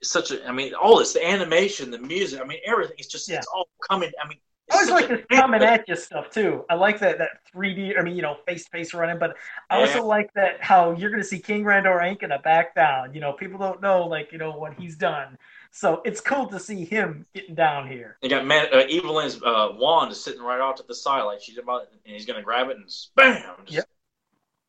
it's 0.00 0.10
such 0.10 0.30
a 0.30 0.36
i 0.48 0.52
mean 0.52 0.72
all 0.74 0.98
this 0.98 1.12
the 1.12 1.26
animation 1.34 1.90
the 1.90 1.98
music 1.98 2.40
i 2.40 2.44
mean 2.44 2.60
everything 2.66 2.96
it's 2.98 3.08
just 3.08 3.28
Yeah. 3.28 3.36
it's 3.38 3.46
all 3.54 3.68
coming 3.90 4.10
i 4.22 4.28
mean 4.28 4.38
I 4.70 4.74
always 4.76 4.90
like 4.90 5.08
this 5.08 5.20
coming 5.38 5.62
at 5.62 5.86
you 5.88 5.96
stuff 5.96 6.30
too. 6.30 6.64
I 6.70 6.74
like 6.74 6.98
that 7.00 7.18
that 7.18 7.40
3D. 7.54 7.98
I 7.98 8.02
mean, 8.02 8.16
you 8.16 8.22
know, 8.22 8.36
face 8.46 8.64
to 8.64 8.70
face 8.70 8.94
running, 8.94 9.18
but 9.18 9.36
I 9.70 9.80
also 9.80 9.98
Yeah. 9.98 10.04
like 10.04 10.32
that 10.34 10.62
how 10.62 10.92
you're 10.92 11.10
going 11.10 11.22
to 11.22 11.28
see 11.28 11.38
King 11.38 11.64
Randor 11.64 12.02
ain't 12.02 12.20
going 12.20 12.30
to 12.30 12.38
back 12.38 12.74
down. 12.74 13.14
You 13.14 13.20
know, 13.20 13.32
people 13.32 13.58
don't 13.58 13.80
know 13.80 14.06
like 14.06 14.32
you 14.32 14.38
know 14.38 14.52
what 14.56 14.74
he's 14.74 14.96
done, 14.96 15.38
so 15.70 16.00
it's 16.04 16.20
cool 16.20 16.46
to 16.46 16.58
see 16.58 16.84
him 16.84 17.26
getting 17.34 17.54
down 17.54 17.88
here. 17.88 18.16
You 18.22 18.30
got 18.30 18.46
man, 18.46 18.68
uh, 18.72 18.84
Evil-Lyn's 18.88 19.42
uh, 19.42 19.70
wand 19.74 20.12
is 20.12 20.22
sitting 20.22 20.42
right 20.42 20.60
off 20.60 20.76
to 20.76 20.84
the 20.86 20.94
side, 20.94 21.22
like 21.22 21.42
she's 21.42 21.58
about, 21.58 21.88
and 22.06 22.14
he's 22.14 22.24
gonna 22.26 22.42
grab 22.42 22.70
it 22.70 22.76
and 22.76 22.90
bam. 23.16 23.42
Just, 23.64 23.74
Yep. 23.76 23.84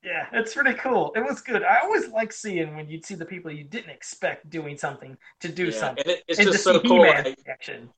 Yeah, 0.03 0.27
it's 0.33 0.53
pretty 0.53 0.73
cool. 0.73 1.11
It 1.15 1.21
was 1.21 1.41
good. 1.41 1.63
I 1.63 1.79
always 1.79 2.09
like 2.09 2.31
seeing 2.31 2.75
when 2.75 2.87
you'd 2.87 3.03
see 3.03 3.15
the 3.15 3.25
people 3.25 3.49
you 3.49 3.63
didn't 3.63 3.89
expect 3.89 4.51
doing 4.51 4.77
something 4.77 5.17
to 5.39 5.49
do 5.49 5.65
yeah. 5.65 5.71
something. 5.71 6.03
And 6.05 6.11
it, 6.17 6.23
it's 6.27 6.37
and 6.37 6.45
just 6.45 6.63
to 6.65 6.73
so 6.73 6.79
cool. 6.81 7.01
Like, 7.01 7.39
action. 7.49 7.89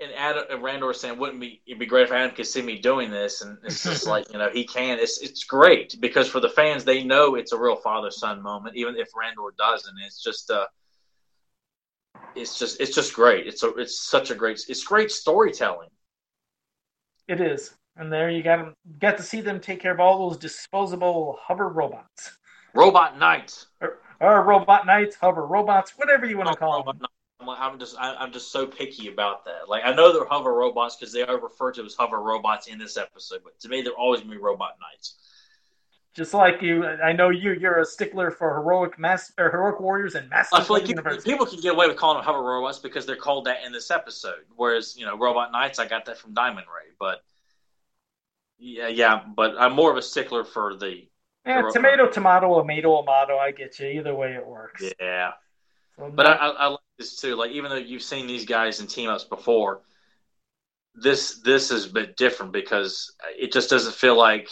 And 0.00 0.12
Adam 0.12 0.44
and 0.50 0.62
Randor 0.62 0.94
saying, 0.94 1.18
"Wouldn't 1.18 1.40
be 1.40 1.60
it'd 1.66 1.78
be 1.78 1.86
great 1.86 2.04
if 2.04 2.12
Adam 2.12 2.34
could 2.34 2.46
see 2.46 2.62
me 2.62 2.78
doing 2.78 3.10
this?" 3.10 3.42
And 3.42 3.58
it's 3.64 3.82
just 3.82 4.06
like 4.08 4.30
you 4.32 4.38
know 4.38 4.50
he 4.50 4.64
can. 4.64 4.98
It's 4.98 5.18
it's 5.18 5.44
great 5.44 5.96
because 6.00 6.28
for 6.28 6.40
the 6.40 6.48
fans, 6.48 6.84
they 6.84 7.02
know 7.02 7.34
it's 7.34 7.52
a 7.52 7.58
real 7.58 7.76
father 7.76 8.10
son 8.10 8.42
moment, 8.42 8.76
even 8.76 8.96
if 8.96 9.08
Randor 9.12 9.56
doesn't. 9.58 9.94
It's 10.04 10.22
just 10.22 10.50
uh, 10.50 10.66
it's 12.34 12.58
just 12.58 12.80
it's 12.80 12.94
just 12.94 13.14
great. 13.14 13.46
It's 13.46 13.62
a 13.62 13.68
it's 13.74 14.00
such 14.08 14.30
a 14.30 14.34
great 14.34 14.60
it's 14.68 14.84
great 14.84 15.10
storytelling. 15.10 15.88
It 17.26 17.40
is. 17.40 17.74
And 17.96 18.12
there 18.12 18.30
you 18.30 18.44
got 18.44 18.60
'em- 18.60 18.74
got 19.00 19.16
to 19.16 19.22
see 19.24 19.40
them 19.40 19.58
take 19.58 19.80
care 19.80 19.92
of 19.92 19.98
all 19.98 20.28
those 20.28 20.38
disposable 20.38 21.38
hover 21.42 21.68
robots. 21.68 22.38
Robot 22.74 23.18
Knights. 23.18 23.66
Or, 23.80 23.98
or 24.20 24.44
robot 24.44 24.86
knights, 24.86 25.16
hover 25.16 25.46
robots, 25.46 25.92
whatever 25.96 26.26
you 26.26 26.36
want 26.36 26.50
to 26.50 26.56
call 26.56 26.82
them. 26.82 27.00
I'm, 27.48 27.72
I'm 27.72 27.78
just 27.78 27.96
I, 27.98 28.14
I'm 28.14 28.32
just 28.32 28.52
so 28.52 28.66
picky 28.66 29.08
about 29.08 29.44
that. 29.44 29.68
Like 29.68 29.82
I 29.84 29.94
know 29.94 30.12
they're 30.12 30.28
hover 30.28 30.52
robots 30.52 30.96
because 30.96 31.12
they 31.12 31.22
are 31.22 31.40
referred 31.40 31.74
to 31.74 31.84
as 31.84 31.94
hover 31.94 32.20
robots 32.20 32.66
in 32.66 32.78
this 32.78 32.96
episode, 32.96 33.40
but 33.44 33.58
to 33.60 33.68
me 33.68 33.82
they're 33.82 33.92
always 33.92 34.20
gonna 34.20 34.32
be 34.32 34.38
robot 34.38 34.76
knights. 34.80 35.14
Just 36.14 36.34
like 36.34 36.62
you, 36.62 36.84
I 36.84 37.12
know 37.12 37.30
you. 37.30 37.52
You're 37.52 37.78
a 37.78 37.84
stickler 37.84 38.32
for 38.32 38.52
heroic 38.54 38.98
mass 38.98 39.32
or 39.38 39.50
heroic 39.50 39.78
warriors 39.78 40.16
and 40.16 40.28
master 40.28 40.56
I 40.56 40.64
feel 40.64 40.74
like 40.74 40.84
Blade 40.84 41.22
people, 41.24 41.46
can 41.46 41.60
get 41.60 41.74
away 41.74 41.86
with 41.86 41.96
calling 41.96 42.16
them 42.18 42.24
hover 42.24 42.42
robots 42.42 42.78
because 42.78 43.06
they're 43.06 43.14
called 43.14 43.44
that 43.44 43.58
in 43.64 43.70
this 43.70 43.90
episode. 43.92 44.44
Whereas 44.56 44.96
you 44.98 45.06
know 45.06 45.16
robot 45.16 45.52
knights, 45.52 45.78
I 45.78 45.86
got 45.86 46.06
that 46.06 46.18
from 46.18 46.34
Diamond 46.34 46.66
Ray, 46.66 46.90
but 46.98 47.22
yeah, 48.58 48.88
yeah. 48.88 49.22
But 49.36 49.54
I'm 49.58 49.74
more 49.74 49.90
of 49.90 49.96
a 49.96 50.02
stickler 50.02 50.44
for 50.44 50.74
the 50.74 51.06
Yeah, 51.46 51.62
tomato, 51.70 52.08
tomato, 52.10 52.60
tomato, 52.60 53.02
tomato. 53.02 53.38
I 53.38 53.52
get 53.52 53.78
you. 53.78 53.86
Either 53.86 54.14
way, 54.14 54.32
it 54.34 54.44
works. 54.44 54.92
yeah. 54.98 55.32
So, 55.96 56.10
But 56.14 56.26
I, 56.26 56.32
I, 56.32 56.48
I 56.48 56.66
like 56.66 56.80
this 56.98 57.16
too. 57.16 57.36
Like 57.36 57.52
even 57.52 57.70
though 57.70 57.76
you've 57.76 58.02
seen 58.02 58.26
these 58.26 58.44
guys 58.44 58.80
in 58.80 58.86
team 58.86 59.08
ups 59.08 59.24
before, 59.24 59.82
this 60.94 61.40
this 61.44 61.70
is 61.70 61.86
a 61.86 61.92
bit 61.92 62.16
different 62.16 62.52
because 62.52 63.14
it 63.38 63.52
just 63.52 63.70
doesn't 63.70 63.94
feel 63.94 64.16
like 64.16 64.48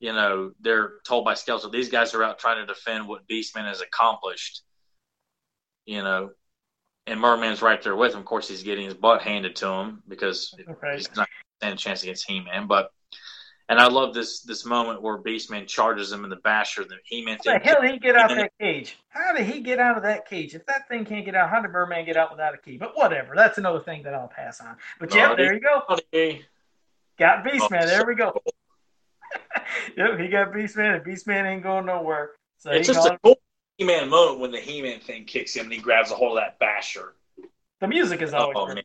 you 0.00 0.12
know 0.12 0.52
they're 0.60 0.94
told 1.04 1.24
by 1.24 1.34
Skeletor 1.34 1.70
these 1.70 1.90
guys 1.90 2.14
are 2.14 2.22
out 2.22 2.38
trying 2.38 2.64
to 2.64 2.72
defend 2.72 3.06
what 3.06 3.26
Beastman 3.28 3.66
has 3.66 3.80
accomplished. 3.80 4.62
You 5.84 6.02
know, 6.02 6.30
and 7.06 7.20
Merman's 7.20 7.62
right 7.62 7.82
there 7.82 7.96
with 7.96 8.12
him. 8.12 8.20
Of 8.20 8.24
course, 8.24 8.48
he's 8.48 8.62
getting 8.62 8.84
his 8.84 8.94
butt 8.94 9.22
handed 9.22 9.56
to 9.56 9.68
him 9.68 10.02
because 10.08 10.54
okay. 10.58 10.94
he's 10.94 11.14
not 11.16 11.28
stand 11.58 11.74
a 11.74 11.76
chance 11.76 12.02
against 12.02 12.28
He 12.28 12.40
Man. 12.40 12.66
But 12.66 12.90
and 13.72 13.80
I 13.80 13.88
love 13.88 14.12
this 14.12 14.40
this 14.40 14.66
moment 14.66 15.00
where 15.00 15.16
Beastman 15.16 15.66
charges 15.66 16.12
him 16.12 16.24
in 16.24 16.30
the 16.30 16.36
basher. 16.36 16.84
The 16.84 16.96
He 17.04 17.24
Man 17.24 17.38
How 17.44 17.54
the 17.54 17.58
hell 17.58 17.80
did 17.80 17.92
he 17.92 17.98
get 17.98 18.16
out 18.16 18.30
of 18.30 18.36
that 18.36 18.52
cage? 18.60 18.98
How 19.08 19.32
did 19.32 19.46
he 19.46 19.60
get 19.60 19.78
out 19.78 19.96
of 19.96 20.02
that 20.02 20.28
cage? 20.28 20.54
If 20.54 20.66
that 20.66 20.88
thing 20.88 21.06
can't 21.06 21.24
get 21.24 21.34
out, 21.34 21.48
how 21.48 21.62
did 21.62 21.70
Merman 21.70 22.04
get 22.04 22.18
out 22.18 22.30
without 22.30 22.54
a 22.54 22.58
key? 22.58 22.76
But 22.76 22.96
whatever. 22.96 23.34
That's 23.34 23.56
another 23.56 23.80
thing 23.80 24.02
that 24.02 24.12
I'll 24.12 24.28
pass 24.28 24.60
on. 24.60 24.76
But 25.00 25.14
yeah, 25.14 25.34
there 25.34 25.54
you 25.54 25.60
go. 25.60 25.82
Got 27.18 27.44
Beastman. 27.44 27.82
Oh, 27.82 27.86
There 27.86 28.06
we 28.06 28.14
go. 28.14 28.32
Oh, 28.36 28.50
yep, 29.96 30.20
he 30.20 30.28
got 30.28 30.52
Beastman, 30.52 30.96
and 30.96 31.04
Beastman 31.04 31.46
ain't 31.46 31.62
going 31.62 31.86
nowhere. 31.86 32.32
So 32.58 32.72
It's 32.72 32.86
just 32.86 33.06
a 33.06 33.18
cool 33.24 33.38
He-Man 33.78 34.10
moment 34.10 34.40
when 34.40 34.50
the 34.50 34.60
He-Man 34.60 35.00
thing 35.00 35.24
kicks 35.24 35.56
him 35.56 35.64
and 35.64 35.72
he 35.72 35.78
grabs 35.78 36.10
a 36.10 36.14
hold 36.14 36.36
of 36.36 36.44
that 36.44 36.58
basher. 36.58 37.14
the 37.80 37.88
music 37.88 38.20
is 38.20 38.34
oh, 38.34 38.38
always 38.38 38.56
Oh 38.58 38.66
good. 38.66 38.74
man, 38.74 38.84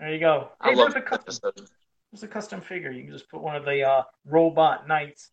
There 0.00 0.12
you 0.12 0.18
go. 0.18 0.48
I 0.60 0.70
Hey, 0.70 0.74
love 0.74 0.96
a 0.96 1.14
episode. 1.14 1.68
There's 2.12 2.22
a 2.22 2.28
custom 2.28 2.60
figure. 2.60 2.90
You 2.90 3.02
can 3.04 3.12
just 3.12 3.28
put 3.28 3.42
one 3.42 3.56
of 3.56 3.64
the 3.64 3.82
uh, 3.82 4.02
robot 4.24 4.88
knights 4.88 5.30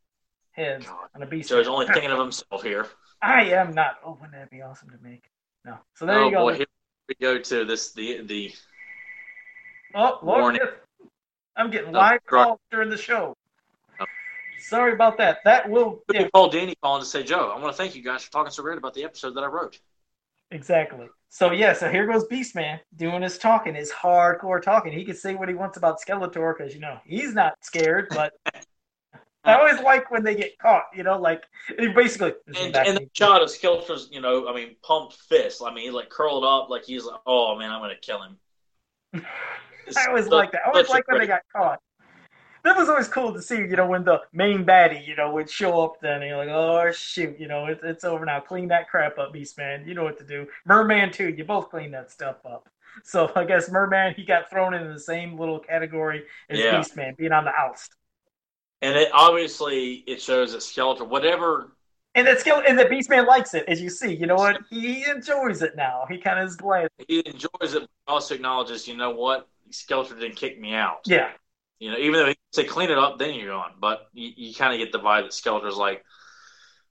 heads 0.52 0.86
on 1.16 1.22
a 1.22 1.26
beast. 1.26 1.50
Joe's 1.50 1.68
only 1.68 1.88
thinking 1.88 2.12
of 2.12 2.20
himself 2.20 2.64
here. 2.64 2.88
I 3.22 3.46
am 3.46 3.74
not. 3.74 3.96
Oh, 4.06 4.18
wouldn't 4.20 4.34
that 4.34 4.50
be 4.50 4.62
awesome 4.62 4.90
to 4.90 4.98
make? 5.02 5.30
No. 5.66 5.78
So 5.96 6.06
there 6.06 6.20
oh 6.20 6.26
you 6.26 6.32
go. 6.32 6.40
boy, 6.40 6.56
here 6.56 6.66
we 7.08 7.16
go 7.22 7.40
to 7.40 7.66
this 7.66 7.94
the 7.94 8.22
the 8.24 8.54
Oh, 9.96 10.20
Lord, 10.24 10.60
I'm 11.56 11.70
getting 11.70 11.96
Oh, 11.96 12.00
live 12.00 12.26
calls 12.26 12.60
during 12.72 12.90
the 12.90 12.98
show. 12.98 13.38
Oh. 14.00 14.06
Sorry 14.60 14.94
about 14.94 15.18
that. 15.20 15.40
That 15.46 15.70
will 15.70 16.04
yeah, 16.12 16.28
Paul 16.34 16.52
Dini 16.52 16.74
calling 16.82 17.02
to 17.02 17.08
say, 17.08 17.24
Joe, 17.24 17.54
I 17.56 17.60
want 17.60 17.74
to 17.74 17.78
thank 17.78 17.96
you 17.96 18.04
guys 18.04 18.24
for 18.24 18.32
talking 18.32 18.52
so 18.52 18.64
great 18.64 18.78
about 18.78 18.94
the 18.94 19.04
episode 19.04 19.36
that 19.36 19.44
I 19.44 19.48
wrote. 19.48 19.80
Exactly. 20.54 21.08
So 21.30 21.52
yeah, 21.52 21.74
so 21.74 21.90
here 21.90 22.06
goes 22.06 22.26
Beastman 22.26 22.80
doing 22.96 23.24
his 23.24 23.38
talking, 23.38 23.74
his 23.74 23.92
hardcore 23.92 24.62
talking. 24.62 24.94
He 24.94 25.04
can 25.04 25.16
say 25.16 25.34
what 25.34 25.50
he 25.50 25.56
wants 25.56 25.78
about 25.78 25.98
Skeletor 26.00 26.56
because 26.56 26.74
you 26.74 26.80
know 26.80 27.00
he's 27.06 27.34
not 27.34 27.56
scared. 27.62 28.08
But 28.12 28.34
I 29.44 29.56
always 29.56 29.82
like 29.82 30.12
when 30.12 30.24
they 30.24 30.36
get 30.36 30.58
caught. 30.60 30.84
You 30.96 31.04
know, 31.04 31.18
like 31.20 31.44
basically. 31.78 32.34
And, 32.56 32.76
and 32.76 32.98
the 32.98 33.10
shot 33.14 33.42
of 33.42 33.50
Skeletor's, 33.50 34.10
you 34.12 34.22
know, 34.22 34.48
I 34.48 34.54
mean, 34.54 34.76
pumped 34.84 35.16
fist. 35.16 35.62
I 35.66 35.74
mean, 35.74 35.92
like 35.92 36.10
curled 36.10 36.46
up 36.46 36.70
like 36.70 36.86
he's 36.86 37.04
like, 37.04 37.20
oh 37.26 37.58
man, 37.58 37.72
I'm 37.72 37.82
gonna 37.82 37.96
kill 38.00 38.22
him. 38.22 38.38
I 39.98 40.08
always 40.08 40.28
like 40.28 40.52
that. 40.52 40.62
I 40.66 40.70
always 40.70 40.90
like 40.90 41.08
when 41.08 41.20
they 41.20 41.28
got 41.28 41.42
caught. 41.52 41.80
That 42.64 42.78
was 42.78 42.88
always 42.88 43.08
cool 43.10 43.34
to 43.34 43.42
see, 43.42 43.58
you 43.58 43.76
know, 43.76 43.88
when 43.88 44.06
the 44.06 44.22
main 44.32 44.64
baddie, 44.66 45.06
you 45.06 45.16
know, 45.16 45.32
would 45.34 45.50
show 45.50 45.82
up 45.84 46.00
then 46.02 46.22
and 46.22 46.30
you're 46.30 46.38
like, 46.38 46.50
oh 46.50 46.92
shoot, 46.94 47.38
you 47.40 47.48
know, 47.48 47.66
it's 47.66 47.82
it's 47.84 48.04
over 48.06 48.26
now. 48.26 48.40
Clean 48.40 48.68
that 48.70 48.90
crap 48.90 49.18
up, 49.18 49.34
Beast 49.34 49.58
Man. 49.58 49.86
You 49.88 49.94
know 49.96 50.04
what 50.04 50.18
to 50.20 50.24
do. 50.26 50.48
Merman 50.66 51.12
too, 51.12 51.30
you 51.30 51.44
both 51.44 51.70
clean 51.70 51.92
that 51.92 52.12
stuff 52.12 52.38
up. 52.46 52.70
So 53.04 53.32
I 53.36 53.44
guess 53.46 53.70
Merman 53.70 54.14
he 54.16 54.24
got 54.26 54.50
thrown 54.50 54.74
into 54.74 54.94
the 54.94 55.00
same 55.00 55.38
little 55.38 55.60
category 55.60 56.24
as 56.50 56.60
Yeah. 56.60 56.80
Beastman, 56.80 57.18
being 57.18 57.32
on 57.34 57.44
the 57.46 57.52
oust. 57.52 57.96
And 58.82 58.96
it 58.98 59.10
obviously 59.14 60.04
it 60.08 60.22
shows 60.22 60.52
that 60.54 60.60
Skeletor, 60.60 61.08
whatever 61.08 61.76
And 62.16 62.28
that 62.28 62.40
skill 62.40 62.62
and 62.68 62.78
the 62.78 62.86
Beastman 62.86 63.26
likes 63.28 63.54
it, 63.56 63.66
as 63.68 63.82
you 63.82 63.90
see. 63.90 64.14
You 64.14 64.28
know 64.28 64.36
what? 64.36 64.62
He 64.70 65.04
enjoys 65.10 65.62
it 65.64 65.76
now. 65.76 66.06
He 66.10 66.18
kind 66.20 66.40
of 66.40 66.48
is 66.48 66.56
glad. 66.56 66.90
he 67.08 67.20
enjoys 67.26 67.74
it, 67.74 67.82
but 68.06 68.14
also 68.14 68.36
acknowledges, 68.36 68.88
you 68.88 68.96
know 68.96 69.10
what, 69.12 69.48
Skeletor 69.72 70.20
didn't 70.20 70.36
kick 70.36 70.60
me 70.60 70.76
out. 70.76 71.00
Yeah. 71.06 71.32
You 71.84 71.92
know, 71.92 71.98
even 71.98 72.14
though 72.14 72.28
he 72.28 72.36
say 72.54 72.64
clean 72.64 72.90
it 72.90 72.98
up, 72.98 73.20
then 73.20 73.34
you're 73.36 73.50
gone. 73.50 73.74
But 73.78 74.08
you, 74.14 74.32
you 74.38 74.54
kind 74.54 74.74
of 74.74 74.80
get 74.80 74.94
the 74.94 75.00
vibe 75.00 75.24
that 75.24 75.32
Skeletor's 75.32 75.76
like, 75.76 76.02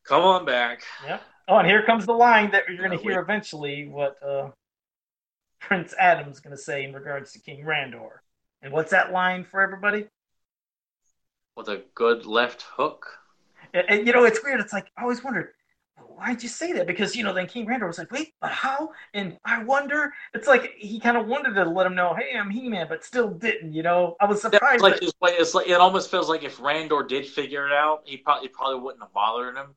come 0.05 0.21
on 0.21 0.45
back. 0.45 0.83
Yeah. 1.03 1.21
Oh, 1.49 1.57
and 1.57 1.67
here 1.67 1.83
comes 1.83 2.05
the 2.05 2.13
line 2.13 2.51
that 2.51 2.65
you're 2.69 2.77
going 2.77 2.99
to 2.99 3.03
hear 3.03 3.19
eventually 3.21 3.89
what 3.89 4.23
uh, 4.23 4.51
Prince 5.61 5.95
Adam's 5.99 6.41
going 6.41 6.55
to 6.55 6.63
say 6.63 6.85
in 6.85 6.93
regards 6.93 7.33
to 7.33 7.39
King 7.41 7.65
Randor. 7.65 8.19
And 8.61 8.71
what's 8.71 8.91
that 8.91 9.13
line 9.13 9.45
for 9.45 9.63
everybody? 9.63 10.09
with 11.57 11.69
a 11.69 11.83
good 11.95 12.27
left 12.27 12.63
hook. 12.63 13.07
And, 13.75 13.85
and, 13.89 14.07
you 14.07 14.13
know, 14.13 14.25
it's 14.25 14.43
weird. 14.43 14.61
It's 14.61 14.73
like, 14.73 14.91
I 14.97 15.03
always 15.03 15.23
wondered, 15.23 15.49
why'd 16.23 16.43
you 16.43 16.49
say 16.49 16.73
that? 16.73 16.87
Because, 16.87 17.15
you 17.17 17.25
know, 17.25 17.33
then 17.33 17.47
King 17.47 17.67
Randor 17.67 17.87
was 17.87 17.99
like, 17.99 18.11
wait, 18.11 18.35
but 18.41 18.51
how? 18.51 18.91
And 19.15 19.39
I 19.45 19.63
wonder, 19.65 20.13
it's 20.35 20.47
like 20.47 20.73
he 20.77 21.01
kind 21.01 21.17
of 21.17 21.27
wanted 21.27 21.55
to 21.55 21.65
let 21.65 21.87
him 21.87 21.95
know, 21.95 22.15
hey, 22.15 22.37
I'm 22.39 22.51
He 22.51 22.69
Man, 22.69 22.87
but 22.89 23.05
still 23.05 23.31
didn't, 23.31 23.73
you 23.73 23.83
know? 23.83 24.17
I 24.21 24.27
was 24.27 24.41
surprised. 24.41 24.83
like 24.83 25.01
that-. 25.01 25.13
It's 25.23 25.55
like 25.55 25.69
it 25.69 25.75
almost 25.75 26.11
feels 26.11 26.29
like 26.29 26.43
if 26.45 26.59
Randor 26.59 27.07
did 27.09 27.27
figure 27.27 27.67
it 27.67 27.73
out, 27.73 28.03
he 28.05 28.17
probably 28.17 28.49
he 28.49 28.49
probably 28.49 28.81
wouldn't 28.81 29.03
have 29.03 29.13
bothered 29.13 29.57
him. 29.57 29.75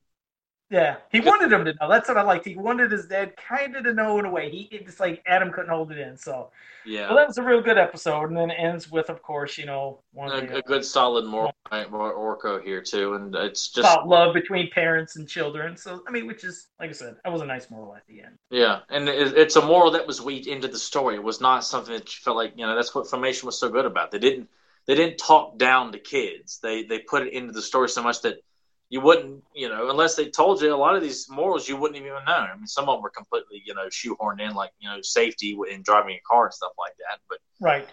Yeah, 0.70 0.96
he 1.12 1.20
wanted 1.20 1.54
him 1.54 1.64
to 1.66 1.74
know. 1.80 1.88
That's 1.88 2.08
what 2.08 2.18
I 2.18 2.24
liked. 2.24 2.46
He 2.46 2.56
wanted 2.56 2.92
his 2.92 3.06
dad 3.06 3.36
kind 3.38 3.76
of 3.76 3.84
to 3.84 3.94
know 3.94 4.18
in 4.18 4.26
a 4.26 4.32
way. 4.32 4.50
He 4.50 4.68
it's 4.72 5.00
like 5.00 5.22
Adam 5.28 5.52
couldn't 5.52 5.70
hold 5.70 5.92
it 5.92 6.00
in. 6.00 6.18
So, 6.18 6.50
Yeah, 6.86 7.08
well, 7.08 7.18
that 7.18 7.28
was 7.28 7.38
a 7.38 7.44
real 7.44 7.62
good 7.62 7.78
episode. 7.78 8.26
And 8.30 8.38
then 8.38 8.50
it 8.50 8.56
ends 8.58 8.90
with, 8.90 9.10
of 9.10 9.22
course, 9.22 9.60
you 9.60 9.68
know, 9.68 10.00
one 10.12 10.32
of 10.32 10.48
the, 10.48 10.56
a, 10.56 10.60
a 10.60 10.62
good 10.64 10.84
solid 10.84 11.26
moral 11.26 11.54
more 11.92 12.14
Orko 12.14 12.64
here 12.64 12.82
too, 12.82 13.14
and 13.14 13.36
it's 13.36 13.70
just 13.70 13.80
about 13.80 14.08
love 14.08 14.34
between 14.34 14.70
parents 14.72 15.16
and 15.18 15.28
children. 15.28 15.78
So 15.78 16.02
I 16.08 16.12
mean, 16.12 16.26
which 16.26 16.44
is 16.44 16.68
like 16.80 16.90
I 16.90 16.94
said, 16.94 17.16
that 17.24 17.32
was 17.32 17.42
a 17.42 17.46
nice 17.46 17.70
moral 17.70 17.96
at 17.96 18.06
the 18.08 18.22
end. 18.22 18.38
yeah, 18.50 18.80
and 18.90 19.08
it, 19.08 19.38
it's 19.38 19.56
a 19.56 19.62
moral 19.62 19.92
that 19.92 20.08
was 20.08 20.22
weaved 20.22 20.48
into 20.48 20.68
the 20.68 20.80
story. 20.80 21.16
It 21.16 21.24
was 21.24 21.42
not 21.42 21.64
something 21.64 21.94
that 21.94 22.06
you 22.06 22.22
felt 22.24 22.38
like 22.38 22.54
you 22.56 22.66
know. 22.66 22.76
That's 22.76 22.94
what 22.94 23.06
Filmation 23.06 23.44
was 23.44 23.60
so 23.60 23.70
good 23.70 23.86
about. 23.86 24.12
They 24.12 24.20
didn't 24.20 24.50
they 24.88 24.96
didn't 24.96 25.18
talk 25.18 25.58
down 25.58 25.92
to 25.92 26.00
kids. 26.00 26.60
They 26.62 26.84
they 26.84 27.00
put 27.00 27.26
it 27.26 27.34
into 27.34 27.52
the 27.54 27.62
story 27.62 27.90
so 27.90 28.04
much 28.04 28.22
that 28.22 28.44
you 28.90 29.02
wouldn't 29.02 29.44
you 29.54 29.68
know 29.70 29.90
unless 29.90 30.16
they 30.16 30.30
told 30.30 30.62
you 30.62 30.74
a 30.74 30.76
lot 30.76 30.96
of 30.96 31.02
these 31.02 31.28
morals 31.30 31.68
you 31.68 31.76
wouldn't 31.78 31.98
even 31.98 32.14
know. 32.26 32.32
I 32.32 32.56
mean, 32.56 32.68
some 32.68 32.88
of 32.88 32.96
them 32.96 33.04
were 33.04 33.10
completely 33.10 33.62
you 33.66 33.74
know 33.74 33.88
shoehorned 33.88 34.42
in, 34.42 34.54
like 34.54 34.72
you 34.80 34.90
know 34.90 35.02
safety 35.02 35.58
in 35.72 35.82
driving 35.82 36.16
a 36.16 36.22
car 36.28 36.46
and 36.46 36.54
stuff 36.54 36.72
like 36.78 36.94
that, 36.98 37.20
but. 37.30 37.40
Right. 37.62 37.88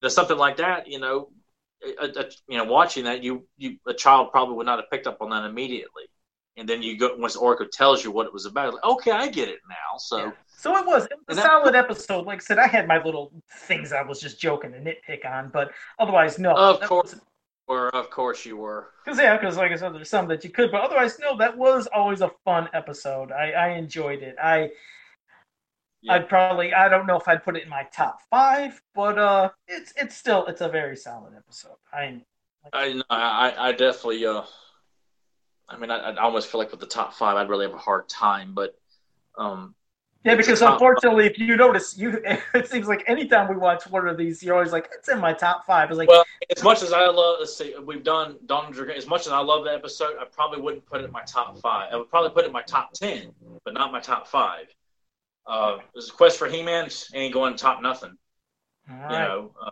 there's 0.00 0.14
something 0.14 0.36
like 0.38 0.56
that, 0.58 0.86
you 0.86 1.00
know, 1.00 1.30
a, 2.00 2.04
a, 2.04 2.24
you 2.48 2.56
know, 2.58 2.64
watching 2.64 3.04
that, 3.04 3.24
you, 3.24 3.44
you, 3.56 3.76
a 3.88 3.92
child 3.94 4.30
probably 4.30 4.54
would 4.54 4.66
not 4.66 4.78
have 4.78 4.90
picked 4.90 5.06
up 5.06 5.18
on 5.20 5.30
that 5.30 5.44
immediately. 5.44 6.04
and 6.56 6.68
then 6.68 6.82
you 6.82 6.96
go 6.96 7.14
once 7.16 7.36
Orko 7.36 7.68
tells 7.70 8.04
you 8.04 8.10
what 8.12 8.26
it 8.26 8.32
was 8.32 8.46
about. 8.46 8.74
Like, 8.74 8.84
okay, 8.84 9.10
I 9.10 9.28
get 9.28 9.48
it 9.48 9.58
now. 9.68 9.98
So. 9.98 10.18
Yeah. 10.18 10.32
So 10.56 10.76
it 10.76 10.86
was, 10.86 11.04
it 11.06 11.18
was 11.26 11.36
a 11.38 11.40
that- 11.40 11.46
solid 11.46 11.74
episode. 11.74 12.24
Like 12.26 12.38
I 12.40 12.44
said, 12.44 12.58
I 12.58 12.66
had 12.68 12.86
my 12.86 13.02
little 13.02 13.32
things 13.66 13.92
I 13.92 14.02
was 14.02 14.20
just 14.20 14.40
joking 14.40 14.72
and 14.74 14.86
nitpick 14.86 15.28
on, 15.28 15.50
but 15.52 15.72
otherwise, 15.98 16.38
no. 16.38 16.54
Of 16.54 16.80
course. 16.82 17.14
was- 17.14 17.20
Or 17.66 17.88
of 17.90 18.10
course 18.10 18.44
you 18.44 18.56
were. 18.58 18.90
Because 19.04 19.18
yeah, 19.18 19.36
because 19.36 19.56
like 19.56 19.72
I 19.72 19.76
said, 19.76 19.94
there's 19.94 20.10
some 20.10 20.28
that 20.28 20.44
you 20.44 20.50
could, 20.50 20.70
but 20.70 20.82
otherwise, 20.82 21.18
no. 21.18 21.36
That 21.36 21.56
was 21.56 21.86
always 21.94 22.20
a 22.20 22.30
fun 22.44 22.68
episode. 22.74 23.32
I, 23.32 23.52
I 23.52 23.68
enjoyed 23.70 24.22
it. 24.22 24.36
I 24.42 24.70
Yeah. 26.02 26.14
I'd 26.14 26.28
probably 26.28 26.74
I 26.74 26.88
don't 26.90 27.06
know 27.06 27.16
if 27.16 27.26
I'd 27.26 27.42
put 27.42 27.56
it 27.56 27.62
in 27.62 27.70
my 27.70 27.84
top 27.84 28.18
five, 28.30 28.80
but 28.94 29.18
uh, 29.18 29.50
it's 29.66 29.92
it's 29.96 30.14
still 30.14 30.44
it's 30.46 30.60
a 30.60 30.68
very 30.68 30.96
solid 30.96 31.32
episode. 31.34 31.76
I 31.92 32.20
I 32.72 33.00
I, 33.08 33.68
I 33.68 33.72
definitely. 33.72 34.26
Uh, 34.26 34.42
I 35.66 35.78
mean, 35.78 35.90
I, 35.90 36.10
I 36.10 36.16
almost 36.16 36.50
feel 36.50 36.58
like 36.58 36.70
with 36.70 36.80
the 36.80 36.86
top 36.86 37.14
five, 37.14 37.36
I'd 37.36 37.48
really 37.48 37.64
have 37.66 37.74
a 37.74 37.78
hard 37.78 38.08
time. 38.10 38.52
But 38.54 38.74
um, 39.38 39.74
yeah, 40.24 40.34
because 40.34 40.62
unfortunately, 40.62 41.26
if 41.26 41.38
you 41.38 41.56
notice, 41.56 41.98
you 41.98 42.20
it 42.54 42.68
seems 42.68 42.88
like 42.88 43.04
anytime 43.06 43.48
we 43.48 43.56
watch 43.56 43.86
one 43.86 44.08
of 44.08 44.16
these, 44.16 44.42
you're 44.42 44.54
always 44.54 44.72
like, 44.72 44.88
it's 44.96 45.08
in 45.08 45.20
my 45.20 45.32
top 45.32 45.66
five. 45.66 45.90
It's 45.90 45.98
like, 45.98 46.08
well, 46.08 46.24
as 46.56 46.62
much 46.62 46.82
as 46.82 46.92
I 46.92 47.06
love, 47.06 47.36
let's 47.40 47.56
see, 47.56 47.74
we've 47.84 48.02
done 48.02 48.36
of 48.48 48.72
Dragon. 48.72 48.96
As 48.96 49.06
much 49.06 49.26
as 49.26 49.32
I 49.32 49.40
love 49.40 49.64
that 49.66 49.74
episode, 49.74 50.16
I 50.18 50.24
probably 50.24 50.60
wouldn't 50.60 50.86
put 50.86 51.00
it 51.00 51.04
in 51.04 51.12
my 51.12 51.22
top 51.22 51.58
five. 51.58 51.92
I 51.92 51.96
would 51.96 52.08
probably 52.08 52.30
put 52.30 52.44
it 52.44 52.46
in 52.48 52.52
my 52.52 52.62
top 52.62 52.92
ten, 52.94 53.32
but 53.64 53.74
not 53.74 53.92
my 53.92 54.00
top 54.00 54.26
five. 54.26 54.66
Uh, 55.46 55.78
this 55.94 56.04
is 56.04 56.10
Quest 56.10 56.38
for 56.38 56.48
He-Man 56.48 56.88
ain't 57.14 57.34
going 57.34 57.56
top 57.56 57.82
nothing. 57.82 58.16
all 58.90 58.96
You 58.96 59.02
right. 59.02 59.28
know, 59.28 59.54
uh, 59.62 59.70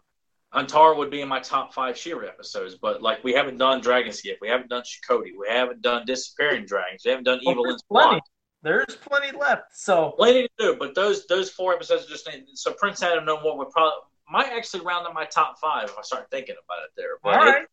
Antara 0.54 0.96
would 0.98 1.10
be 1.10 1.22
in 1.22 1.28
my 1.28 1.40
top 1.40 1.72
five 1.72 1.96
She-Ra 1.96 2.28
episodes, 2.28 2.74
but 2.74 3.00
like 3.00 3.24
we 3.24 3.32
haven't 3.32 3.56
done 3.56 3.80
Dragon's 3.80 4.20
Gift, 4.20 4.42
we 4.42 4.48
haven't 4.48 4.68
done 4.68 4.82
Chakotay, 4.82 5.30
we 5.38 5.48
haven't 5.48 5.80
done 5.80 6.04
Disappearing 6.04 6.66
Dragons, 6.66 7.02
we 7.04 7.10
haven't 7.10 7.24
done 7.24 7.40
Well, 7.42 7.52
Evil-Lyn's 7.52 7.82
there's 7.90 8.04
plenty. 8.04 8.20
There's 8.62 8.96
plenty 8.96 9.36
left. 9.36 9.76
So 9.76 10.12
Plenty 10.16 10.42
to 10.42 10.50
do, 10.58 10.76
but 10.78 10.94
those 10.94 11.26
those 11.26 11.50
four 11.50 11.74
episodes 11.74 12.06
are 12.06 12.08
just 12.08 12.28
so 12.54 12.72
Prince 12.72 13.02
Adam 13.02 13.24
No 13.24 13.40
More 13.40 13.58
would 13.58 13.70
probably 13.70 13.98
might 14.30 14.50
actually 14.52 14.84
round 14.84 15.06
up 15.06 15.14
my 15.14 15.24
top 15.24 15.58
five 15.58 15.84
if 15.84 15.98
I 15.98 16.02
start 16.02 16.30
thinking 16.30 16.54
about 16.64 16.84
it 16.84 16.90
there. 16.96 17.18
But 17.22 17.34
all 17.40 17.48
it- 17.48 17.68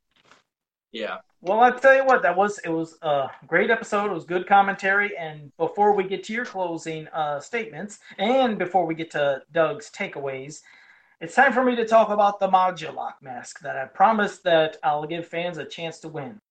yeah, 0.91 1.17
Well, 1.41 1.59
I 1.59 1.69
tell 1.69 1.95
you 1.95 2.03
what, 2.03 2.23
that 2.23 2.35
was 2.35 2.57
it 2.65 2.69
was 2.69 2.97
a 3.03 3.29
great 3.45 3.69
episode. 3.69 4.09
It 4.09 4.13
was 4.13 4.25
good 4.25 4.47
commentary. 4.47 5.15
And 5.15 5.55
before 5.57 5.93
we 5.93 6.03
get 6.03 6.23
to 6.25 6.33
your 6.33 6.45
closing 6.45 7.07
uh, 7.09 7.39
statements, 7.39 7.99
and 8.17 8.57
before 8.57 8.87
we 8.87 8.95
get 8.95 9.11
to 9.11 9.43
Doug's 9.51 9.91
takeaways, 9.91 10.61
it's 11.21 11.35
time 11.35 11.53
for 11.53 11.63
me 11.63 11.75
to 11.75 11.85
talk 11.85 12.09
about 12.09 12.39
the 12.39 12.47
Modulok 12.47 13.21
mask 13.21 13.59
that 13.59 13.77
I 13.77 13.85
promised 13.85 14.43
that 14.45 14.77
I'll 14.83 15.05
give 15.05 15.27
fans 15.27 15.59
a 15.59 15.65
chance 15.65 15.99
to 15.99 16.07
win. 16.07 16.41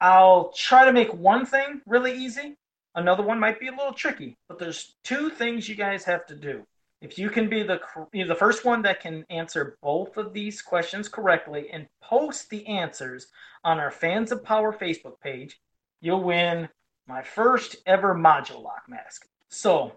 I'll 0.00 0.50
try 0.56 0.84
to 0.84 0.92
make 0.92 1.14
one 1.14 1.46
thing 1.46 1.80
really 1.86 2.12
easy. 2.12 2.56
Another 2.94 3.22
one 3.22 3.38
might 3.38 3.60
be 3.60 3.68
a 3.68 3.72
little 3.72 3.92
tricky, 3.92 4.36
but 4.48 4.58
there's 4.58 4.96
two 5.04 5.30
things 5.30 5.68
you 5.68 5.76
guys 5.76 6.04
have 6.04 6.26
to 6.26 6.34
do. 6.34 6.66
If 7.00 7.18
you 7.18 7.30
can 7.30 7.48
be 7.48 7.62
the 7.62 7.80
you're 8.12 8.26
the 8.26 8.34
first 8.34 8.64
one 8.64 8.82
that 8.82 9.00
can 9.00 9.24
answer 9.30 9.78
both 9.82 10.16
of 10.16 10.32
these 10.32 10.60
questions 10.60 11.08
correctly 11.08 11.70
and 11.72 11.88
post 12.02 12.50
the 12.50 12.66
answers 12.66 13.28
on 13.64 13.78
our 13.78 13.90
Fans 13.90 14.32
of 14.32 14.44
Power 14.44 14.72
Facebook 14.72 15.18
page, 15.20 15.60
you'll 16.00 16.22
win 16.22 16.68
my 17.06 17.22
first 17.22 17.76
ever 17.86 18.14
Modulok 18.14 18.88
mask. 18.88 19.26
So, 19.48 19.92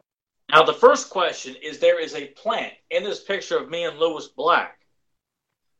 Now 0.49 0.63
the 0.63 0.73
first 0.73 1.09
question 1.09 1.55
is: 1.61 1.79
There 1.79 1.99
is 1.99 2.15
a 2.15 2.27
plant 2.27 2.73
in 2.89 3.03
this 3.03 3.23
picture 3.23 3.57
of 3.57 3.69
me 3.69 3.83
and 3.83 3.97
Lewis 3.97 4.27
Black 4.27 4.79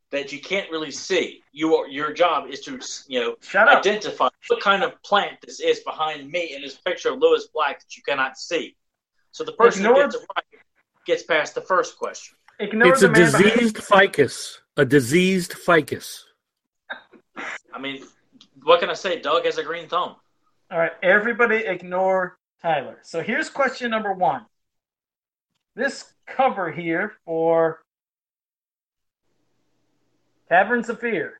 that 0.10 0.34
you 0.34 0.42
can't 0.42 0.70
really 0.72 0.92
see. 0.92 1.42
You 1.54 1.76
are, 1.76 1.88
your 1.88 2.12
job 2.12 2.50
is 2.50 2.60
to 2.62 2.80
you 3.08 3.22
know 3.22 3.36
shut 3.42 3.70
identify 3.70 4.28
what 4.48 4.62
kind 4.62 4.84
of 4.84 5.02
plant 5.04 5.38
this 5.46 5.60
is 5.60 5.80
behind 5.82 6.30
me 6.30 6.54
in 6.56 6.62
this 6.62 6.76
picture 6.76 7.10
of 7.14 7.20
Lewis 7.20 7.48
Black 7.54 7.80
that 7.80 7.96
you 7.96 8.04
cannot 8.08 8.38
see. 8.38 8.76
So 9.32 9.44
the 9.44 9.54
person 9.54 9.86
who 9.86 9.96
gets 9.96 10.16
it 10.16 10.22
right 10.36 10.46
gets 11.06 11.24
past 11.24 11.56
the 11.56 11.62
first 11.62 11.98
question. 11.98 12.36
Ignore 12.60 12.90
It's 12.92 13.02
the 13.02 13.08
a 13.08 13.12
man 13.12 13.32
behind- 13.32 13.44
diseased 13.54 13.78
ficus. 13.84 14.62
A 14.78 14.86
diseased 14.86 15.54
ficus. 15.54 16.26
I 17.74 17.80
mean, 17.80 18.04
what 18.64 18.80
can 18.80 18.90
I 18.90 18.94
say? 18.94 19.20
Doug 19.20 19.46
has 19.46 19.58
a 19.58 19.64
green 19.64 19.88
thumb. 19.88 20.16
All 20.72 20.78
right, 20.80 20.92
everybody 21.02 21.58
ignore 21.58 22.38
Tyler. 22.62 23.00
So 23.04 23.22
here's 23.22 23.50
question 23.50 23.92
number 23.92 24.14
one. 24.14 24.46
This 25.76 26.14
cover 26.28 26.72
here 26.72 27.14
for 27.26 27.82
Caverns 30.50 30.90
of 30.90 31.00
Fear. 31.00 31.40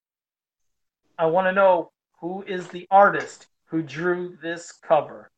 I 1.18 1.28
want 1.28 1.46
to 1.48 1.52
know 1.52 1.92
who 2.24 2.42
is 2.48 2.70
the 2.70 2.88
artist 2.90 3.48
who 3.66 3.82
drew 3.82 4.38
this 4.42 4.72
cover 4.72 5.30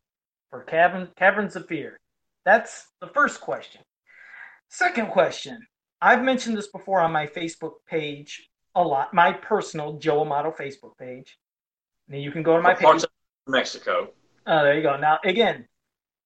for 0.52 0.62
Cavern, 0.62 1.10
Caverns 1.18 1.56
of 1.56 1.66
Fear. 1.66 2.00
That's 2.46 2.86
the 3.02 3.08
first 3.08 3.42
question. 3.42 3.82
Second 4.70 5.10
question. 5.10 5.66
I've 6.00 6.22
mentioned 6.22 6.56
this 6.56 6.68
before 6.68 7.00
on 7.02 7.12
my 7.12 7.26
Facebook 7.26 7.72
page 7.90 8.52
a 8.76 8.84
lot, 8.84 9.16
my 9.16 9.34
personal 9.34 9.98
Joe 9.98 10.22
Amato 10.22 10.52
Facebook 10.52 10.96
page. 11.00 11.40
Now 12.08 12.18
you 12.18 12.32
can 12.32 12.44
go 12.44 12.56
to 12.56 12.62
my 12.62 12.76
page. 12.76 13.04
Mexico. 13.48 14.10
Oh, 14.46 14.64
there 14.64 14.76
you 14.76 14.84
go. 14.84 14.96
Now, 14.96 15.18
again, 15.24 15.68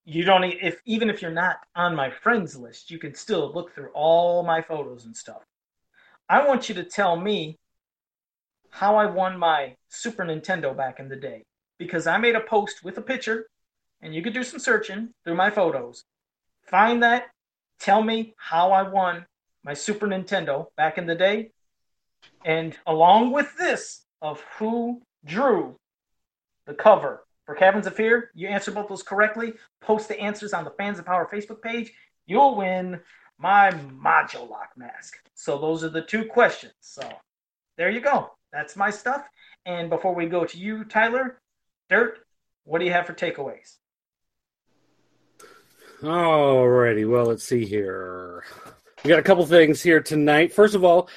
you 0.03 0.25
don't 0.25 0.41
need, 0.41 0.57
if 0.61 0.81
even 0.83 1.09
if 1.09 1.21
you're 1.21 1.31
not 1.31 1.59
on 1.73 1.95
my 1.95 2.09
friends 2.09 2.57
list, 2.57 2.91
you 2.91 2.99
can 2.99 3.15
still 3.15 3.53
look 3.53 3.73
through 3.73 3.91
all 3.93 4.43
my 4.43 4.61
photos 4.61 5.05
and 5.05 5.15
stuff. 5.15 5.41
I 6.27 6.45
want 6.45 6.67
you 6.67 6.75
to 6.75 6.83
tell 6.83 7.15
me 7.15 7.57
how 8.71 8.95
I 8.95 9.05
won 9.05 9.37
my 9.37 9.75
Super 9.89 10.23
Nintendo 10.23 10.75
back 10.75 10.99
in 10.99 11.09
the 11.09 11.15
day 11.15 11.43
because 11.77 12.07
I 12.07 12.17
made 12.17 12.35
a 12.35 12.41
post 12.41 12.83
with 12.83 12.97
a 12.97 13.01
picture, 13.01 13.47
and 14.01 14.13
you 14.13 14.21
could 14.21 14.33
do 14.33 14.43
some 14.43 14.59
searching 14.59 15.09
through 15.23 15.35
my 15.35 15.49
photos. 15.49 16.03
Find 16.63 17.01
that, 17.03 17.27
tell 17.79 18.03
me 18.03 18.33
how 18.37 18.71
I 18.71 18.83
won 18.83 19.25
my 19.63 19.73
Super 19.73 20.07
Nintendo 20.07 20.67
back 20.77 20.97
in 20.97 21.07
the 21.07 21.15
day, 21.15 21.51
and 22.45 22.77
along 22.85 23.31
with 23.31 23.57
this 23.57 24.05
of 24.21 24.41
who 24.57 25.01
drew 25.25 25.75
the 26.65 26.73
cover 26.73 27.23
for 27.45 27.55
Caverns 27.55 27.87
of 27.87 27.95
Fear. 27.95 28.31
You 28.35 28.47
answer 28.47 28.71
both 28.71 28.89
those 28.89 29.03
correctly. 29.03 29.53
Post 29.81 30.07
the 30.07 30.19
answers 30.19 30.53
on 30.53 30.63
the 30.63 30.71
Fans 30.71 30.99
of 30.99 31.05
Power 31.05 31.27
Facebook 31.31 31.61
page. 31.61 31.91
You'll 32.27 32.55
win 32.55 32.99
my 33.39 33.71
Modulok 33.71 34.67
mask. 34.77 35.15
So 35.33 35.57
those 35.57 35.83
are 35.83 35.89
the 35.89 36.01
two 36.01 36.25
questions. 36.25 36.73
So 36.81 37.01
there 37.77 37.89
you 37.89 38.01
go. 38.01 38.31
That's 38.51 38.75
my 38.75 38.89
stuff. 38.89 39.25
And 39.65 39.89
before 39.89 40.15
we 40.15 40.25
go 40.25 40.45
to 40.45 40.57
you, 40.57 40.83
Tyler, 40.85 41.39
Dirt, 41.89 42.19
what 42.63 42.79
do 42.79 42.85
you 42.85 42.91
have 42.91 43.05
for 43.05 43.13
takeaways? 43.13 43.77
Alrighty, 46.01 47.09
well, 47.09 47.25
let's 47.25 47.43
see 47.43 47.65
here. 47.65 48.43
We 49.03 49.09
got 49.09 49.19
a 49.19 49.23
couple 49.23 49.45
things 49.45 49.81
here 49.81 50.01
tonight. 50.01 50.53
First 50.53 50.75
of 50.75 50.83
all, 50.83 51.09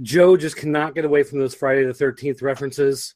Joe 0.00 0.36
just 0.36 0.56
cannot 0.56 0.94
get 0.94 1.04
away 1.04 1.22
from 1.22 1.38
those 1.38 1.54
Friday 1.54 1.84
the 1.84 1.92
Thirteenth 1.92 2.40
references. 2.40 3.14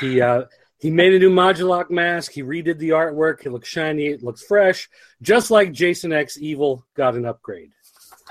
He 0.00 0.20
uh, 0.22 0.44
he 0.78 0.90
made 0.90 1.12
a 1.12 1.18
new 1.18 1.30
Modulok 1.30 1.90
mask. 1.90 2.32
He 2.32 2.42
redid 2.42 2.78
the 2.78 2.90
artwork. 2.90 3.44
It 3.44 3.50
looks 3.52 3.68
shiny. 3.68 4.06
It 4.06 4.22
looks 4.22 4.42
fresh, 4.42 4.88
just 5.20 5.50
like 5.50 5.72
Jason 5.72 6.12
X 6.12 6.38
Evil 6.38 6.86
got 6.94 7.14
an 7.14 7.26
upgrade. 7.26 7.72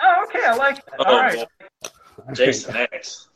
Oh, 0.01 0.26
okay. 0.27 0.43
I 0.45 0.55
like 0.55 0.84
that. 0.85 0.99
All 0.99 1.13
Oh, 1.15 1.19
right. 1.19 1.47
boy. 1.84 1.89
Jason 2.34 2.76
X. 2.91 3.27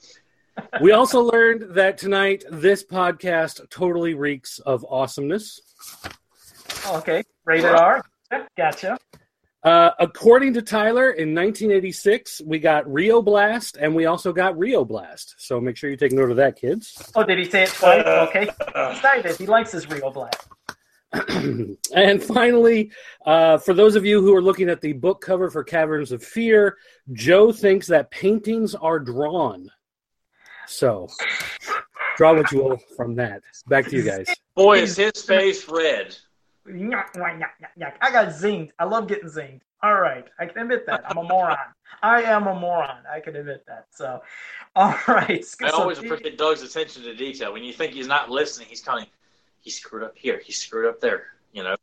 we 0.82 0.92
also 0.92 1.22
learned 1.22 1.76
that 1.76 1.98
tonight 1.98 2.44
this 2.52 2.84
podcast 2.84 3.70
totally 3.70 4.14
reeks 4.14 4.60
of 4.60 4.86
awesomeness. 4.90 5.60
Okay. 6.88 7.24
Rated 7.46 7.66
R. 7.66 8.04
Gotcha. 8.58 8.98
Uh, 9.62 9.92
according 10.00 10.54
to 10.54 10.62
Tyler, 10.62 11.12
in 11.12 11.36
1986, 11.36 12.42
we 12.46 12.60
got 12.60 12.90
Rio 12.90 13.22
Blast 13.22 13.76
and 13.78 13.94
we 13.94 14.06
also 14.06 14.32
got 14.32 14.58
Rio 14.58 14.86
Blast. 14.86 15.36
So 15.38 15.60
make 15.60 15.76
sure 15.76 15.90
you 15.90 15.98
take 15.98 16.14
note 16.14 16.32
of 16.32 16.38
that, 16.38 16.56
kids. 16.56 17.12
Oh, 17.16 17.24
did 17.24 17.38
he 17.38 17.46
say 17.46 17.64
it 17.64 17.70
twice? 17.70 18.06
Okay. 18.06 18.44
Excited. 18.44 19.36
He 19.38 19.46
likes 19.46 19.72
his 19.72 19.90
Rio 19.90 20.12
Black. 20.12 20.36
and 21.94 22.24
finally, 22.24 22.92
uh, 23.26 23.58
for 23.58 23.74
those 23.74 23.96
of 23.96 24.06
you 24.06 24.22
who 24.22 24.34
are 24.36 24.42
looking 24.42 24.70
at 24.70 24.80
the 24.80 24.94
book 24.94 25.22
cover 25.22 25.50
for 25.50 25.64
Caverns 25.64 26.12
of 26.12 26.24
Fear, 26.24 26.78
Joe 27.12 27.52
thinks 27.52 27.88
that 27.88 28.12
paintings 28.12 28.76
are 28.76 29.00
drawn. 29.00 29.70
So 30.70 31.08
draw 32.16 32.36
what 32.36 32.52
you 32.52 32.64
will 32.64 32.78
from 32.96 33.16
that. 33.16 33.42
Back 33.68 33.88
to 33.88 33.96
you 33.96 34.04
guys. 34.04 34.28
Boy, 34.56 34.80
is 34.80 34.96
his 34.96 35.24
face 35.24 35.68
red. 35.68 36.16
Yuck, 36.68 37.14
yuck, 37.16 37.40
yuck, 37.40 37.50
yuck, 37.62 37.70
yuck. 37.80 37.94
I 38.02 38.12
got 38.12 38.28
zinged. 38.28 38.72
I 38.78 38.86
love 38.86 39.08
getting 39.08 39.30
zinged. 39.30 39.62
All 39.82 40.00
right. 40.00 40.26
I 40.38 40.46
can 40.46 40.62
admit 40.62 40.86
that. 40.86 41.04
I'm 41.10 41.18
a 41.18 41.24
moron. 41.24 41.58
I 42.04 42.22
am 42.22 42.48
a 42.48 42.54
moron. 42.54 42.98
I 43.12 43.20
can 43.20 43.36
admit 43.36 43.66
that. 43.68 43.88
So, 43.92 44.22
all 44.76 44.96
right. 45.08 45.44
I 45.62 45.70
So, 45.70 45.82
always 45.82 45.98
appreciate 45.98 46.38
Doug's 46.38 46.62
attention 46.62 47.04
to 47.04 47.16
detail. 47.16 47.52
When 47.54 47.64
you 47.64 47.74
think 47.74 47.94
he's 47.94 48.08
not 48.08 48.30
listening, 48.30 48.68
he's 48.70 48.82
kind 48.82 49.02
of 49.04 49.10
he 49.62 49.70
screwed 49.72 50.04
up 50.04 50.16
here, 50.16 50.40
he 50.44 50.52
screwed 50.52 50.88
up 50.88 51.00
there. 51.02 51.28
You 51.52 51.64
know, 51.64 51.76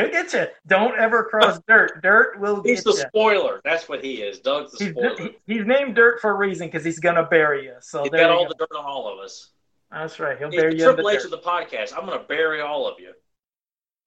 He'll 0.00 0.10
get 0.10 0.32
you. 0.32 0.46
Don't 0.66 0.98
ever 0.98 1.24
cross 1.24 1.60
dirt. 1.68 2.02
Dirt 2.02 2.38
will 2.40 2.62
he's 2.62 2.82
get 2.82 2.84
the 2.84 2.92
spoiler. 3.08 3.60
That's 3.64 3.88
what 3.88 4.02
he 4.04 4.22
is. 4.22 4.40
Doug's 4.40 4.72
the 4.72 4.84
He's, 4.86 4.92
spoiler. 4.94 5.16
he- 5.46 5.54
he's 5.54 5.66
named 5.66 5.94
Dirt 5.96 6.20
for 6.20 6.30
a 6.30 6.34
reason 6.34 6.66
because 6.68 6.84
he's 6.84 6.98
going 6.98 7.16
to 7.16 7.24
bury 7.24 7.64
you. 7.64 7.74
So, 7.80 8.02
He's 8.02 8.10
there 8.12 8.20
got 8.22 8.30
all 8.30 8.44
go. 8.44 8.48
the 8.50 8.54
dirt 8.66 8.76
on 8.76 8.84
all 8.84 9.12
of 9.12 9.18
us. 9.18 9.50
That's 9.90 10.20
right. 10.20 10.38
He'll 10.38 10.48
It's 10.48 10.56
bury 10.56 10.72
the 10.74 10.78
you 10.78 10.90
in 10.90 10.96
the 10.96 11.02
Triple 11.02 11.10
H 11.10 11.16
dirt. 11.22 11.24
of 11.26 11.30
the 11.32 11.38
podcast. 11.38 11.92
I'm 11.96 12.06
going 12.06 12.18
to 12.18 12.24
bury 12.26 12.60
all 12.60 12.86
of 12.86 13.00
you. 13.00 13.12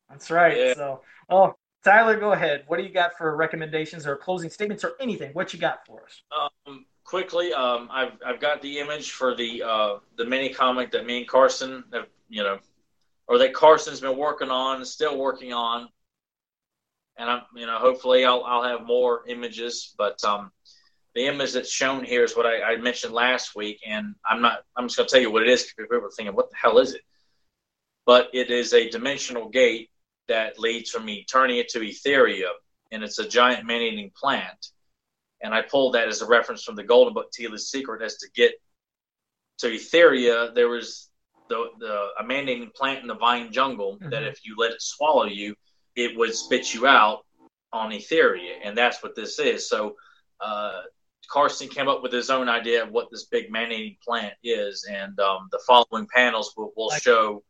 That's 0.09 0.29
right. 0.31 0.57
Yeah. 0.57 0.73
So, 0.75 1.01
oh, 1.29 1.53
Tyler, 1.83 2.17
go 2.19 2.31
ahead. 2.33 2.63
What 2.67 2.77
do 2.77 2.83
you 2.83 2.89
got 2.93 3.17
for 3.17 3.35
recommendations 3.35 4.07
or 4.07 4.15
closing 4.15 4.49
statements 4.49 4.83
or 4.83 4.93
anything? 4.99 5.31
What 5.33 5.53
you 5.53 5.59
got 5.59 5.85
for 5.85 6.03
us? 6.03 6.21
Um, 6.65 6.85
quickly, 7.03 7.51
um, 7.53 7.89
I've 7.91 8.13
I've 8.25 8.39
got 8.39 8.61
the 8.61 8.79
image 8.79 9.11
for 9.11 9.35
the 9.35 9.61
uh, 9.63 9.95
the 10.15 10.23
mini 10.25 10.49
comic 10.49 10.91
that 10.91 11.05
me 11.05 11.17
and 11.19 11.27
Carson 11.27 11.83
have, 11.91 12.07
you 12.29 12.43
know, 12.43 12.59
or 13.27 13.37
that 13.39 13.53
Carson's 13.53 14.01
been 14.01 14.17
working 14.17 14.49
on, 14.49 14.83
still 14.85 15.17
working 15.17 15.53
on, 15.53 15.87
and 17.17 17.29
I'm, 17.29 17.41
you 17.55 17.65
know, 17.65 17.77
hopefully 17.77 18.25
I'll 18.25 18.43
I'll 18.43 18.63
have 18.63 18.85
more 18.85 19.27
images, 19.27 19.93
but 19.97 20.23
um, 20.23 20.51
the 21.15 21.27
image 21.27 21.53
that's 21.53 21.71
shown 21.71 22.03
here 22.03 22.23
is 22.23 22.35
what 22.35 22.45
I, 22.45 22.73
I 22.73 22.77
mentioned 22.77 23.13
last 23.13 23.55
week, 23.55 23.79
and 23.87 24.15
I'm 24.27 24.41
not. 24.41 24.63
I'm 24.75 24.87
just 24.87 24.97
going 24.97 25.07
to 25.07 25.11
tell 25.13 25.21
you 25.21 25.31
what 25.31 25.43
it 25.43 25.49
is. 25.49 25.63
Because 25.63 25.89
people 25.89 26.07
are 26.07 26.11
thinking, 26.11 26.35
what 26.35 26.49
the 26.49 26.57
hell 26.57 26.79
is 26.79 26.93
it? 26.93 27.01
But 28.05 28.29
it 28.33 28.49
is 28.51 28.73
a 28.73 28.89
dimensional 28.89 29.49
gate 29.49 29.89
that 30.27 30.59
leads 30.59 30.89
from 30.89 31.05
Eternia 31.05 31.65
to 31.67 31.79
Etheria, 31.79 32.49
and 32.91 33.03
it's 33.03 33.19
a 33.19 33.27
giant 33.27 33.65
man-eating 33.65 34.11
plant 34.19 34.71
and 35.43 35.53
I 35.53 35.61
pulled 35.61 35.93
that 35.93 36.07
as 36.07 36.21
a 36.21 36.25
reference 36.25 36.63
from 36.63 36.75
the 36.75 36.83
Golden 36.83 37.13
Book 37.13 37.31
Teela's 37.31 37.69
secret 37.69 38.01
as 38.01 38.15
to 38.17 38.29
get 38.33 38.53
to 39.59 39.67
Etheria. 39.67 40.55
There 40.55 40.69
was 40.69 41.09
the 41.49 41.69
the 41.79 42.09
a 42.19 42.23
man-eating 42.23 42.71
plant 42.75 43.01
in 43.01 43.07
the 43.07 43.15
vine 43.15 43.51
jungle 43.51 43.97
that 44.01 44.23
Mhm. 44.23 44.31
if 44.31 44.45
you 44.45 44.55
let 44.57 44.71
it 44.71 44.81
swallow 44.81 45.25
you, 45.25 45.55
it 45.95 46.15
would 46.17 46.33
spit 46.35 46.73
you 46.73 46.87
out 46.87 47.25
on 47.71 47.91
Etheria, 47.91 48.59
and 48.63 48.77
that's 48.77 49.01
what 49.03 49.15
this 49.15 49.39
is. 49.39 49.67
So 49.67 49.95
uh, 50.39 50.83
Carson 51.29 51.69
came 51.69 51.87
up 51.87 52.03
with 52.03 52.11
his 52.11 52.29
own 52.29 52.49
idea 52.49 52.83
of 52.83 52.91
what 52.91 53.09
this 53.09 53.25
big 53.25 53.49
man-eating 53.51 53.97
plant 54.03 54.33
is, 54.43 54.85
and 54.89 55.19
um, 55.19 55.47
the 55.51 55.59
following 55.65 56.07
panels 56.13 56.53
will, 56.57 56.73
will 56.75 56.89
show 56.91 57.43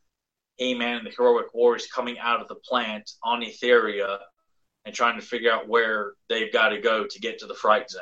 He-Man 0.58 0.98
and 0.98 1.08
the 1.08 1.12
heroic 1.12 1.54
warriors 1.54 1.88
coming 1.88 2.20
out 2.20 2.40
of 2.40 2.48
the 2.48 2.56
plant 2.56 3.10
on 3.24 3.42
Etheria 3.42 4.20
and 4.86 4.94
trying 4.94 5.20
to 5.20 5.26
figure 5.26 5.52
out 5.52 5.68
where 5.68 6.14
they've 6.30 6.54
got 6.54 6.70
to 6.70 6.80
go 6.80 7.06
to 7.08 7.20
get 7.20 7.40
to 7.40 7.48
the 7.48 7.56
fright 7.56 7.90
zone. 7.90 8.02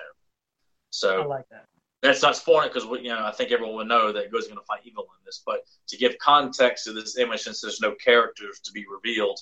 So 0.90 1.22
I 1.22 1.26
like 1.26 1.50
that. 1.50 1.68
That's 2.02 2.22
not 2.22 2.36
spoiling 2.36 2.70
because 2.70 2.86
you 3.02 3.10
know 3.10 3.24
I 3.24 3.32
think 3.32 3.52
everyone 3.52 3.76
will 3.76 3.86
know 3.86 4.12
that 4.12 4.32
Go's 4.32 4.48
going 4.48 4.60
to 4.60 4.66
fight 4.66 4.82
evil 4.84 5.04
in 5.04 5.26
this. 5.26 5.44
But 5.46 5.66
to 5.88 5.98
give 5.98 6.18
context 6.18 6.86
to 6.86 6.94
this 6.94 7.18
image, 7.18 7.42
since 7.42 7.62
there's 7.62 7.82
no 7.82 7.94
characters 7.96 8.60
to 8.62 8.72
be 8.72 8.86
revealed, 8.92 9.40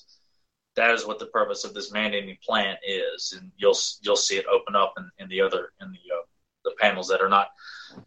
that 0.76 0.91
is 0.91 1.06
what 1.06 1.19
the 1.19 1.27
purpose 1.27 1.64
of 1.64 1.73
this 1.73 1.91
man-eating 1.91 2.38
plant 2.45 2.80
is, 2.86 3.34
and 3.38 3.52
you'll 3.57 3.77
you'll 4.02 4.15
see 4.15 4.38
it 4.38 4.45
open 4.45 4.76
up 4.76 4.94
in, 4.98 5.10
in 5.19 5.30
the 5.30 5.41
other 5.41 5.72
in 5.81 5.91
the 5.91 6.15
uh, 6.15 6.22
the 6.65 6.76
panels 6.80 7.07
that 7.07 7.22
are 7.22 7.30
not 7.30 7.49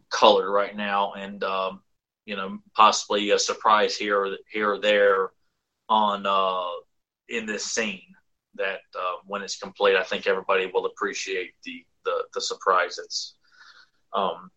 colored 0.09 0.51
right 0.51 0.75
now, 0.75 1.13
and 1.13 1.43
um, 1.43 1.81
you 2.25 2.35
know 2.35 2.59
possibly 2.75 3.31
a 3.31 3.39
surprise 3.39 3.97
here 3.97 4.19
or 4.19 4.37
here 4.51 4.73
or 4.73 4.79
there 4.79 5.31
on 5.89 6.25
uh, 6.27 6.69
in 7.29 7.47
this 7.47 7.65
scene 7.65 8.01
that 8.55 8.81
uh, 8.95 9.15
when 9.25 9.41
it's 9.41 9.57
complete, 9.57 9.95
I 9.95 10.03
think 10.03 10.27
everybody 10.27 10.69
will 10.71 10.85
appreciate 10.85 11.53
the 11.63 11.83
the, 12.05 12.23
the 12.35 12.41
surprise 12.41 12.97
that's 12.97 13.35
um, 14.13 14.49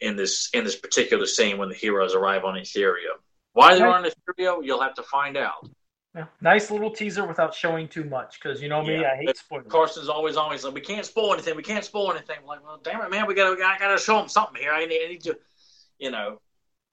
in 0.00 0.16
this 0.16 0.50
in 0.52 0.64
this 0.64 0.76
particular 0.76 1.26
scene 1.26 1.58
when 1.58 1.68
the 1.68 1.74
heroes 1.74 2.14
arrive 2.14 2.44
on 2.44 2.54
Etheria. 2.54 3.14
Why 3.52 3.74
they're 3.76 3.88
on 3.88 4.04
Etheria, 4.04 4.64
you'll 4.64 4.82
have 4.82 4.94
to 4.94 5.02
find 5.02 5.36
out. 5.36 5.68
Yeah. 6.14 6.24
Nice 6.40 6.72
little 6.72 6.90
teaser 6.90 7.24
without 7.24 7.54
showing 7.54 7.86
too 7.86 8.02
much 8.02 8.40
because 8.40 8.60
you 8.60 8.68
know 8.68 8.82
me, 8.82 9.00
Yeah. 9.00 9.12
I 9.12 9.16
hate 9.16 9.36
spoilers. 9.36 9.66
Carson's 9.68 10.08
always 10.08 10.36
always 10.36 10.64
like, 10.64 10.74
we 10.74 10.80
can't 10.80 11.06
spoil 11.06 11.32
anything. 11.32 11.54
We 11.54 11.62
can't 11.62 11.84
spoil 11.84 12.10
anything. 12.10 12.38
I'm 12.40 12.46
like, 12.46 12.64
well, 12.64 12.80
damn 12.82 13.00
it, 13.02 13.10
man, 13.10 13.26
we 13.26 13.34
gotta 13.34 13.62
I 13.62 13.78
gotta 13.78 13.98
show 13.98 14.16
them 14.16 14.28
something 14.28 14.60
here. 14.60 14.72
I 14.72 14.86
need, 14.86 15.04
I 15.04 15.08
need 15.08 15.22
to, 15.22 15.38
you 15.98 16.10
know, 16.10 16.40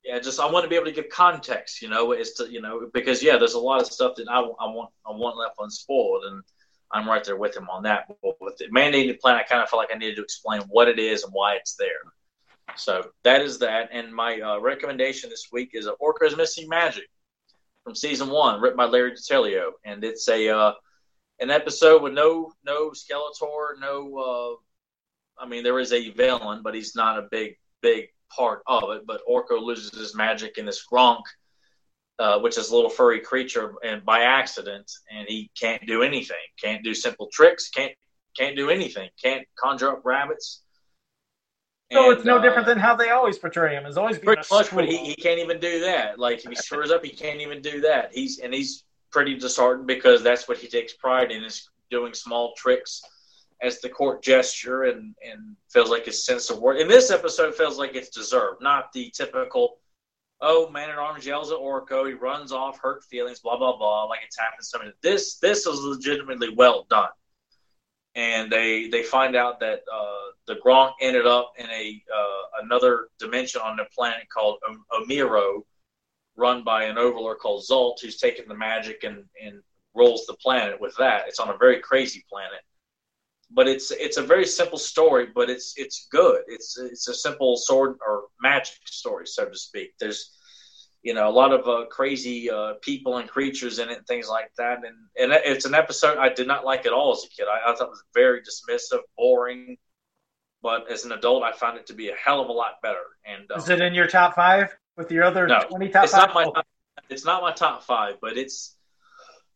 yeah. 0.04 0.20
Just 0.20 0.40
I 0.40 0.50
want 0.50 0.66
to 0.66 0.70
be 0.70 0.76
able 0.76 0.86
to 0.86 0.92
give 0.92 1.10
context. 1.10 1.82
You 1.82 1.90
know, 1.90 2.12
is 2.12 2.34
to 2.34 2.52
you 2.52 2.62
know 2.62 2.90
because 2.94 3.24
yeah, 3.24 3.38
there's 3.38 3.56
a 3.56 3.60
lot 3.60 3.82
of 3.82 3.88
stuff 3.88 4.16
that 4.18 4.28
I, 4.30 4.40
I 4.40 4.68
want 4.68 4.92
I 5.06 5.12
want 5.12 5.38
left 5.38 5.56
unspoiled, 5.60 6.26
and 6.26 6.44
I'm 6.92 7.08
right 7.08 7.24
there 7.24 7.38
with 7.38 7.56
him 7.56 7.70
on 7.70 7.84
that. 7.84 8.08
But 8.08 8.38
with 8.40 8.58
the 8.58 8.66
mandated 8.66 9.20
plan, 9.20 9.36
I 9.36 9.44
kind 9.44 9.62
of 9.62 9.70
felt 9.70 9.82
like 9.82 9.94
I 9.94 9.98
needed 9.98 10.16
to 10.18 10.24
explain 10.24 10.62
what 10.70 10.88
it 10.88 11.00
is 11.00 11.24
and 11.24 11.34
why 11.34 11.56
it's 11.56 11.76
there. 11.76 11.88
So 12.76 13.10
that 13.24 13.42
is 13.42 13.60
that. 13.60 13.90
And 13.92 14.14
my 14.14 14.40
uh, 14.40 14.60
recommendation 14.60 15.30
this 15.30 15.48
week 15.52 15.72
is 15.74 15.88
Orko's 16.02 16.38
Missing 16.38 16.70
Magic 16.70 17.06
from 17.84 17.96
season 17.96 18.30
one, 18.30 18.60
written 18.62 18.78
by 18.78 18.86
Larry 18.86 19.14
DiTillio, 19.14 19.72
and 19.86 20.04
it's 20.04 20.28
a 20.28 20.50
uh, 20.50 20.74
an 21.40 21.50
episode 21.50 22.02
with 22.02 22.14
no 22.14 22.52
no 22.66 22.92
Skeletor, 22.92 23.80
no. 23.80 24.60
Uh, 25.40 25.42
I 25.42 25.48
mean, 25.48 25.64
there 25.64 25.80
is 25.80 25.94
a 25.94 26.10
villain, 26.12 26.62
but 26.64 26.76
he's 26.76 26.96
not 26.96 27.18
a 27.18 27.28
big 27.32 27.58
big 27.82 28.10
part 28.30 28.62
of 28.68 28.92
it. 28.92 29.04
But 29.08 29.22
Orko 29.30 29.62
loses 29.62 29.98
his 29.98 30.16
magic 30.16 30.58
in 30.58 30.66
this 30.66 30.86
Gronk, 30.92 31.22
uh, 32.20 32.40
which 32.40 32.58
is 32.58 32.70
a 32.70 32.76
little 32.76 32.90
furry 32.90 33.20
creature, 33.20 33.74
and 33.84 34.04
by 34.04 34.22
accident, 34.22 34.92
and 35.12 35.28
he 35.28 35.50
can't 35.60 35.86
do 35.86 36.02
anything. 36.02 36.38
Can't 36.62 36.84
do 36.84 36.94
simple 36.94 37.28
tricks. 37.32 37.70
Can't 37.70 37.92
can't 38.38 38.56
do 38.56 38.70
anything. 38.70 39.10
Can't 39.22 39.46
conjure 39.58 39.92
up 39.92 40.02
rabbits. 40.04 40.62
So 41.92 42.12
And, 42.12 42.18
it's 42.18 42.26
no 42.26 42.38
uh, 42.38 42.42
different 42.42 42.68
than 42.68 42.78
how 42.78 42.96
they 42.96 43.10
always 43.12 43.38
portray 43.38 43.76
him. 43.76 43.86
As 43.86 43.98
always 43.98 44.18
being 44.18 44.26
pretty 44.26 44.48
a 44.52 44.54
much, 44.54 44.72
but 44.72 44.86
he, 44.86 44.98
he 44.98 45.16
can't 45.16 45.40
even 45.40 45.60
do 45.60 45.80
that. 45.82 46.20
Like 46.20 46.44
if 46.44 46.50
he 46.50 46.56
screws 46.56 46.92
up, 46.92 47.04
he 47.04 47.12
can't 47.12 47.40
even 47.40 47.62
do 47.62 47.82
that. 47.82 48.12
He's 48.14 48.40
and 48.40 48.54
he's 48.54 48.84
pretty 49.12 49.38
disheartened 49.38 49.88
because 49.88 50.22
that's 50.22 50.48
what 50.48 50.58
he 50.58 50.68
takes 50.68 50.94
pride 50.94 51.32
in 51.32 51.44
is 51.44 51.70
doing 51.90 52.14
small 52.14 52.54
tricks 52.58 53.02
as 53.62 53.80
the 53.80 53.90
court 53.90 54.22
gesture 54.22 54.84
and 54.84 55.16
and 55.24 55.56
feels 55.70 55.90
like 55.90 56.06
his 56.06 56.26
sense 56.26 56.50
of 56.50 56.60
worth. 56.60 56.80
In 56.80 56.88
this 56.88 57.10
episode, 57.10 57.56
feels 57.56 57.78
like 57.78 57.96
it's 57.96 58.10
deserved, 58.10 58.62
not 58.62 58.92
the 58.94 59.12
typical. 59.16 59.78
Oh, 60.40 60.70
man 60.70 60.90
at 60.90 60.98
arms 60.98 61.26
yells 61.26 61.52
at 61.52 61.58
Orko. 61.58 62.08
He 62.08 62.14
runs 62.14 62.52
off, 62.52 62.80
hurt 62.80 63.04
feelings, 63.06 63.40
blah 63.40 63.58
blah 63.58 63.76
blah. 63.78 64.04
Like 64.06 64.20
it's 64.24 64.38
happened 64.38 64.60
to 64.60 64.66
somebody. 64.66 64.92
This 65.02 65.38
this 65.40 65.66
is 65.66 65.80
legitimately 65.80 66.50
well 66.56 66.86
done, 66.90 67.10
and 68.16 68.52
they 68.52 68.88
they 68.88 69.04
find 69.04 69.36
out 69.36 69.60
that 69.62 69.82
uh, 69.92 70.32
the 70.46 70.56
Gronk 70.56 70.92
ended 71.02 71.26
up 71.26 71.54
in 71.58 71.66
a 71.70 72.04
uh, 72.16 72.64
another 72.64 73.08
dimension 73.20 73.62
on 73.62 73.78
the 73.78 73.86
planet 73.96 74.30
called 74.30 74.60
O- 74.68 75.02
Omiro, 75.02 75.64
run 76.36 76.64
by 76.64 76.84
an 76.84 77.00
overlord 77.00 77.40
called 77.40 77.64
Zult, 77.68 78.00
who's 78.02 78.18
taken 78.18 78.48
the 78.48 78.56
magic 78.56 79.04
and 79.04 79.24
and 79.44 79.62
rolls 79.96 80.26
the 80.28 80.36
planet 80.36 80.80
with 80.80 80.96
that. 80.98 81.28
It's 81.28 81.40
on 81.40 81.50
a 81.50 81.58
very 81.58 81.80
crazy 81.80 82.24
planet, 82.30 82.62
but 83.52 83.68
it's 83.68 83.92
it's 83.92 84.18
a 84.18 84.22
very 84.24 84.46
simple 84.46 84.78
story, 84.78 85.28
but 85.34 85.50
it's 85.50 85.74
it's 85.78 86.08
good. 86.12 86.42
It's 86.48 86.78
it's 86.78 87.08
a 87.08 87.14
simple 87.14 87.58
sword 87.58 87.98
or 88.06 88.26
magic 88.42 88.76
story, 88.86 89.26
so 89.28 89.46
to 89.46 89.58
speak. 89.58 89.94
There's 90.00 90.34
you 91.04 91.14
know 91.14 91.30
a 91.30 91.32
lot 91.32 91.54
of 91.54 91.68
uh, 91.68 91.86
crazy 91.90 92.50
uh, 92.50 92.74
people 92.82 93.18
and 93.18 93.30
creatures 93.30 93.80
in 93.80 93.90
it, 93.90 93.98
and 94.00 94.08
things 94.08 94.28
like 94.28 94.52
that. 94.58 94.80
And 94.80 94.96
and 95.18 95.32
it's 95.46 95.66
an 95.66 95.76
episode 95.76 96.18
I 96.18 96.30
did 96.30 96.48
not 96.48 96.66
like 96.66 96.86
at 96.86 96.94
all 96.94 97.14
as 97.14 97.24
a 97.24 97.30
kid. 97.30 97.46
I, 97.50 97.72
I 97.72 97.76
thought 97.76 97.86
it 97.88 97.90
was 97.90 98.04
very 98.14 98.42
dismissive, 98.42 99.02
boring. 99.18 99.78
But 100.64 100.92
as 100.92 101.06
an 101.06 101.12
adult, 101.12 101.44
I 101.44 101.52
found 101.54 101.78
it 101.78 101.86
to 101.88 101.94
be 101.94 102.10
a 102.10 102.16
hell 102.16 102.42
of 102.42 102.50
a 102.50 102.52
lot 102.52 102.82
better. 102.82 103.04
And 103.26 103.50
um, 103.52 103.60
Is 103.60 103.70
it 103.70 103.80
in 103.80 103.94
your 103.94 104.08
top 104.08 104.36
five 104.36 104.76
with 104.98 105.12
your 105.12 105.24
other 105.24 105.48
No, 105.48 105.60
twenty 105.70 105.88
top 105.90 106.06
it's 106.06 106.14
five? 106.14 106.30
not 106.30 106.34
my 106.34 106.46
Oh, 106.46 106.62
it's 107.10 107.24
not 107.26 107.42
my 107.44 107.52
top 107.54 107.84
five, 107.84 108.16
but 108.22 108.38
it's 108.38 108.76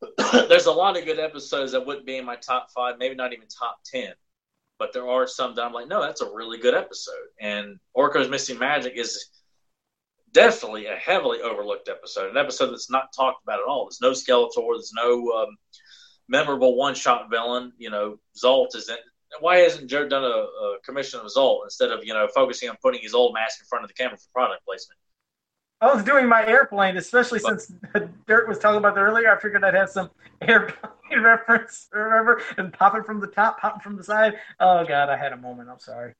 there's 0.49 0.65
a 0.65 0.71
lot 0.71 0.97
of 0.97 1.05
good 1.05 1.19
episodes 1.19 1.71
that 1.71 1.85
wouldn't 1.85 2.05
be 2.05 2.17
in 2.17 2.25
my 2.25 2.35
top 2.35 2.67
five, 2.75 2.95
maybe 2.97 3.15
not 3.15 3.33
even 3.33 3.47
top 3.47 3.79
ten. 3.85 4.13
But 4.79 4.93
there 4.93 5.07
are 5.07 5.27
some 5.27 5.53
that 5.55 5.63
I'm 5.63 5.73
like, 5.73 5.87
no, 5.87 6.01
that's 6.01 6.21
a 6.21 6.33
really 6.33 6.57
good 6.57 6.73
episode. 6.73 7.13
And 7.39 7.79
Orko's 7.93 8.29
Missing 8.29 8.57
Magic 8.57 8.93
is 8.95 9.29
definitely 10.31 10.87
a 10.87 10.95
heavily 10.95 11.41
overlooked 11.41 11.89
episode, 11.89 12.31
an 12.31 12.37
episode 12.37 12.71
that's 12.71 12.89
not 12.89 13.13
talked 13.15 13.43
about 13.43 13.59
at 13.59 13.67
all. 13.67 13.85
There's 13.85 14.01
no 14.01 14.11
Skeletor, 14.11 14.73
there's 14.73 14.93
no 14.95 15.31
um, 15.31 15.57
memorable 16.27 16.75
one-shot 16.77 17.29
villain. 17.29 17.73
You 17.77 17.89
know, 17.91 18.17
Zolt 18.41 18.75
isn't. 18.75 18.99
Why 19.39 19.57
hasn't 19.59 19.89
Joe 19.89 20.09
done 20.09 20.23
a, 20.23 20.27
a 20.27 20.77
commission 20.83 21.19
of 21.19 21.27
Zolt 21.27 21.59
instead 21.65 21.91
of 21.91 22.03
you 22.03 22.13
know 22.13 22.27
focusing 22.33 22.69
on 22.69 22.75
putting 22.81 23.01
his 23.01 23.13
old 23.13 23.33
mask 23.33 23.59
in 23.59 23.65
front 23.67 23.83
of 23.83 23.89
the 23.89 23.93
camera 23.93 24.17
for 24.17 24.27
product 24.33 24.65
placement? 24.65 24.99
I 25.81 25.91
was 25.93 26.03
doing 26.03 26.29
my 26.29 26.45
airplane, 26.45 26.95
especially 26.97 27.39
since 27.39 27.73
Dirt 28.27 28.47
was 28.47 28.59
talking 28.59 28.77
about 28.77 28.93
that 28.95 29.01
earlier. 29.01 29.35
I 29.35 29.39
figured 29.39 29.63
I'd 29.63 29.73
have 29.73 29.89
some 29.89 30.11
airplane 30.41 30.91
reference, 31.23 31.87
remember, 31.91 32.41
and 32.57 32.71
popping 32.71 33.03
from 33.03 33.19
the 33.19 33.27
top, 33.27 33.59
popping 33.59 33.81
from 33.81 33.97
the 33.97 34.03
side. 34.03 34.35
Oh 34.59 34.85
God, 34.85 35.09
I 35.09 35.17
had 35.17 35.33
a 35.33 35.37
moment. 35.37 35.69
I'm 35.69 35.79
sorry. 35.79 36.13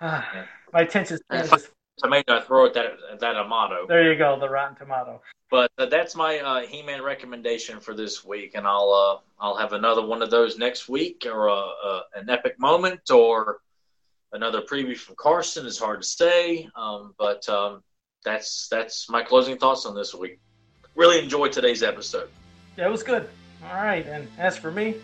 Ah, 0.00 0.28
Yeah. 0.34 0.44
my 0.72 0.80
attention 0.82 1.16
span 1.16 1.48
Yeah. 1.50 1.56
tomato, 1.98 2.36
I 2.36 2.40
throw 2.42 2.66
it 2.66 2.74
that 2.74 2.92
that 3.20 3.36
Amato. 3.36 3.86
there. 3.86 4.12
You 4.12 4.18
go, 4.18 4.38
the 4.38 4.48
Rotten 4.48 4.76
Tomato. 4.76 5.22
But 5.50 5.72
uh, 5.78 5.86
that's 5.86 6.14
my 6.14 6.38
uh, 6.38 6.60
He-Man 6.60 7.02
recommendation 7.02 7.80
for 7.80 7.92
this 7.94 8.24
week, 8.24 8.52
and 8.54 8.66
I'll 8.66 8.92
uh, 8.92 9.42
I'll 9.42 9.56
have 9.56 9.72
another 9.72 10.04
one 10.06 10.20
of 10.22 10.30
those 10.30 10.58
next 10.58 10.88
week, 10.90 11.26
or 11.26 11.48
uh, 11.48 11.54
uh, 11.84 12.02
an 12.14 12.28
epic 12.28 12.54
moment, 12.58 13.10
or 13.10 13.60
another 14.32 14.60
preview 14.60 14.96
from 14.96 15.16
Carson. 15.18 15.66
It's 15.66 15.78
hard 15.78 16.02
to 16.02 16.06
say, 16.06 16.68
um, 16.76 17.14
but 17.18 17.48
um, 17.48 17.82
that's 18.24 18.68
that's 18.68 19.08
my 19.08 19.22
closing 19.22 19.56
thoughts 19.56 19.86
on 19.86 19.94
this 19.94 20.14
week. 20.14 20.40
Really 20.94 21.18
enjoyed 21.18 21.52
today's 21.52 21.82
episode. 21.82 22.28
Yeah, 22.76 22.86
it 22.86 22.90
was 22.90 23.02
good. 23.02 23.28
All 23.64 23.74
right, 23.74 24.06
and 24.06 24.28
as 24.38 24.56
for 24.56 24.70
me, 24.70 24.96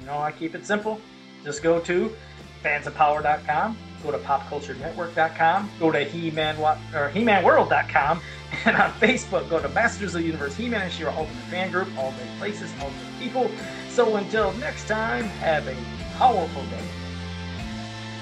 you 0.00 0.06
know, 0.06 0.18
I 0.18 0.32
keep 0.32 0.54
it 0.54 0.66
simple. 0.66 1.00
Just 1.44 1.62
go 1.62 1.80
to 1.80 2.14
fansofpower.com, 2.62 3.76
go 4.02 4.10
to 4.10 4.18
popculturenetwork.com, 4.18 5.70
go 5.78 5.92
to 5.92 6.04
He-Man 6.04 6.56
or 6.94 7.08
He-ManWorld.com, 7.10 8.20
and 8.64 8.76
on 8.76 8.92
Facebook, 8.92 9.48
go 9.50 9.60
to 9.60 9.68
Masters 9.70 10.14
of 10.14 10.22
the 10.22 10.26
Universe 10.26 10.56
He-Man 10.56 10.82
and 10.82 10.92
She-Ra 10.92 11.14
Ultimate 11.16 11.44
Fan 11.44 11.70
Group, 11.70 11.88
all 11.98 12.12
the 12.12 12.24
places, 12.38 12.72
all 12.80 12.88
the 12.88 13.24
people. 13.24 13.50
So 13.90 14.16
until 14.16 14.52
next 14.54 14.88
time, 14.88 15.24
have 15.24 15.68
a 15.68 15.76
powerful 16.16 16.62
day. 16.64 16.84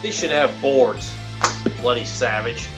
They 0.03 0.11
should 0.11 0.31
have 0.31 0.61
boards, 0.61 1.15
bloody 1.81 2.05
savage. 2.05 2.69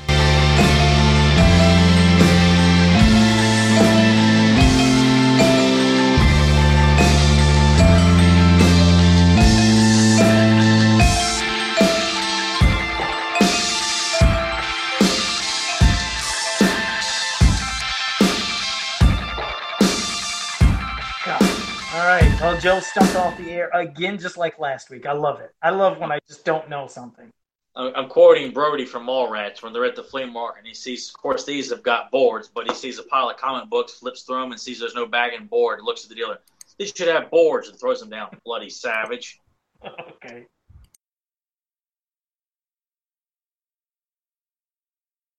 Joe 22.65 22.81
stumped 22.81 23.15
off 23.17 23.37
the 23.37 23.51
air 23.51 23.69
again, 23.75 24.19
just 24.19 24.39
like 24.39 24.59
last 24.59 24.89
week. 24.89 25.05
I 25.05 25.13
love 25.13 25.39
it. 25.41 25.51
I 25.61 25.69
love 25.69 25.99
when 25.99 26.11
I 26.11 26.19
just 26.27 26.47
don't 26.47 26.67
know 26.71 26.87
something. 26.87 27.29
I'm 27.77 28.09
quoting 28.09 28.53
Brody 28.53 28.87
from 28.87 29.07
Mallrats 29.07 29.63
when 29.63 29.75
they're 29.75 29.85
at 29.85 29.95
the 29.95 30.03
flea 30.03 30.25
market 30.25 30.61
and 30.61 30.67
he 30.67 30.73
sees, 30.73 31.11
of 31.11 31.21
course, 31.21 31.45
these 31.45 31.69
have 31.69 31.83
got 31.83 32.11
boards, 32.11 32.49
but 32.49 32.67
he 32.67 32.75
sees 32.75 32.99
a 32.99 33.03
pile 33.03 33.29
of 33.29 33.37
comic 33.37 33.69
books, 33.69 33.93
flips 33.93 34.23
through 34.23 34.41
them, 34.41 34.53
and 34.53 34.59
sees 34.59 34.81
there's 34.81 34.95
no 34.95 35.05
bag 35.05 35.35
and 35.35 35.51
board. 35.51 35.81
Looks 35.83 36.05
at 36.05 36.09
the 36.09 36.15
dealer. 36.15 36.39
These 36.79 36.95
should 36.97 37.09
have 37.09 37.31
boards 37.31 37.69
and 37.69 37.79
throws 37.79 38.01
them 38.01 38.09
down. 38.09 38.35
Bloody 38.47 38.71
savage. 38.71 39.41
okay. 39.85 40.47